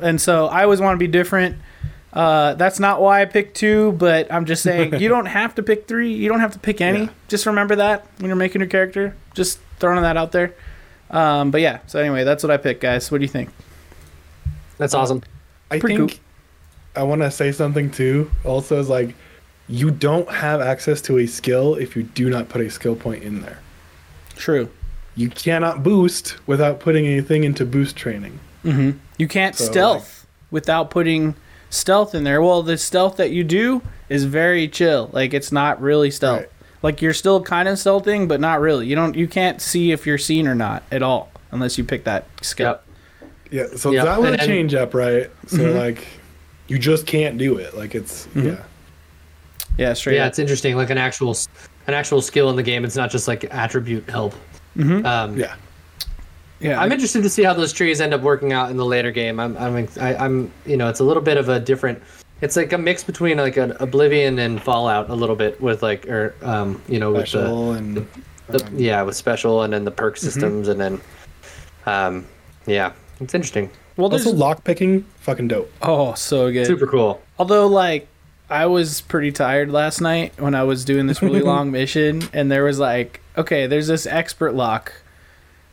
And 0.00 0.18
so 0.20 0.46
I 0.46 0.64
always 0.64 0.80
want 0.80 0.94
to 0.94 0.98
be 0.98 1.10
different. 1.10 1.56
Uh, 2.12 2.54
that's 2.54 2.80
not 2.80 3.00
why 3.00 3.22
I 3.22 3.24
picked 3.24 3.56
two, 3.56 3.92
but 3.92 4.32
I'm 4.32 4.44
just 4.44 4.62
saying 4.62 4.94
you 5.00 5.08
don't 5.08 5.26
have 5.26 5.54
to 5.56 5.62
pick 5.62 5.86
three. 5.86 6.12
You 6.12 6.28
don't 6.28 6.40
have 6.40 6.52
to 6.52 6.58
pick 6.58 6.80
any. 6.80 7.04
Yeah. 7.04 7.08
Just 7.28 7.46
remember 7.46 7.76
that 7.76 8.06
when 8.18 8.28
you're 8.28 8.36
making 8.36 8.60
your 8.60 8.68
character. 8.68 9.14
Just 9.34 9.60
throwing 9.78 10.02
that 10.02 10.16
out 10.16 10.32
there. 10.32 10.54
Um, 11.10 11.50
but 11.50 11.60
yeah. 11.60 11.80
So 11.86 12.00
anyway, 12.00 12.24
that's 12.24 12.42
what 12.42 12.50
I 12.50 12.56
picked, 12.56 12.80
guys. 12.80 13.10
What 13.10 13.18
do 13.18 13.24
you 13.24 13.28
think? 13.28 13.50
That's 14.78 14.94
awesome. 14.94 15.22
I 15.70 15.78
Pretty 15.78 15.96
think 15.96 16.20
I 16.96 17.02
want 17.04 17.22
to 17.22 17.30
say 17.30 17.52
something 17.52 17.90
too. 17.90 18.30
Also, 18.44 18.80
is 18.80 18.88
like 18.88 19.14
you 19.68 19.90
don't 19.90 20.28
have 20.28 20.60
access 20.60 21.00
to 21.02 21.18
a 21.18 21.26
skill 21.26 21.76
if 21.76 21.94
you 21.94 22.02
do 22.02 22.28
not 22.28 22.48
put 22.48 22.60
a 22.60 22.70
skill 22.70 22.96
point 22.96 23.22
in 23.22 23.40
there. 23.40 23.60
True. 24.36 24.68
You 25.14 25.28
cannot 25.28 25.82
boost 25.82 26.36
without 26.46 26.80
putting 26.80 27.06
anything 27.06 27.44
into 27.44 27.64
boost 27.64 27.94
training. 27.96 28.40
Mm-hmm. 28.64 28.98
You 29.18 29.28
can't 29.28 29.54
So, 29.54 29.64
stealth 29.64 30.26
without 30.50 30.90
putting 30.90 31.34
stealth 31.70 32.14
in 32.14 32.24
there. 32.24 32.42
Well, 32.42 32.62
the 32.62 32.76
stealth 32.76 33.16
that 33.16 33.30
you 33.30 33.42
do 33.44 33.80
is 34.08 34.24
very 34.24 34.68
chill. 34.68 35.08
Like 35.12 35.32
it's 35.32 35.50
not 35.50 35.80
really 35.80 36.10
stealth. 36.10 36.40
Right. 36.40 36.48
Like 36.82 37.00
you're 37.02 37.14
still 37.14 37.42
kind 37.42 37.68
of 37.68 37.76
stealthing, 37.76 38.28
but 38.28 38.40
not 38.40 38.60
really. 38.60 38.86
You 38.86 38.96
don't. 38.96 39.14
You 39.16 39.26
can't 39.28 39.60
see 39.62 39.92
if 39.92 40.06
you're 40.06 40.18
seen 40.18 40.46
or 40.46 40.54
not 40.54 40.82
at 40.90 41.02
all 41.02 41.30
unless 41.50 41.78
you 41.78 41.84
pick 41.84 42.04
that 42.04 42.26
skill. 42.42 42.66
Yep. 42.66 42.84
Yeah, 43.50 43.66
so 43.76 43.90
Yeah, 43.90 44.04
that 44.04 44.20
would 44.20 44.30
and- 44.32 44.40
and- 44.40 44.48
change 44.48 44.74
up, 44.74 44.94
right? 44.94 45.28
So 45.48 45.58
Mhm. 45.58 45.76
like, 45.78 46.06
you 46.68 46.78
just 46.78 47.04
can't 47.06 47.36
do 47.36 47.56
it. 47.58 47.76
Like 47.76 47.94
it's 47.96 48.28
Mhm. 48.34 48.44
yeah. 48.46 48.56
Yeah, 49.76 49.92
straight 49.94 50.16
yeah, 50.16 50.24
up. 50.24 50.28
it's 50.28 50.38
interesting. 50.38 50.76
Like 50.76 50.90
an 50.90 50.98
actual, 50.98 51.36
an 51.86 51.94
actual 51.94 52.20
skill 52.22 52.48
in 52.50 52.56
the 52.56 52.62
game. 52.62 52.84
It's 52.84 52.96
not 52.96 53.10
just 53.10 53.26
like 53.28 53.44
attribute 53.50 54.08
help. 54.08 54.34
Mhm. 54.76 55.04
Um, 55.04 55.36
Yeah. 55.36 55.54
Yeah, 56.60 56.80
I'm 56.80 56.92
interested 56.92 57.22
to 57.22 57.30
see 57.30 57.42
how 57.42 57.54
those 57.54 57.72
trees 57.72 58.00
end 58.00 58.12
up 58.12 58.20
working 58.20 58.52
out 58.52 58.70
in 58.70 58.76
the 58.76 58.84
later 58.84 59.10
game. 59.10 59.40
I'm, 59.40 59.56
I'm, 59.56 59.88
I, 59.98 60.14
I'm, 60.16 60.52
you 60.66 60.76
know, 60.76 60.88
it's 60.88 61.00
a 61.00 61.04
little 61.04 61.22
bit 61.22 61.36
of 61.38 61.48
a 61.48 61.58
different. 61.58 62.02
It's 62.42 62.56
like 62.56 62.72
a 62.72 62.78
mix 62.78 63.02
between 63.02 63.38
like 63.38 63.56
an 63.56 63.72
Oblivion 63.80 64.38
and 64.38 64.62
Fallout 64.62 65.10
a 65.10 65.14
little 65.14 65.36
bit 65.36 65.60
with 65.60 65.82
like, 65.82 66.06
or 66.06 66.34
um, 66.42 66.82
you 66.88 66.98
know, 66.98 67.12
with 67.12 67.22
the, 67.22 67.26
Special 67.26 67.72
and 67.72 67.96
the 67.96 68.06
um, 68.66 68.78
yeah, 68.78 69.02
with 69.02 69.16
special 69.16 69.62
and 69.62 69.72
then 69.72 69.84
the 69.84 69.90
perk 69.90 70.16
systems 70.16 70.68
and 70.68 70.80
then, 70.80 71.00
um, 71.86 72.26
yeah, 72.66 72.92
it's 73.20 73.34
interesting. 73.34 73.70
well, 73.96 74.08
there's 74.08 74.26
also 74.26 74.36
lock 74.36 74.64
picking, 74.64 75.02
fucking 75.20 75.48
dope. 75.48 75.70
oh 75.82 76.14
so 76.14 76.50
good. 76.52 76.66
Super 76.66 76.86
cool. 76.86 77.22
Although, 77.38 77.66
like, 77.66 78.08
I 78.48 78.66
was 78.66 79.00
pretty 79.02 79.32
tired 79.32 79.70
last 79.70 80.00
night 80.00 80.38
when 80.40 80.54
I 80.54 80.64
was 80.64 80.84
doing 80.84 81.06
this 81.06 81.22
really 81.22 81.40
long 81.52 81.70
mission, 81.70 82.22
and 82.32 82.50
there 82.50 82.64
was 82.64 82.78
like, 82.78 83.20
okay, 83.36 83.66
there's 83.66 83.86
this 83.86 84.06
expert 84.06 84.54
lock. 84.54 84.92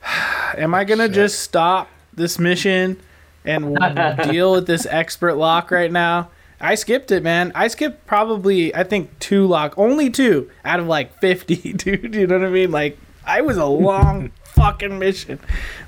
Am 0.57 0.73
I 0.73 0.83
gonna 0.83 1.05
Shit. 1.07 1.13
just 1.13 1.39
stop 1.41 1.89
this 2.13 2.39
mission 2.39 2.99
and 3.45 3.75
deal 4.29 4.51
with 4.53 4.67
this 4.67 4.85
expert 4.85 5.35
lock 5.35 5.71
right 5.71 5.91
now? 5.91 6.29
I 6.59 6.75
skipped 6.75 7.11
it, 7.11 7.21
man. 7.21 7.51
I 7.53 7.67
skipped 7.67 8.07
probably, 8.07 8.73
I 8.73 8.83
think, 8.83 9.19
two 9.19 9.45
lock, 9.45 9.77
only 9.77 10.09
two 10.09 10.49
out 10.65 10.79
of 10.79 10.87
like 10.87 11.19
50, 11.19 11.55
dude. 11.73 12.15
You 12.15 12.25
know 12.25 12.39
what 12.39 12.47
I 12.47 12.49
mean? 12.49 12.71
Like, 12.71 12.97
I 13.25 13.41
was 13.41 13.57
a 13.57 13.65
long 13.65 14.31
fucking 14.43 14.97
mission. 14.97 15.39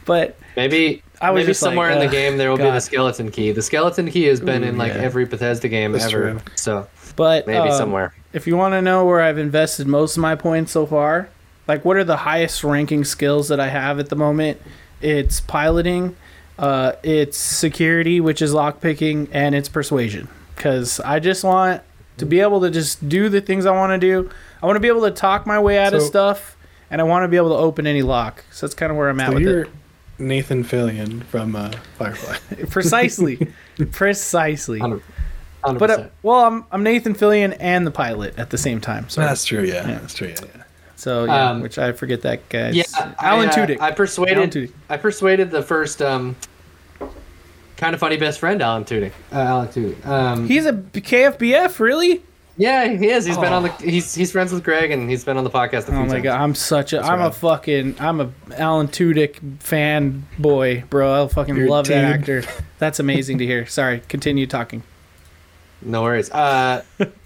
But 0.06 0.38
Maybe 0.56 1.02
I 1.22 1.32
was 1.32 1.42
maybe 1.42 1.48
just 1.52 1.62
like, 1.64 1.70
somewhere 1.70 1.90
in 1.90 2.00
the 2.00 2.08
game 2.08 2.38
there 2.38 2.50
will 2.50 2.58
be 2.58 2.64
the 2.64 2.80
skeleton 2.80 3.32
key. 3.32 3.52
The 3.52 3.62
skeleton 3.62 4.12
key 4.12 4.26
has 4.26 4.40
been 4.40 4.64
Ooh, 4.64 4.68
in 4.68 4.78
like 4.78 4.94
yeah. 4.94 5.00
every 5.02 5.26
Bethesda 5.26 5.68
game 5.68 5.94
That's 5.94 6.06
ever. 6.06 6.32
true. 6.34 6.42
So 6.56 6.88
but 7.16 7.48
maybe 7.48 7.70
um, 7.70 7.78
somewhere. 7.78 8.14
if 8.34 8.46
you 8.46 8.56
want 8.56 8.74
to 8.74 8.82
know 8.82 9.06
where 9.06 9.22
I've 9.22 9.38
invested 9.38 9.88
most 9.88 10.18
of 10.18 10.22
my 10.22 10.36
points 10.36 10.72
so 10.72 10.86
far, 10.86 11.30
like 11.70 11.86
what 11.86 11.96
are 11.96 12.04
the 12.04 12.18
highest 12.18 12.64
ranking 12.66 13.06
skills 13.06 13.48
that 13.48 13.60
I 13.60 13.70
have 13.70 14.00
at 14.00 14.10
the 14.10 14.16
moment? 14.18 14.60
It's 15.02 15.40
piloting, 15.40 16.18
uh, 16.58 16.94
it's 17.04 17.38
security, 17.38 18.20
which 18.20 18.42
is 18.42 18.54
lockpicking, 18.54 19.30
and 19.32 19.56
it's 19.56 19.70
persuasion. 19.70 20.28
Because 20.56 21.00
I 21.00 21.20
just 21.20 21.46
want 21.46 21.82
to 22.18 22.26
be 22.26 22.42
able 22.42 22.60
to 22.62 22.70
just 22.70 23.08
do 23.08 23.30
the 23.30 23.40
things 23.40 23.66
I 23.66 23.72
want 23.72 23.94
to 23.94 23.98
do. 23.98 24.30
I 24.62 24.66
want 24.66 24.76
to 24.76 24.82
be 24.82 24.90
able 24.90 25.04
to 25.04 25.12
talk 25.12 25.46
my 25.46 25.60
way 25.60 25.78
out 25.78 25.94
of 25.94 26.02
stuff, 26.02 26.58
and 26.92 27.00
I 27.00 27.06
want 27.06 27.24
to 27.24 27.28
be 27.30 27.38
able 27.38 27.50
to 27.50 27.56
open 27.56 27.88
any 27.88 28.02
lock. 28.02 28.44
So 28.52 28.66
that's 28.66 28.74
kind 28.76 28.92
of 28.92 28.98
where 28.98 29.08
I'm 29.10 29.20
at 29.22 29.28
So 29.30 29.34
with 29.36 29.44
you're 29.44 29.62
it. 29.62 29.70
Nathan 30.18 30.66
Fillion 30.66 31.24
from 31.26 31.56
uh, 31.56 31.72
Firefly. 31.98 32.36
Precisely, 32.70 33.48
precisely. 33.92 34.80
Hundred 34.80 35.02
hundred 35.64 35.80
But 35.80 35.90
uh, 35.92 36.08
well, 36.24 36.44
I'm 36.46 36.66
I'm 36.72 36.84
Nathan 36.84 37.14
Fillion 37.14 37.56
and 37.60 37.88
the 37.88 37.92
pilot 37.92 38.38
at 38.38 38.50
the 38.50 38.58
same 38.58 38.82
time. 38.82 39.08
So 39.08 39.22
That's 39.22 39.46
true. 39.46 39.62
Yeah, 39.64 39.88
Yeah. 39.88 40.00
that's 40.00 40.14
true. 40.14 40.28
Yeah, 40.28 40.42
yeah. 40.56 40.64
So 41.00 41.26
yeah, 41.26 41.50
Um, 41.52 41.62
which 41.62 41.78
I 41.78 41.92
forget 41.94 42.22
that 42.24 42.48
guy. 42.50 42.70
Yeah, 42.72 42.84
Alan 43.22 43.50
I, 43.50 43.52
uh, 43.52 43.56
Tudyk. 43.56 43.80
I 43.80 43.84
Alan 43.86 43.96
persuaded. 43.96 44.52
Tudyk. 44.52 44.72
I 44.90 44.98
persuaded 44.98 45.52
the 45.52 45.64
first 45.64 46.02
um, 46.02 46.36
kind 47.78 47.94
of 47.94 48.00
funny 48.00 48.18
best 48.18 48.40
friend, 48.40 48.62
Alan 48.62 48.84
Tudyk. 48.86 49.12
Uh, 49.32 49.36
Alan 49.40 49.68
Tudyk. 49.70 50.06
Um, 50.06 50.48
He's 50.48 50.66
a 50.66 50.74
KFBF, 50.74 51.80
really? 51.80 52.22
yeah, 52.58 52.90
he 52.90 53.08
is. 53.10 53.24
He's 53.26 53.38
been 53.38 53.54
on 53.54 53.64
the. 53.64 53.70
He's 53.72 54.14
he's 54.14 54.34
friends 54.34 54.52
with 54.52 54.66
Greg, 54.66 54.92
and 54.92 55.10
he's 55.10 55.24
been 55.24 55.38
on 55.38 55.46
the 55.46 55.50
podcast 55.50 55.84
a 55.84 55.92
few 55.92 55.96
Oh 55.96 56.02
my 56.06 56.08
times. 56.16 56.24
god, 56.24 56.42
I'm 56.42 56.56
such 56.56 56.92
a 56.92 57.00
I'm 57.02 57.22
a 57.22 57.32
fucking 57.32 57.96
I'm 58.00 58.20
a 58.20 58.30
Alan 58.58 58.90
Tudyk 58.90 59.62
fan 59.62 60.28
boy, 60.38 60.84
bro. 60.90 61.24
I 61.24 61.28
fucking 61.30 61.56
You're 61.56 61.68
a 61.68 61.72
love 61.72 61.88
that 61.88 62.04
actor. 62.04 62.44
That's 62.80 63.00
amazing 63.00 63.38
to 63.38 63.46
hear. 63.46 63.66
Sorry, 63.66 64.02
continue 64.10 64.46
talking. 64.46 64.84
No 65.82 66.02
worries. 66.04 66.30
Uh, 66.32 66.84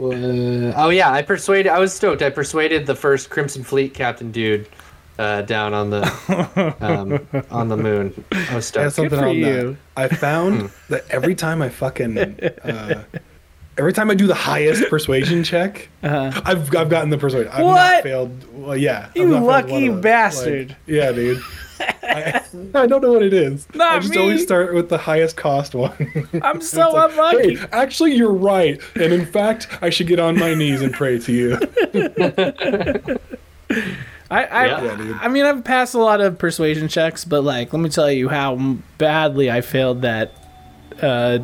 uh, 0.00 0.72
oh 0.76 0.88
yeah, 0.90 1.10
I 1.12 1.22
persuaded. 1.22 1.70
I 1.70 1.78
was 1.78 1.92
stoked. 1.92 2.22
I 2.22 2.30
persuaded 2.30 2.86
the 2.86 2.94
first 2.94 3.30
Crimson 3.30 3.62
Fleet 3.64 3.92
captain 3.94 4.30
dude 4.32 4.68
uh, 5.18 5.42
down 5.42 5.74
on 5.74 5.90
the 5.90 6.74
um, 6.80 7.44
on 7.50 7.68
the 7.68 7.76
moon. 7.76 8.24
I 8.32 8.54
was 8.54 8.74
I 8.76 8.82
have 8.82 8.92
stoked. 8.92 8.94
something 8.96 9.18
for 9.18 9.26
on 9.28 9.36
you. 9.36 9.44
that. 9.72 9.76
I 9.96 10.08
found 10.08 10.70
that 10.88 11.04
every 11.10 11.34
time 11.34 11.60
I 11.62 11.68
fucking, 11.68 12.16
uh, 12.18 13.04
every 13.78 13.92
time 13.92 14.10
I 14.10 14.14
do 14.14 14.26
the 14.26 14.34
highest 14.34 14.88
persuasion 14.88 15.44
check, 15.44 15.88
Uh-huh. 16.02 16.40
I've 16.44 16.74
I've 16.74 16.88
gotten 16.88 17.10
the 17.10 17.18
persuasion. 17.18 17.50
I've 17.52 17.64
What? 17.64 17.74
not 17.74 18.02
failed. 18.02 18.44
Well, 18.54 18.76
yeah. 18.76 19.10
You 19.14 19.38
lucky 19.38 19.72
one 19.72 19.84
of 19.84 19.94
those. 19.96 20.02
bastard. 20.02 20.68
Like, 20.70 20.78
yeah, 20.86 21.12
dude. 21.12 21.42
I, 22.10 22.42
I 22.74 22.86
don't 22.86 23.02
know 23.02 23.12
what 23.12 23.22
it 23.22 23.32
is. 23.32 23.66
Not 23.74 23.92
I 23.94 23.98
just 24.00 24.14
me. 24.14 24.20
always 24.20 24.42
start 24.42 24.74
with 24.74 24.88
the 24.88 24.98
highest 24.98 25.36
cost 25.36 25.74
one. 25.74 26.28
I'm 26.42 26.60
so 26.60 26.90
like, 26.90 27.12
unlucky. 27.12 27.56
Hey, 27.56 27.66
actually, 27.72 28.12
you're 28.14 28.32
right. 28.32 28.80
And 28.96 29.12
in 29.12 29.26
fact, 29.26 29.68
I 29.80 29.90
should 29.90 30.06
get 30.06 30.18
on 30.20 30.38
my 30.38 30.54
knees 30.54 30.82
and 30.82 30.92
pray 30.92 31.18
to 31.18 31.32
you. 31.32 31.58
I 34.30 34.44
I, 34.44 34.66
Yeah. 34.66 35.02
Yeah. 35.02 35.18
I 35.20 35.28
mean 35.28 35.44
I've 35.44 35.64
passed 35.64 35.94
a 35.94 35.98
lot 35.98 36.20
of 36.20 36.38
persuasion 36.38 36.88
checks, 36.88 37.24
but 37.24 37.42
like 37.42 37.72
let 37.72 37.80
me 37.80 37.88
tell 37.88 38.10
you 38.10 38.28
how 38.28 38.56
badly 38.98 39.50
I 39.50 39.60
failed 39.60 40.02
that 40.02 40.32
uh 41.02 41.38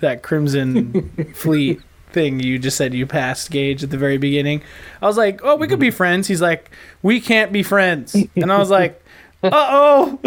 that 0.00 0.22
Crimson 0.22 1.32
Fleet 1.34 1.80
thing 2.12 2.40
you 2.40 2.58
just 2.58 2.76
said 2.76 2.92
you 2.92 3.06
passed 3.06 3.50
Gage 3.50 3.82
at 3.84 3.90
the 3.90 3.98
very 3.98 4.18
beginning. 4.18 4.62
I 5.00 5.06
was 5.06 5.16
like, 5.16 5.40
"Oh, 5.44 5.56
we 5.56 5.68
could 5.68 5.78
be 5.78 5.90
friends." 5.90 6.26
He's 6.26 6.40
like, 6.42 6.70
"We 7.02 7.20
can't 7.20 7.52
be 7.52 7.62
friends." 7.62 8.16
And 8.36 8.50
I 8.52 8.58
was 8.58 8.70
like, 8.70 8.99
"Uh-oh." 9.42 10.18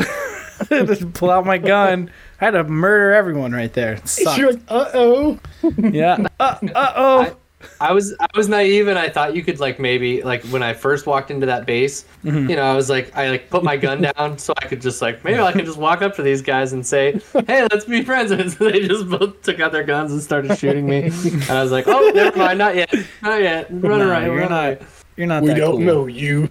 just 0.86 1.12
pull 1.14 1.30
out 1.30 1.46
my 1.46 1.58
gun. 1.58 2.10
I 2.42 2.46
had 2.46 2.52
to 2.52 2.64
murder 2.64 3.14
everyone 3.14 3.52
right 3.52 3.72
there. 3.74 3.94
It 3.94 4.08
sucked. 4.08 4.38
You're 4.38 4.52
like, 4.54 4.62
uh 4.70 4.90
oh. 4.94 5.40
Yeah. 5.78 6.26
Uh, 6.40 6.56
uh-oh. 6.76 7.38
I 7.80 7.94
was 7.94 8.14
I 8.20 8.28
was 8.36 8.50
naive 8.50 8.90
and 8.90 9.00
I 9.00 9.08
thought 9.08 9.36
you 9.38 9.42
could 9.42 9.62
like 9.62 9.80
maybe 9.80 10.22
like 10.22 10.44
when 10.48 10.62
I 10.62 10.74
first 10.74 11.08
walked 11.08 11.32
into 11.32 11.46
that 11.46 11.66
base, 11.66 12.04
Mm-hmm. 12.26 12.50
you 12.50 12.56
know, 12.58 12.64
I 12.64 12.76
was 12.76 12.90
like 12.90 13.16
I 13.16 13.30
like 13.30 13.50
put 13.50 13.64
my 13.64 13.78
gun 13.78 14.02
down 14.02 14.38
so 14.38 14.54
I 14.62 14.66
could 14.68 14.82
just 14.82 15.02
like 15.02 15.24
maybe 15.24 15.40
I 15.40 15.54
could 15.54 15.64
just 15.66 15.78
walk 15.78 16.02
up 16.02 16.14
to 16.18 16.22
these 16.24 16.42
guys 16.42 16.74
and 16.74 16.86
say, 16.86 17.22
"Hey, 17.48 17.62
let's 17.72 17.86
be 17.86 18.02
friends." 18.04 18.32
And 18.38 18.52
so 18.52 18.70
they 18.70 18.86
just 18.86 19.08
both 19.10 19.42
took 19.44 19.62
out 19.62 19.72
their 19.72 19.84
guns 19.84 20.12
and 20.12 20.22
started 20.22 20.58
shooting 20.58 20.86
me. 20.88 21.04
And 21.04 21.50
I 21.52 21.62
was 21.64 21.72
like, 21.72 21.86
"Oh, 21.88 22.12
never 22.14 22.38
mind, 22.38 22.60
not 22.60 22.76
yet, 22.76 22.94
not 23.22 23.42
yet. 23.42 23.68
Run 23.70 24.00
No, 24.00 24.12
away, 24.12 24.26
you're 24.26 24.36
run 24.40 24.50
not. 24.50 24.66
away." 24.74 24.86
You're 25.16 25.28
not 25.28 25.44
We 25.44 25.48
that 25.50 25.58
don't 25.58 25.72
cool. 25.78 25.80
know 25.80 26.08
you. 26.08 26.50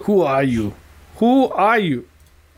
Who 0.00 0.22
are 0.22 0.42
you? 0.42 0.72
Who 1.16 1.48
are 1.50 1.78
you? 1.78 2.06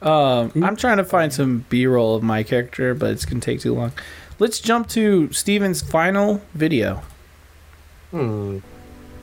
Um, 0.02 0.52
I'm 0.62 0.76
trying 0.76 0.98
to 0.98 1.04
find 1.04 1.32
some 1.32 1.64
B-roll 1.68 2.14
of 2.14 2.22
my 2.22 2.42
character, 2.42 2.94
but 2.94 3.10
it's 3.10 3.24
gonna 3.24 3.40
take 3.40 3.60
too 3.60 3.74
long. 3.74 3.92
Let's 4.38 4.60
jump 4.60 4.88
to 4.90 5.32
Steven's 5.32 5.82
final 5.82 6.40
video. 6.54 7.02
Hmm. 8.12 8.58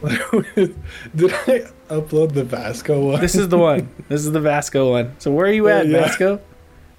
Did 0.06 1.34
I 1.48 1.66
upload 1.90 2.34
the 2.34 2.44
Vasco 2.44 3.12
one? 3.12 3.22
This 3.22 3.36
is 3.36 3.48
the 3.50 3.58
one. 3.58 3.90
This 4.10 4.26
is 4.26 4.32
the 4.32 4.42
Vasco 4.42 4.92
one. 4.92 5.16
So 5.20 5.32
where 5.32 5.48
are 5.48 5.52
you 5.52 5.68
at, 5.70 5.88
Yeah. 5.88 6.02
Vasco? 6.02 6.32
What 6.36 6.42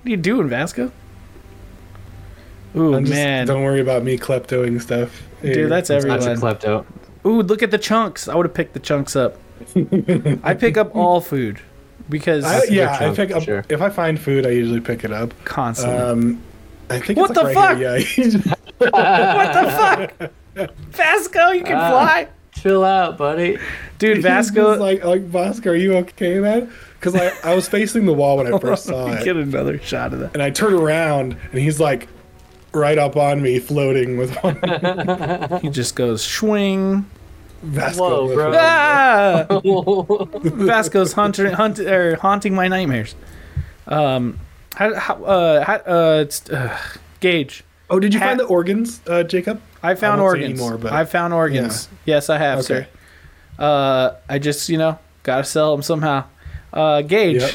are 0.06 0.10
you 0.10 0.16
doing, 0.16 0.48
Vasco? 0.48 0.90
Ooh 2.74 2.94
I'm 2.94 3.04
just- 3.04 3.14
man, 3.14 3.46
Don't 3.46 3.62
worry 3.62 3.80
about 3.80 4.02
me 4.02 4.18
kleptoing 4.18 4.80
stuff. 4.80 5.22
dude, 5.42 5.70
that's 5.70 5.88
Such 5.88 6.04
a 6.04 6.08
everyone. 6.10 6.36
klepto. 6.38 6.84
Ooh, 7.26 7.42
look 7.42 7.62
at 7.62 7.70
the 7.70 7.78
chunks. 7.78 8.28
I 8.28 8.34
would 8.34 8.46
have 8.46 8.54
picked 8.54 8.72
the 8.74 8.80
chunks 8.80 9.14
up. 9.16 9.36
I 10.42 10.54
pick 10.54 10.76
up 10.76 10.94
all 10.96 11.20
food 11.20 11.60
because 12.08 12.44
I, 12.44 12.58
a 12.58 12.70
yeah, 12.70 12.98
I 13.10 13.14
pick 13.14 13.30
up. 13.32 13.42
sure. 13.42 13.64
If 13.68 13.80
I 13.82 13.90
find 13.90 14.18
food, 14.20 14.46
I 14.46 14.50
usually 14.50 14.80
pick 14.80 15.04
it 15.04 15.12
up. 15.12 15.32
constantly. 15.44 15.98
Um, 15.98 16.42
I 16.90 17.00
think 17.00 17.18
What 17.18 17.30
it's 17.30 17.38
like 17.40 17.54
the 17.54 17.60
right 17.60 18.06
Here. 18.06 18.28
Yeah, 18.28 18.54
what 18.78 19.52
the 19.52 20.30
fuck, 20.58 20.70
Vasco? 20.90 21.50
You 21.50 21.64
can 21.64 21.76
Ah. 21.76 21.90
fly, 21.90 22.28
Chill 22.52 22.84
out, 22.84 23.18
buddy. 23.18 23.58
dude. 23.98 24.16
He's 24.18 24.24
Vasco. 24.24 24.70
just 24.70 24.80
like, 24.80 25.04
like 25.04 25.22
Vasco, 25.22 25.70
are 25.70 25.76
you 25.76 25.94
okay, 25.98 26.38
man? 26.40 26.72
Because 26.98 27.14
I, 27.14 27.32
I 27.50 27.54
was 27.54 27.68
facing 27.68 28.06
the 28.06 28.12
wall 28.14 28.38
when 28.38 28.52
I 28.52 28.58
first 28.58 28.84
saw 28.84 29.08
it, 29.12 29.24
Get 29.24 29.36
another 29.36 29.78
shot 29.78 30.12
of 30.14 30.20
that. 30.20 30.32
and 30.34 30.42
I 30.42 30.50
turn 30.50 30.72
around, 30.72 31.36
and 31.52 31.60
he's 31.60 31.78
like, 31.78 32.08
right 32.72 32.96
up 32.98 33.16
on 33.16 33.42
me, 33.42 33.58
floating 33.58 34.16
with 34.16 34.34
one 34.42 34.56
He 35.60 35.68
just 35.70 35.94
goes 35.96 36.22
swing. 36.22 37.04
Vasco. 37.62 38.26
Whoa, 38.26 38.34
bro. 38.34 38.52
Ah! 38.56 39.46
Vasco's 40.44 41.12
haunting, 41.12 41.52
hunt, 41.52 41.78
er, 41.78 42.16
haunting 42.16 42.54
my 42.54 42.68
nightmares. 42.68 43.14
Um, 43.86 44.38
how, 44.74 44.94
how, 44.94 45.24
uh, 45.24 45.64
how, 45.64 45.74
uh, 45.76 46.18
it's, 46.22 46.48
uh, 46.50 46.76
Gage. 47.20 47.64
Oh, 47.88 47.98
did 48.00 48.12
you 48.14 48.20
Ha- 48.20 48.26
find 48.26 48.40
the 48.40 48.44
organs, 48.44 49.00
uh, 49.06 49.22
Jacob? 49.22 49.60
I 49.82 49.94
found 49.94 50.20
won't 50.20 50.34
organs. 50.34 50.60
anymore, 50.60 50.76
but- 50.78 50.92
I 50.92 51.04
found 51.04 51.32
organs. 51.32 51.88
Yes, 52.04 52.28
I 52.28 52.38
have, 52.38 52.58
Okay. 52.60 52.66
sir. 52.66 52.86
Uh, 53.58 54.14
I 54.28 54.38
just, 54.38 54.68
you 54.68 54.76
know, 54.78 54.98
gotta 55.22 55.44
sell 55.44 55.72
them 55.74 55.82
somehow. 55.82 56.24
Uh, 56.72 57.02
Gage. 57.02 57.40
Yep. 57.42 57.52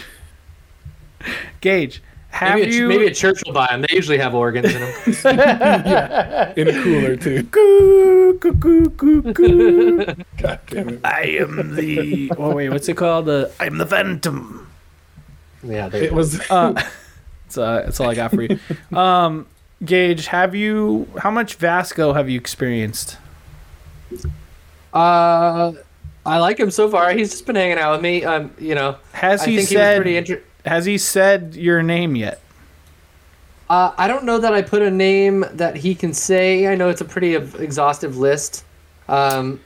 Gage. 1.62 2.02
Have 2.32 2.56
Maybe 2.60 2.72
a, 2.72 2.74
you? 2.80 2.88
maybe 2.88 3.06
a 3.08 3.14
church 3.14 3.42
will 3.46 3.54
buy 3.54 3.68
them. 3.68 3.82
They 3.82 3.94
usually 3.96 4.18
have 4.18 4.34
organs 4.34 4.74
in 4.74 4.82
them. 4.82 4.92
In 6.58 6.68
a 6.70 6.84
cooler 6.84 7.16
too. 7.18 7.44
Coo, 7.44 8.38
coo, 8.40 8.54
coo, 8.56 8.90
coo, 8.92 9.34
coo. 9.34 10.06
God 10.38 10.60
damn 10.68 10.90
it. 10.90 11.00
I 11.04 11.22
am 11.40 11.76
the. 11.76 12.32
Oh 12.38 12.56
wait, 12.56 12.70
what's 12.70 12.88
it 12.90 12.96
called? 12.98 13.26
The 13.26 13.52
I'm 13.60 13.78
the 13.78 13.86
Phantom. 13.86 14.68
yeah, 15.62 15.90
they 15.90 16.06
It 16.06 16.14
was. 16.14 16.40
Uh, 16.50 16.72
that's, 16.74 17.58
uh, 17.58 17.82
that's 17.86 18.00
all 18.00 18.10
I 18.10 18.16
got 18.16 18.32
for 18.32 18.42
you. 18.44 18.58
Um, 18.98 19.46
Gage, 19.84 20.28
have 20.28 20.56
you? 20.56 21.08
How 21.20 21.32
much 21.32 21.56
Vasco 21.56 22.14
have 22.14 22.30
you 22.30 22.38
experienced? 22.40 23.18
Uh, 24.94 25.74
I 26.26 26.38
like 26.40 26.60
him 26.60 26.72
so 26.72 26.90
far. 26.90 27.12
He's 27.14 27.32
just 27.32 27.46
been 27.46 27.56
hanging 27.56 27.78
out 27.78 27.94
with 27.94 28.02
me. 28.02 28.24
Um, 28.24 28.52
you 28.60 28.76
know, 28.76 28.96
Has 29.14 29.42
I 29.42 29.46
he 29.48 29.58
think 29.58 29.70
he 29.70 29.76
was 29.76 29.82
said? 29.82 29.96
pretty 29.98 30.18
inter- 30.18 30.42
has 30.66 30.86
he 30.86 30.98
said 30.98 31.56
your 31.56 31.82
name 31.84 32.16
yet? 32.16 32.42
Uh, 33.70 33.94
I 33.98 34.08
don't 34.08 34.26
know 34.26 34.38
that 34.38 34.54
I 34.54 34.62
put 34.62 34.82
a 34.82 34.92
name 34.92 35.46
that 35.54 35.78
he 35.78 35.96
can 35.96 36.14
say. 36.14 36.68
I 36.68 36.76
know 36.76 36.90
it's 36.90 37.02
a 37.02 37.06
pretty 37.06 37.36
exhaustive 37.36 38.18
list. 38.18 38.66
Um, 39.08 39.62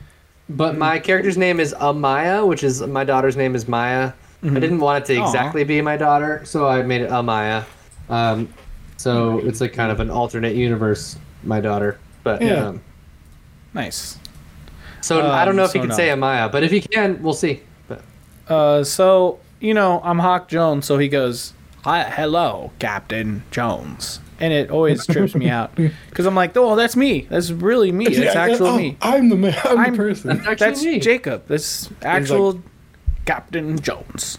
but 0.47 0.73
Hmm. 0.73 0.79
my 0.79 0.99
character's 0.99 1.37
name 1.37 1.59
is 1.59 1.73
Amaya, 1.73 2.47
which 2.47 2.63
is 2.63 2.81
my 2.81 3.03
daughter's 3.03 3.35
name 3.35 3.55
is 3.55 3.67
Maya. 3.67 4.13
I 4.53 4.59
didn't 4.59 4.79
want 4.79 5.03
it 5.03 5.07
to 5.07 5.13
Mm-hmm. 5.13 5.21
Exactly 5.21 5.63
be 5.63 5.81
my 5.81 5.97
daughter, 5.97 6.41
so 6.45 6.67
I 6.67 6.83
made 6.83 7.01
it 7.01 7.09
Amaya. 7.09 7.65
Um, 8.09 8.53
so 8.97 9.39
it's 9.39 9.59
like 9.59 9.73
kind 9.73 9.91
of 9.91 9.99
an 9.99 10.09
alternate 10.11 10.55
universe, 10.55 11.17
my 11.43 11.59
daughter. 11.59 11.99
But 12.23 12.41
Yeah. 12.41 12.67
um, 12.67 12.81
Nice. 13.73 14.17
so 15.01 15.31
I 15.31 15.45
don't 15.45 15.55
know 15.55 15.63
Um, 15.63 15.65
if 15.65 15.73
he 15.73 15.79
so 15.79 15.81
can 15.81 15.89
no. 15.89 15.95
say 15.95 16.09
Amaya, 16.09 16.51
but 16.51 16.63
if 16.63 16.71
he 16.71 16.81
can, 16.81 17.21
we'll 17.21 17.33
see. 17.33 17.61
But 17.87 18.01
Uh, 18.47 18.83
so 18.83 19.39
you 19.59 19.73
know, 19.73 20.01
I'm 20.03 20.19
Hawk 20.19 20.47
Jones, 20.47 20.85
so 20.85 20.97
he 20.97 21.07
goes, 21.07 21.53
Hi, 21.83 22.03
"Hello, 22.03 22.71
Captain 22.79 23.43
Jones," 23.51 24.19
and 24.39 24.51
it 24.53 24.69
always 24.71 25.05
trips 25.07 25.35
me 25.35 25.49
out 25.49 25.75
because 25.75 26.25
I'm 26.25 26.35
like, 26.35 26.55
"Oh, 26.57 26.75
that's 26.75 26.95
me. 26.95 27.21
That's 27.29 27.51
really 27.51 27.91
me. 27.91 28.05
That's 28.05 28.17
Yeah, 28.17 28.31
actual 28.41 28.67
oh, 28.67 28.77
me. 28.77 28.97
I'm 29.01 29.29
the 29.29 29.35
man. 29.35 29.55
I'm, 29.63 29.77
I'm- 29.79 29.91
the 29.91 29.97
person. 29.97 30.41
that's 30.43 30.59
That's 30.59 30.83
me. 30.83 30.99
Jacob. 30.99 31.43
That's 31.47 31.89
actual 32.01 32.61
Captain 33.25 33.79
Jones." 33.79 34.37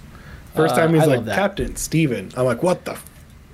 First 0.55 0.75
Uh, 0.75 0.79
time 0.79 0.95
he's 0.95 1.03
I 1.03 1.17
like. 1.17 1.27
Captain 1.27 1.77
Steven. 1.77 2.31
I'm 2.37 2.47
like, 2.47 2.63
what 2.63 2.85
the? 2.87 2.97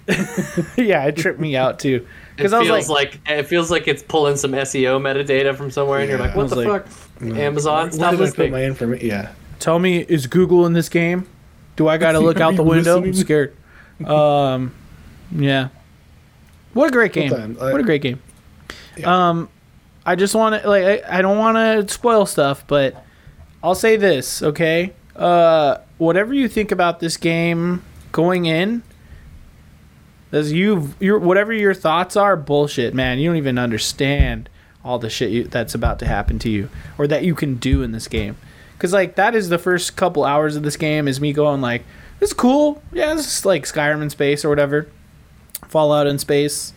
Yeah, 0.76 1.04
it 1.06 1.16
tripped 1.16 1.40
me 1.40 1.56
out 1.56 1.78
too. 1.80 1.96
It 1.96 2.36
Because 2.36 2.52
I 2.52 2.58
was 2.60 2.68
feels 2.68 2.88
like, 2.88 3.20
like, 3.26 3.38
it 3.38 3.42
feels 3.48 3.70
like 3.70 3.88
it's 3.88 4.02
pulling 4.02 4.36
some 4.36 4.52
SEO 4.52 5.00
metadata 5.00 5.54
from 5.56 5.70
somewhere, 5.70 6.00
and 6.00 6.08
you're 6.08 6.18
like, 6.18 6.34
what 6.36 6.48
the 6.48 6.56
was 6.56 6.64
fuck? 6.66 6.86
Amazon, 7.22 7.84
Where 7.84 7.92
stop 7.92 7.92
did 7.92 8.04
I 8.04 8.10
put 8.10 8.20
listening. 8.20 8.52
my 8.52 8.64
information? 8.64 9.06
Yeah. 9.06 9.32
tell 9.58 9.78
me, 9.78 10.00
is 10.08 10.26
Google 10.26 10.64
in 10.66 10.72
this 10.74 10.88
game? 10.88 11.26
Do 11.76 11.88
I 11.88 11.98
got 11.98 12.12
to 12.12 12.20
look 12.28 12.40
out 12.40 12.56
the 12.56 12.62
window? 12.62 13.02
I'm 13.02 13.14
scared. 13.14 13.56
Um, 14.04 14.74
yeah. 15.30 15.68
What 16.74 16.88
a 16.88 16.92
great 16.92 17.12
game! 17.12 17.54
What 17.56 17.80
a 17.80 17.82
great 17.82 18.00
game. 18.02 18.22
Yeah. 18.96 19.28
Um, 19.30 19.48
I 20.04 20.16
just 20.16 20.34
want 20.34 20.60
to 20.60 20.68
like 20.68 20.84
I, 20.84 21.18
I 21.18 21.22
don't 21.22 21.38
want 21.38 21.56
to 21.56 21.92
spoil 21.92 22.26
stuff, 22.26 22.66
but 22.66 23.04
I'll 23.62 23.74
say 23.74 23.96
this, 23.96 24.42
okay? 24.42 24.92
Uh, 25.14 25.78
whatever 25.98 26.34
you 26.34 26.48
think 26.48 26.72
about 26.72 27.00
this 27.00 27.16
game 27.16 27.82
going 28.10 28.46
in, 28.46 28.82
as 30.32 30.52
you 30.52 30.94
your 30.98 31.18
whatever 31.18 31.52
your 31.52 31.74
thoughts 31.74 32.16
are, 32.16 32.36
bullshit, 32.36 32.94
man. 32.94 33.18
You 33.18 33.28
don't 33.28 33.36
even 33.36 33.58
understand 33.58 34.48
all 34.84 34.98
the 34.98 35.10
shit 35.10 35.30
you, 35.30 35.44
that's 35.44 35.74
about 35.74 35.98
to 36.00 36.06
happen 36.06 36.38
to 36.40 36.50
you 36.50 36.68
or 36.98 37.06
that 37.06 37.22
you 37.22 37.34
can 37.34 37.56
do 37.56 37.82
in 37.82 37.92
this 37.92 38.08
game. 38.08 38.36
Cause 38.82 38.92
like 38.92 39.14
that 39.14 39.36
is 39.36 39.48
the 39.48 39.58
first 39.58 39.94
couple 39.94 40.24
hours 40.24 40.56
of 40.56 40.64
this 40.64 40.76
game 40.76 41.06
is 41.06 41.20
me 41.20 41.32
going 41.32 41.60
like, 41.60 41.84
this 42.18 42.30
is 42.30 42.34
cool. 42.34 42.82
Yeah, 42.92 43.14
this 43.14 43.38
is 43.38 43.46
like 43.46 43.62
Skyrim 43.62 44.02
in 44.02 44.10
space 44.10 44.44
or 44.44 44.48
whatever, 44.48 44.88
Fallout 45.68 46.08
in 46.08 46.18
space, 46.18 46.72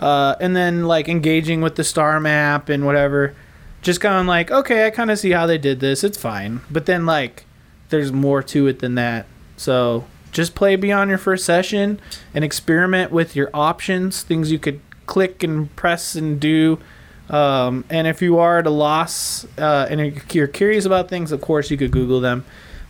uh, 0.00 0.34
and 0.40 0.56
then 0.56 0.86
like 0.86 1.08
engaging 1.08 1.60
with 1.60 1.76
the 1.76 1.84
star 1.84 2.18
map 2.18 2.68
and 2.68 2.84
whatever. 2.84 3.36
Just 3.82 4.00
going 4.00 4.26
like, 4.26 4.50
okay, 4.50 4.84
I 4.84 4.90
kind 4.90 5.12
of 5.12 5.18
see 5.20 5.30
how 5.30 5.46
they 5.46 5.58
did 5.58 5.78
this. 5.78 6.02
It's 6.02 6.18
fine. 6.18 6.60
But 6.72 6.86
then 6.86 7.06
like, 7.06 7.44
there's 7.90 8.10
more 8.10 8.42
to 8.42 8.66
it 8.66 8.80
than 8.80 8.96
that. 8.96 9.26
So 9.56 10.06
just 10.32 10.56
play 10.56 10.74
beyond 10.74 11.08
your 11.08 11.18
first 11.18 11.44
session 11.44 12.00
and 12.34 12.42
experiment 12.42 13.12
with 13.12 13.36
your 13.36 13.50
options, 13.54 14.24
things 14.24 14.50
you 14.50 14.58
could 14.58 14.80
click 15.06 15.44
and 15.44 15.74
press 15.76 16.16
and 16.16 16.40
do. 16.40 16.80
Um, 17.30 17.84
and 17.88 18.06
if 18.06 18.20
you 18.20 18.38
are 18.38 18.58
at 18.58 18.66
a 18.66 18.70
loss 18.70 19.46
uh, 19.58 19.86
and 19.88 20.22
you're 20.32 20.46
curious 20.46 20.84
about 20.84 21.08
things, 21.08 21.32
of 21.32 21.40
course 21.40 21.70
you 21.70 21.76
could 21.76 21.90
Google 21.90 22.20
them. 22.20 22.44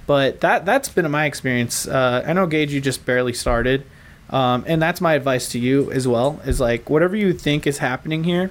But 0.06 0.40
that 0.40 0.66
that's 0.66 0.89
been 0.89 1.11
my 1.11 1.24
experience. 1.24 1.86
Uh, 1.86 2.24
I 2.27 2.32
know 2.32 2.47
Gage, 2.47 2.73
you 2.73 2.81
just 2.81 3.06
barely 3.06 3.32
started, 3.32 3.86
um, 4.28 4.65
and 4.66 4.82
that's 4.82 5.01
my 5.01 5.15
advice 5.15 5.48
to 5.52 5.59
you 5.59 5.90
as 5.93 6.06
well. 6.06 6.40
Is 6.44 6.61
like 6.61 6.90
whatever 6.90 7.16
you 7.16 7.32
think 7.32 7.66
is 7.66 7.78
happening 7.78 8.24
here. 8.24 8.51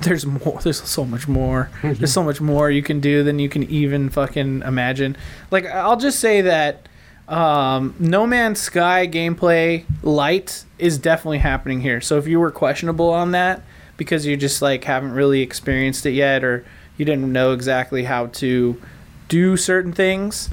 There's 0.00 0.24
more. 0.24 0.60
There's 0.62 0.82
so 0.82 1.04
much 1.04 1.28
more. 1.28 1.70
There's 1.82 2.12
so 2.12 2.22
much 2.22 2.40
more 2.40 2.70
you 2.70 2.82
can 2.82 3.00
do 3.00 3.22
than 3.22 3.38
you 3.38 3.48
can 3.50 3.64
even 3.64 4.08
fucking 4.08 4.62
imagine. 4.62 5.16
Like 5.50 5.66
I'll 5.66 5.98
just 5.98 6.18
say 6.18 6.40
that 6.42 6.88
um, 7.28 7.94
No 7.98 8.26
Man's 8.26 8.60
Sky 8.60 9.06
gameplay 9.06 9.84
light 10.02 10.64
is 10.78 10.96
definitely 10.96 11.38
happening 11.38 11.82
here. 11.82 12.00
So 12.00 12.16
if 12.16 12.26
you 12.26 12.40
were 12.40 12.50
questionable 12.50 13.10
on 13.10 13.32
that 13.32 13.62
because 13.98 14.24
you 14.24 14.38
just 14.38 14.62
like 14.62 14.84
haven't 14.84 15.12
really 15.12 15.42
experienced 15.42 16.06
it 16.06 16.12
yet 16.12 16.42
or 16.42 16.64
you 16.96 17.04
didn't 17.04 17.30
know 17.30 17.52
exactly 17.52 18.04
how 18.04 18.26
to 18.26 18.80
do 19.28 19.58
certain 19.58 19.92
things, 19.92 20.48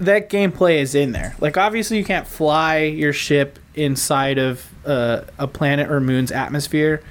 that 0.00 0.30
gameplay 0.30 0.78
is 0.78 0.94
in 0.94 1.12
there. 1.12 1.36
Like 1.38 1.58
obviously 1.58 1.98
you 1.98 2.04
can't 2.04 2.26
fly 2.26 2.78
your 2.78 3.12
ship 3.12 3.58
inside 3.74 4.38
of 4.38 4.72
uh, 4.86 5.22
a 5.38 5.46
planet 5.46 5.90
or 5.90 6.00
moon's 6.00 6.32
atmosphere, 6.32 7.02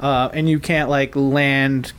uh, 0.00 0.28
and 0.34 0.48
you 0.48 0.58
can't 0.58 0.90
like 0.90 1.16
land 1.16 1.92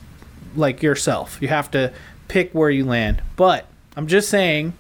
like 0.56 0.84
yourself. 0.84 1.38
You 1.41 1.48
have 1.48 1.72
to 1.72 1.91
pick 2.28 2.53
where 2.53 2.70
you 2.70 2.86
land. 2.86 3.22
But 3.36 3.66
I'm 3.95 4.07
just 4.07 4.30
saying, 4.30 4.74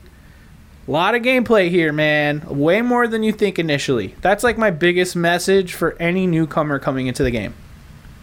a 0.87 0.91
lot 0.91 1.15
of 1.15 1.21
gameplay 1.21 1.69
here, 1.69 1.91
man. 1.91 2.41
Way 2.47 2.81
more 2.81 3.07
than 3.07 3.21
you 3.23 3.31
think 3.31 3.59
initially. 3.59 4.15
That's 4.21 4.43
like 4.43 4.57
my 4.57 4.71
biggest 4.71 5.15
message 5.15 5.73
for 5.73 5.95
any 5.99 6.25
newcomer 6.25 6.79
coming 6.79 7.07
into 7.07 7.23
the 7.23 7.31
game. 7.31 7.53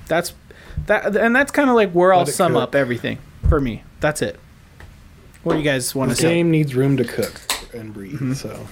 That's 0.06 0.34
that, 0.86 1.16
and 1.16 1.34
that's 1.34 1.50
kind 1.50 1.68
of 1.70 1.76
like 1.76 1.92
where 1.92 2.12
I'll 2.12 2.26
sum 2.26 2.52
cook. 2.52 2.62
up 2.62 2.74
everything 2.74 3.18
for 3.48 3.60
me. 3.60 3.82
That's 4.00 4.22
it. 4.22 4.38
What 5.42 5.52
do 5.54 5.58
you 5.58 5.64
guys 5.64 5.94
want 5.94 6.10
to 6.10 6.14
This 6.14 6.20
say? 6.22 6.34
game 6.34 6.50
needs 6.50 6.74
room 6.74 6.96
to 6.96 7.04
cook 7.04 7.40
and 7.74 7.92
breathe. 7.94 8.14
Mm-hmm. 8.14 8.32
So 8.34 8.66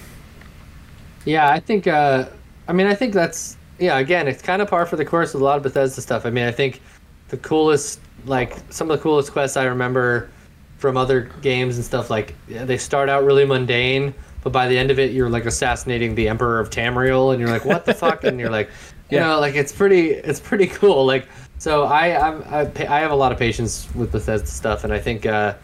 Yeah, 1.24 1.50
I 1.50 1.60
think. 1.60 1.86
Uh, 1.86 2.26
I 2.68 2.72
mean, 2.72 2.86
I 2.86 2.94
think 2.94 3.14
that's 3.14 3.56
yeah. 3.78 3.98
Again, 3.98 4.28
it's 4.28 4.42
kind 4.42 4.60
of 4.62 4.68
par 4.68 4.86
for 4.86 4.96
the 4.96 5.04
course 5.04 5.32
with 5.34 5.42
a 5.42 5.44
lot 5.44 5.56
of 5.56 5.62
Bethesda 5.62 6.00
stuff. 6.00 6.26
I 6.26 6.30
mean, 6.30 6.44
I 6.46 6.50
think 6.52 6.80
the 7.28 7.36
coolest, 7.38 8.00
like 8.26 8.56
some 8.70 8.90
of 8.90 8.96
the 8.98 9.02
coolest 9.02 9.32
quests 9.32 9.56
I 9.56 9.64
remember 9.64 10.30
from 10.78 10.96
other 10.96 11.30
games 11.42 11.76
and 11.76 11.84
stuff, 11.84 12.10
like 12.10 12.34
yeah, 12.48 12.64
they 12.64 12.76
start 12.76 13.08
out 13.08 13.24
really 13.24 13.44
mundane, 13.44 14.12
but 14.42 14.50
by 14.52 14.68
the 14.68 14.76
end 14.76 14.90
of 14.90 14.98
it, 14.98 15.12
you're 15.12 15.30
like 15.30 15.46
assassinating 15.46 16.14
the 16.14 16.28
Emperor 16.28 16.58
of 16.60 16.70
Tamriel, 16.70 17.32
and 17.32 17.40
you're 17.40 17.50
like, 17.50 17.64
what 17.64 17.84
the 17.86 17.94
fuck? 17.94 18.24
And 18.24 18.38
you're 18.38 18.50
like, 18.50 18.68
you 19.10 19.18
Yeah. 19.18 19.26
know, 19.28 19.40
like 19.40 19.54
it's 19.54 19.72
pretty, 19.72 20.10
it's 20.10 20.40
pretty 20.40 20.66
cool. 20.80 21.04
Like, 21.06 21.26
so 21.58 21.84
I, 21.84 22.28
I'm, 22.28 22.42
I, 22.52 22.60
I 22.88 23.00
have 23.00 23.10
a 23.10 23.14
lot 23.16 23.32
of 23.32 23.38
patience 23.38 23.88
with 23.94 24.12
Bethesda 24.12 24.46
stuff, 24.46 24.84
and 24.84 24.92
I 24.92 24.98
think. 24.98 25.26
Uh, 25.26 25.54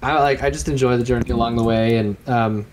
I 0.00 0.12
like 0.20 0.44
I 0.44 0.50
just 0.50 0.68
enjoy 0.68 0.96
the 0.96 1.02
journey 1.02 1.30
along 1.30 1.56
the 1.56 1.64
way, 1.64 1.96
and 1.96 2.16
um, 2.28 2.64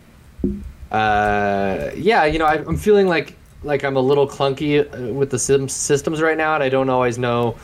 uh, 0.91 1.89
yeah, 1.95 2.25
you 2.25 2.37
know, 2.39 2.45
I, 2.45 2.55
I'm 2.55 2.77
feeling 2.77 3.07
like 3.07 3.35
like 3.63 3.83
I'm 3.83 3.95
a 3.97 3.99
little 4.01 4.27
clunky 4.27 4.81
uh, 4.85 5.11
with 5.11 5.31
the 5.31 5.39
sim- 5.39 5.67
systems 5.67 6.21
right 6.21 6.37
now, 6.37 6.53
and 6.53 6.63
I 6.63 6.69
don't 6.69 6.89
always 6.89 7.17
know 7.17 7.55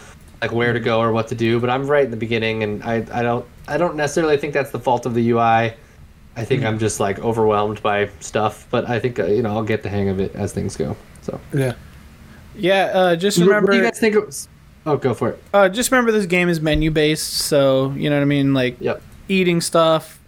like 0.42 0.52
where 0.52 0.74
to 0.74 0.80
go 0.80 1.00
or 1.00 1.12
what 1.12 1.28
to 1.28 1.36
do. 1.36 1.60
But 1.60 1.70
I'm 1.70 1.86
right 1.86 2.04
in 2.06 2.10
the 2.12 2.18
beginning, 2.18 2.64
and 2.64 2.84
I, 2.84 3.06
I 3.14 3.22
don't 3.22 3.46
I 3.68 3.78
don't 3.78 3.96
necessarily 3.96 4.38
think 4.38 4.54
that's 4.54 4.72
the 4.72 4.80
fault 4.80 5.06
of 5.06 5.14
the 5.14 5.30
UI. 5.30 5.74
I 6.36 6.46
think 6.46 6.64
I'm 6.64 6.80
just 6.80 7.00
like 7.00 7.20
overwhelmed 7.20 7.84
by 7.84 8.10
stuff, 8.20 8.66
but 8.72 8.90
I 8.90 9.00
think 9.00 9.20
uh, 9.20 9.26
you 9.28 9.44
know 9.44 9.50
I'll 9.52 9.64
get 9.64 9.84
the 9.84 9.90
hang 9.90 10.10
of 10.10 10.20
it 10.20 10.34
as 10.34 10.54
things 10.54 10.76
go. 10.76 10.96
So 11.22 11.40
yeah, 11.54 11.74
Yeah, 12.56 12.92
uh, 12.94 13.16
just 13.16 13.38
What 13.40 13.48
remember. 13.48 13.72
do 13.72 13.78
you 13.78 13.84
guys 13.84 14.00
think? 14.00 14.16
It 14.16 14.26
was... 14.26 14.48
Oh, 14.86 14.98
go 14.98 15.14
for 15.14 15.30
it. 15.30 15.44
Uh, 15.54 15.70
just 15.70 15.92
remember 15.92 16.12
this 16.12 16.26
game 16.26 16.50
is 16.50 16.60
menu 16.60 16.90
based, 16.92 17.30
so 17.34 17.92
you 17.92 18.10
know 18.10 18.16
what 18.16 18.24
I 18.24 18.26
mean. 18.26 18.54
Like 18.54 18.78
Yep. 18.80 19.02
eating 19.30 19.62
stuff, 19.62 20.20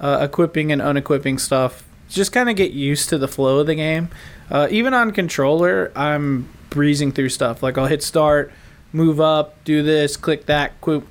uh, 0.00 0.18
equipping 0.20 0.70
and 0.70 0.82
unequipping 0.82 1.38
stuff. 1.38 1.84
Just 2.10 2.30
kind 2.30 2.50
of 2.50 2.56
get 2.56 2.72
used 2.72 3.08
to 3.08 3.16
the 3.18 3.26
flow 3.28 3.60
of 3.60 3.66
the 3.66 3.74
game. 3.74 4.10
Uh, 4.50 4.68
even 4.70 4.92
on 4.92 5.12
controller, 5.12 5.90
I'm 5.96 6.46
breezing 6.68 7.12
through 7.12 7.30
stuff. 7.30 7.62
Like 7.62 7.78
I'll 7.78 7.86
hit 7.86 8.02
start, 8.02 8.52
move 8.92 9.18
up, 9.18 9.62
do 9.64 9.82
this, 9.82 10.18
click 10.18 10.44
that, 10.44 10.78
quick, 10.82 11.02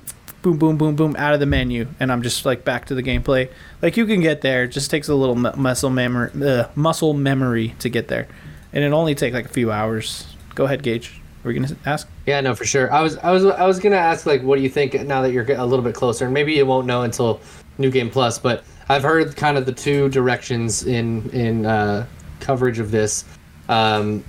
boom, 0.42 0.58
boom, 0.58 0.76
boom, 0.78 0.94
boom, 0.94 1.16
out 1.18 1.34
of 1.34 1.40
the 1.40 1.46
menu, 1.46 1.88
and 1.98 2.12
I'm 2.12 2.22
just 2.22 2.44
like 2.46 2.64
back 2.64 2.86
to 2.86 2.94
the 2.94 3.02
gameplay. 3.02 3.48
Like 3.82 3.96
you 3.96 4.06
can 4.06 4.20
get 4.20 4.42
there. 4.42 4.62
It 4.64 4.68
just 4.68 4.92
takes 4.92 5.08
a 5.08 5.14
little 5.16 5.34
muscle 5.34 5.90
memory, 5.90 6.30
uh, 6.40 6.68
muscle 6.76 7.14
memory 7.14 7.74
to 7.80 7.88
get 7.88 8.06
there, 8.06 8.28
and 8.72 8.84
it 8.84 8.92
only 8.92 9.16
take 9.16 9.34
like 9.34 9.46
a 9.46 9.52
few 9.52 9.72
hours. 9.72 10.28
Go 10.54 10.64
ahead, 10.64 10.82
Gage. 10.82 11.20
Were 11.42 11.50
you 11.50 11.60
gonna 11.60 11.76
ask? 11.86 12.08
Yeah, 12.26 12.40
no, 12.40 12.54
for 12.54 12.64
sure. 12.64 12.92
I 12.92 13.02
was, 13.02 13.16
I 13.18 13.32
was, 13.32 13.44
I 13.44 13.66
was 13.66 13.80
gonna 13.80 13.96
ask 13.96 14.26
like, 14.26 14.42
what 14.42 14.56
do 14.56 14.62
you 14.62 14.68
think 14.68 14.94
now 15.06 15.22
that 15.22 15.32
you're 15.32 15.50
a 15.52 15.66
little 15.66 15.84
bit 15.84 15.94
closer? 15.94 16.26
And 16.26 16.34
maybe 16.34 16.52
you 16.52 16.64
won't 16.64 16.86
know 16.86 17.02
until 17.02 17.40
New 17.78 17.90
Game 17.90 18.10
Plus, 18.10 18.38
but 18.38 18.64
I've 18.88 19.02
heard 19.02 19.34
kind 19.36 19.56
of 19.56 19.66
the 19.66 19.72
two 19.72 20.08
directions 20.10 20.84
in 20.86 21.28
in 21.30 21.66
uh, 21.66 22.06
coverage 22.40 22.78
of 22.78 22.90
this. 22.90 23.24
Um, 23.68 24.22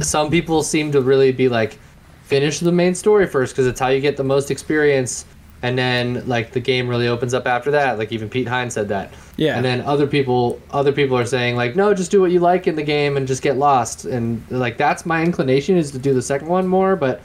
some 0.00 0.30
people 0.30 0.62
seem 0.62 0.92
to 0.92 1.00
really 1.00 1.32
be 1.32 1.48
like, 1.48 1.78
finish 2.24 2.60
the 2.60 2.72
main 2.72 2.94
story 2.94 3.26
first 3.26 3.54
because 3.54 3.66
it's 3.66 3.80
how 3.80 3.88
you 3.88 4.00
get 4.00 4.16
the 4.16 4.24
most 4.24 4.50
experience, 4.50 5.24
and 5.66 5.76
then 5.76 6.22
like 6.28 6.52
the 6.52 6.60
game 6.60 6.86
really 6.86 7.08
opens 7.08 7.34
up 7.34 7.44
after 7.44 7.72
that. 7.72 7.98
Like 7.98 8.12
even 8.12 8.30
Pete 8.30 8.46
Hines 8.46 8.74
said 8.74 8.86
that. 8.90 9.12
Yeah. 9.36 9.56
And 9.56 9.64
then 9.64 9.80
other 9.80 10.06
people, 10.06 10.62
other 10.70 10.92
people 10.92 11.18
are 11.18 11.26
saying 11.26 11.56
like, 11.56 11.74
no, 11.74 11.92
just 11.92 12.12
do 12.12 12.20
what 12.20 12.30
you 12.30 12.38
like 12.38 12.68
in 12.68 12.76
the 12.76 12.84
game 12.84 13.16
and 13.16 13.26
just 13.26 13.42
get 13.42 13.56
lost. 13.56 14.04
And 14.04 14.48
like 14.48 14.76
that's 14.76 15.04
my 15.04 15.24
inclination 15.24 15.76
is 15.76 15.90
to 15.90 15.98
do 15.98 16.14
the 16.14 16.22
second 16.22 16.46
one 16.46 16.68
more, 16.68 16.94
but 16.94 17.20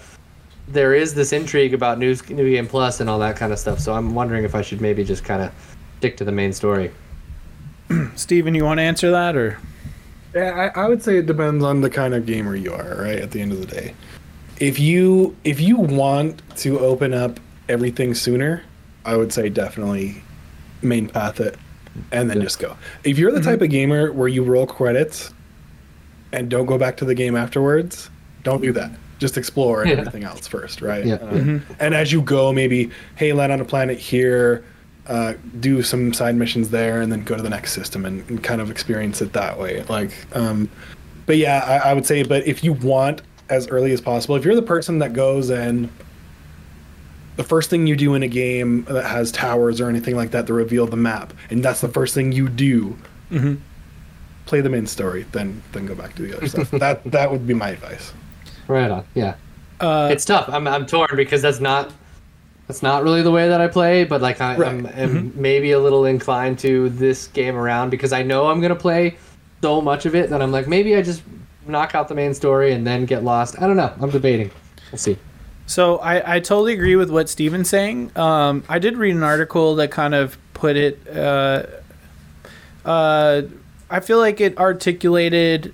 there 0.67 0.95
is 0.95 1.13
this 1.13 1.33
intrigue 1.33 1.75
about 1.75 1.99
new 1.99 2.15
new 2.29 2.49
game 2.49 2.65
plus 2.65 2.99
and 2.99 3.07
all 3.07 3.19
that 3.19 3.35
kind 3.35 3.53
of 3.53 3.59
stuff. 3.59 3.79
So 3.79 3.93
I'm 3.93 4.15
wondering 4.15 4.43
if 4.43 4.55
I 4.55 4.63
should 4.63 4.81
maybe 4.81 5.03
just 5.03 5.23
kind 5.23 5.43
of 5.43 5.53
stick 5.99 6.17
to 6.17 6.23
the 6.25 6.31
main 6.31 6.51
story. 6.51 6.89
Steven, 8.15 8.55
you 8.55 8.65
want 8.65 8.79
to 8.79 8.83
answer 8.83 9.11
that 9.11 9.35
or? 9.35 9.59
Yeah, 10.33 10.71
I, 10.75 10.85
I 10.85 10.87
would 10.87 11.03
say 11.03 11.17
it 11.19 11.27
depends 11.27 11.63
on 11.63 11.81
the 11.81 11.91
kind 11.91 12.15
of 12.15 12.25
gamer 12.25 12.55
you 12.55 12.73
are, 12.73 13.03
right? 13.03 13.19
At 13.19 13.29
the 13.29 13.41
end 13.41 13.51
of 13.51 13.59
the 13.59 13.67
day, 13.67 13.93
if 14.59 14.79
you 14.79 15.35
if 15.43 15.61
you 15.61 15.77
want 15.77 16.41
to 16.57 16.79
open 16.79 17.13
up 17.13 17.39
everything 17.75 18.13
sooner, 18.13 18.63
I 19.05 19.15
would 19.17 19.33
say 19.33 19.49
definitely 19.49 20.21
main 20.83 21.07
path 21.07 21.39
it, 21.39 21.57
and 22.11 22.29
then 22.29 22.41
just 22.41 22.59
go. 22.59 22.75
If 23.03 23.17
you're 23.17 23.31
the 23.31 23.41
type 23.41 23.61
of 23.61 23.69
gamer 23.69 24.11
where 24.11 24.27
you 24.27 24.43
roll 24.43 24.67
credits 24.67 25.33
and 26.31 26.49
don't 26.49 26.65
go 26.65 26.77
back 26.77 26.97
to 26.97 27.05
the 27.05 27.15
game 27.15 27.35
afterwards, 27.35 28.09
don't 28.43 28.61
do 28.61 28.71
that. 28.73 28.91
Just 29.19 29.37
explore 29.37 29.81
and 29.83 29.91
Yeah. 29.91 29.97
everything 29.97 30.23
else 30.23 30.47
first, 30.47 30.81
right? 30.81 31.05
Yeah. 31.05 31.15
Uh, 31.15 31.59
And 31.79 31.93
as 31.95 32.11
you 32.11 32.21
go, 32.21 32.51
maybe 32.53 32.89
hey, 33.15 33.33
land 33.33 33.51
on 33.51 33.61
a 33.61 33.65
planet 33.65 33.97
here, 33.99 34.63
uh, 35.07 35.33
do 35.59 35.81
some 35.83 36.13
side 36.13 36.35
missions 36.35 36.69
there, 36.69 37.01
and 37.01 37.11
then 37.11 37.23
go 37.23 37.35
to 37.35 37.41
the 37.43 37.49
next 37.49 37.73
system 37.73 38.05
and, 38.05 38.27
and 38.29 38.43
kind 38.43 38.61
of 38.61 38.69
experience 38.71 39.21
it 39.21 39.33
that 39.33 39.59
way. 39.59 39.83
Like, 39.89 40.11
um, 40.33 40.69
but 41.25 41.37
yeah, 41.37 41.63
I, 41.65 41.89
I 41.91 41.93
would 41.93 42.05
say, 42.05 42.23
but 42.23 42.45
if 42.47 42.63
you 42.63 42.73
want 42.73 43.21
as 43.49 43.67
early 43.67 43.91
as 43.91 44.01
possible, 44.01 44.35
if 44.35 44.45
you're 44.45 44.55
the 44.55 44.61
person 44.61 44.99
that 44.99 45.13
goes 45.13 45.49
and 45.49 45.89
the 47.41 47.47
first 47.47 47.71
thing 47.71 47.87
you 47.87 47.95
do 47.95 48.13
in 48.13 48.21
a 48.21 48.27
game 48.27 48.83
that 48.83 49.05
has 49.05 49.31
towers 49.31 49.81
or 49.81 49.89
anything 49.89 50.15
like 50.15 50.29
that 50.31 50.45
to 50.45 50.53
reveal 50.53 50.85
the 50.85 50.95
map, 50.97 51.33
and 51.49 51.63
that's 51.65 51.81
the 51.81 51.87
first 51.87 52.13
thing 52.13 52.31
you 52.31 52.47
do, 52.47 52.95
play 54.45 54.61
the 54.61 54.69
main 54.69 54.85
story, 54.85 55.25
then 55.31 55.61
then 55.71 55.87
go 55.87 55.95
back 55.95 56.13
to 56.15 56.21
the 56.21 56.37
other 56.37 56.47
stuff. 56.47 56.69
That 56.79 57.03
that 57.05 57.31
would 57.31 57.47
be 57.47 57.55
my 57.55 57.69
advice. 57.69 58.13
Right 58.67 58.91
on. 58.91 59.05
Yeah. 59.15 59.35
Uh, 59.79 60.09
it's 60.11 60.23
tough. 60.25 60.47
I'm 60.49 60.67
I'm 60.67 60.85
torn 60.85 61.09
because 61.15 61.41
that's 61.41 61.59
not 61.59 61.91
that's 62.67 62.83
not 62.83 63.03
really 63.03 63.23
the 63.23 63.31
way 63.31 63.49
that 63.49 63.59
I 63.59 63.67
play, 63.67 64.03
but 64.03 64.21
like 64.21 64.39
I, 64.39 64.55
Right. 64.55 64.69
I'm, 64.69 64.85
am 64.85 65.33
maybe 65.35 65.71
a 65.71 65.79
little 65.79 66.05
inclined 66.05 66.59
to 66.59 66.89
this 66.89 67.27
game 67.27 67.55
around 67.57 67.89
because 67.89 68.13
I 68.13 68.21
know 68.21 68.47
I'm 68.47 68.61
gonna 68.61 68.75
play 68.75 69.17
so 69.63 69.81
much 69.81 70.05
of 70.05 70.13
it 70.13 70.29
that 70.29 70.41
I'm 70.43 70.51
like 70.51 70.67
maybe 70.67 70.95
I 70.95 71.01
just 71.01 71.23
knock 71.65 71.95
out 71.95 72.07
the 72.07 72.15
main 72.15 72.35
story 72.35 72.73
and 72.73 72.85
then 72.85 73.05
get 73.05 73.23
lost. 73.23 73.59
I 73.59 73.65
don't 73.65 73.77
know. 73.77 73.91
I'm 73.99 74.11
debating. 74.11 74.51
We'll 74.91 74.99
see. 74.99 75.17
So 75.65 75.97
I, 75.99 76.35
I 76.35 76.39
totally 76.39 76.73
agree 76.73 76.95
with 76.95 77.09
what 77.09 77.29
Steven's 77.29 77.69
saying. 77.69 78.11
Um, 78.17 78.63
I 78.67 78.79
did 78.79 78.97
read 78.97 79.15
an 79.15 79.23
article 79.23 79.75
that 79.75 79.91
kind 79.91 80.13
of 80.13 80.37
put 80.53 80.75
it. 80.75 80.99
Uh, 81.07 81.65
uh, 82.83 83.43
I 83.89 83.99
feel 83.99 84.17
like 84.17 84.41
it 84.41 84.57
articulated, 84.57 85.73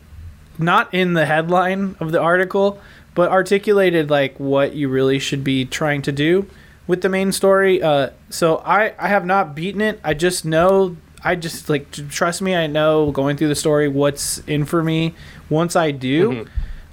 not 0.58 0.94
in 0.94 1.14
the 1.14 1.26
headline 1.26 1.96
of 2.00 2.12
the 2.12 2.22
article, 2.22 2.80
but 3.16 3.32
articulated 3.32 4.10
like 4.10 4.40
what 4.40 4.74
you 4.74 4.90
really 4.90 5.20
should 5.20 5.44
be 5.44 5.66
trying 5.66 6.02
to 6.04 6.12
do 6.12 6.48
with 6.86 7.02
the 7.02 7.10
main 7.10 7.32
story. 7.32 7.82
Uh, 7.82 8.10
so 8.30 8.58
I 8.58 8.94
I 9.00 9.08
have 9.08 9.26
not 9.26 9.56
beaten 9.56 9.82
it. 9.82 10.00
I 10.04 10.14
just 10.14 10.46
know. 10.46 10.98
I 11.24 11.36
just 11.36 11.70
like 11.70 11.92
trust 11.92 12.42
me. 12.42 12.56
I 12.56 12.68
know 12.68 13.12
going 13.12 13.38
through 13.38 13.48
the 13.50 13.56
story 13.56 13.88
what's 13.88 14.40
in 14.40 14.66
for 14.66 14.84
me. 14.84 15.16
Once 15.50 15.76
I 15.76 15.92
do, 15.92 16.46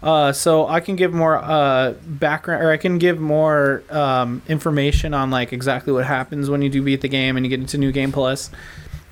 uh, 0.05 0.33
so 0.33 0.69
I 0.69 0.81
can 0.81 0.97
give 0.97 1.15
more 1.15 1.39
uh, 1.39 1.95
background, 2.05 2.63
or 2.63 2.71
I 2.71 2.77
can 2.77 2.99
give 2.99 3.19
more 3.19 3.83
um, 3.89 4.43
information 4.47 5.15
on 5.15 5.31
like 5.31 5.51
exactly 5.55 5.95
what 5.95 6.05
happens 6.05 6.51
when 6.51 6.61
you 6.61 6.69
do 6.69 6.83
beat 6.83 7.01
the 7.01 7.09
game 7.09 7.39
and 7.39 7.47
you 7.47 7.49
get 7.49 7.59
into 7.59 7.79
New 7.79 7.91
Game 7.91 8.13
Plus 8.13 8.51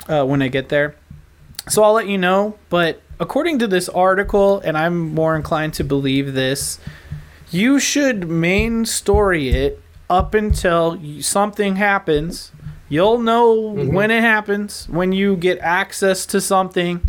uh, 0.06 0.22
when 0.26 0.42
I 0.42 0.48
get 0.48 0.68
there. 0.68 0.94
So 1.66 1.82
I'll 1.82 1.94
let 1.94 2.08
you 2.08 2.18
know. 2.18 2.58
But 2.68 3.00
according 3.18 3.58
to 3.60 3.66
this 3.66 3.88
article, 3.88 4.60
and 4.60 4.76
I'm 4.76 5.14
more 5.14 5.34
inclined 5.34 5.72
to 5.74 5.84
believe 5.84 6.34
this, 6.34 6.78
you 7.50 7.80
should 7.80 8.28
main 8.28 8.84
story 8.84 9.48
it 9.48 9.80
up 10.10 10.34
until 10.34 11.00
something 11.22 11.76
happens. 11.76 12.52
You'll 12.90 13.18
know 13.18 13.54
when 13.54 14.10
it 14.10 14.20
happens 14.20 14.86
when 14.90 15.12
you 15.12 15.36
get 15.36 15.58
access 15.60 16.26
to 16.26 16.40
something. 16.42 17.00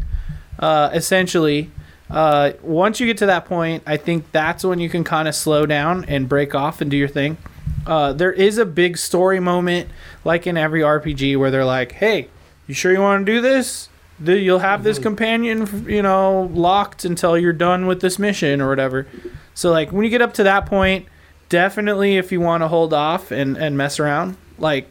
Uh, 0.58 0.90
essentially, 0.94 1.70
uh, 2.10 2.52
once 2.62 3.00
you 3.00 3.08
get 3.08 3.18
to 3.18 3.26
that 3.28 3.46
point, 3.46 3.84
I 3.86 3.98
think 3.98 4.32
that's 4.32 4.64
when 4.64 4.80
you 4.80 4.90
can 4.90 5.04
kind 5.04 5.28
of 5.28 5.36
slow 5.36 5.66
down 5.66 6.06
and 6.06 6.30
break 6.30 6.54
off 6.54 6.82
and 6.82 6.92
do 6.92 6.98
your 6.98 7.08
thing. 7.08 7.38
Uh, 7.86 8.14
there 8.14 8.32
is 8.32 8.58
a 8.58 8.66
big 8.66 8.98
story 8.98 9.40
moment, 9.40 9.90
like 10.24 10.48
in 10.48 10.58
every 10.58 10.82
RPG, 10.82 11.38
where 11.38 11.52
they're 11.52 11.66
like, 11.66 11.94
"Hey, 11.94 12.28
you 12.68 12.74
sure 12.74 12.92
you 12.92 13.00
want 13.02 13.26
to 13.26 13.32
do 13.32 13.42
this? 13.42 13.90
You'll 14.24 14.60
have 14.60 14.84
this 14.84 15.00
companion, 15.00 15.86
you 15.90 16.02
know, 16.02 16.50
locked 16.54 17.04
until 17.04 17.38
you're 17.38 17.52
done 17.52 17.88
with 17.88 18.00
this 18.02 18.20
mission 18.20 18.62
or 18.62 18.70
whatever." 18.70 19.08
So, 19.54 19.72
like, 19.72 19.92
when 19.92 20.04
you 20.04 20.10
get 20.10 20.22
up 20.22 20.34
to 20.36 20.44
that 20.44 20.66
point, 20.66 21.08
definitely, 21.50 22.18
if 22.18 22.32
you 22.32 22.40
want 22.40 22.62
to 22.64 22.68
hold 22.68 22.94
off 22.94 23.32
and 23.32 23.58
and 23.58 23.78
mess 23.78 24.00
around, 24.00 24.38
like, 24.58 24.88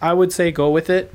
I 0.00 0.12
would 0.12 0.32
say 0.32 0.52
go 0.52 0.70
with 0.70 0.90
it 0.90 1.12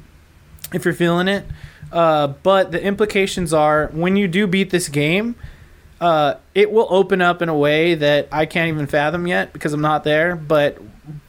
if 0.73 0.83
you're 0.83 0.93
feeling 0.93 1.27
it. 1.27 1.45
Uh, 1.93 2.27
but 2.41 2.71
the 2.71 2.83
implications 2.83 3.53
are 3.53 3.87
when 3.93 4.15
you 4.17 4.27
do 4.27 4.47
beat 4.47 4.71
this 4.71 4.89
game, 4.89 5.35
uh, 6.01 6.33
it 6.55 6.71
will 6.71 6.87
open 6.89 7.21
up 7.21 7.41
in 7.41 7.49
a 7.49 7.55
way 7.55 7.93
that 7.93 8.27
I 8.31 8.47
can't 8.47 8.67
even 8.67 8.87
fathom 8.87 9.27
yet 9.27 9.53
because 9.53 9.73
I'm 9.73 9.81
not 9.81 10.03
there, 10.03 10.35
but 10.35 10.79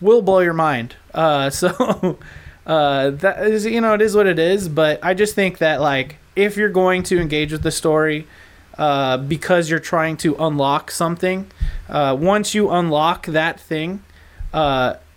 will 0.00 0.22
blow 0.22 0.38
your 0.40 0.54
mind. 0.54 0.96
Uh, 1.12 1.50
so 1.50 2.18
uh, 2.66 3.10
that 3.10 3.46
is, 3.46 3.66
you 3.66 3.82
know, 3.82 3.92
it 3.92 4.00
is 4.00 4.16
what 4.16 4.26
it 4.26 4.38
is. 4.38 4.70
But 4.70 5.04
I 5.04 5.12
just 5.12 5.34
think 5.34 5.58
that 5.58 5.82
like 5.82 6.16
if 6.34 6.56
you're 6.56 6.70
going 6.70 7.02
to 7.04 7.20
engage 7.20 7.52
with 7.52 7.62
the 7.62 7.70
story, 7.70 8.26
uh, 8.78 9.18
because 9.18 9.68
you're 9.68 9.78
trying 9.78 10.16
to 10.16 10.34
unlock 10.36 10.90
something, 10.90 11.48
uh, 11.90 12.16
once 12.18 12.54
you 12.54 12.70
unlock 12.70 13.26
that 13.26 13.60
thing, 13.60 14.02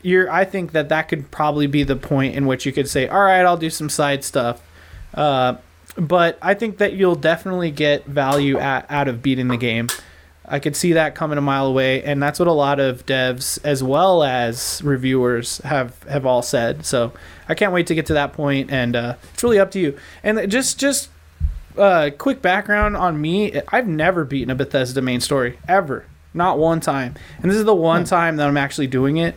you're. 0.03 0.29
I 0.29 0.43
think 0.43 0.73
that 0.73 0.89
that 0.89 1.07
could 1.07 1.31
probably 1.31 1.67
be 1.67 1.83
the 1.83 1.95
point 1.95 2.35
in 2.35 2.45
which 2.45 2.65
you 2.65 2.73
could 2.73 2.87
say, 2.89 3.07
"All 3.07 3.23
right, 3.23 3.43
I'll 3.43 3.57
do 3.57 3.71
some 3.71 3.89
side 3.89 4.23
stuff." 4.23 4.61
Uh, 5.13 5.55
but 5.97 6.37
I 6.41 6.53
think 6.53 6.77
that 6.77 6.93
you'll 6.93 7.15
definitely 7.15 7.71
get 7.71 8.05
value 8.05 8.57
at, 8.59 8.85
out 8.89 9.07
of 9.07 9.21
beating 9.21 9.47
the 9.47 9.57
game. 9.57 9.87
I 10.49 10.59
could 10.59 10.75
see 10.75 10.93
that 10.93 11.13
coming 11.13 11.37
a 11.37 11.41
mile 11.41 11.65
away, 11.65 12.03
and 12.03 12.23
that's 12.23 12.39
what 12.39 12.47
a 12.47 12.53
lot 12.53 12.79
of 12.79 13.05
devs 13.05 13.59
as 13.65 13.83
well 13.83 14.23
as 14.23 14.81
reviewers 14.81 15.57
have 15.59 16.01
have 16.03 16.25
all 16.25 16.41
said. 16.41 16.85
So 16.85 17.11
I 17.49 17.53
can't 17.53 17.73
wait 17.73 17.87
to 17.87 17.95
get 17.95 18.05
to 18.05 18.13
that 18.13 18.31
point, 18.31 18.71
and 18.71 18.95
uh, 18.95 19.15
it's 19.33 19.43
really 19.43 19.59
up 19.59 19.71
to 19.71 19.79
you. 19.79 19.97
And 20.23 20.49
just 20.49 20.79
just 20.79 21.09
uh, 21.77 22.11
quick 22.17 22.41
background 22.41 22.95
on 22.95 23.19
me: 23.19 23.59
I've 23.69 23.87
never 23.87 24.23
beaten 24.23 24.49
a 24.49 24.55
Bethesda 24.55 25.01
main 25.01 25.19
story 25.19 25.59
ever, 25.67 26.05
not 26.33 26.57
one 26.57 26.79
time, 26.79 27.15
and 27.41 27.51
this 27.51 27.57
is 27.57 27.65
the 27.65 27.75
one 27.75 28.05
time 28.05 28.37
that 28.37 28.47
I'm 28.47 28.57
actually 28.57 28.87
doing 28.87 29.17
it. 29.17 29.35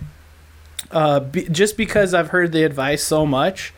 Uh, 0.93 1.21
be, 1.21 1.49
just 1.49 1.77
because 1.77 2.15
I've 2.15 2.29
heard 2.29 2.53
the 2.53 2.63
advice 2.63 3.03
so 3.03 3.27
much. 3.27 3.73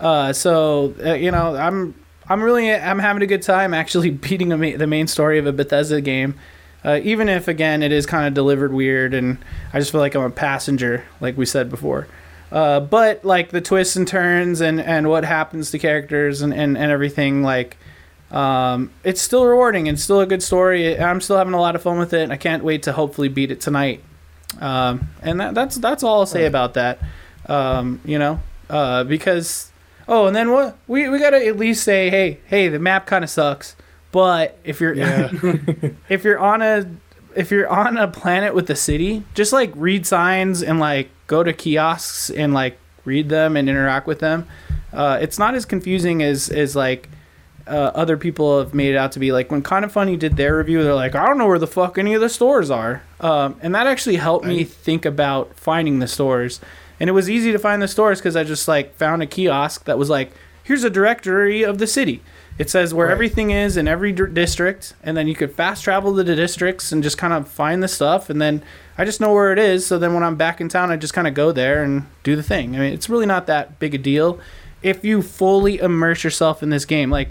Uh, 0.00 0.32
so 0.32 0.94
uh, 1.04 1.12
you 1.12 1.30
know, 1.30 1.54
I'm 1.54 1.94
I'm 2.28 2.42
really 2.42 2.72
I'm 2.72 2.98
having 2.98 3.22
a 3.22 3.26
good 3.26 3.42
time 3.42 3.74
actually 3.74 4.10
beating 4.26 4.52
a 4.52 4.56
ma- 4.56 4.76
the 4.76 4.86
main 4.86 5.06
story 5.06 5.38
of 5.38 5.46
a 5.46 5.52
Bethesda 5.52 6.00
game. 6.00 6.34
Uh, 6.82 6.98
even 7.02 7.28
if 7.28 7.46
again 7.46 7.82
it 7.82 7.92
is 7.92 8.06
kind 8.06 8.26
of 8.26 8.32
delivered 8.32 8.72
weird, 8.72 9.12
and 9.12 9.38
I 9.72 9.78
just 9.78 9.92
feel 9.92 10.00
like 10.00 10.14
I'm 10.14 10.22
a 10.22 10.30
passenger, 10.30 11.04
like 11.20 11.36
we 11.36 11.44
said 11.44 11.68
before. 11.68 12.08
Uh, 12.50 12.80
but 12.80 13.24
like 13.24 13.50
the 13.50 13.60
twists 13.60 13.96
and 13.96 14.08
turns 14.08 14.60
and, 14.60 14.80
and 14.80 15.08
what 15.08 15.24
happens 15.24 15.70
to 15.70 15.78
characters 15.78 16.42
and, 16.42 16.52
and, 16.52 16.76
and 16.76 16.90
everything, 16.90 17.42
like 17.42 17.76
um, 18.30 18.90
it's 19.04 19.20
still 19.20 19.44
rewarding 19.44 19.88
and 19.88 19.98
still 19.98 20.20
a 20.20 20.26
good 20.26 20.42
story. 20.42 20.98
I'm 20.98 21.20
still 21.20 21.36
having 21.36 21.54
a 21.54 21.60
lot 21.60 21.76
of 21.76 21.82
fun 21.82 21.98
with 21.98 22.12
it. 22.12 22.22
And 22.22 22.32
I 22.32 22.36
can't 22.36 22.64
wait 22.64 22.82
to 22.84 22.92
hopefully 22.92 23.28
beat 23.28 23.50
it 23.50 23.60
tonight. 23.60 24.02
Um, 24.60 25.08
and 25.22 25.40
that, 25.40 25.54
that's 25.54 25.76
that's 25.76 26.02
all 26.02 26.20
I'll 26.20 26.26
say 26.26 26.46
about 26.46 26.74
that. 26.74 26.98
Um, 27.46 28.00
you 28.04 28.18
know, 28.18 28.40
uh, 28.68 29.04
because 29.04 29.69
oh, 30.10 30.26
and 30.26 30.36
then 30.36 30.50
what 30.50 30.76
we 30.86 31.08
we 31.08 31.18
gotta 31.18 31.46
at 31.46 31.56
least 31.56 31.84
say, 31.84 32.10
hey, 32.10 32.40
hey, 32.46 32.68
the 32.68 32.78
map 32.78 33.06
kind 33.06 33.24
of 33.24 33.30
sucks. 33.30 33.76
But 34.12 34.58
if 34.64 34.80
you're 34.80 34.92
Yeah. 34.92 35.30
if 36.10 36.24
you're 36.24 36.38
on 36.38 36.60
a 36.60 36.90
if 37.34 37.50
you're 37.50 37.68
on 37.68 37.96
a 37.96 38.08
planet 38.08 38.54
with 38.54 38.66
the 38.66 38.76
city, 38.76 39.22
just 39.34 39.52
like 39.52 39.72
read 39.74 40.06
signs 40.06 40.62
and 40.62 40.80
like 40.80 41.08
go 41.28 41.42
to 41.42 41.52
kiosks 41.52 42.28
and 42.28 42.52
like 42.52 42.76
read 43.04 43.28
them 43.28 43.56
and 43.56 43.68
interact 43.70 44.06
with 44.06 44.18
them. 44.18 44.46
Uh, 44.92 45.18
it's 45.22 45.38
not 45.38 45.54
as 45.54 45.64
confusing 45.64 46.22
as 46.22 46.48
as 46.50 46.74
like 46.74 47.08
uh, 47.68 47.92
other 47.94 48.16
people 48.16 48.58
have 48.58 48.74
made 48.74 48.90
it 48.90 48.96
out 48.96 49.12
to 49.12 49.20
be. 49.20 49.30
Like 49.30 49.50
when 49.50 49.62
Kind 49.62 49.84
of 49.84 49.92
Funny 49.92 50.16
did 50.16 50.36
their 50.36 50.56
review, 50.56 50.82
they're 50.82 50.94
like, 50.94 51.14
I 51.14 51.24
don't 51.26 51.38
know 51.38 51.46
where 51.46 51.58
the 51.58 51.68
fuck 51.68 51.98
any 51.98 52.14
of 52.14 52.20
the 52.20 52.28
stores 52.28 52.68
are, 52.68 53.02
um, 53.20 53.56
and 53.62 53.74
that 53.76 53.86
actually 53.86 54.16
helped 54.16 54.44
me 54.44 54.64
think 54.64 55.04
about 55.04 55.54
finding 55.54 56.00
the 56.00 56.08
stores. 56.08 56.60
And 57.00 57.08
it 57.08 57.12
was 57.14 57.30
easy 57.30 57.50
to 57.52 57.58
find 57.58 57.80
the 57.82 57.88
stores 57.88 58.18
because 58.20 58.36
I 58.36 58.44
just 58.44 58.68
like 58.68 58.94
found 58.94 59.22
a 59.22 59.26
kiosk 59.26 59.84
that 59.86 59.98
was 59.98 60.10
like, 60.10 60.32
here's 60.62 60.84
a 60.84 60.90
directory 60.90 61.62
of 61.62 61.78
the 61.78 61.86
city. 61.86 62.22
It 62.58 62.68
says 62.68 62.92
where 62.92 63.06
Right. 63.06 63.12
everything 63.12 63.50
is 63.52 63.78
in 63.78 63.88
every 63.88 64.12
d- 64.12 64.24
district, 64.30 64.92
and 65.02 65.16
then 65.16 65.26
you 65.26 65.34
could 65.34 65.54
fast 65.54 65.82
travel 65.82 66.14
to 66.14 66.22
the 66.22 66.36
districts 66.36 66.92
and 66.92 67.02
just 67.02 67.16
kind 67.16 67.32
of 67.32 67.48
find 67.48 67.82
the 67.82 67.88
stuff. 67.88 68.28
And 68.28 68.38
then 68.40 68.62
I 68.98 69.06
just 69.06 69.18
know 69.18 69.32
where 69.32 69.50
it 69.50 69.58
is. 69.58 69.86
So 69.86 69.98
then 69.98 70.12
when 70.12 70.22
I'm 70.22 70.36
back 70.36 70.60
in 70.60 70.68
town, 70.68 70.90
I 70.90 70.96
just 70.96 71.14
kind 71.14 71.26
of 71.26 71.32
go 71.32 71.52
there 71.52 71.82
and 71.82 72.04
do 72.22 72.36
the 72.36 72.42
thing. 72.42 72.76
I 72.76 72.80
mean, 72.80 72.92
it's 72.92 73.08
really 73.08 73.24
not 73.24 73.46
that 73.46 73.78
big 73.78 73.94
a 73.94 73.98
deal 73.98 74.38
if 74.82 75.02
you 75.04 75.22
fully 75.22 75.78
immerse 75.78 76.22
yourself 76.22 76.62
in 76.62 76.68
this 76.68 76.84
game. 76.84 77.08
Like, 77.10 77.30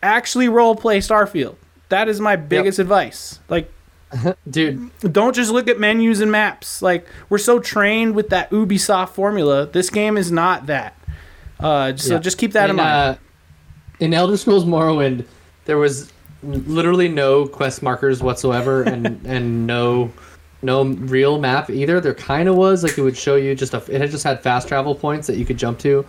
actually 0.00 0.48
role 0.48 0.76
play 0.76 0.98
Starfield. 1.00 1.56
That 1.88 2.08
is 2.08 2.20
my 2.20 2.36
biggest 2.36 2.78
advice. 2.78 3.40
Like, 3.48 3.72
Dude, 4.48 4.90
don't 5.00 5.34
just 5.34 5.50
look 5.50 5.68
at 5.68 5.78
menus 5.78 6.20
and 6.20 6.32
maps. 6.32 6.80
Like 6.82 7.06
we're 7.28 7.38
so 7.38 7.58
trained 7.60 8.14
with 8.14 8.30
that 8.30 8.50
Ubisoft 8.50 9.10
formula. 9.10 9.66
This 9.66 9.90
game 9.90 10.16
is 10.16 10.32
not 10.32 10.66
that. 10.66 10.94
Uh, 11.60 11.94
so 11.96 12.14
Yeah. 12.14 12.20
just 12.20 12.38
keep 12.38 12.52
that 12.52 12.70
in, 12.70 12.76
mind. 12.76 12.88
Uh, 12.88 13.14
in 14.00 14.14
Elder 14.14 14.36
Scrolls 14.36 14.64
Morrowind, 14.64 15.24
there 15.66 15.76
was 15.76 16.12
literally 16.42 17.08
no 17.08 17.46
quest 17.46 17.82
markers 17.82 18.22
whatsoever, 18.22 18.82
and 18.84 19.20
and 19.26 19.66
no 19.66 20.10
no 20.62 20.84
real 20.84 21.38
map 21.38 21.68
either. 21.68 22.00
There 22.00 22.14
kind 22.14 22.48
of 22.48 22.56
was 22.56 22.82
like 22.82 22.96
it 22.96 23.02
would 23.02 23.16
show 23.16 23.34
you 23.36 23.54
just 23.54 23.74
a. 23.74 23.82
It 23.92 24.00
had 24.00 24.10
just 24.10 24.24
had 24.24 24.42
fast 24.42 24.68
travel 24.68 24.94
points 24.94 25.26
that 25.26 25.36
you 25.36 25.44
could 25.44 25.58
jump 25.58 25.78
to. 25.80 26.04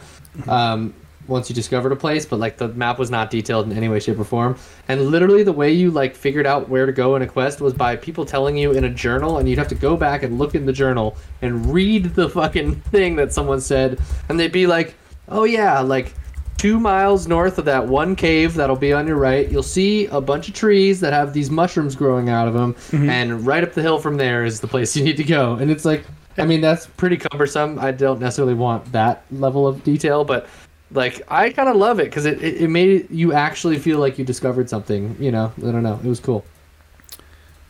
Um, 0.47 0.93
once 1.29 1.49
you 1.49 1.55
discovered 1.55 1.91
a 1.91 1.95
place, 1.95 2.25
but 2.25 2.39
like 2.39 2.57
the 2.57 2.69
map 2.69 2.99
was 2.99 3.09
not 3.09 3.29
detailed 3.29 3.71
in 3.71 3.77
any 3.77 3.87
way, 3.87 3.99
shape, 3.99 4.19
or 4.19 4.23
form. 4.23 4.57
And 4.87 5.07
literally, 5.07 5.43
the 5.43 5.53
way 5.53 5.71
you 5.71 5.91
like 5.91 6.15
figured 6.15 6.45
out 6.45 6.67
where 6.67 6.85
to 6.85 6.91
go 6.91 7.15
in 7.15 7.21
a 7.21 7.27
quest 7.27 7.61
was 7.61 7.73
by 7.73 7.95
people 7.95 8.25
telling 8.25 8.57
you 8.57 8.71
in 8.71 8.83
a 8.83 8.89
journal, 8.89 9.37
and 9.37 9.47
you'd 9.47 9.59
have 9.59 9.67
to 9.69 9.75
go 9.75 9.95
back 9.95 10.23
and 10.23 10.37
look 10.37 10.55
in 10.55 10.65
the 10.65 10.73
journal 10.73 11.15
and 11.41 11.71
read 11.71 12.15
the 12.15 12.27
fucking 12.27 12.75
thing 12.91 13.15
that 13.15 13.31
someone 13.31 13.61
said, 13.61 13.99
and 14.27 14.39
they'd 14.39 14.51
be 14.51 14.67
like, 14.67 14.95
"Oh 15.29 15.43
yeah, 15.43 15.79
like 15.79 16.13
two 16.57 16.79
miles 16.79 17.27
north 17.27 17.57
of 17.57 17.65
that 17.65 17.87
one 17.87 18.15
cave 18.15 18.53
that'll 18.55 18.75
be 18.75 18.91
on 18.91 19.07
your 19.07 19.15
right, 19.15 19.49
you'll 19.49 19.63
see 19.63 20.07
a 20.07 20.19
bunch 20.19 20.49
of 20.49 20.53
trees 20.53 20.99
that 20.99 21.13
have 21.13 21.31
these 21.31 21.49
mushrooms 21.49 21.95
growing 21.95 22.27
out 22.27 22.47
of 22.47 22.53
them, 22.53 22.73
mm-hmm. 22.73 23.09
and 23.09 23.45
right 23.45 23.63
up 23.63 23.73
the 23.73 23.81
hill 23.81 23.99
from 23.99 24.17
there 24.17 24.43
is 24.43 24.59
the 24.59 24.67
place 24.67 24.95
you 24.95 25.03
need 25.03 25.17
to 25.17 25.23
go." 25.23 25.53
And 25.53 25.69
it's 25.69 25.85
like, 25.85 26.03
I 26.39 26.45
mean, 26.45 26.61
that's 26.61 26.87
pretty 26.87 27.17
cumbersome. 27.17 27.77
I 27.79 27.91
don't 27.91 28.19
necessarily 28.19 28.53
want 28.53 28.91
that 28.93 29.23
level 29.31 29.67
of 29.67 29.83
detail, 29.83 30.23
but 30.23 30.47
like 30.91 31.21
I 31.27 31.51
kind 31.51 31.69
of 31.69 31.75
love 31.75 31.99
it 31.99 32.05
because 32.05 32.25
it, 32.25 32.41
it, 32.41 32.61
it 32.61 32.67
made 32.69 33.09
you 33.11 33.33
actually 33.33 33.77
feel 33.77 33.99
like 33.99 34.17
you 34.17 34.25
discovered 34.25 34.69
something. 34.69 35.15
You 35.19 35.31
know, 35.31 35.51
I 35.57 35.71
don't 35.71 35.83
know, 35.83 35.99
it 36.03 36.07
was 36.07 36.19
cool. 36.19 36.45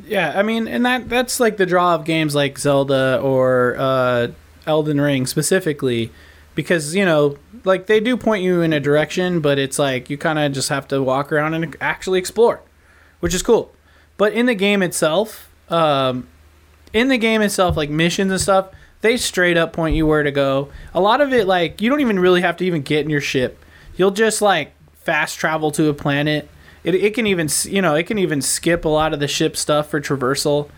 Yeah, 0.05 0.33
I 0.35 0.43
mean, 0.43 0.67
and 0.67 0.85
that 0.85 1.09
that's 1.09 1.39
like 1.39 1.57
the 1.57 1.65
draw 1.65 1.95
of 1.95 2.05
games 2.05 2.33
like 2.33 2.57
Zelda 2.57 3.19
or 3.21 3.75
uh, 3.77 4.27
Elden 4.65 5.01
Ring 5.01 5.25
specifically, 5.25 6.11
because 6.55 6.95
you 6.95 7.05
know, 7.05 7.37
like 7.65 7.87
they 7.87 7.99
do 7.99 8.15
point 8.15 8.43
you 8.43 8.61
in 8.61 8.71
a 8.71 8.79
direction, 8.79 9.41
but 9.41 9.59
it's 9.59 9.77
like 9.77 10.09
you 10.09 10.17
kind 10.17 10.39
of 10.39 10.53
just 10.53 10.69
have 10.69 10.87
to 10.89 11.03
walk 11.03 11.31
around 11.31 11.53
and 11.53 11.75
actually 11.81 12.19
explore, 12.19 12.61
which 13.19 13.33
is 13.33 13.43
cool. 13.43 13.73
But 14.17 14.33
in 14.33 14.45
the 14.45 14.55
game 14.55 14.81
itself, 14.81 15.49
um, 15.69 16.27
in 16.93 17.09
the 17.09 17.17
game 17.17 17.41
itself, 17.41 17.75
like 17.75 17.89
missions 17.89 18.31
and 18.31 18.41
stuff, 18.41 18.69
they 19.01 19.17
straight 19.17 19.57
up 19.57 19.73
point 19.73 19.95
you 19.95 20.05
where 20.05 20.23
to 20.23 20.31
go. 20.31 20.69
A 20.93 21.01
lot 21.01 21.21
of 21.21 21.33
it, 21.33 21.47
like 21.47 21.81
you 21.81 21.89
don't 21.89 22.01
even 22.01 22.19
really 22.19 22.41
have 22.41 22.57
to 22.57 22.65
even 22.65 22.81
get 22.81 23.03
in 23.05 23.09
your 23.09 23.21
ship. 23.21 23.63
You'll 23.95 24.11
just 24.11 24.41
like 24.41 24.73
fast 24.95 25.37
travel 25.37 25.71
to 25.71 25.89
a 25.89 25.93
planet. 25.93 26.49
It, 26.83 26.95
it 26.95 27.13
can 27.13 27.27
even 27.27 27.49
you 27.63 27.81
know 27.81 27.95
it 27.95 28.03
can 28.03 28.17
even 28.17 28.41
skip 28.41 28.85
a 28.85 28.89
lot 28.89 29.13
of 29.13 29.19
the 29.19 29.27
ship 29.27 29.55
stuff 29.57 29.89
for 29.89 30.01
traversal. 30.01 30.69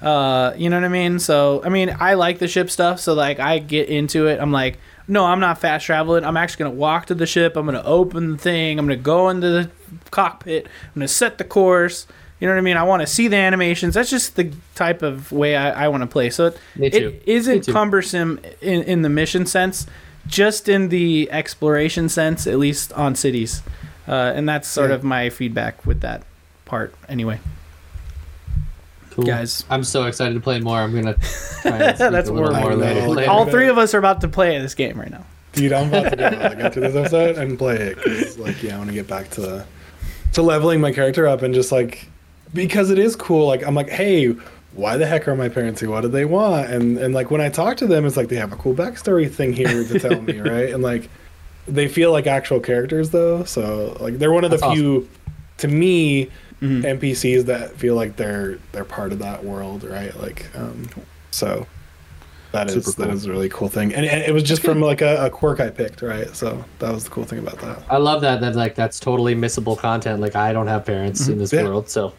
Uh, 0.00 0.52
you 0.56 0.70
know 0.70 0.76
what 0.76 0.84
I 0.84 0.88
mean? 0.88 1.18
So 1.18 1.62
I 1.64 1.68
mean 1.68 1.94
I 1.98 2.14
like 2.14 2.38
the 2.38 2.48
ship 2.48 2.70
stuff. 2.70 3.00
So 3.00 3.14
like 3.14 3.40
I 3.40 3.58
get 3.58 3.88
into 3.88 4.26
it. 4.26 4.40
I'm 4.40 4.52
like, 4.52 4.78
no, 5.06 5.24
I'm 5.24 5.40
not 5.40 5.58
fast 5.58 5.86
traveling. 5.86 6.24
I'm 6.24 6.36
actually 6.36 6.64
gonna 6.64 6.76
walk 6.76 7.06
to 7.06 7.14
the 7.14 7.26
ship. 7.26 7.56
I'm 7.56 7.66
gonna 7.66 7.82
open 7.84 8.32
the 8.32 8.38
thing. 8.38 8.78
I'm 8.78 8.86
gonna 8.86 8.96
go 8.96 9.28
into 9.28 9.48
the 9.48 9.70
cockpit. 10.10 10.66
I'm 10.66 10.94
gonna 10.94 11.08
set 11.08 11.38
the 11.38 11.44
course. 11.44 12.06
You 12.40 12.46
know 12.46 12.54
what 12.54 12.58
I 12.58 12.62
mean? 12.62 12.76
I 12.76 12.84
want 12.84 13.00
to 13.02 13.06
see 13.06 13.26
the 13.28 13.36
animations. 13.36 13.94
That's 13.94 14.10
just 14.10 14.36
the 14.36 14.52
type 14.76 15.02
of 15.02 15.32
way 15.32 15.56
I, 15.56 15.86
I 15.86 15.88
want 15.88 16.02
to 16.02 16.06
play. 16.06 16.30
So 16.30 16.46
it, 16.78 16.94
it 16.94 17.22
isn't 17.26 17.66
cumbersome 17.66 18.40
in, 18.60 18.82
in 18.84 19.02
the 19.02 19.08
mission 19.08 19.44
sense, 19.44 19.86
just 20.26 20.68
in 20.68 20.88
the 20.88 21.28
exploration 21.32 22.08
sense, 22.08 22.46
at 22.46 22.58
least 22.58 22.92
on 22.92 23.16
cities. 23.16 23.62
Uh, 24.06 24.32
and 24.34 24.48
that's 24.48 24.68
sort 24.68 24.90
Yeah. 24.90 24.96
of 24.96 25.02
my 25.04 25.30
feedback 25.30 25.84
with 25.84 26.00
that 26.02 26.22
part, 26.64 26.94
anyway. 27.08 27.40
Cool. 29.10 29.24
Guys. 29.24 29.64
I'm 29.68 29.82
so 29.82 30.04
excited 30.04 30.34
to 30.34 30.40
play 30.40 30.60
more. 30.60 30.78
I'm 30.78 30.94
gonna 30.94 31.14
try 31.62 31.72
and 31.72 31.98
That's 31.98 32.28
a 32.28 32.32
little 32.32 32.52
more 32.52 32.52
I 32.54 32.74
later. 32.74 33.08
Later. 33.08 33.30
All 33.30 33.46
three 33.46 33.68
of 33.68 33.78
us 33.78 33.94
are 33.94 33.98
about 33.98 34.20
to 34.20 34.28
play 34.28 34.58
this 34.60 34.74
game 34.74 34.98
right 34.98 35.10
now. 35.10 35.24
Dude, 35.54 35.72
I'm 35.72 35.88
about 35.88 36.10
to 36.10 36.16
go, 36.16 36.24
like, 36.24 36.58
after 36.58 36.78
this 36.80 36.94
episode 36.94 37.36
and 37.36 37.58
play 37.58 37.74
it 37.76 37.96
because, 37.96 38.38
like, 38.38 38.62
yeah, 38.62 38.76
I 38.76 38.78
want 38.78 38.90
to 38.90 38.94
get 38.94 39.08
back 39.08 39.30
to 39.30 39.66
to 40.34 40.42
leveling 40.42 40.80
my 40.80 40.92
character 40.92 41.26
up 41.26 41.42
and 41.42 41.52
just 41.52 41.72
like 41.72 42.06
because 42.54 42.90
it 42.90 42.98
is 42.98 43.16
cool. 43.16 43.46
Like, 43.46 43.66
I'm 43.66 43.74
like, 43.74 43.88
hey, 43.88 44.34
why 44.72 44.96
the 44.96 45.06
heck 45.06 45.26
are 45.28 45.34
my 45.34 45.48
parents 45.48 45.80
here? 45.80 45.90
What 45.90 46.02
do 46.02 46.08
they 46.08 46.24
want? 46.24 46.70
And 46.70 46.98
and 46.98 47.14
like 47.14 47.30
when 47.30 47.40
I 47.40 47.48
talk 47.48 47.76
to 47.78 47.86
them, 47.86 48.04
it's 48.06 48.16
like 48.16 48.28
they 48.28 48.36
have 48.36 48.52
a 48.52 48.56
cool 48.56 48.74
backstory 48.74 49.30
thing 49.30 49.52
here 49.52 49.84
to 49.84 49.98
tell 49.98 50.20
me, 50.20 50.38
right? 50.54 50.72
And 50.72 50.82
like 50.82 51.08
they 51.66 51.88
feel 51.88 52.12
like 52.12 52.26
actual 52.26 52.60
characters 52.60 53.10
though, 53.10 53.44
so 53.44 53.96
like 54.00 54.18
they're 54.18 54.32
one 54.32 54.44
of 54.44 54.50
the 54.50 54.56
That's 54.58 54.72
few, 54.72 55.08
to 55.58 55.68
me, 55.68 56.30
Mhm. 56.62 56.82
NPCs 56.98 57.44
that 57.46 57.76
feel 57.76 57.94
like 57.94 58.16
they're 58.16 58.58
they're 58.72 58.84
part 58.84 59.12
of 59.12 59.20
that 59.20 59.44
world, 59.44 59.84
right? 59.84 60.12
Like, 60.20 60.46
um, 60.56 60.88
so 61.30 61.66
that 62.50 62.66
is 62.68 62.84
Super 62.84 63.02
that 63.02 63.06
cool. 63.08 63.14
is 63.16 63.26
a 63.26 63.30
really 63.30 63.48
cool 63.48 63.68
thing, 63.68 63.94
and, 63.94 64.04
and 64.04 64.22
it 64.22 64.32
was 64.32 64.42
just 64.42 64.62
from 64.62 64.80
like 64.80 65.00
a, 65.00 65.26
a 65.26 65.30
quirk 65.30 65.60
I 65.60 65.70
picked, 65.70 66.02
right? 66.02 66.34
So 66.34 66.64
that 66.80 66.92
was 66.92 67.04
the 67.04 67.10
cool 67.10 67.22
thing 67.24 67.38
about 67.38 67.58
that. 67.60 67.82
I 67.88 67.98
love 67.98 68.22
that. 68.22 68.40
That 68.40 68.56
like 68.56 68.74
that's 68.74 68.98
totally 68.98 69.36
missable 69.36 69.78
content. 69.78 70.20
Like 70.20 70.34
I 70.34 70.52
don't 70.52 70.66
have 70.66 70.84
parents 70.84 71.28
in 71.28 71.38
this 71.38 71.52
Yeah. 71.52 71.62
world, 71.64 71.88
so 71.88 72.12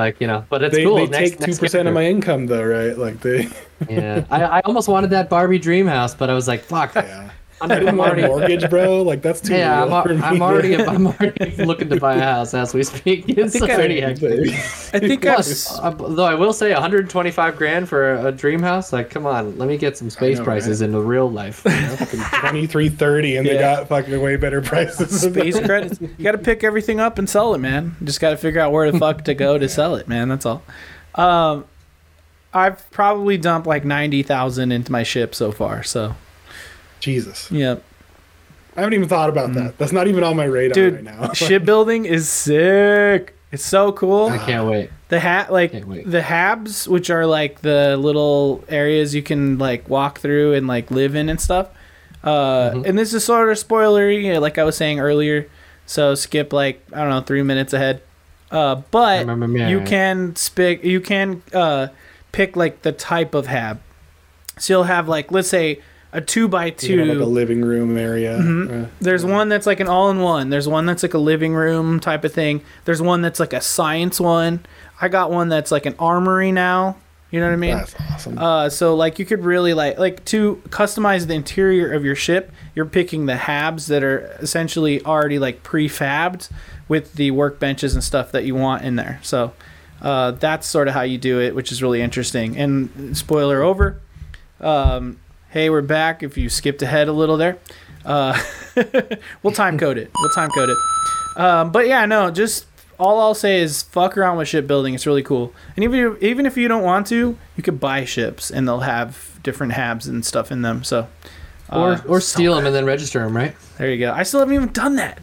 like 0.00 0.20
you 0.20 0.26
know. 0.26 0.44
But 0.48 0.62
it's 0.64 0.74
They, 0.74 0.84
cool. 0.84 0.96
they 0.96 1.06
Next- 1.06 1.30
take 1.30 1.38
two 1.40 1.46
next 1.46 1.58
percent 1.60 1.86
of 1.88 1.94
my 1.94 2.04
income 2.06 2.46
though, 2.46 2.64
right? 2.64 2.96
Like 2.98 3.20
they, 3.20 3.48
Yeah, 3.88 4.24
I, 4.30 4.42
I 4.44 4.60
almost 4.64 4.88
wanted 4.88 5.10
that 5.10 5.28
Barbie 5.28 5.58
dream 5.58 5.86
house, 5.86 6.14
but 6.14 6.28
I 6.30 6.34
was 6.34 6.48
like, 6.48 6.62
fuck. 6.62 6.94
yeah. 6.94 7.30
I'm, 7.62 7.70
I'm 7.70 7.96
my 7.96 8.08
already. 8.08 8.26
mortgage, 8.26 8.70
bro. 8.70 9.02
Like 9.02 9.22
that's 9.22 9.40
too. 9.40 9.54
Yeah, 9.54 9.82
I'm, 9.84 9.90
real 9.90 10.02
for. 10.18 10.24
I'm 10.24 10.42
already. 10.42 10.76
I'm 10.82 11.06
already 11.06 11.56
looking 11.64 11.88
to 11.90 12.00
buy 12.00 12.14
a 12.16 12.20
house 12.22 12.54
as 12.54 12.72
we 12.74 12.82
speak. 12.82 13.24
It's 13.28 13.52
think 13.52 13.70
I- 13.70 13.74
already 13.74 14.00
hectic. 14.00 14.48
I 14.94 14.98
think 14.98 15.24
I've, 15.26 15.34
Plus, 15.36 15.78
uh, 15.78 15.90
though 15.90 16.24
I 16.24 16.34
will 16.34 16.52
say 16.52 16.72
125 16.72 17.56
grand 17.56 17.88
for 17.88 18.14
a, 18.14 18.26
a 18.26 18.32
dream 18.32 18.60
house. 18.62 18.92
Like, 18.92 19.10
come 19.10 19.26
on, 19.26 19.58
let 19.58 19.68
me 19.68 19.76
get 19.76 19.96
some 19.96 20.10
space 20.10 20.38
know, 20.38 20.44
prices 20.44 20.80
in 20.82 20.92
the 20.92 21.00
real 21.00 21.30
life. 21.30 21.62
you 21.64 21.70
know? 21.72 21.96
Twenty 22.40 22.66
three 22.66 22.88
thirty, 22.88 23.36
and 23.36 23.46
they 23.46 23.54
Yeah. 23.54 23.76
got 23.76 23.88
fucking 23.88 24.20
way 24.20 24.36
better 24.36 24.60
prices. 24.62 25.20
space 25.20 25.58
credits. 25.60 26.00
You 26.00 26.08
got 26.24 26.32
to 26.32 26.38
pick 26.38 26.64
everything 26.64 26.98
up 27.00 27.18
and 27.18 27.28
sell 27.28 27.54
it, 27.54 27.58
man. 27.58 27.96
You 28.00 28.06
just 28.06 28.20
got 28.20 28.30
to 28.30 28.36
figure 28.36 28.60
out 28.60 28.72
where 28.72 28.90
the 28.90 28.98
fuck 28.98 29.24
to 29.24 29.34
go 29.34 29.58
to 29.58 29.68
sell 29.68 29.94
it, 29.96 30.08
man. 30.08 30.28
That's 30.28 30.46
all. 30.46 30.62
Um, 31.14 31.64
I've 32.52 32.90
probably 32.90 33.36
dumped 33.38 33.66
like 33.66 33.84
ninety 33.84 34.22
thousand 34.22 34.72
into 34.72 34.90
my 34.90 35.02
ship 35.02 35.34
so 35.34 35.52
far. 35.52 35.82
So 35.82 36.14
Jesus, 37.00 37.50
yeah, 37.50 37.76
I 38.76 38.80
haven't 38.80 38.94
even 38.94 39.08
thought 39.08 39.28
about 39.28 39.52
that. 39.54 39.78
That's 39.78 39.92
not 39.92 40.06
even 40.08 40.22
on 40.24 40.36
my 40.36 40.44
radar 40.44 40.74
dude, 40.74 40.94
right 40.94 41.04
now. 41.04 41.32
shipbuilding 41.34 42.04
is 42.04 42.28
sick. 42.28 43.34
It's 43.52 43.64
so 43.64 43.90
cool. 43.92 44.26
I 44.28 44.38
can't 44.38 44.68
wait. 44.68 44.90
The 45.08 45.18
hat, 45.18 45.52
like 45.52 45.72
the 45.72 46.20
habs, 46.20 46.86
which 46.86 47.10
are 47.10 47.26
like 47.26 47.62
the 47.62 47.96
little 47.96 48.62
areas 48.68 49.12
you 49.14 49.22
can 49.22 49.58
like 49.58 49.88
walk 49.88 50.20
through 50.20 50.54
and 50.54 50.68
like 50.68 50.90
live 50.92 51.16
in 51.16 51.28
and 51.28 51.40
stuff. 51.40 51.68
Uh, 52.22 52.70
Mhm. 52.72 52.86
And 52.86 52.98
this 52.98 53.12
is 53.12 53.24
sort 53.24 53.48
of 53.48 53.56
spoilery, 53.56 54.40
like 54.40 54.56
I 54.58 54.62
was 54.64 54.76
saying 54.76 55.00
earlier. 55.00 55.48
So 55.86 56.14
skip 56.14 56.52
like 56.52 56.80
I 56.92 56.98
don't 57.00 57.08
know 57.10 57.22
three 57.22 57.42
minutes 57.42 57.72
ahead. 57.72 58.02
Uh, 58.52 58.82
but 58.92 59.20
remember 59.20 59.48
me. 59.48 59.68
you 59.70 59.80
can 59.80 60.36
spick, 60.36 60.84
you 60.84 61.00
can 61.00 61.42
uh, 61.52 61.88
pick 62.30 62.54
like 62.56 62.82
the 62.82 62.92
type 62.92 63.34
of 63.34 63.46
hab. 63.48 63.80
So 64.58 64.74
you'll 64.74 64.84
have 64.84 65.08
like 65.08 65.32
let's 65.32 65.48
say 65.48 65.80
a 66.12 66.20
two 66.20 66.48
by 66.48 66.70
two. 66.70 67.04
like 67.04 67.18
a 67.18 67.24
living 67.24 67.62
room 67.62 67.96
area. 67.96 68.38
Mhm. 68.38 68.84
Uh, 68.84 68.88
There's 69.00 69.24
one 69.24 69.48
that's 69.48 69.66
like 69.66 69.80
an 69.80 69.86
all-in-one. 69.88 70.50
There's 70.50 70.66
one 70.68 70.86
that's 70.86 71.02
like 71.02 71.14
a 71.14 71.18
living 71.18 71.54
room 71.54 72.00
type 72.00 72.24
of 72.24 72.32
thing. 72.32 72.62
There's 72.84 73.00
one 73.00 73.22
that's 73.22 73.38
like 73.40 73.52
a 73.52 73.60
science 73.60 74.20
one. 74.20 74.60
I 75.00 75.08
got 75.08 75.30
one 75.30 75.48
that's 75.48 75.70
like 75.70 75.86
an 75.86 75.94
armory 75.98 76.52
now. 76.52 76.96
You 77.30 77.38
know 77.38 77.46
what 77.46 77.52
I 77.52 77.56
mean? 77.56 77.76
That's 77.76 77.94
awesome. 78.10 78.38
Uh, 78.38 78.68
so 78.70 78.96
like 78.96 79.20
you 79.20 79.24
could 79.24 79.44
really 79.44 79.72
like 79.72 79.98
like 80.00 80.24
to 80.26 80.60
customize 80.70 81.28
the 81.28 81.34
interior 81.34 81.92
of 81.92 82.04
your 82.04 82.16
ship. 82.16 82.50
You're 82.74 82.86
picking 82.86 83.26
the 83.26 83.34
habs 83.34 83.86
that 83.86 84.02
are 84.02 84.36
essentially 84.40 85.04
already 85.04 85.38
like 85.38 85.62
prefabbed 85.62 86.50
with 86.88 87.14
the 87.14 87.30
workbenches 87.30 87.94
and 87.94 88.02
stuff 88.02 88.32
that 88.32 88.42
you 88.44 88.56
want 88.56 88.82
in 88.82 88.96
there. 88.96 89.20
So 89.22 89.52
uh, 90.02 90.32
that's 90.32 90.66
sort 90.66 90.88
of 90.88 90.94
how 90.94 91.02
you 91.02 91.18
do 91.18 91.40
it, 91.40 91.54
which 91.54 91.70
is 91.70 91.80
really 91.84 92.02
interesting. 92.02 92.56
And 92.56 93.16
spoiler 93.16 93.62
over. 93.62 94.00
Um, 94.60 95.19
hey, 95.50 95.68
we're 95.68 95.82
back. 95.82 96.22
If 96.22 96.36
you 96.38 96.48
skipped 96.48 96.82
ahead 96.82 97.08
a 97.08 97.12
little 97.12 97.36
there, 97.36 97.58
uh, 98.04 98.40
we'll 99.42 99.52
time 99.52 99.78
code 99.78 99.98
it. 99.98 100.10
We'll 100.18 100.30
time 100.30 100.50
code 100.50 100.70
it. 100.70 100.78
Um, 101.36 101.72
but 101.72 101.86
yeah, 101.86 102.06
no, 102.06 102.30
just 102.30 102.66
all 102.98 103.20
I'll 103.20 103.34
say 103.34 103.60
is 103.60 103.82
fuck 103.82 104.16
around 104.16 104.36
with 104.38 104.48
shipbuilding. 104.48 104.94
It's 104.94 105.06
really 105.06 105.22
cool. 105.22 105.52
And 105.76 105.84
even 105.84 105.98
if, 105.98 106.22
even 106.22 106.46
if 106.46 106.56
you 106.56 106.68
don't 106.68 106.82
want 106.82 107.06
to, 107.08 107.36
you 107.56 107.62
could 107.62 107.80
buy 107.80 108.04
ships 108.04 108.50
and 108.50 108.66
they'll 108.66 108.80
have 108.80 109.38
different 109.42 109.72
habs 109.72 110.08
and 110.08 110.24
stuff 110.24 110.52
in 110.52 110.62
them. 110.62 110.84
So 110.84 111.08
or 111.70 111.92
uh, 111.92 112.02
or 112.06 112.20
steal 112.20 112.54
them 112.54 112.66
and 112.66 112.74
then 112.74 112.84
register 112.84 113.20
them, 113.20 113.36
right? 113.36 113.54
there 113.78 113.90
you 113.90 113.98
go. 113.98 114.12
I 114.12 114.22
still 114.22 114.40
haven't 114.40 114.54
even 114.54 114.72
done 114.72 114.96
that. 114.96 115.20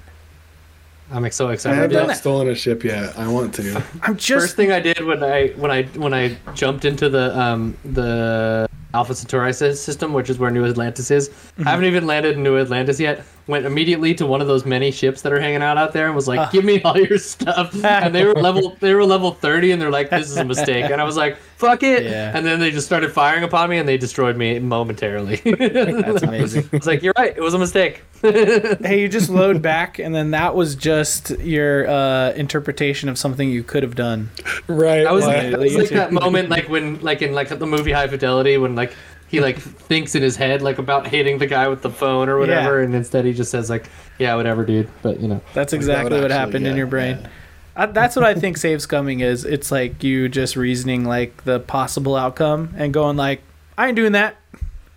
I'm 1.10 1.30
so 1.32 1.50
excited. 1.50 1.78
I 1.78 1.82
have 1.84 2.08
not 2.08 2.18
stolen 2.18 2.50
a 2.50 2.56
ship 2.56 2.84
yet. 2.84 3.18
I 3.18 3.30
want 3.30 3.54
to. 3.56 3.82
I'm 4.02 4.18
just 4.18 4.48
First 4.48 4.56
thing 4.58 4.74
I 4.74 4.82
did 4.82 5.06
when 5.06 5.24
I 5.24 5.50
when 5.50 5.72
I 5.72 5.84
when 5.84 6.14
I 6.14 6.36
jumped 6.54 6.84
into 6.84 7.08
the 7.08 7.38
um 7.40 7.78
the 7.86 8.68
Alpha 8.94 9.14
Centauri 9.14 9.54
system, 9.54 10.14
which 10.14 10.30
is 10.30 10.40
where 10.40 10.50
New 10.50 10.66
Atlantis 10.66 11.12
is. 11.12 11.30
Mm-hmm. 11.30 11.68
I 11.68 11.72
haven't 11.72 11.86
even 11.86 12.08
landed 12.08 12.38
in 12.38 12.44
New 12.44 12.58
Atlantis 12.58 13.00
yet. 13.00 13.24
Went 13.48 13.66
immediately 13.66 14.14
to 14.16 14.26
one 14.26 14.42
of 14.42 14.48
those 14.48 14.66
many 14.66 14.92
ships 14.92 15.22
that 15.22 15.32
are 15.32 15.40
hanging 15.40 15.62
out 15.62 15.78
out 15.78 15.94
there 15.94 16.08
and 16.08 16.16
was 16.16 16.28
like, 16.28 16.40
Ah. 16.40 16.50
"Give 16.52 16.66
me 16.66 16.82
all 16.82 16.98
your 16.98 17.18
stuff." 17.18 17.74
And 17.82 18.14
they 18.14 18.26
were 18.26 18.34
level 18.48 18.76
they 18.82 18.94
were 18.94 19.06
level 19.06 19.32
30 19.32 19.72
and 19.72 19.82
they're 19.82 19.90
like, 19.90 20.10
"This 20.10 20.30
is 20.30 20.36
a 20.36 20.44
mistake." 20.44 20.86
And 20.92 21.00
I 21.00 21.06
was 21.06 21.16
like, 21.16 21.38
"Fuck 21.56 21.82
it." 21.84 22.04
Yeah. 22.04 22.32
And 22.36 22.46
then 22.46 22.60
they 22.60 22.72
just 22.72 22.86
started 22.86 23.12
firing 23.14 23.44
upon 23.44 23.70
me 23.70 23.78
and 23.78 23.88
they 23.88 23.98
destroyed 23.98 24.36
me 24.36 24.60
momentarily. 24.60 25.38
that's 25.46 26.24
amazing. 26.24 26.70
I 26.74 26.78
was 26.78 26.88
like, 26.88 27.02
"You're 27.02 27.14
right. 27.18 27.36
It 27.38 27.42
was 27.42 27.54
a 27.54 27.60
mistake." 27.60 28.04
hey, 28.22 29.00
you 29.00 29.08
just 29.08 29.30
load 29.30 29.62
back, 29.62 30.00
and 30.00 30.14
then 30.14 30.32
that 30.32 30.56
was 30.56 30.76
just 30.76 31.30
your 31.40 31.88
uh, 31.88 32.32
interpretation 32.32 33.10
of 33.10 33.18
something 33.18 33.50
you 33.50 33.62
could 33.64 33.84
have 33.84 33.96
done. 33.96 34.30
Right. 34.68 35.06
I 35.06 35.12
was, 35.12 35.26
like- 35.26 35.44
it 35.44 35.58
was 35.60 35.76
like 35.76 35.90
that 35.90 36.12
moment, 36.12 36.50
like 36.50 36.68
when, 36.68 37.00
like 37.02 37.22
in 37.22 37.34
like 37.34 37.50
the 37.50 37.68
movie 37.68 37.92
High 37.92 38.08
Fidelity, 38.08 38.58
when 38.58 38.76
like 38.78 38.94
he 39.28 39.42
like 39.42 39.58
thinks 39.90 40.16
in 40.16 40.22
his 40.24 40.38
head 40.38 40.62
like 40.62 40.78
about 40.78 41.06
hitting 41.08 41.38
the 41.38 41.48
guy 41.48 41.68
with 41.68 41.82
the 41.82 41.90
phone 41.90 42.30
or 42.30 42.38
whatever, 42.40 42.80
Yeah. 42.80 42.86
and 42.86 42.96
instead 42.96 43.26
he 43.26 43.34
just 43.34 43.52
says 43.52 43.70
like, 43.70 43.90
"Yeah, 44.20 44.36
whatever, 44.36 44.64
dude." 44.64 44.88
But 45.02 45.20
you 45.20 45.28
know, 45.28 45.42
That's 45.54 45.74
Like, 45.74 45.82
that 45.82 45.86
exactly 45.88 46.22
what 46.22 46.32
actually- 46.32 46.38
happened 46.38 46.68
in 46.68 46.78
your 46.78 46.88
brain. 46.88 47.18
yeah. 47.22 47.28
Uh, 47.76 47.86
that's 47.86 48.16
what 48.16 48.26
I 48.26 48.34
think 48.34 48.58
save 48.58 48.80
scumming 48.80 49.22
is. 49.22 49.46
It's 49.46 49.70
like 49.72 50.04
you 50.04 50.30
just 50.30 50.56
reasoning 50.56 51.06
like 51.06 51.44
the 51.44 51.60
possible 51.60 52.16
outcome 52.16 52.74
and 52.76 52.92
going 52.94 53.18
like, 53.18 53.42
I 53.78 53.88
ain't 53.88 53.96
doing 53.96 54.14
that. 54.14 54.36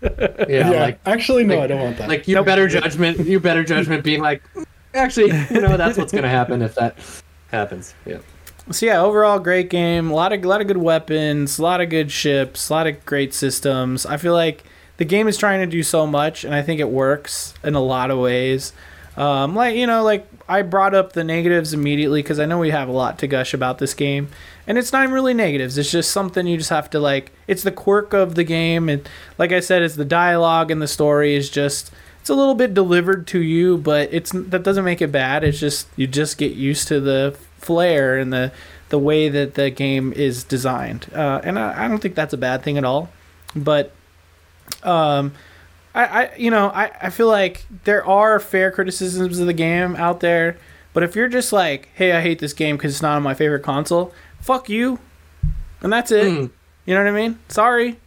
yeah, 0.03 0.47
Yeah. 0.49 0.71
like 0.71 0.99
actually, 1.05 1.45
no, 1.45 1.57
like- 1.57 1.65
I 1.65 1.67
don't 1.67 1.81
want 1.83 1.99
that. 1.99 2.09
like 2.09 2.27
your 2.27 2.37
Nope. 2.37 2.47
better 2.47 2.69
judgment, 2.69 3.19
your 3.27 3.41
better 3.41 3.63
judgment 3.65 4.03
being 4.03 4.23
like, 4.23 4.43
actually, 4.95 5.27
you 5.51 5.61
know, 5.61 5.77
that's 5.77 5.99
what's 5.99 6.13
gonna 6.13 6.29
happen 6.31 6.63
if 6.63 6.75
that 6.77 6.97
happens. 7.51 7.95
Yeah. 8.07 8.19
So 8.73 8.87
yeah, 8.87 9.01
overall 9.01 9.41
great 9.41 9.69
game. 9.69 10.11
A 10.11 10.15
lot 10.15 10.33
of 10.33 10.45
lot 10.45 10.61
of 10.61 10.69
good 10.69 10.77
weapons, 10.77 11.59
a 11.59 11.63
lot 11.63 11.81
of 11.81 11.89
good 11.89 12.13
ships, 12.13 12.69
a 12.69 12.73
lot 12.73 12.87
of 12.87 13.05
great 13.05 13.35
systems. 13.35 14.07
I 14.07 14.17
feel 14.17 14.33
like 14.33 14.63
the 14.97 15.05
game 15.05 15.27
is 15.27 15.37
trying 15.37 15.61
to 15.61 15.67
do 15.67 15.83
so 15.83 16.07
much, 16.07 16.45
and 16.45 16.55
I 16.55 16.63
think 16.63 16.79
it 16.79 16.89
works 16.89 17.55
in 17.65 17.75
a 17.75 17.81
lot 17.81 18.13
of 18.13 18.19
ways. 18.19 18.73
Um, 19.17 19.57
like 19.57 19.75
you 19.75 19.89
know, 19.89 20.05
like 20.05 20.25
I 20.49 20.63
brought 20.63 20.95
up 20.95 21.15
the 21.15 21.25
negatives 21.25 21.75
immediately 21.75 22.23
because 22.23 22.39
I 22.39 22.47
know 22.47 22.59
we 22.59 22.71
have 22.71 22.89
a 22.89 22.93
lot 22.93 23.19
to 23.19 23.27
gush 23.27 23.53
about 23.55 23.79
this 23.79 23.93
game, 23.93 24.29
and 24.69 24.79
it's 24.79 24.93
not 24.93 25.09
really 25.09 25.35
negatives. 25.35 25.77
It's 25.77 25.91
just 25.91 26.13
something 26.13 26.47
you 26.47 26.57
just 26.57 26.71
have 26.71 26.89
to 26.91 27.01
like. 27.01 27.33
It's 27.49 27.65
the 27.65 27.73
quirk 27.73 28.13
of 28.13 28.37
the 28.37 28.45
game, 28.45 28.89
and 28.89 29.09
like 29.37 29.51
I 29.51 29.59
said, 29.59 29.83
it's 29.83 29.97
the 29.97 30.05
dialogue 30.05 30.71
and 30.71 30.81
the 30.81 30.89
story 30.89 31.35
is 31.35 31.51
just. 31.51 31.91
It's 32.21 32.31
a 32.31 32.35
little 32.35 32.55
bit 32.55 32.75
delivered 32.75 33.27
to 33.29 33.39
you, 33.41 33.79
but 33.79 34.13
it's 34.13 34.31
that 34.33 34.63
doesn't 34.63 34.85
make 34.85 35.01
it 35.01 35.11
bad. 35.11 35.43
It's 35.45 35.59
just 35.59 35.89
you 35.97 36.07
just 36.07 36.39
get 36.39 36.53
used 36.53 36.87
to 36.89 37.01
the 37.01 37.37
flair 37.59 38.19
and 38.19 38.33
the 38.33 38.53
the 38.91 38.99
way 38.99 39.29
that 39.29 39.55
the 39.55 39.71
game 39.71 40.13
is 40.13 40.45
designed, 40.45 41.07
uh, 41.15 41.41
and 41.45 41.59
I, 41.59 41.85
I 41.85 41.89
don't 41.89 42.01
think 42.01 42.15
that's 42.15 42.33
a 42.35 42.37
bad 42.39 42.63
thing 42.63 42.77
at 42.77 42.85
all. 42.85 43.09
But 43.57 43.93
um, 44.83 45.33
I, 45.95 46.05
I 46.25 46.37
you 46.37 46.51
know 46.51 46.69
I, 46.69 46.91
I 47.03 47.11
feel 47.11 47.29
like 47.29 47.65
there 47.85 48.05
are 48.07 48.39
fair 48.39 48.71
criticisms 48.71 49.39
of 49.39 49.47
the 49.47 49.53
game 49.53 49.97
out 49.97 50.21
there 50.21 50.57
but 50.93 51.03
if 51.03 51.17
you're 51.17 51.29
just 51.29 51.53
like 51.53 51.89
hey 51.95 52.13
i 52.13 52.21
hate 52.21 52.39
this 52.39 52.53
game 52.53 52.77
because 52.77 52.93
it's 52.93 53.03
not 53.03 53.17
on 53.17 53.23
my 53.25 53.35
favorite 53.35 53.63
console 53.65 54.13
fuck 54.41 54.69
you 54.69 54.99
and 55.81 55.93
that's 55.93 56.13
it 56.13 56.29
Hmm. 56.33 56.47
you 56.87 56.95
know 56.95 57.03
what 57.03 57.09
i 57.09 57.11
mean 57.13 57.39
sorry 57.49 57.99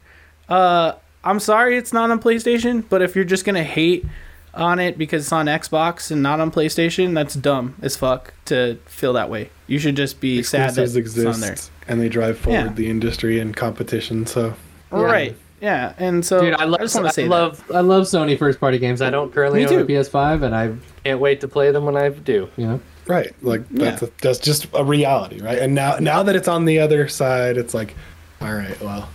uh 0.48 0.94
i'm 1.24 1.40
sorry 1.40 1.78
it's 1.78 1.94
not 1.94 2.12
on 2.12 2.20
playstation 2.20 2.84
but 2.90 3.02
if 3.02 3.16
you're 3.16 3.26
just 3.26 3.46
gonna 3.46 3.64
hate 3.64 4.06
on 4.54 4.78
it 4.80 4.98
because 4.98 5.24
it's 5.24 5.32
on 5.32 5.48
xbox 5.48 6.12
and 6.12 6.22
not 6.22 6.40
on 6.40 6.52
playstation 6.52 7.14
that's 7.16 7.34
dumb 7.34 7.76
as 7.82 7.96
fuck 7.96 8.34
to 8.46 8.76
feel 8.86 9.14
that 9.14 9.30
way 9.30 9.50
you 9.68 9.80
should 9.80 9.96
just 9.96 10.20
be 10.20 10.44
sad 10.44 10.70
that 10.76 10.84
Exclusives 10.84 11.18
it's 11.18 11.26
on 11.36 11.42
there 11.42 11.52
exist, 11.54 11.72
and 11.88 12.00
they 12.02 12.10
drive 12.10 12.38
forward 12.38 12.60
Yeah. 12.66 12.74
the 12.74 12.90
industry 12.90 13.40
and 13.40 13.56
competition. 13.56 14.26
So 14.28 14.54
Yeah. 14.92 15.02
right 15.02 15.36
yeah 15.62 15.94
and 15.98 16.24
so 16.26 16.42
Dude, 16.42 16.54
I 16.56 16.66
love, 16.66 16.82
I, 16.82 16.84
just 16.84 16.96
want 16.96 17.08
I, 17.08 17.10
to 17.10 17.14
say 17.14 17.24
that. 17.24 17.30
love, 17.30 17.64
I 17.74 17.80
love 17.80 18.04
Sony 18.04 18.38
first 18.38 18.60
party 18.60 18.78
games. 18.78 19.02
I 19.02 19.10
don't 19.10 19.34
currently 19.34 19.66
Me 19.66 19.72
own 19.74 19.82
a. 19.82 19.86
PS5, 19.86 20.44
and 20.44 20.54
I 20.54 20.74
can't 21.06 21.20
wait 21.22 21.40
to 21.42 21.48
play 21.48 21.72
them 21.72 21.86
when 21.86 21.96
I 21.96 22.10
do. 22.10 22.50
You 22.58 22.68
know, 22.68 22.80
right, 23.08 23.34
like 23.42 23.68
that's 23.70 24.02
Yeah. 24.02 24.10
a, 24.10 24.12
that's 24.22 24.40
just 24.40 24.68
a 24.74 24.84
reality, 24.84 25.40
right? 25.42 25.58
And 25.60 25.74
now 25.74 25.98
now 26.00 26.22
that 26.24 26.36
it's 26.36 26.50
on 26.50 26.66
the 26.66 26.80
other 26.80 27.08
side, 27.08 27.56
it's 27.58 27.74
like, 27.74 27.96
all 28.42 28.54
right, 28.54 28.80
well, 28.82 29.08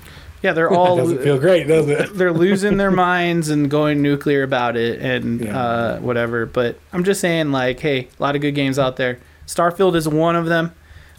yeah 0.42 0.52
they're 0.52 0.70
all 0.74 0.96
doesn't 0.96 1.22
feel 1.22 1.38
great, 1.38 1.66
does 1.66 1.88
it? 1.88 2.14
they're 2.14 2.32
losing 2.32 2.76
their 2.76 2.90
minds 3.08 3.48
and 3.50 3.70
going 3.70 4.02
nuclear 4.02 4.42
about 4.42 4.76
it 4.76 5.00
and 5.00 5.40
Yeah. 5.40 5.58
uh, 5.58 5.98
whatever. 6.00 6.46
But 6.46 6.78
I'm 6.92 7.04
just 7.04 7.20
saying, 7.20 7.50
like, 7.52 7.80
hey, 7.80 8.08
a 8.18 8.22
lot 8.22 8.34
of 8.36 8.40
good 8.42 8.52
games 8.54 8.78
out 8.78 8.96
there. 8.96 9.18
Starfield 9.46 9.94
is 9.96 10.08
one 10.08 10.36
of 10.36 10.46
them. 10.46 10.72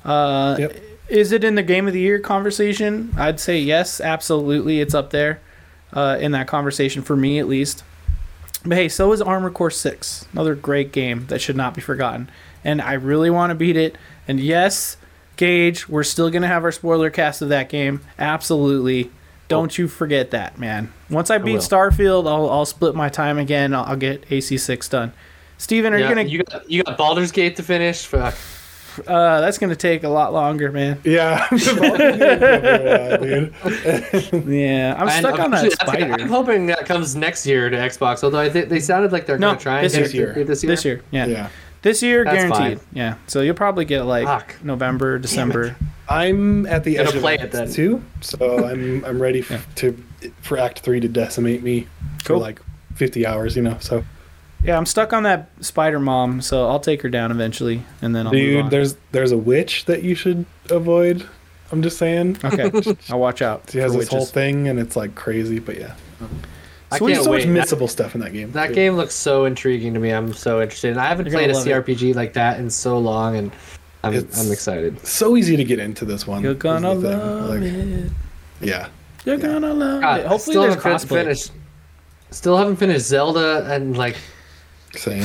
Uh, 0.05 0.55
Yep. 0.59 0.77
Is 1.09 1.31
it 1.31 1.43
in 1.43 1.55
the 1.55 1.63
game 1.63 1.87
of 1.87 1.93
the 1.93 1.99
year 1.99 2.19
conversation? 2.19 3.11
I'd 3.17 3.39
say 3.39 3.57
yes, 3.57 3.99
absolutely. 3.99 4.79
It's 4.79 4.93
up 4.93 5.09
there 5.09 5.39
uh, 5.91 6.19
in 6.21 6.33
that 6.33 6.45
conversation 6.47 7.01
for 7.01 7.15
me, 7.15 7.39
at 7.39 7.47
least. 7.47 7.83
But 8.63 8.77
hey, 8.77 8.89
so 8.89 9.11
is 9.11 9.19
Armored 9.19 9.55
Core 9.55 9.71
6, 9.71 10.27
another 10.33 10.53
great 10.53 10.91
game 10.91 11.25
that 11.29 11.41
should 11.41 11.55
not 11.55 11.73
be 11.73 11.81
forgotten. 11.81 12.29
And 12.63 12.79
I 12.79 12.93
really 12.93 13.31
want 13.31 13.49
to 13.49 13.55
beat 13.55 13.75
it. 13.75 13.97
And 14.27 14.39
yes, 14.39 14.97
Gage, 15.39 15.87
we're 15.87 16.03
still 16.03 16.29
going 16.29 16.41
to 16.41 16.49
have 16.49 16.65
our 16.65 16.71
spoiler 16.73 17.09
cast 17.09 17.41
of 17.41 17.47
that 17.47 17.69
game. 17.69 18.01
Absolutely. 18.19 19.09
Don't 19.47 19.77
you 19.77 19.87
forget 19.87 20.31
that, 20.31 20.59
man. 20.59 20.91
Once 21.09 21.31
I 21.31 21.37
beat 21.37 21.53
will. 21.53 21.59
Starfield, 21.61 22.27
I'll, 22.27 22.49
I'll 22.49 22.65
split 22.65 22.93
my 22.93 23.07
time 23.07 23.37
again. 23.39 23.73
I'll, 23.73 23.85
I'll 23.85 23.95
get 23.95 24.27
AC6 24.27 24.89
done. 24.89 25.13
Steven, 25.57 25.93
are 25.93 25.97
yeah, 25.97 26.09
you 26.09 26.15
going 26.15 26.27
to. 26.27 26.31
you 26.33 26.43
got 26.43 26.69
you 26.69 26.83
got 26.83 26.97
Baldur's 26.97 27.31
Gate 27.31 27.55
to 27.55 27.63
finish. 27.63 28.05
Fuck. 28.05 28.35
Uh, 29.07 29.39
that's 29.39 29.57
going 29.57 29.69
to 29.69 29.77
take 29.77 30.03
a 30.03 30.09
lot 30.09 30.33
longer, 30.33 30.73
man. 30.73 30.99
Yeah, 31.05 31.47
dude. 31.49 31.59
Yeah, 34.45 34.95
I'm 34.97 35.07
And 35.07 35.11
stuck 35.19 35.39
on 35.39 35.51
that 35.51 35.65
eventually, 35.65 35.69
that's 35.69 35.83
gonna- 35.83 35.99
spider. 36.09 36.23
I'm 36.23 36.27
hoping 36.29 36.65
that 36.67 36.85
comes 36.85 37.15
next 37.15 37.45
year 37.45 37.69
to 37.69 37.77
Xbox. 37.77 38.23
Although 38.25 38.39
I 38.39 38.49
think 38.49 38.67
they 38.69 38.79
sounded 38.81 39.11
like 39.13 39.25
they're 39.25 39.37
No, 39.37 39.49
gonna 39.51 39.59
try 39.59 39.81
this 39.83 39.95
and 39.95 40.13
year. 40.13 40.33
get 40.33 40.47
this 40.47 40.63
year. 40.63 40.69
This 40.71 40.83
year, 40.85 41.01
yeah. 41.11 41.25
Yeah, 41.27 41.49
This 41.81 42.03
year, 42.03 42.23
That's 42.25 42.35
guaranteed. 42.35 42.79
fine. 42.79 42.87
Yeah. 42.93 43.15
So 43.27 43.41
you'll 43.41 43.55
probably 43.55 43.85
get 43.85 44.03
like 44.03 44.25
Fuck. 44.25 44.55
November, 44.63 45.17
December. 45.19 45.75
I'm 46.09 46.65
at 46.65 46.83
the 46.83 46.95
Gonna 46.95 47.09
edge 47.09 47.15
of 47.15 47.21
play 47.21 47.35
Act 47.35 47.43
it 47.43 47.51
then. 47.51 47.71
two, 47.71 48.03
so 48.21 48.65
I'm 48.65 49.05
I'm 49.05 49.21
ready 49.21 49.39
f- 49.39 49.51
Yeah. 49.51 49.61
to 49.75 50.03
for 50.41 50.57
Act 50.57 50.79
three 50.79 50.99
to 50.99 51.07
decimate 51.07 51.63
me 51.63 51.87
for 52.23 52.35
like 52.37 52.61
50 52.95 53.25
hours, 53.25 53.55
you 53.55 53.61
know. 53.61 53.77
So, 53.79 54.03
Yeah, 54.63 54.77
I'm 54.77 54.85
stuck 54.85 55.13
on 55.13 55.23
that 55.23 55.49
spider 55.61 55.99
mom, 55.99 56.41
so 56.41 56.67
I'll 56.67 56.81
take 56.81 57.01
her 57.03 57.09
down 57.09 57.31
eventually, 57.31 57.83
and 58.01 58.13
then 58.15 58.27
I'll 58.27 58.33
move 58.33 58.41
dude, 58.41 58.63
on. 58.65 58.69
there's 58.71 58.95
there's 59.13 59.31
a 59.31 59.37
witch 59.37 59.85
that 59.85 60.03
you 60.03 60.15
should 60.15 60.45
avoid. 60.69 61.23
I'm 61.71 61.81
just 61.83 61.97
saying. 61.97 62.39
Okay, 62.43 62.69
I'll 63.09 63.19
watch 63.19 63.41
out. 63.43 63.69
She 63.71 63.77
has 63.77 63.93
for 63.93 63.99
this 63.99 64.09
whole 64.09 64.25
thing, 64.25 64.67
and 64.67 64.79
it's 64.79 64.95
like 64.97 65.13
crazy, 65.15 65.59
but 65.59 65.77
yeah. 65.77 65.93
I 66.91 66.97
So 66.97 67.05
there's 67.05 67.17
can't 67.17 67.25
so 67.25 67.31
wait. 67.31 67.47
much 67.47 67.69
That- 67.69 67.77
missable 67.77 67.89
stuff 67.89 68.15
in 68.15 68.21
that 68.21 68.33
game. 68.33 68.51
That 68.53 68.69
too. 68.69 68.73
game 68.75 68.95
looks 68.95 69.13
so 69.13 69.45
intriguing 69.45 69.93
to 69.93 69.99
me. 69.99 70.09
I'm 70.11 70.33
so 70.33 70.61
interested. 70.61 70.91
And 70.91 70.99
I 70.99 71.07
haven't 71.07 71.27
You're 71.27 71.35
played 71.35 71.49
a 71.51 71.53
gonna 71.53 71.65
it. 71.65 71.85
CRPG 71.85 72.15
like 72.15 72.33
that 72.33 72.59
in 72.59 72.69
so 72.69 72.97
long, 72.97 73.35
and 73.35 73.51
I'm 74.03 74.13
I'm 74.13 74.51
excited. 74.51 75.05
so 75.05 75.37
easy 75.37 75.55
to 75.57 75.63
get 75.63 75.79
into 75.79 76.05
this 76.05 76.25
one. 76.25 76.41
You're 76.43 76.53
gonna 76.55 76.95
the 76.95 77.09
thing. 77.11 77.19
love 77.19 77.49
Like, 77.49 77.61
it. 77.61 78.11
Yeah. 78.61 78.87
You're 79.25 79.35
Yeah. 79.35 79.41
gonna 79.41 79.73
love 79.73 80.01
God, 80.01 80.19
it. 80.21 80.25
Hopefully, 80.27 80.53
still 80.53 80.61
there's 80.63 80.75
haven't 80.75 80.91
crossplay. 81.01 81.07
finished. 81.23 81.51
Still 82.31 82.57
haven't 82.57 82.77
finished 82.77 83.05
Zelda, 83.05 83.67
and 83.69 83.97
like 83.97 84.15
Same. 84.95 85.21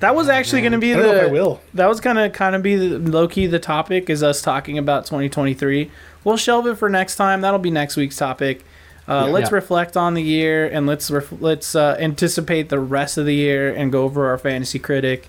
That 0.00 0.14
was 0.14 0.28
actually 0.28 0.60
going 0.60 0.72
to 0.72 0.78
be 0.78 0.92
I 0.92 0.96
don't 0.98 1.06
know 1.06 1.14
if 1.14 1.22
I 1.22 1.26
the. 1.28 1.32
will. 1.32 1.60
That 1.72 1.86
was 1.88 1.98
gonna 2.00 2.28
kind 2.28 2.54
of 2.54 2.62
be 2.62 2.76
the, 2.76 2.98
low 2.98 3.26
key 3.26 3.46
the 3.46 3.58
topic 3.58 4.10
is 4.10 4.22
us 4.22 4.42
talking 4.42 4.76
about 4.76 5.06
2023. 5.06 5.90
We'll 6.24 6.36
shelve 6.36 6.66
it 6.66 6.74
for 6.76 6.90
next 6.90 7.16
time. 7.16 7.40
That'll 7.40 7.58
be 7.58 7.70
next 7.70 7.96
week's 7.96 8.16
topic. 8.16 8.64
Uh, 9.08 9.24
Yeah. 9.26 9.32
let's 9.32 9.50
Yeah. 9.50 9.54
reflect 9.56 9.96
on 9.96 10.14
the 10.14 10.22
year 10.22 10.66
and 10.66 10.86
let's 10.86 11.10
ref- 11.10 11.32
let's 11.40 11.74
uh, 11.74 11.96
anticipate 11.98 12.68
the 12.68 12.78
rest 12.78 13.16
of 13.16 13.24
the 13.26 13.34
year 13.34 13.72
and 13.74 13.90
go 13.90 14.02
over 14.04 14.28
our 14.28 14.36
fantasy 14.38 14.78
critic. 14.78 15.28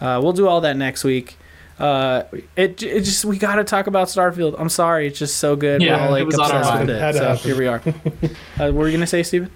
Uh, 0.00 0.18
we'll 0.22 0.32
do 0.32 0.48
all 0.48 0.60
that 0.62 0.76
next 0.76 1.04
week. 1.04 1.36
Uh, 1.78 2.24
it, 2.56 2.82
it 2.82 3.00
just 3.02 3.24
we 3.24 3.38
got 3.38 3.54
to 3.56 3.64
talk 3.64 3.86
about 3.86 4.08
Starfield. 4.08 4.54
I'm 4.58 4.68
sorry, 4.68 5.06
it's 5.06 5.18
just 5.18 5.36
so 5.38 5.56
good. 5.56 5.80
Yeah, 5.80 5.96
We're 5.96 6.02
all 6.04 6.10
like 6.10 6.22
it 6.22 6.26
was 6.26 6.38
on 6.38 6.50
our 6.50 6.58
obsessed 6.58 6.74
mind. 6.74 6.88
with 6.88 6.98
Had 6.98 7.14
it. 7.14 7.18
to 7.18 7.24
So 7.24 7.28
happen. 7.28 7.42
here 7.44 7.58
we 7.58 7.66
are. 7.68 7.82
uh, 8.68 8.72
what 8.72 8.74
were 8.74 8.88
you 8.88 8.92
gonna 8.96 9.06
say, 9.06 9.22
Steven? 9.22 9.50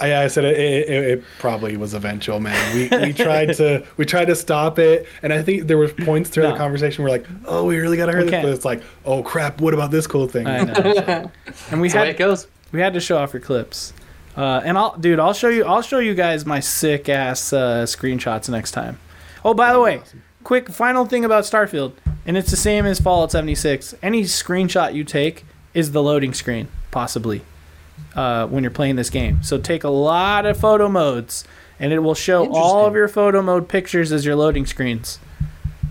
I, 0.00 0.24
I 0.24 0.26
said 0.28 0.46
it, 0.46 0.58
it, 0.58 0.88
it, 0.88 1.04
it 1.18 1.24
probably 1.38 1.76
was 1.76 1.92
eventual, 1.92 2.40
man. 2.40 2.74
We, 2.74 2.88
we 3.08 3.12
tried 3.24 3.52
to 3.56 3.84
we 3.98 4.06
tried 4.06 4.24
to 4.24 4.34
stop 4.34 4.78
it, 4.78 5.06
and 5.22 5.30
I 5.32 5.42
think 5.42 5.66
there 5.66 5.76
were 5.76 5.88
points 5.88 6.30
throughout 6.30 6.48
No. 6.48 6.54
the 6.54 6.58
conversation 6.58 7.04
where 7.04 7.12
like, 7.12 7.26
oh, 7.44 7.64
we 7.66 7.76
really 7.78 7.98
gotta 7.98 8.12
hurry 8.12 8.24
We 8.24 8.30
this, 8.30 8.42
but 8.42 8.52
it's 8.52 8.64
like, 8.64 8.82
oh 9.04 9.22
crap, 9.22 9.60
what 9.60 9.74
about 9.74 9.90
this 9.90 10.06
cool 10.06 10.26
thing? 10.26 10.46
I 10.46 10.62
know. 10.64 10.72
and 11.70 11.80
we 11.80 11.88
that's 11.88 11.92
the 11.92 11.98
had 11.98 12.08
it 12.08 12.16
goes. 12.16 12.46
We 12.72 12.80
had 12.80 12.94
to 12.94 13.00
show 13.00 13.18
off 13.18 13.32
your 13.32 13.40
clips. 13.42 13.92
Uh, 14.36 14.60
and 14.64 14.78
I'll, 14.78 14.96
dude, 14.96 15.18
I'll 15.18 15.32
show 15.34 15.48
you. 15.48 15.64
I'll 15.64 15.82
show 15.82 15.98
you 15.98 16.14
guys 16.14 16.46
my 16.46 16.60
sick 16.60 17.08
ass 17.08 17.52
uh, 17.52 17.84
screenshots 17.84 18.48
next 18.48 18.70
time. 18.70 18.98
Oh, 19.44 19.54
by 19.54 19.72
the 19.72 19.80
way, 19.80 20.02
quick 20.44 20.68
final 20.68 21.04
thing 21.04 21.24
about 21.24 21.44
Starfield, 21.44 21.92
and 22.26 22.36
it's 22.36 22.50
the 22.50 22.56
same 22.56 22.86
as 22.86 23.00
Fallout 23.00 23.32
76. 23.32 23.94
Any 24.02 24.22
screenshot 24.22 24.94
you 24.94 25.04
take 25.04 25.44
is 25.74 25.92
the 25.92 26.02
loading 26.02 26.32
screen, 26.32 26.68
possibly, 26.90 27.42
uh, 28.14 28.46
when 28.46 28.62
you're 28.62 28.70
playing 28.70 28.96
this 28.96 29.10
game. 29.10 29.42
So 29.42 29.58
take 29.58 29.82
a 29.84 29.88
lot 29.90 30.46
of 30.46 30.58
photo 30.58 30.88
modes, 30.88 31.44
and 31.78 31.92
it 31.92 31.98
will 31.98 32.14
show 32.14 32.46
all 32.52 32.86
of 32.86 32.94
your 32.94 33.08
photo 33.08 33.42
mode 33.42 33.68
pictures 33.68 34.12
as 34.12 34.24
your 34.24 34.36
loading 34.36 34.66
screens. 34.66 35.18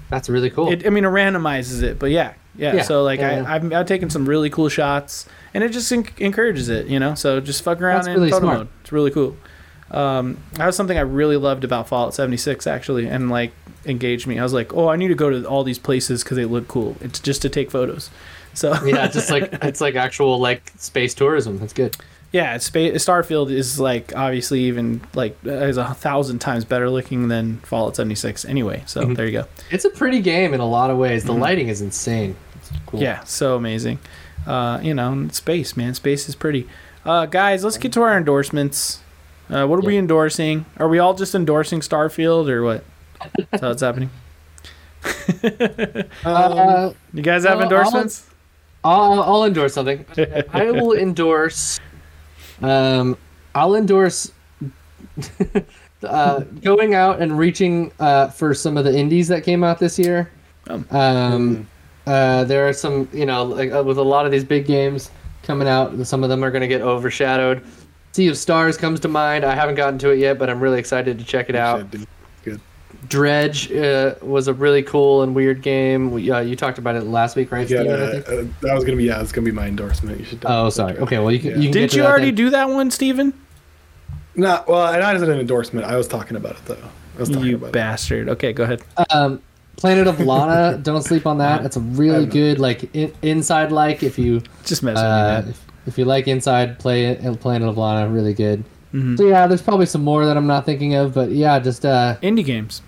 That's 0.09 0.29
really 0.29 0.49
cool. 0.49 0.71
It, 0.71 0.85
I 0.85 0.89
mean, 0.89 1.05
it 1.05 1.09
randomizes 1.09 1.83
it, 1.83 1.99
but 1.99 2.09
yeah, 2.09 2.33
yeah. 2.55 2.77
Yeah, 2.77 2.81
so 2.83 3.03
like, 3.03 3.19
yeah, 3.19 3.43
I. 3.47 3.55
I've, 3.55 3.73
I've 3.73 3.85
taken 3.85 4.09
some 4.09 4.27
really 4.27 4.49
cool 4.49 4.69
shots, 4.69 5.27
and 5.53 5.63
it 5.63 5.69
just 5.71 5.91
en- 5.91 6.05
encourages 6.17 6.69
it, 6.69 6.87
you 6.87 6.99
know. 6.99 7.15
So 7.15 7.39
just 7.39 7.63
fuck 7.63 7.81
around 7.81 7.97
That's 7.97 8.07
in 8.07 8.13
really 8.15 8.29
photo 8.31 8.45
smart. 8.45 8.57
mode. 8.59 8.67
It's 8.81 8.91
really 8.91 9.11
cool. 9.11 9.35
Um, 9.91 10.37
that 10.53 10.65
was 10.67 10.75
something 10.75 10.97
I 10.97 11.01
really 11.01 11.37
loved 11.37 11.63
about 11.63 11.87
Fallout 11.87 12.13
76 12.13 12.67
actually, 12.67 13.07
and 13.07 13.29
like 13.29 13.51
engaged 13.85 14.27
me. 14.27 14.37
I 14.39 14.43
was 14.43 14.53
like, 14.53 14.73
oh, 14.73 14.87
I 14.89 14.95
need 14.95 15.07
to 15.07 15.15
go 15.15 15.29
to 15.29 15.45
all 15.47 15.63
these 15.63 15.79
places 15.79 16.23
because 16.23 16.37
they 16.37 16.45
look 16.45 16.67
cool. 16.67 16.95
It's 17.01 17.19
just 17.19 17.41
to 17.41 17.49
take 17.49 17.71
photos. 17.71 18.09
So 18.53 18.71
yeah, 18.85 19.05
it's 19.05 19.15
just 19.15 19.31
like 19.31 19.49
it's 19.63 19.81
like 19.81 19.95
actual 19.95 20.39
like 20.39 20.71
space 20.77 21.13
tourism. 21.15 21.57
That's 21.59 21.73
good. 21.73 21.97
yeah, 22.31 22.53
it's 22.55 22.65
spa- 22.65 22.93
Starfield 22.99 23.49
is 23.49 23.79
like 23.79 24.15
obviously 24.15 24.61
even 24.65 25.01
like 25.15 25.35
is 25.43 25.77
a 25.77 25.93
thousand 25.95 26.37
times 26.39 26.65
better 26.65 26.87
looking 26.89 27.27
than 27.27 27.57
Fallout 27.61 27.95
76 27.95 28.45
anyway. 28.45 28.83
So 28.85 29.01
Mhm. 29.03 29.15
there 29.15 29.25
you 29.25 29.31
go. 29.31 29.45
It's 29.71 29.85
a 29.85 29.89
pretty 29.89 30.21
game 30.21 30.53
in 30.53 30.59
a 30.59 30.67
lot 30.67 30.91
of 30.91 30.97
ways. 30.99 31.23
The 31.23 31.33
lighting 31.33 31.67
is 31.69 31.81
insane. 31.81 32.35
It's 32.57 32.69
cool. 32.85 32.99
Mm-hmm. 32.99 33.03
Yeah, 33.05 33.23
so 33.23 33.55
amazing. 33.55 33.97
Uh, 34.49 34.79
you 34.81 34.93
know, 34.95 35.27
space, 35.31 35.77
man. 35.77 35.93
Space 35.93 36.27
is 36.27 36.35
pretty. 36.35 36.67
Uh, 37.05 37.25
guys, 37.27 37.63
let's 37.63 37.77
get 37.77 37.93
to 37.93 38.01
our 38.01 38.17
endorsements. 38.17 38.99
Uh, 39.49 39.65
what 39.67 39.77
are 39.77 39.85
we 39.85 39.95
endorsing? 39.97 40.65
Are 40.77 40.87
we 40.89 40.97
all 40.99 41.13
just 41.13 41.35
endorsing 41.35 41.81
Starfield 41.81 42.49
or 42.49 42.63
what? 42.63 42.83
That's 43.51 43.61
how 43.61 43.69
it's 43.71 43.81
happening. 43.81 44.09
Uh, 46.25 46.91
You 47.13 47.21
guys 47.21 47.45
have 47.45 47.57
Well, 47.59 47.63
endorsements? 47.63 48.27
I'll, 48.83 49.21
I'll 49.23 49.45
endorse 49.45 49.73
something. 49.73 50.05
I 50.53 50.71
will 50.71 50.93
endorse. 50.93 51.79
Um, 52.61 53.17
I'll 53.55 53.75
endorse 53.75 54.31
uh, 56.03 56.39
going 56.61 56.95
out 56.95 57.21
and 57.21 57.37
reaching 57.37 57.91
uh, 57.99 58.27
for 58.29 58.53
some 58.53 58.77
of 58.77 58.83
the 58.85 58.97
indies 58.97 59.27
that 59.29 59.43
came 59.43 59.63
out 59.63 59.79
this 59.79 59.97
year. 59.99 60.29
Oh. 60.69 60.83
Um, 60.91 61.67
uh, 62.09 62.43
there 62.45 62.67
are 62.67 62.73
some, 62.73 63.07
you 63.13 63.25
know, 63.25 63.43
like 63.43 63.71
uh, 63.71 63.83
with 63.83 63.97
a 63.99 64.03
lot 64.03 64.25
of 64.25 64.31
these 64.31 64.43
big 64.43 64.65
games 64.65 65.11
coming 65.43 65.67
out, 65.67 66.05
some 66.07 66.23
of 66.23 66.29
them 66.29 66.43
are 66.43 66.49
going 66.49 66.61
to 66.61 66.67
get 66.67 66.81
overshadowed. 66.81 67.63
Sea 68.13 68.27
of 68.27 68.37
Stars 68.37 68.77
comes 68.77 68.99
to 69.01 69.07
mind. 69.07 69.45
I 69.45 69.53
haven't 69.53 69.75
gotten 69.75 69.99
to 69.99 70.09
it 70.09 70.17
yet, 70.17 70.39
but 70.39 70.49
I'm 70.49 70.59
really 70.59 70.79
excited 70.79 71.19
to 71.19 71.23
check 71.23 71.49
it 71.49 71.55
out. 71.55 71.85
Good. 72.43 72.59
Dredge 73.07 73.71
uh, 73.71 74.15
was 74.21 74.47
a 74.47 74.53
really 74.53 74.81
cool 74.81 75.21
and 75.21 75.35
weird 75.35 75.61
game. 75.61 76.11
We, 76.11 76.29
uh, 76.31 76.39
you 76.39 76.55
talked 76.55 76.79
about 76.79 76.95
it 76.95 77.03
last 77.03 77.35
week, 77.35 77.51
right? 77.51 77.69
Yeah, 77.69 77.81
Steven, 77.81 78.01
I 78.01 78.21
think? 78.21 78.59
that 78.61 78.73
was 78.73 78.83
gonna 78.83 78.97
be 78.97 79.05
yeah, 79.05 79.21
it's 79.21 79.31
gonna 79.31 79.45
be 79.45 79.51
my 79.51 79.67
endorsement. 79.67 80.19
You 80.19 80.25
should. 80.25 80.43
Oh, 80.45 80.69
sorry. 80.69 80.97
Okay, 80.97 81.19
well 81.19 81.31
you 81.31 81.39
can. 81.39 81.51
Yeah. 81.51 81.57
You 81.57 81.63
can 81.63 81.71
Didn't 81.71 81.93
you 81.93 82.03
already 82.03 82.25
then. 82.25 82.35
do 82.35 82.49
that 82.49 82.69
one, 82.69 82.91
Steven? 82.91 83.33
No, 84.35 84.63
well, 84.67 84.91
not 84.99 85.15
as 85.15 85.21
an 85.21 85.39
endorsement. 85.39 85.85
I 85.85 85.95
was 85.95 86.07
talking 86.07 86.35
about 86.35 86.53
it 86.53 86.65
though. 86.65 86.89
I 87.15 87.19
was 87.19 87.29
talking 87.29 87.45
You 87.45 87.55
about 87.57 87.71
bastard. 87.71 88.29
Okay, 88.29 88.53
go 88.53 88.63
ahead. 88.63 88.81
Um, 89.11 89.41
Planet 89.79 90.07
of 90.07 90.19
Lana. 90.25 90.77
don't 90.77 91.03
sleep 91.03 91.25
on 91.25 91.37
that. 91.37 91.65
It's 91.65 91.77
a 91.77 91.79
really 91.79 92.25
good 92.25 92.59
like 92.59 92.93
in, 92.95 93.13
inside 93.21 93.71
like 93.71 94.03
if 94.03 94.19
you 94.19 94.41
Just 94.65 94.83
messing 94.83 95.03
uh, 95.05 95.45
if, 95.47 95.65
if 95.87 95.97
you 95.97 96.03
like 96.05 96.27
inside 96.27 96.77
play 96.79 97.05
it, 97.05 97.39
Planet 97.39 97.67
of 97.69 97.77
Lana, 97.77 98.09
really 98.09 98.33
good. 98.33 98.63
Mhm. 98.93 99.17
So 99.17 99.25
yeah, 99.27 99.47
there's 99.47 99.61
probably 99.61 99.85
some 99.85 100.03
more 100.03 100.25
that 100.25 100.35
I'm 100.35 100.47
not 100.47 100.65
thinking 100.65 100.95
of, 100.95 101.13
but 101.13 101.29
yeah, 101.31 101.59
just 101.59 101.85
uh, 101.85 102.17
Indie 102.21 102.43
games. 102.43 102.81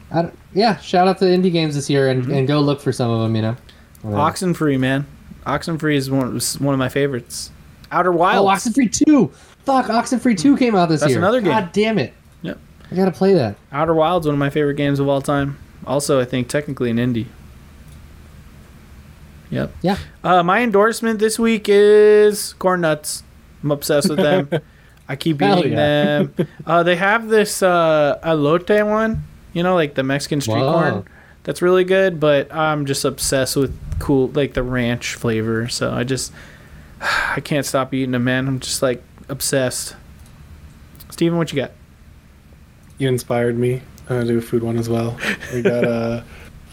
Yeah, 0.54 0.78
shout 0.80 1.08
out 1.08 1.20
to 1.20 1.26
indie 1.26 1.52
games 1.52 1.76
this 1.76 1.90
year 1.90 2.10
and, 2.10 2.30
and 2.30 2.46
go 2.48 2.60
look 2.60 2.82
for 2.82 2.92
some 2.92 3.10
of 3.10 3.22
them. 3.22 3.36
You 3.36 3.42
know. 3.44 3.56
Uh, 4.04 4.08
Oxenfree, 4.08 4.78
man. 4.80 5.06
Oxenfree 5.46 5.96
is 5.96 6.12
one, 6.12 6.40
one 6.60 6.74
of 6.74 6.80
my 6.80 6.90
favorites. 6.90 7.52
Outer 7.92 8.12
Wilds. 8.12 8.66
Oh, 8.66 8.70
Oxenfree 8.70 8.92
two. 8.92 9.28
Fuck, 9.66 9.86
Oxenfree 9.86 10.38
two 10.38 10.58
came 10.58 10.76
out 10.76 10.90
this 10.90 11.00
That's 11.02 11.12
year. 11.12 11.20
another 11.20 11.40
game. 11.40 11.52
God 11.52 11.72
damn 11.72 11.98
it. 12.00 12.14
Yep. 12.42 12.58
I 12.92 12.96
gotta 12.96 13.12
play 13.12 13.34
that. 13.36 13.56
Outer 13.72 13.94
Wilds, 13.94 14.26
one 14.26 14.34
of 14.34 14.40
my 14.40 14.50
favorite 14.50 14.76
games 14.76 15.00
of 15.00 15.08
all 15.08 15.22
time. 15.22 15.58
Also, 15.86 16.20
I 16.20 16.26
think 16.26 16.48
technically 16.48 16.90
an 16.90 16.98
indie. 16.98 17.28
Yep. 19.50 19.74
Yeah. 19.82 19.98
Uh, 20.24 20.44
my 20.44 20.62
endorsement 20.62 21.20
this 21.20 21.38
week 21.38 21.66
is 21.68 22.54
corn 22.54 22.82
nuts. 22.82 23.24
I'm 23.64 23.72
obsessed 23.72 24.10
with 24.10 24.20
them. 24.20 24.50
I 25.08 25.16
keep 25.18 25.42
eating 25.42 25.74
yeah. 25.74 26.24
them. 26.24 26.48
Uh, 26.66 26.84
they 26.84 26.96
have 26.96 27.28
this 27.28 27.62
uh, 27.62 28.18
elote 28.24 28.90
one, 28.90 29.24
you 29.52 29.62
know, 29.62 29.76
like 29.76 29.94
the 29.96 30.04
Mexican 30.04 30.40
street 30.40 30.62
Whoa. 30.62 30.72
corn. 30.72 31.06
That's 31.44 31.62
really 31.62 31.84
good, 31.84 32.20
but 32.20 32.54
I'm 32.54 32.86
just 32.86 33.04
obsessed 33.04 33.58
with 33.58 33.78
cool, 34.00 34.30
like 34.30 34.54
the 34.54 34.64
ranch 34.64 35.16
flavor. 35.16 35.68
So 35.68 35.92
I 35.92 36.06
just, 36.06 36.32
I 37.02 37.42
can't 37.42 37.66
stop 37.66 37.94
eating 37.94 38.12
them, 38.12 38.24
man. 38.24 38.48
I'm 38.48 38.60
just 38.62 38.82
like 38.82 39.04
obsessed. 39.28 39.96
Steven, 41.10 41.38
what 41.38 41.52
you 41.52 41.62
got? 41.62 41.72
You 42.98 43.10
inspired 43.10 43.58
me. 43.58 43.82
I'm 44.12 44.20
gonna 44.22 44.32
do 44.34 44.38
a 44.38 44.42
food 44.42 44.64
one 44.64 44.78
as 44.78 44.90
well. 44.90 45.18
We 45.54 45.62
got 45.62 45.84
uh, 45.86 45.88
uh 45.92 46.24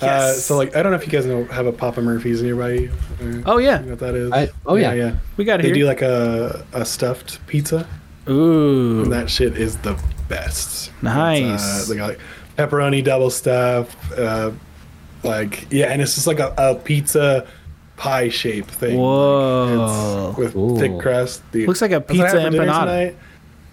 Yes. 0.00 0.44
so 0.44 0.56
like 0.56 0.76
I 0.76 0.82
don't 0.82 0.92
know 0.92 0.98
if 0.98 1.04
you 1.06 1.12
guys 1.12 1.26
know 1.26 1.44
have 1.46 1.66
a 1.66 1.72
Papa 1.72 2.00
Murphy's 2.00 2.40
nearby. 2.42 2.88
Uh, 3.20 3.42
Oh 3.46 3.58
yeah, 3.58 3.80
you 3.80 3.86
know 3.86 3.90
what 3.92 3.98
that 4.00 4.14
is? 4.14 4.30
I, 4.32 4.48
oh 4.66 4.76
yeah. 4.76 4.92
yeah. 4.92 5.16
we 5.36 5.44
got 5.44 5.58
it 5.60 5.62
They 5.64 5.68
here. 5.70 5.74
do 5.76 5.84
like 5.86 6.02
a 6.02 6.64
a 6.72 6.84
stuffed 6.84 7.44
pizza. 7.46 7.86
Ooh, 8.28 9.02
And 9.02 9.12
that 9.12 9.30
shit 9.30 9.56
is 9.56 9.78
the 9.78 9.98
best. 10.28 10.92
Nice. 11.02 11.88
Uh, 11.88 11.92
they 11.92 11.96
got 11.98 12.08
like 12.10 12.20
pepperoni 12.56 13.02
double 13.02 13.30
stuff. 13.30 13.96
Uh, 14.16 14.52
like 15.24 15.66
yeah, 15.70 15.86
and 15.86 16.00
it's 16.02 16.14
just 16.14 16.26
like 16.26 16.38
a, 16.38 16.54
a 16.58 16.74
pizza 16.76 17.46
pie 17.96 18.28
shape 18.28 18.66
thing. 18.66 18.98
Whoa. 18.98 20.28
Like, 20.36 20.46
it's 20.46 20.54
with 20.54 20.56
Ooh. 20.56 20.78
thick 20.78 20.98
crust. 21.00 21.42
The, 21.52 21.66
Looks 21.66 21.82
like 21.82 21.90
a 21.90 22.00
that's 22.00 22.18
what 22.18 22.20
I 22.36 22.50
pizza 22.50 22.56
empanada. 22.62 23.14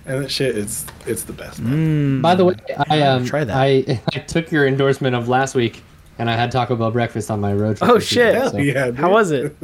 Tonight, 0.06 0.16
And 0.16 0.26
that 0.26 0.32
shit, 0.32 0.58
it's 0.58 0.86
it's 1.06 1.24
the 1.24 1.34
best. 1.34 1.62
Mm. 1.62 2.22
By 2.22 2.36
the 2.36 2.46
way, 2.46 2.56
I 2.90 3.02
um, 3.02 3.26
Try 3.26 3.44
that. 3.44 3.56
I 3.56 4.02
I 4.14 4.20
took 4.20 4.52
your 4.52 4.68
endorsement 4.68 5.16
of 5.16 5.28
last 5.28 5.56
week, 5.56 5.84
and 6.18 6.30
I 6.30 6.36
had 6.36 6.52
Taco 6.52 6.76
Bell 6.76 6.92
breakfast 6.92 7.32
on 7.32 7.40
my 7.40 7.54
road 7.54 7.78
trip. 7.78 7.90
Oh, 7.90 8.00
shit. 8.00 8.34
weekend, 8.36 8.52
so 8.52 8.58
yeah, 8.58 8.86
dude. 8.88 8.96
How 8.96 9.12
was 9.12 9.32
it? 9.32 9.56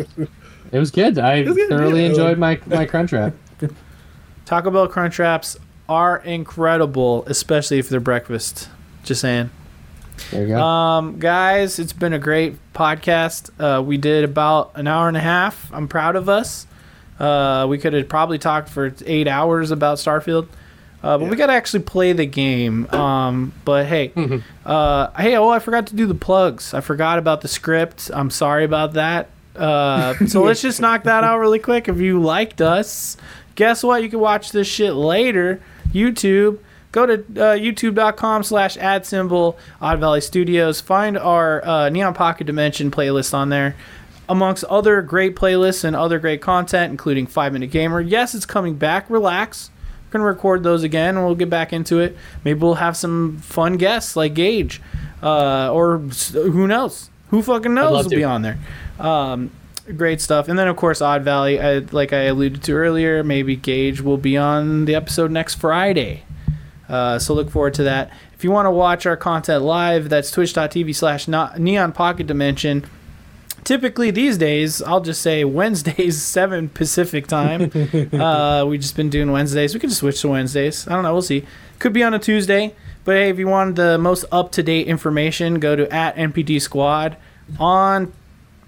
It 0.71 0.79
was 0.79 0.91
good. 0.91 1.19
I 1.19 1.43
was 1.43 1.55
good, 1.55 1.69
thoroughly 1.69 2.03
yeah. 2.03 2.09
enjoyed 2.09 2.37
my 2.37 2.59
my 2.65 2.85
crunch 2.85 3.11
wrap. 3.11 3.33
Taco 4.45 4.71
Bell 4.71 4.87
crunch 4.87 5.19
wraps 5.19 5.57
are 5.89 6.19
incredible, 6.19 7.25
especially 7.27 7.79
if 7.79 7.89
they're 7.89 7.99
breakfast. 7.99 8.69
Just 9.03 9.21
saying. 9.21 9.49
There 10.29 10.41
you 10.43 10.47
go. 10.49 10.61
Um, 10.61 11.19
guys, 11.19 11.79
it's 11.79 11.93
been 11.93 12.13
a 12.13 12.19
great 12.19 12.55
podcast. 12.73 13.49
Uh, 13.59 13.81
we 13.81 13.97
did 13.97 14.23
about 14.23 14.71
an 14.75 14.87
hour 14.87 15.07
and 15.07 15.17
a 15.17 15.21
half. 15.21 15.71
I'm 15.73 15.87
proud 15.87 16.15
of 16.15 16.29
us. 16.29 16.67
Uh, 17.21 17.67
we 17.67 17.77
could 17.77 17.93
have 17.93 18.09
probably 18.09 18.39
talked 18.39 18.67
for 18.67 18.91
eight 19.05 19.27
hours 19.27 19.69
about 19.69 19.99
Starfield, 19.99 20.47
uh, 21.03 21.19
but 21.19 21.29
we 21.29 21.35
got 21.35 21.47
to 21.47 21.53
actually 21.53 21.83
play 21.83 22.13
the 22.13 22.25
game. 22.25 22.89
Um, 22.89 23.53
but 23.63 23.85
hey, 23.85 24.11
uh, 24.65 25.11
hey, 25.11 25.35
oh, 25.35 25.49
I 25.49 25.59
forgot 25.59 25.85
to 25.87 25.95
do 25.95 26.07
the 26.07 26.15
plugs. 26.15 26.73
I 26.73 26.81
forgot 26.81 27.19
about 27.19 27.41
the 27.41 27.47
script. 27.47 28.09
I'm 28.11 28.31
sorry 28.31 28.63
about 28.63 28.93
that. 28.93 29.29
Uh, 29.55 30.15
so 30.25 30.41
let's 30.41 30.63
just 30.63 30.81
knock 30.81 31.03
that 31.03 31.23
out 31.23 31.37
really 31.37 31.59
quick. 31.59 31.87
If 31.87 31.99
you 31.99 32.19
liked 32.19 32.59
us, 32.59 33.17
guess 33.53 33.83
what? 33.83 34.01
You 34.01 34.09
can 34.09 34.19
watch 34.19 34.51
this 34.51 34.67
shit 34.67 34.95
later. 34.95 35.61
YouTube. 35.93 36.57
Go 36.91 37.05
to 37.05 37.13
uh, 37.13 37.55
youtube.com 37.55 38.43
slash 38.43 38.77
ad 38.77 39.05
symbol 39.05 39.59
Odd 39.79 39.99
Valley 39.99 40.21
Studios. 40.21 40.81
Find 40.81 41.19
our 41.19 41.63
uh, 41.63 41.89
Neon 41.89 42.15
Pocket 42.15 42.45
Dimension 42.45 42.89
playlist 42.89 43.33
on 43.33 43.49
there. 43.49 43.75
Amongst 44.31 44.63
other 44.63 45.01
great 45.01 45.35
playlists 45.35 45.83
and 45.83 45.93
other 45.93 46.17
great 46.17 46.41
content, 46.41 46.89
including 46.89 47.27
Five 47.27 47.51
Minute 47.51 47.69
Gamer. 47.69 47.99
Yes, 47.99 48.33
it's 48.33 48.45
coming 48.45 48.75
back. 48.75 49.09
Relax. 49.09 49.69
We're 50.07 50.19
going 50.19 50.21
to 50.21 50.27
record 50.27 50.63
those 50.63 50.83
again 50.83 51.17
and 51.17 51.25
we'll 51.25 51.35
get 51.35 51.49
back 51.49 51.73
into 51.73 51.99
it. 51.99 52.15
Maybe 52.45 52.57
we'll 52.57 52.75
have 52.75 52.95
some 52.95 53.39
fun 53.39 53.75
guests 53.75 54.15
like 54.15 54.33
Gage. 54.33 54.81
Uh, 55.21 55.69
or 55.73 55.97
who 55.97 56.65
knows? 56.65 57.09
Who 57.29 57.43
fucking 57.43 57.73
knows 57.73 58.05
will 58.05 58.09
to. 58.09 58.15
be 58.15 58.23
on 58.23 58.41
there. 58.41 58.57
Um, 58.99 59.51
great 59.97 60.21
stuff. 60.21 60.47
And 60.47 60.57
then, 60.57 60.69
of 60.69 60.77
course, 60.77 61.01
Odd 61.01 61.23
Valley, 61.23 61.59
I, 61.59 61.79
like 61.79 62.13
I 62.13 62.23
alluded 62.23 62.63
to 62.63 62.73
earlier, 62.73 63.25
maybe 63.25 63.57
Gage 63.57 63.99
will 63.99 64.17
be 64.17 64.37
on 64.37 64.85
the 64.85 64.95
episode 64.95 65.31
next 65.31 65.55
Friday. 65.55 66.23
Uh, 66.87 67.19
so 67.19 67.33
look 67.33 67.49
forward 67.49 67.73
to 67.73 67.83
that. 67.83 68.11
If 68.33 68.45
you 68.45 68.51
want 68.51 68.65
to 68.65 68.71
watch 68.71 69.05
our 69.05 69.17
content 69.17 69.63
live, 69.63 70.07
that's 70.07 70.31
twitch.tv 70.31 70.95
slash 70.95 71.27
neon 71.27 71.91
pocket 71.91 72.27
dimension. 72.27 72.85
Typically 73.63 74.11
these 74.11 74.37
days, 74.37 74.81
I'll 74.81 75.01
just 75.01 75.21
say 75.21 75.43
Wednesdays, 75.43 76.21
7 76.21 76.69
Pacific 76.69 77.27
time. 77.27 77.71
uh, 78.13 78.65
we've 78.65 78.81
just 78.81 78.95
been 78.95 79.09
doing 79.09 79.31
Wednesdays. 79.31 79.73
We 79.73 79.79
could 79.79 79.89
just 79.89 79.99
switch 79.99 80.21
to 80.21 80.29
Wednesdays. 80.29 80.87
I 80.87 80.93
don't 80.93 81.03
know. 81.03 81.13
We'll 81.13 81.21
see. 81.21 81.45
Could 81.79 81.93
be 81.93 82.03
on 82.03 82.13
a 82.13 82.19
Tuesday. 82.19 82.75
But 83.03 83.15
hey, 83.15 83.29
if 83.29 83.39
you 83.39 83.47
want 83.47 83.75
the 83.75 83.97
most 83.97 84.25
up 84.31 84.51
to 84.53 84.63
date 84.63 84.87
information, 84.87 85.59
go 85.59 85.75
to 85.75 85.91
at 85.91 86.15
NPD 86.15 86.61
Squad 86.61 87.17
on 87.59 88.13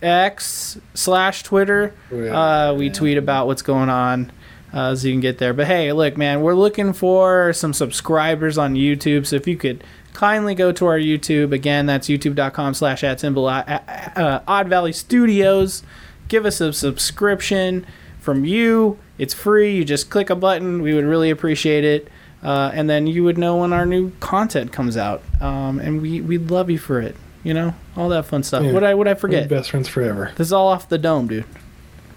X 0.01 0.79
slash 0.93 1.43
Twitter. 1.43 1.93
Yeah. 2.11 2.69
Uh, 2.69 2.73
we 2.73 2.89
tweet 2.89 3.17
about 3.17 3.45
what's 3.47 3.61
going 3.61 3.89
on 3.89 4.31
uh, 4.73 4.95
so 4.95 5.07
you 5.07 5.13
can 5.13 5.21
get 5.21 5.37
there. 5.37 5.53
But 5.53 5.67
hey, 5.67 5.91
look, 5.93 6.17
man, 6.17 6.41
we're 6.41 6.55
looking 6.55 6.93
for 6.93 7.53
some 7.53 7.73
subscribers 7.73 8.57
on 8.57 8.73
YouTube. 8.73 9.27
So 9.27 9.35
if 9.35 9.47
you 9.47 9.55
could 9.55 9.83
kindly 10.13 10.55
go 10.55 10.71
to 10.71 10.85
our 10.87 10.97
YouTube 10.97 11.53
again, 11.53 11.85
that's 11.85 12.07
youtube.com 12.07 12.73
slash 12.73 13.03
at 13.03 13.19
symbol 13.19 13.47
uh, 13.47 13.63
uh, 13.67 14.39
Odd 14.47 14.67
Valley 14.67 14.93
Studios. 14.93 15.83
Give 16.27 16.45
us 16.45 16.59
a 16.59 16.73
subscription 16.73 17.85
from 18.19 18.45
you. 18.45 18.97
It's 19.17 19.33
free. 19.33 19.75
You 19.75 19.85
just 19.85 20.09
click 20.09 20.29
a 20.29 20.35
button. 20.35 20.81
We 20.81 20.93
would 20.93 21.05
really 21.05 21.29
appreciate 21.29 21.83
it. 21.83 22.09
Uh, 22.41 22.71
and 22.73 22.89
then 22.89 23.07
you 23.07 23.23
would 23.23 23.37
know 23.37 23.57
when 23.57 23.71
our 23.71 23.85
new 23.85 24.11
content 24.19 24.73
comes 24.73 24.97
out. 24.97 25.21
Um, 25.39 25.79
and 25.79 26.01
we, 26.01 26.19
we'd 26.19 26.51
love 26.51 26.69
you 26.69 26.79
for 26.79 26.99
it. 26.99 27.15
You 27.43 27.53
know, 27.53 27.75
all 27.95 28.09
that 28.09 28.25
fun 28.25 28.41
stuff. 28.43 28.63
Yeah. 28.63 28.71
What 28.71 28.83
I 28.83 28.93
would 28.93 29.07
I 29.07 29.15
forget? 29.15 29.49
best 29.49 29.71
friends 29.71 29.89
forever. 29.89 30.31
This 30.37 30.47
is 30.47 30.53
all 30.53 30.69
off 30.69 30.87
the 30.87 30.97
dome, 30.97 31.27
dude. 31.27 31.45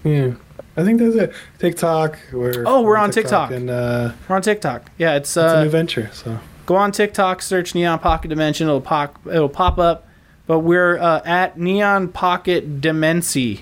Yeah. 0.03 0.35
I 0.77 0.83
think 0.83 0.99
that's 0.99 1.15
it. 1.15 1.33
TikTok. 1.57 2.19
We're, 2.31 2.63
Oh, 2.67 2.83
we're 2.83 2.97
on 2.97 3.09
TikTok. 3.11 3.51
And 3.51 3.69
uh, 3.69 4.11
We're 4.29 4.35
on 4.35 4.41
TikTok. 4.43 4.91
Yeah, 4.97 5.15
it's 5.15 5.29
it's 5.29 5.37
a 5.37 5.57
uh, 5.57 5.63
new 5.63 5.69
venture. 5.69 6.09
So 6.13 6.39
go 6.67 6.75
on 6.75 6.91
TikTok, 6.91 7.41
search 7.41 7.73
Neon 7.73 7.97
Pocket 7.99 8.27
Dimension. 8.27 8.67
It'll 8.67 8.79
pop. 8.79 9.17
It'll 9.27 9.49
pop 9.49 9.79
up. 9.79 10.07
But 10.45 10.59
we're 10.59 10.97
uh, 10.97 11.21
at 11.25 11.57
Neon 11.59 12.07
Pocket 12.09 12.79
Dimensi 12.79 13.61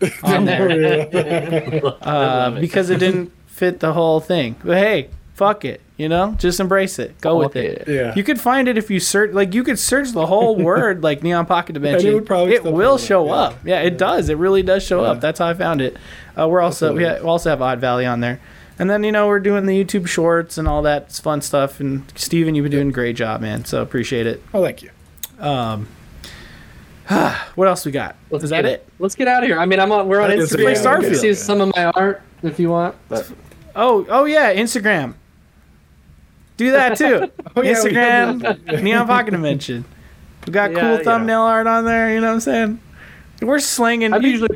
on 0.22 0.44
there 0.46 1.08
uh, 2.00 2.50
because 2.52 2.88
it 2.88 2.98
didn't 2.98 3.30
fit 3.46 3.80
the 3.80 3.92
whole 3.92 4.20
thing. 4.20 4.56
But 4.64 4.78
hey, 4.78 5.10
fuck 5.34 5.64
it. 5.64 5.80
You 5.96 6.08
know, 6.08 6.34
just 6.38 6.58
embrace 6.58 6.98
it. 6.98 7.20
Go 7.20 7.38
with 7.38 7.52
Fuck 7.52 7.62
it. 7.62 7.84
Yeah. 7.86 8.14
You 8.16 8.24
could 8.24 8.40
find 8.40 8.66
it 8.66 8.76
if 8.76 8.90
you 8.90 8.98
search. 8.98 9.32
Like 9.32 9.54
you 9.54 9.62
could 9.62 9.78
search 9.78 10.10
the 10.10 10.26
whole 10.26 10.56
word, 10.70 11.04
like 11.04 11.22
Neon 11.22 11.46
Pocket 11.46 11.74
Dimension. 11.74 12.14
would 12.14 12.26
probably 12.26 12.54
it 12.54 12.64
will 12.64 12.72
come 12.72 12.94
up, 12.94 13.00
show 13.00 13.26
yeah. 13.26 13.32
up. 13.32 13.58
Yeah, 13.64 13.80
it 13.80 13.96
does. 13.96 14.28
It 14.28 14.38
really 14.38 14.62
does 14.62 14.82
show 14.82 15.04
up. 15.04 15.20
That's 15.20 15.38
how 15.38 15.46
I 15.46 15.54
found 15.54 15.80
it. 15.80 15.96
Uh, 16.36 16.48
we're 16.48 16.60
also 16.60 16.94
we, 16.94 17.04
ha- 17.04 17.18
we 17.20 17.26
also 17.28 17.50
have 17.50 17.62
Odd 17.62 17.80
Valley 17.80 18.06
on 18.06 18.20
there. 18.20 18.40
And 18.76 18.90
then 18.90 19.04
you 19.04 19.12
know 19.12 19.28
we're 19.28 19.38
doing 19.38 19.66
the 19.66 19.84
YouTube 19.84 20.08
Shorts 20.08 20.58
and 20.58 20.66
all 20.66 20.82
that 20.82 21.12
fun 21.12 21.40
stuff. 21.42 21.78
And 21.78 22.12
Steven, 22.16 22.56
you've 22.56 22.64
been 22.64 22.72
doing 22.72 22.88
a 22.88 22.92
great 22.92 23.14
job, 23.14 23.40
man. 23.40 23.64
So 23.64 23.80
appreciate 23.82 24.26
it. 24.26 24.42
oh, 24.52 24.64
thank 24.64 24.82
you. 24.82 24.90
Um, 25.38 25.86
what 27.54 27.68
else 27.68 27.86
we 27.86 27.92
got? 27.92 28.16
Let's 28.30 28.42
Is 28.42 28.50
that 28.50 28.62
get 28.62 28.72
it? 28.72 28.88
Let's 28.98 29.14
get 29.14 29.28
out 29.28 29.44
of 29.44 29.48
here. 29.48 29.60
I 29.60 29.66
mean, 29.66 29.78
I'm 29.78 29.92
on. 29.92 30.08
We're 30.08 30.20
on 30.20 30.30
Let's 30.30 30.52
Instagram. 30.52 30.82
play 30.82 31.02
You 31.02 31.10
can 31.10 31.14
See 31.20 31.34
some 31.34 31.60
of 31.60 31.72
my 31.76 31.84
art 31.84 32.20
if 32.42 32.58
you 32.58 32.70
want. 32.70 32.96
But 33.08 33.30
Oh, 33.76 34.06
oh 34.08 34.24
yeah, 34.24 34.54
Instagram. 34.54 35.14
Do 36.56 36.70
that 36.72 36.96
too. 36.96 37.30
Oh, 37.56 37.62
yeah, 37.62 37.74
Instagram, 37.74 38.82
Neon 38.82 39.06
Pocket 39.06 39.30
Dimension. 39.30 39.84
We 40.44 40.52
got 40.52 40.72
Yeah, 40.72 40.80
cool 40.80 40.96
yeah. 40.96 41.02
thumbnail 41.04 41.42
art 41.42 41.68
on 41.68 41.84
there. 41.84 42.12
You 42.12 42.20
know 42.20 42.26
what 42.28 42.34
I'm 42.34 42.40
saying? 42.40 42.80
We're 43.40 43.60
slinging. 43.60 44.12
I 44.12 44.16
usually 44.16 44.48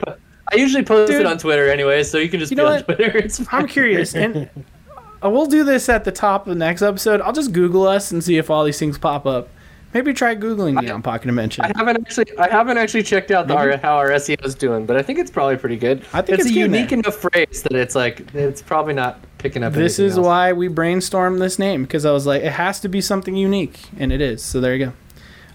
I 0.53 0.57
usually 0.57 0.85
post 0.85 1.13
Dude. 1.13 1.21
it 1.21 1.27
on 1.27 1.39
Twitter 1.39 1.71
anyway, 1.71 2.03
so 2.03 2.19
you 2.19 2.29
can 2.29 2.41
just 2.41 2.51
You 2.51 2.57
be 2.57 2.63
on 2.63 2.73
what? 2.73 2.85
Twitter. 2.87 3.17
It's. 3.19 3.41
I'm 3.53 3.69
curious, 3.69 4.15
and 4.17 4.49
uh, 5.25 5.31
we'll 5.31 5.47
do 5.47 5.63
this 5.63 5.89
at 5.89 6.05
the 6.05 6.11
top 6.13 6.47
of 6.47 6.51
the 6.51 6.59
next 6.59 6.83
episode. 6.83 7.21
I'll 7.21 7.33
just 7.33 7.53
Google 7.53 7.87
us 7.87 8.11
and 8.11 8.23
see 8.25 8.37
if 8.37 8.51
all 8.51 8.65
these 8.65 8.79
things 8.79 8.99
pop 8.99 9.27
up. 9.27 9.49
Maybe 9.95 10.13
try 10.13 10.35
googling 10.37 10.81
Neon 10.83 11.03
Pocket 11.03 11.27
Dimension. 11.27 11.65
I 11.65 11.73
haven't 11.77 11.99
actually 11.99 12.37
I 12.39 12.49
haven't 12.49 12.79
actually 12.79 13.03
checked 13.05 13.31
out 13.31 13.47
the, 13.47 13.79
how 13.79 13.97
our 13.97 14.11
SEO 14.11 14.45
is 14.45 14.55
doing, 14.55 14.87
but 14.87 14.97
I 14.97 15.03
think 15.03 15.19
it's 15.19 15.31
probably 15.31 15.57
pretty 15.57 15.77
good. 15.77 16.05
I 16.13 16.21
think 16.21 16.41
it's, 16.41 16.49
it's 16.49 16.57
a 16.57 16.59
unique 16.59 16.91
there. 16.91 16.99
enough 16.99 17.17
phrase 17.17 17.63
that 17.63 17.73
it's 17.73 17.95
like 17.95 18.35
it's 18.35 18.61
probably 18.61 18.95
not 18.95 19.21
picking 19.39 19.63
up. 19.63 19.73
This 19.73 19.99
is 19.99 20.19
else. 20.19 20.27
why 20.27 20.53
we 20.53 20.69
brainstormed 20.69 21.39
this 21.39 21.59
name 21.59 21.83
because 21.83 22.05
I 22.05 22.11
was 22.11 22.27
like, 22.27 22.43
it 22.43 22.53
has 22.53 22.81
to 22.81 22.89
be 22.89 23.01
something 23.01 23.37
unique, 23.37 23.81
and 23.99 24.13
it 24.13 24.21
is. 24.21 24.43
So 24.43 24.61
there 24.61 24.75
you 24.75 24.87
go. 24.87 24.93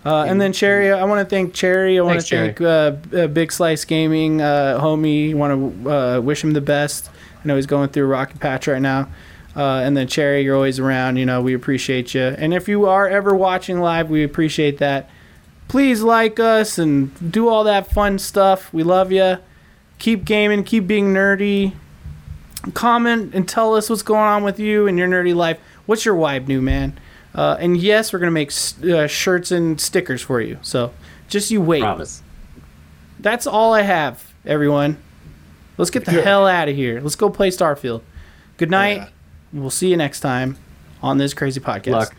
Uh, 0.06 0.26
and 0.26 0.42
then 0.42 0.52
Cherry, 0.52 0.92
I 0.92 1.04
want 1.06 1.28
to 1.28 1.34
thank 1.34 1.54
Cherry. 1.54 1.98
I 1.98 2.02
want 2.02 2.20
to 2.20 2.28
thank 2.28 2.60
uh, 2.60 2.96
uh, 3.18 3.28
Big 3.28 3.52
Slice 3.52 3.86
Gaming, 3.86 4.42
uh, 4.42 4.80
homie. 4.82 5.34
Want 5.34 5.84
to 5.84 5.92
uh, 5.92 6.20
wish 6.20 6.44
him 6.44 6.52
the 6.52 6.62
best. 6.62 7.10
I 7.44 7.48
know 7.48 7.56
he's 7.56 7.66
going 7.66 7.90
through 7.90 8.06
a 8.06 8.08
rocky 8.08 8.38
patch 8.38 8.68
right 8.68 8.82
now. 8.82 9.10
Uh, 9.56 9.78
and 9.78 9.96
then 9.96 10.08
Cherry, 10.08 10.44
you're 10.44 10.56
always 10.56 10.80
around. 10.80 11.18
You 11.18 11.26
know, 11.26 11.42
we 11.42 11.54
appreciate 11.54 12.14
you. 12.14 12.22
And 12.22 12.54
if 12.54 12.68
you 12.68 12.86
are 12.86 13.08
ever 13.08 13.36
watching 13.36 13.80
live, 13.80 14.10
we 14.10 14.24
appreciate 14.24 14.80
that. 14.80 15.10
Please 15.70 16.02
like 16.02 16.40
us 16.40 16.78
and 16.78 17.32
do 17.32 17.48
all 17.48 17.64
that 17.64 17.92
fun 17.92 18.20
stuff. 18.20 18.74
We 18.74 18.84
love 18.84 19.12
you. 19.12 19.38
Keep 20.00 20.26
gaming. 20.26 20.64
Keep 20.64 20.88
being 20.88 21.14
nerdy 21.14 21.74
comment 22.74 23.34
and 23.34 23.48
tell 23.48 23.76
us 23.76 23.90
what's 23.90 24.02
going 24.04 24.22
on 24.22 24.44
with 24.44 24.60
you 24.60 24.88
and 24.88 24.98
your 24.98 25.08
nerdy 25.08 25.36
life. 25.36 25.60
What's 25.86 26.06
your 26.06 26.16
vibe, 26.16 26.48
new 26.48 26.62
man? 26.62 26.98
Uh, 27.36 27.58
and 27.60 27.76
yes, 27.78 28.14
we're 28.14 28.20
gonna 28.20 28.32
make 28.32 28.52
uh, 28.84 29.08
shirts 29.08 29.52
and 29.52 29.80
stickers 29.82 30.22
for 30.22 30.40
you. 30.40 30.58
So 30.62 30.94
just 31.28 31.52
you 31.52 31.62
wait. 31.62 31.82
promise. 31.82 32.22
That's 33.20 33.48
all 33.48 33.74
I 33.74 33.82
have, 33.82 34.34
everyone. 34.46 34.98
Let's 35.78 35.90
get 35.92 36.06
the 36.06 36.14
Yeah. 36.14 36.22
hell 36.22 36.46
out 36.48 36.70
of 36.70 36.76
here. 36.76 37.02
Let's 37.02 37.16
go 37.16 37.30
play 37.30 37.50
Starfield. 37.50 38.02
Good 38.58 38.70
night. 38.70 38.98
Yeah. 38.98 39.08
We'll 39.54 39.70
see 39.72 39.90
you 39.90 39.98
next 39.98 40.20
time 40.20 40.58
on 41.02 41.18
this 41.18 41.34
crazy 41.34 41.60
podcast. 41.60 41.92
Luck. 41.92 42.16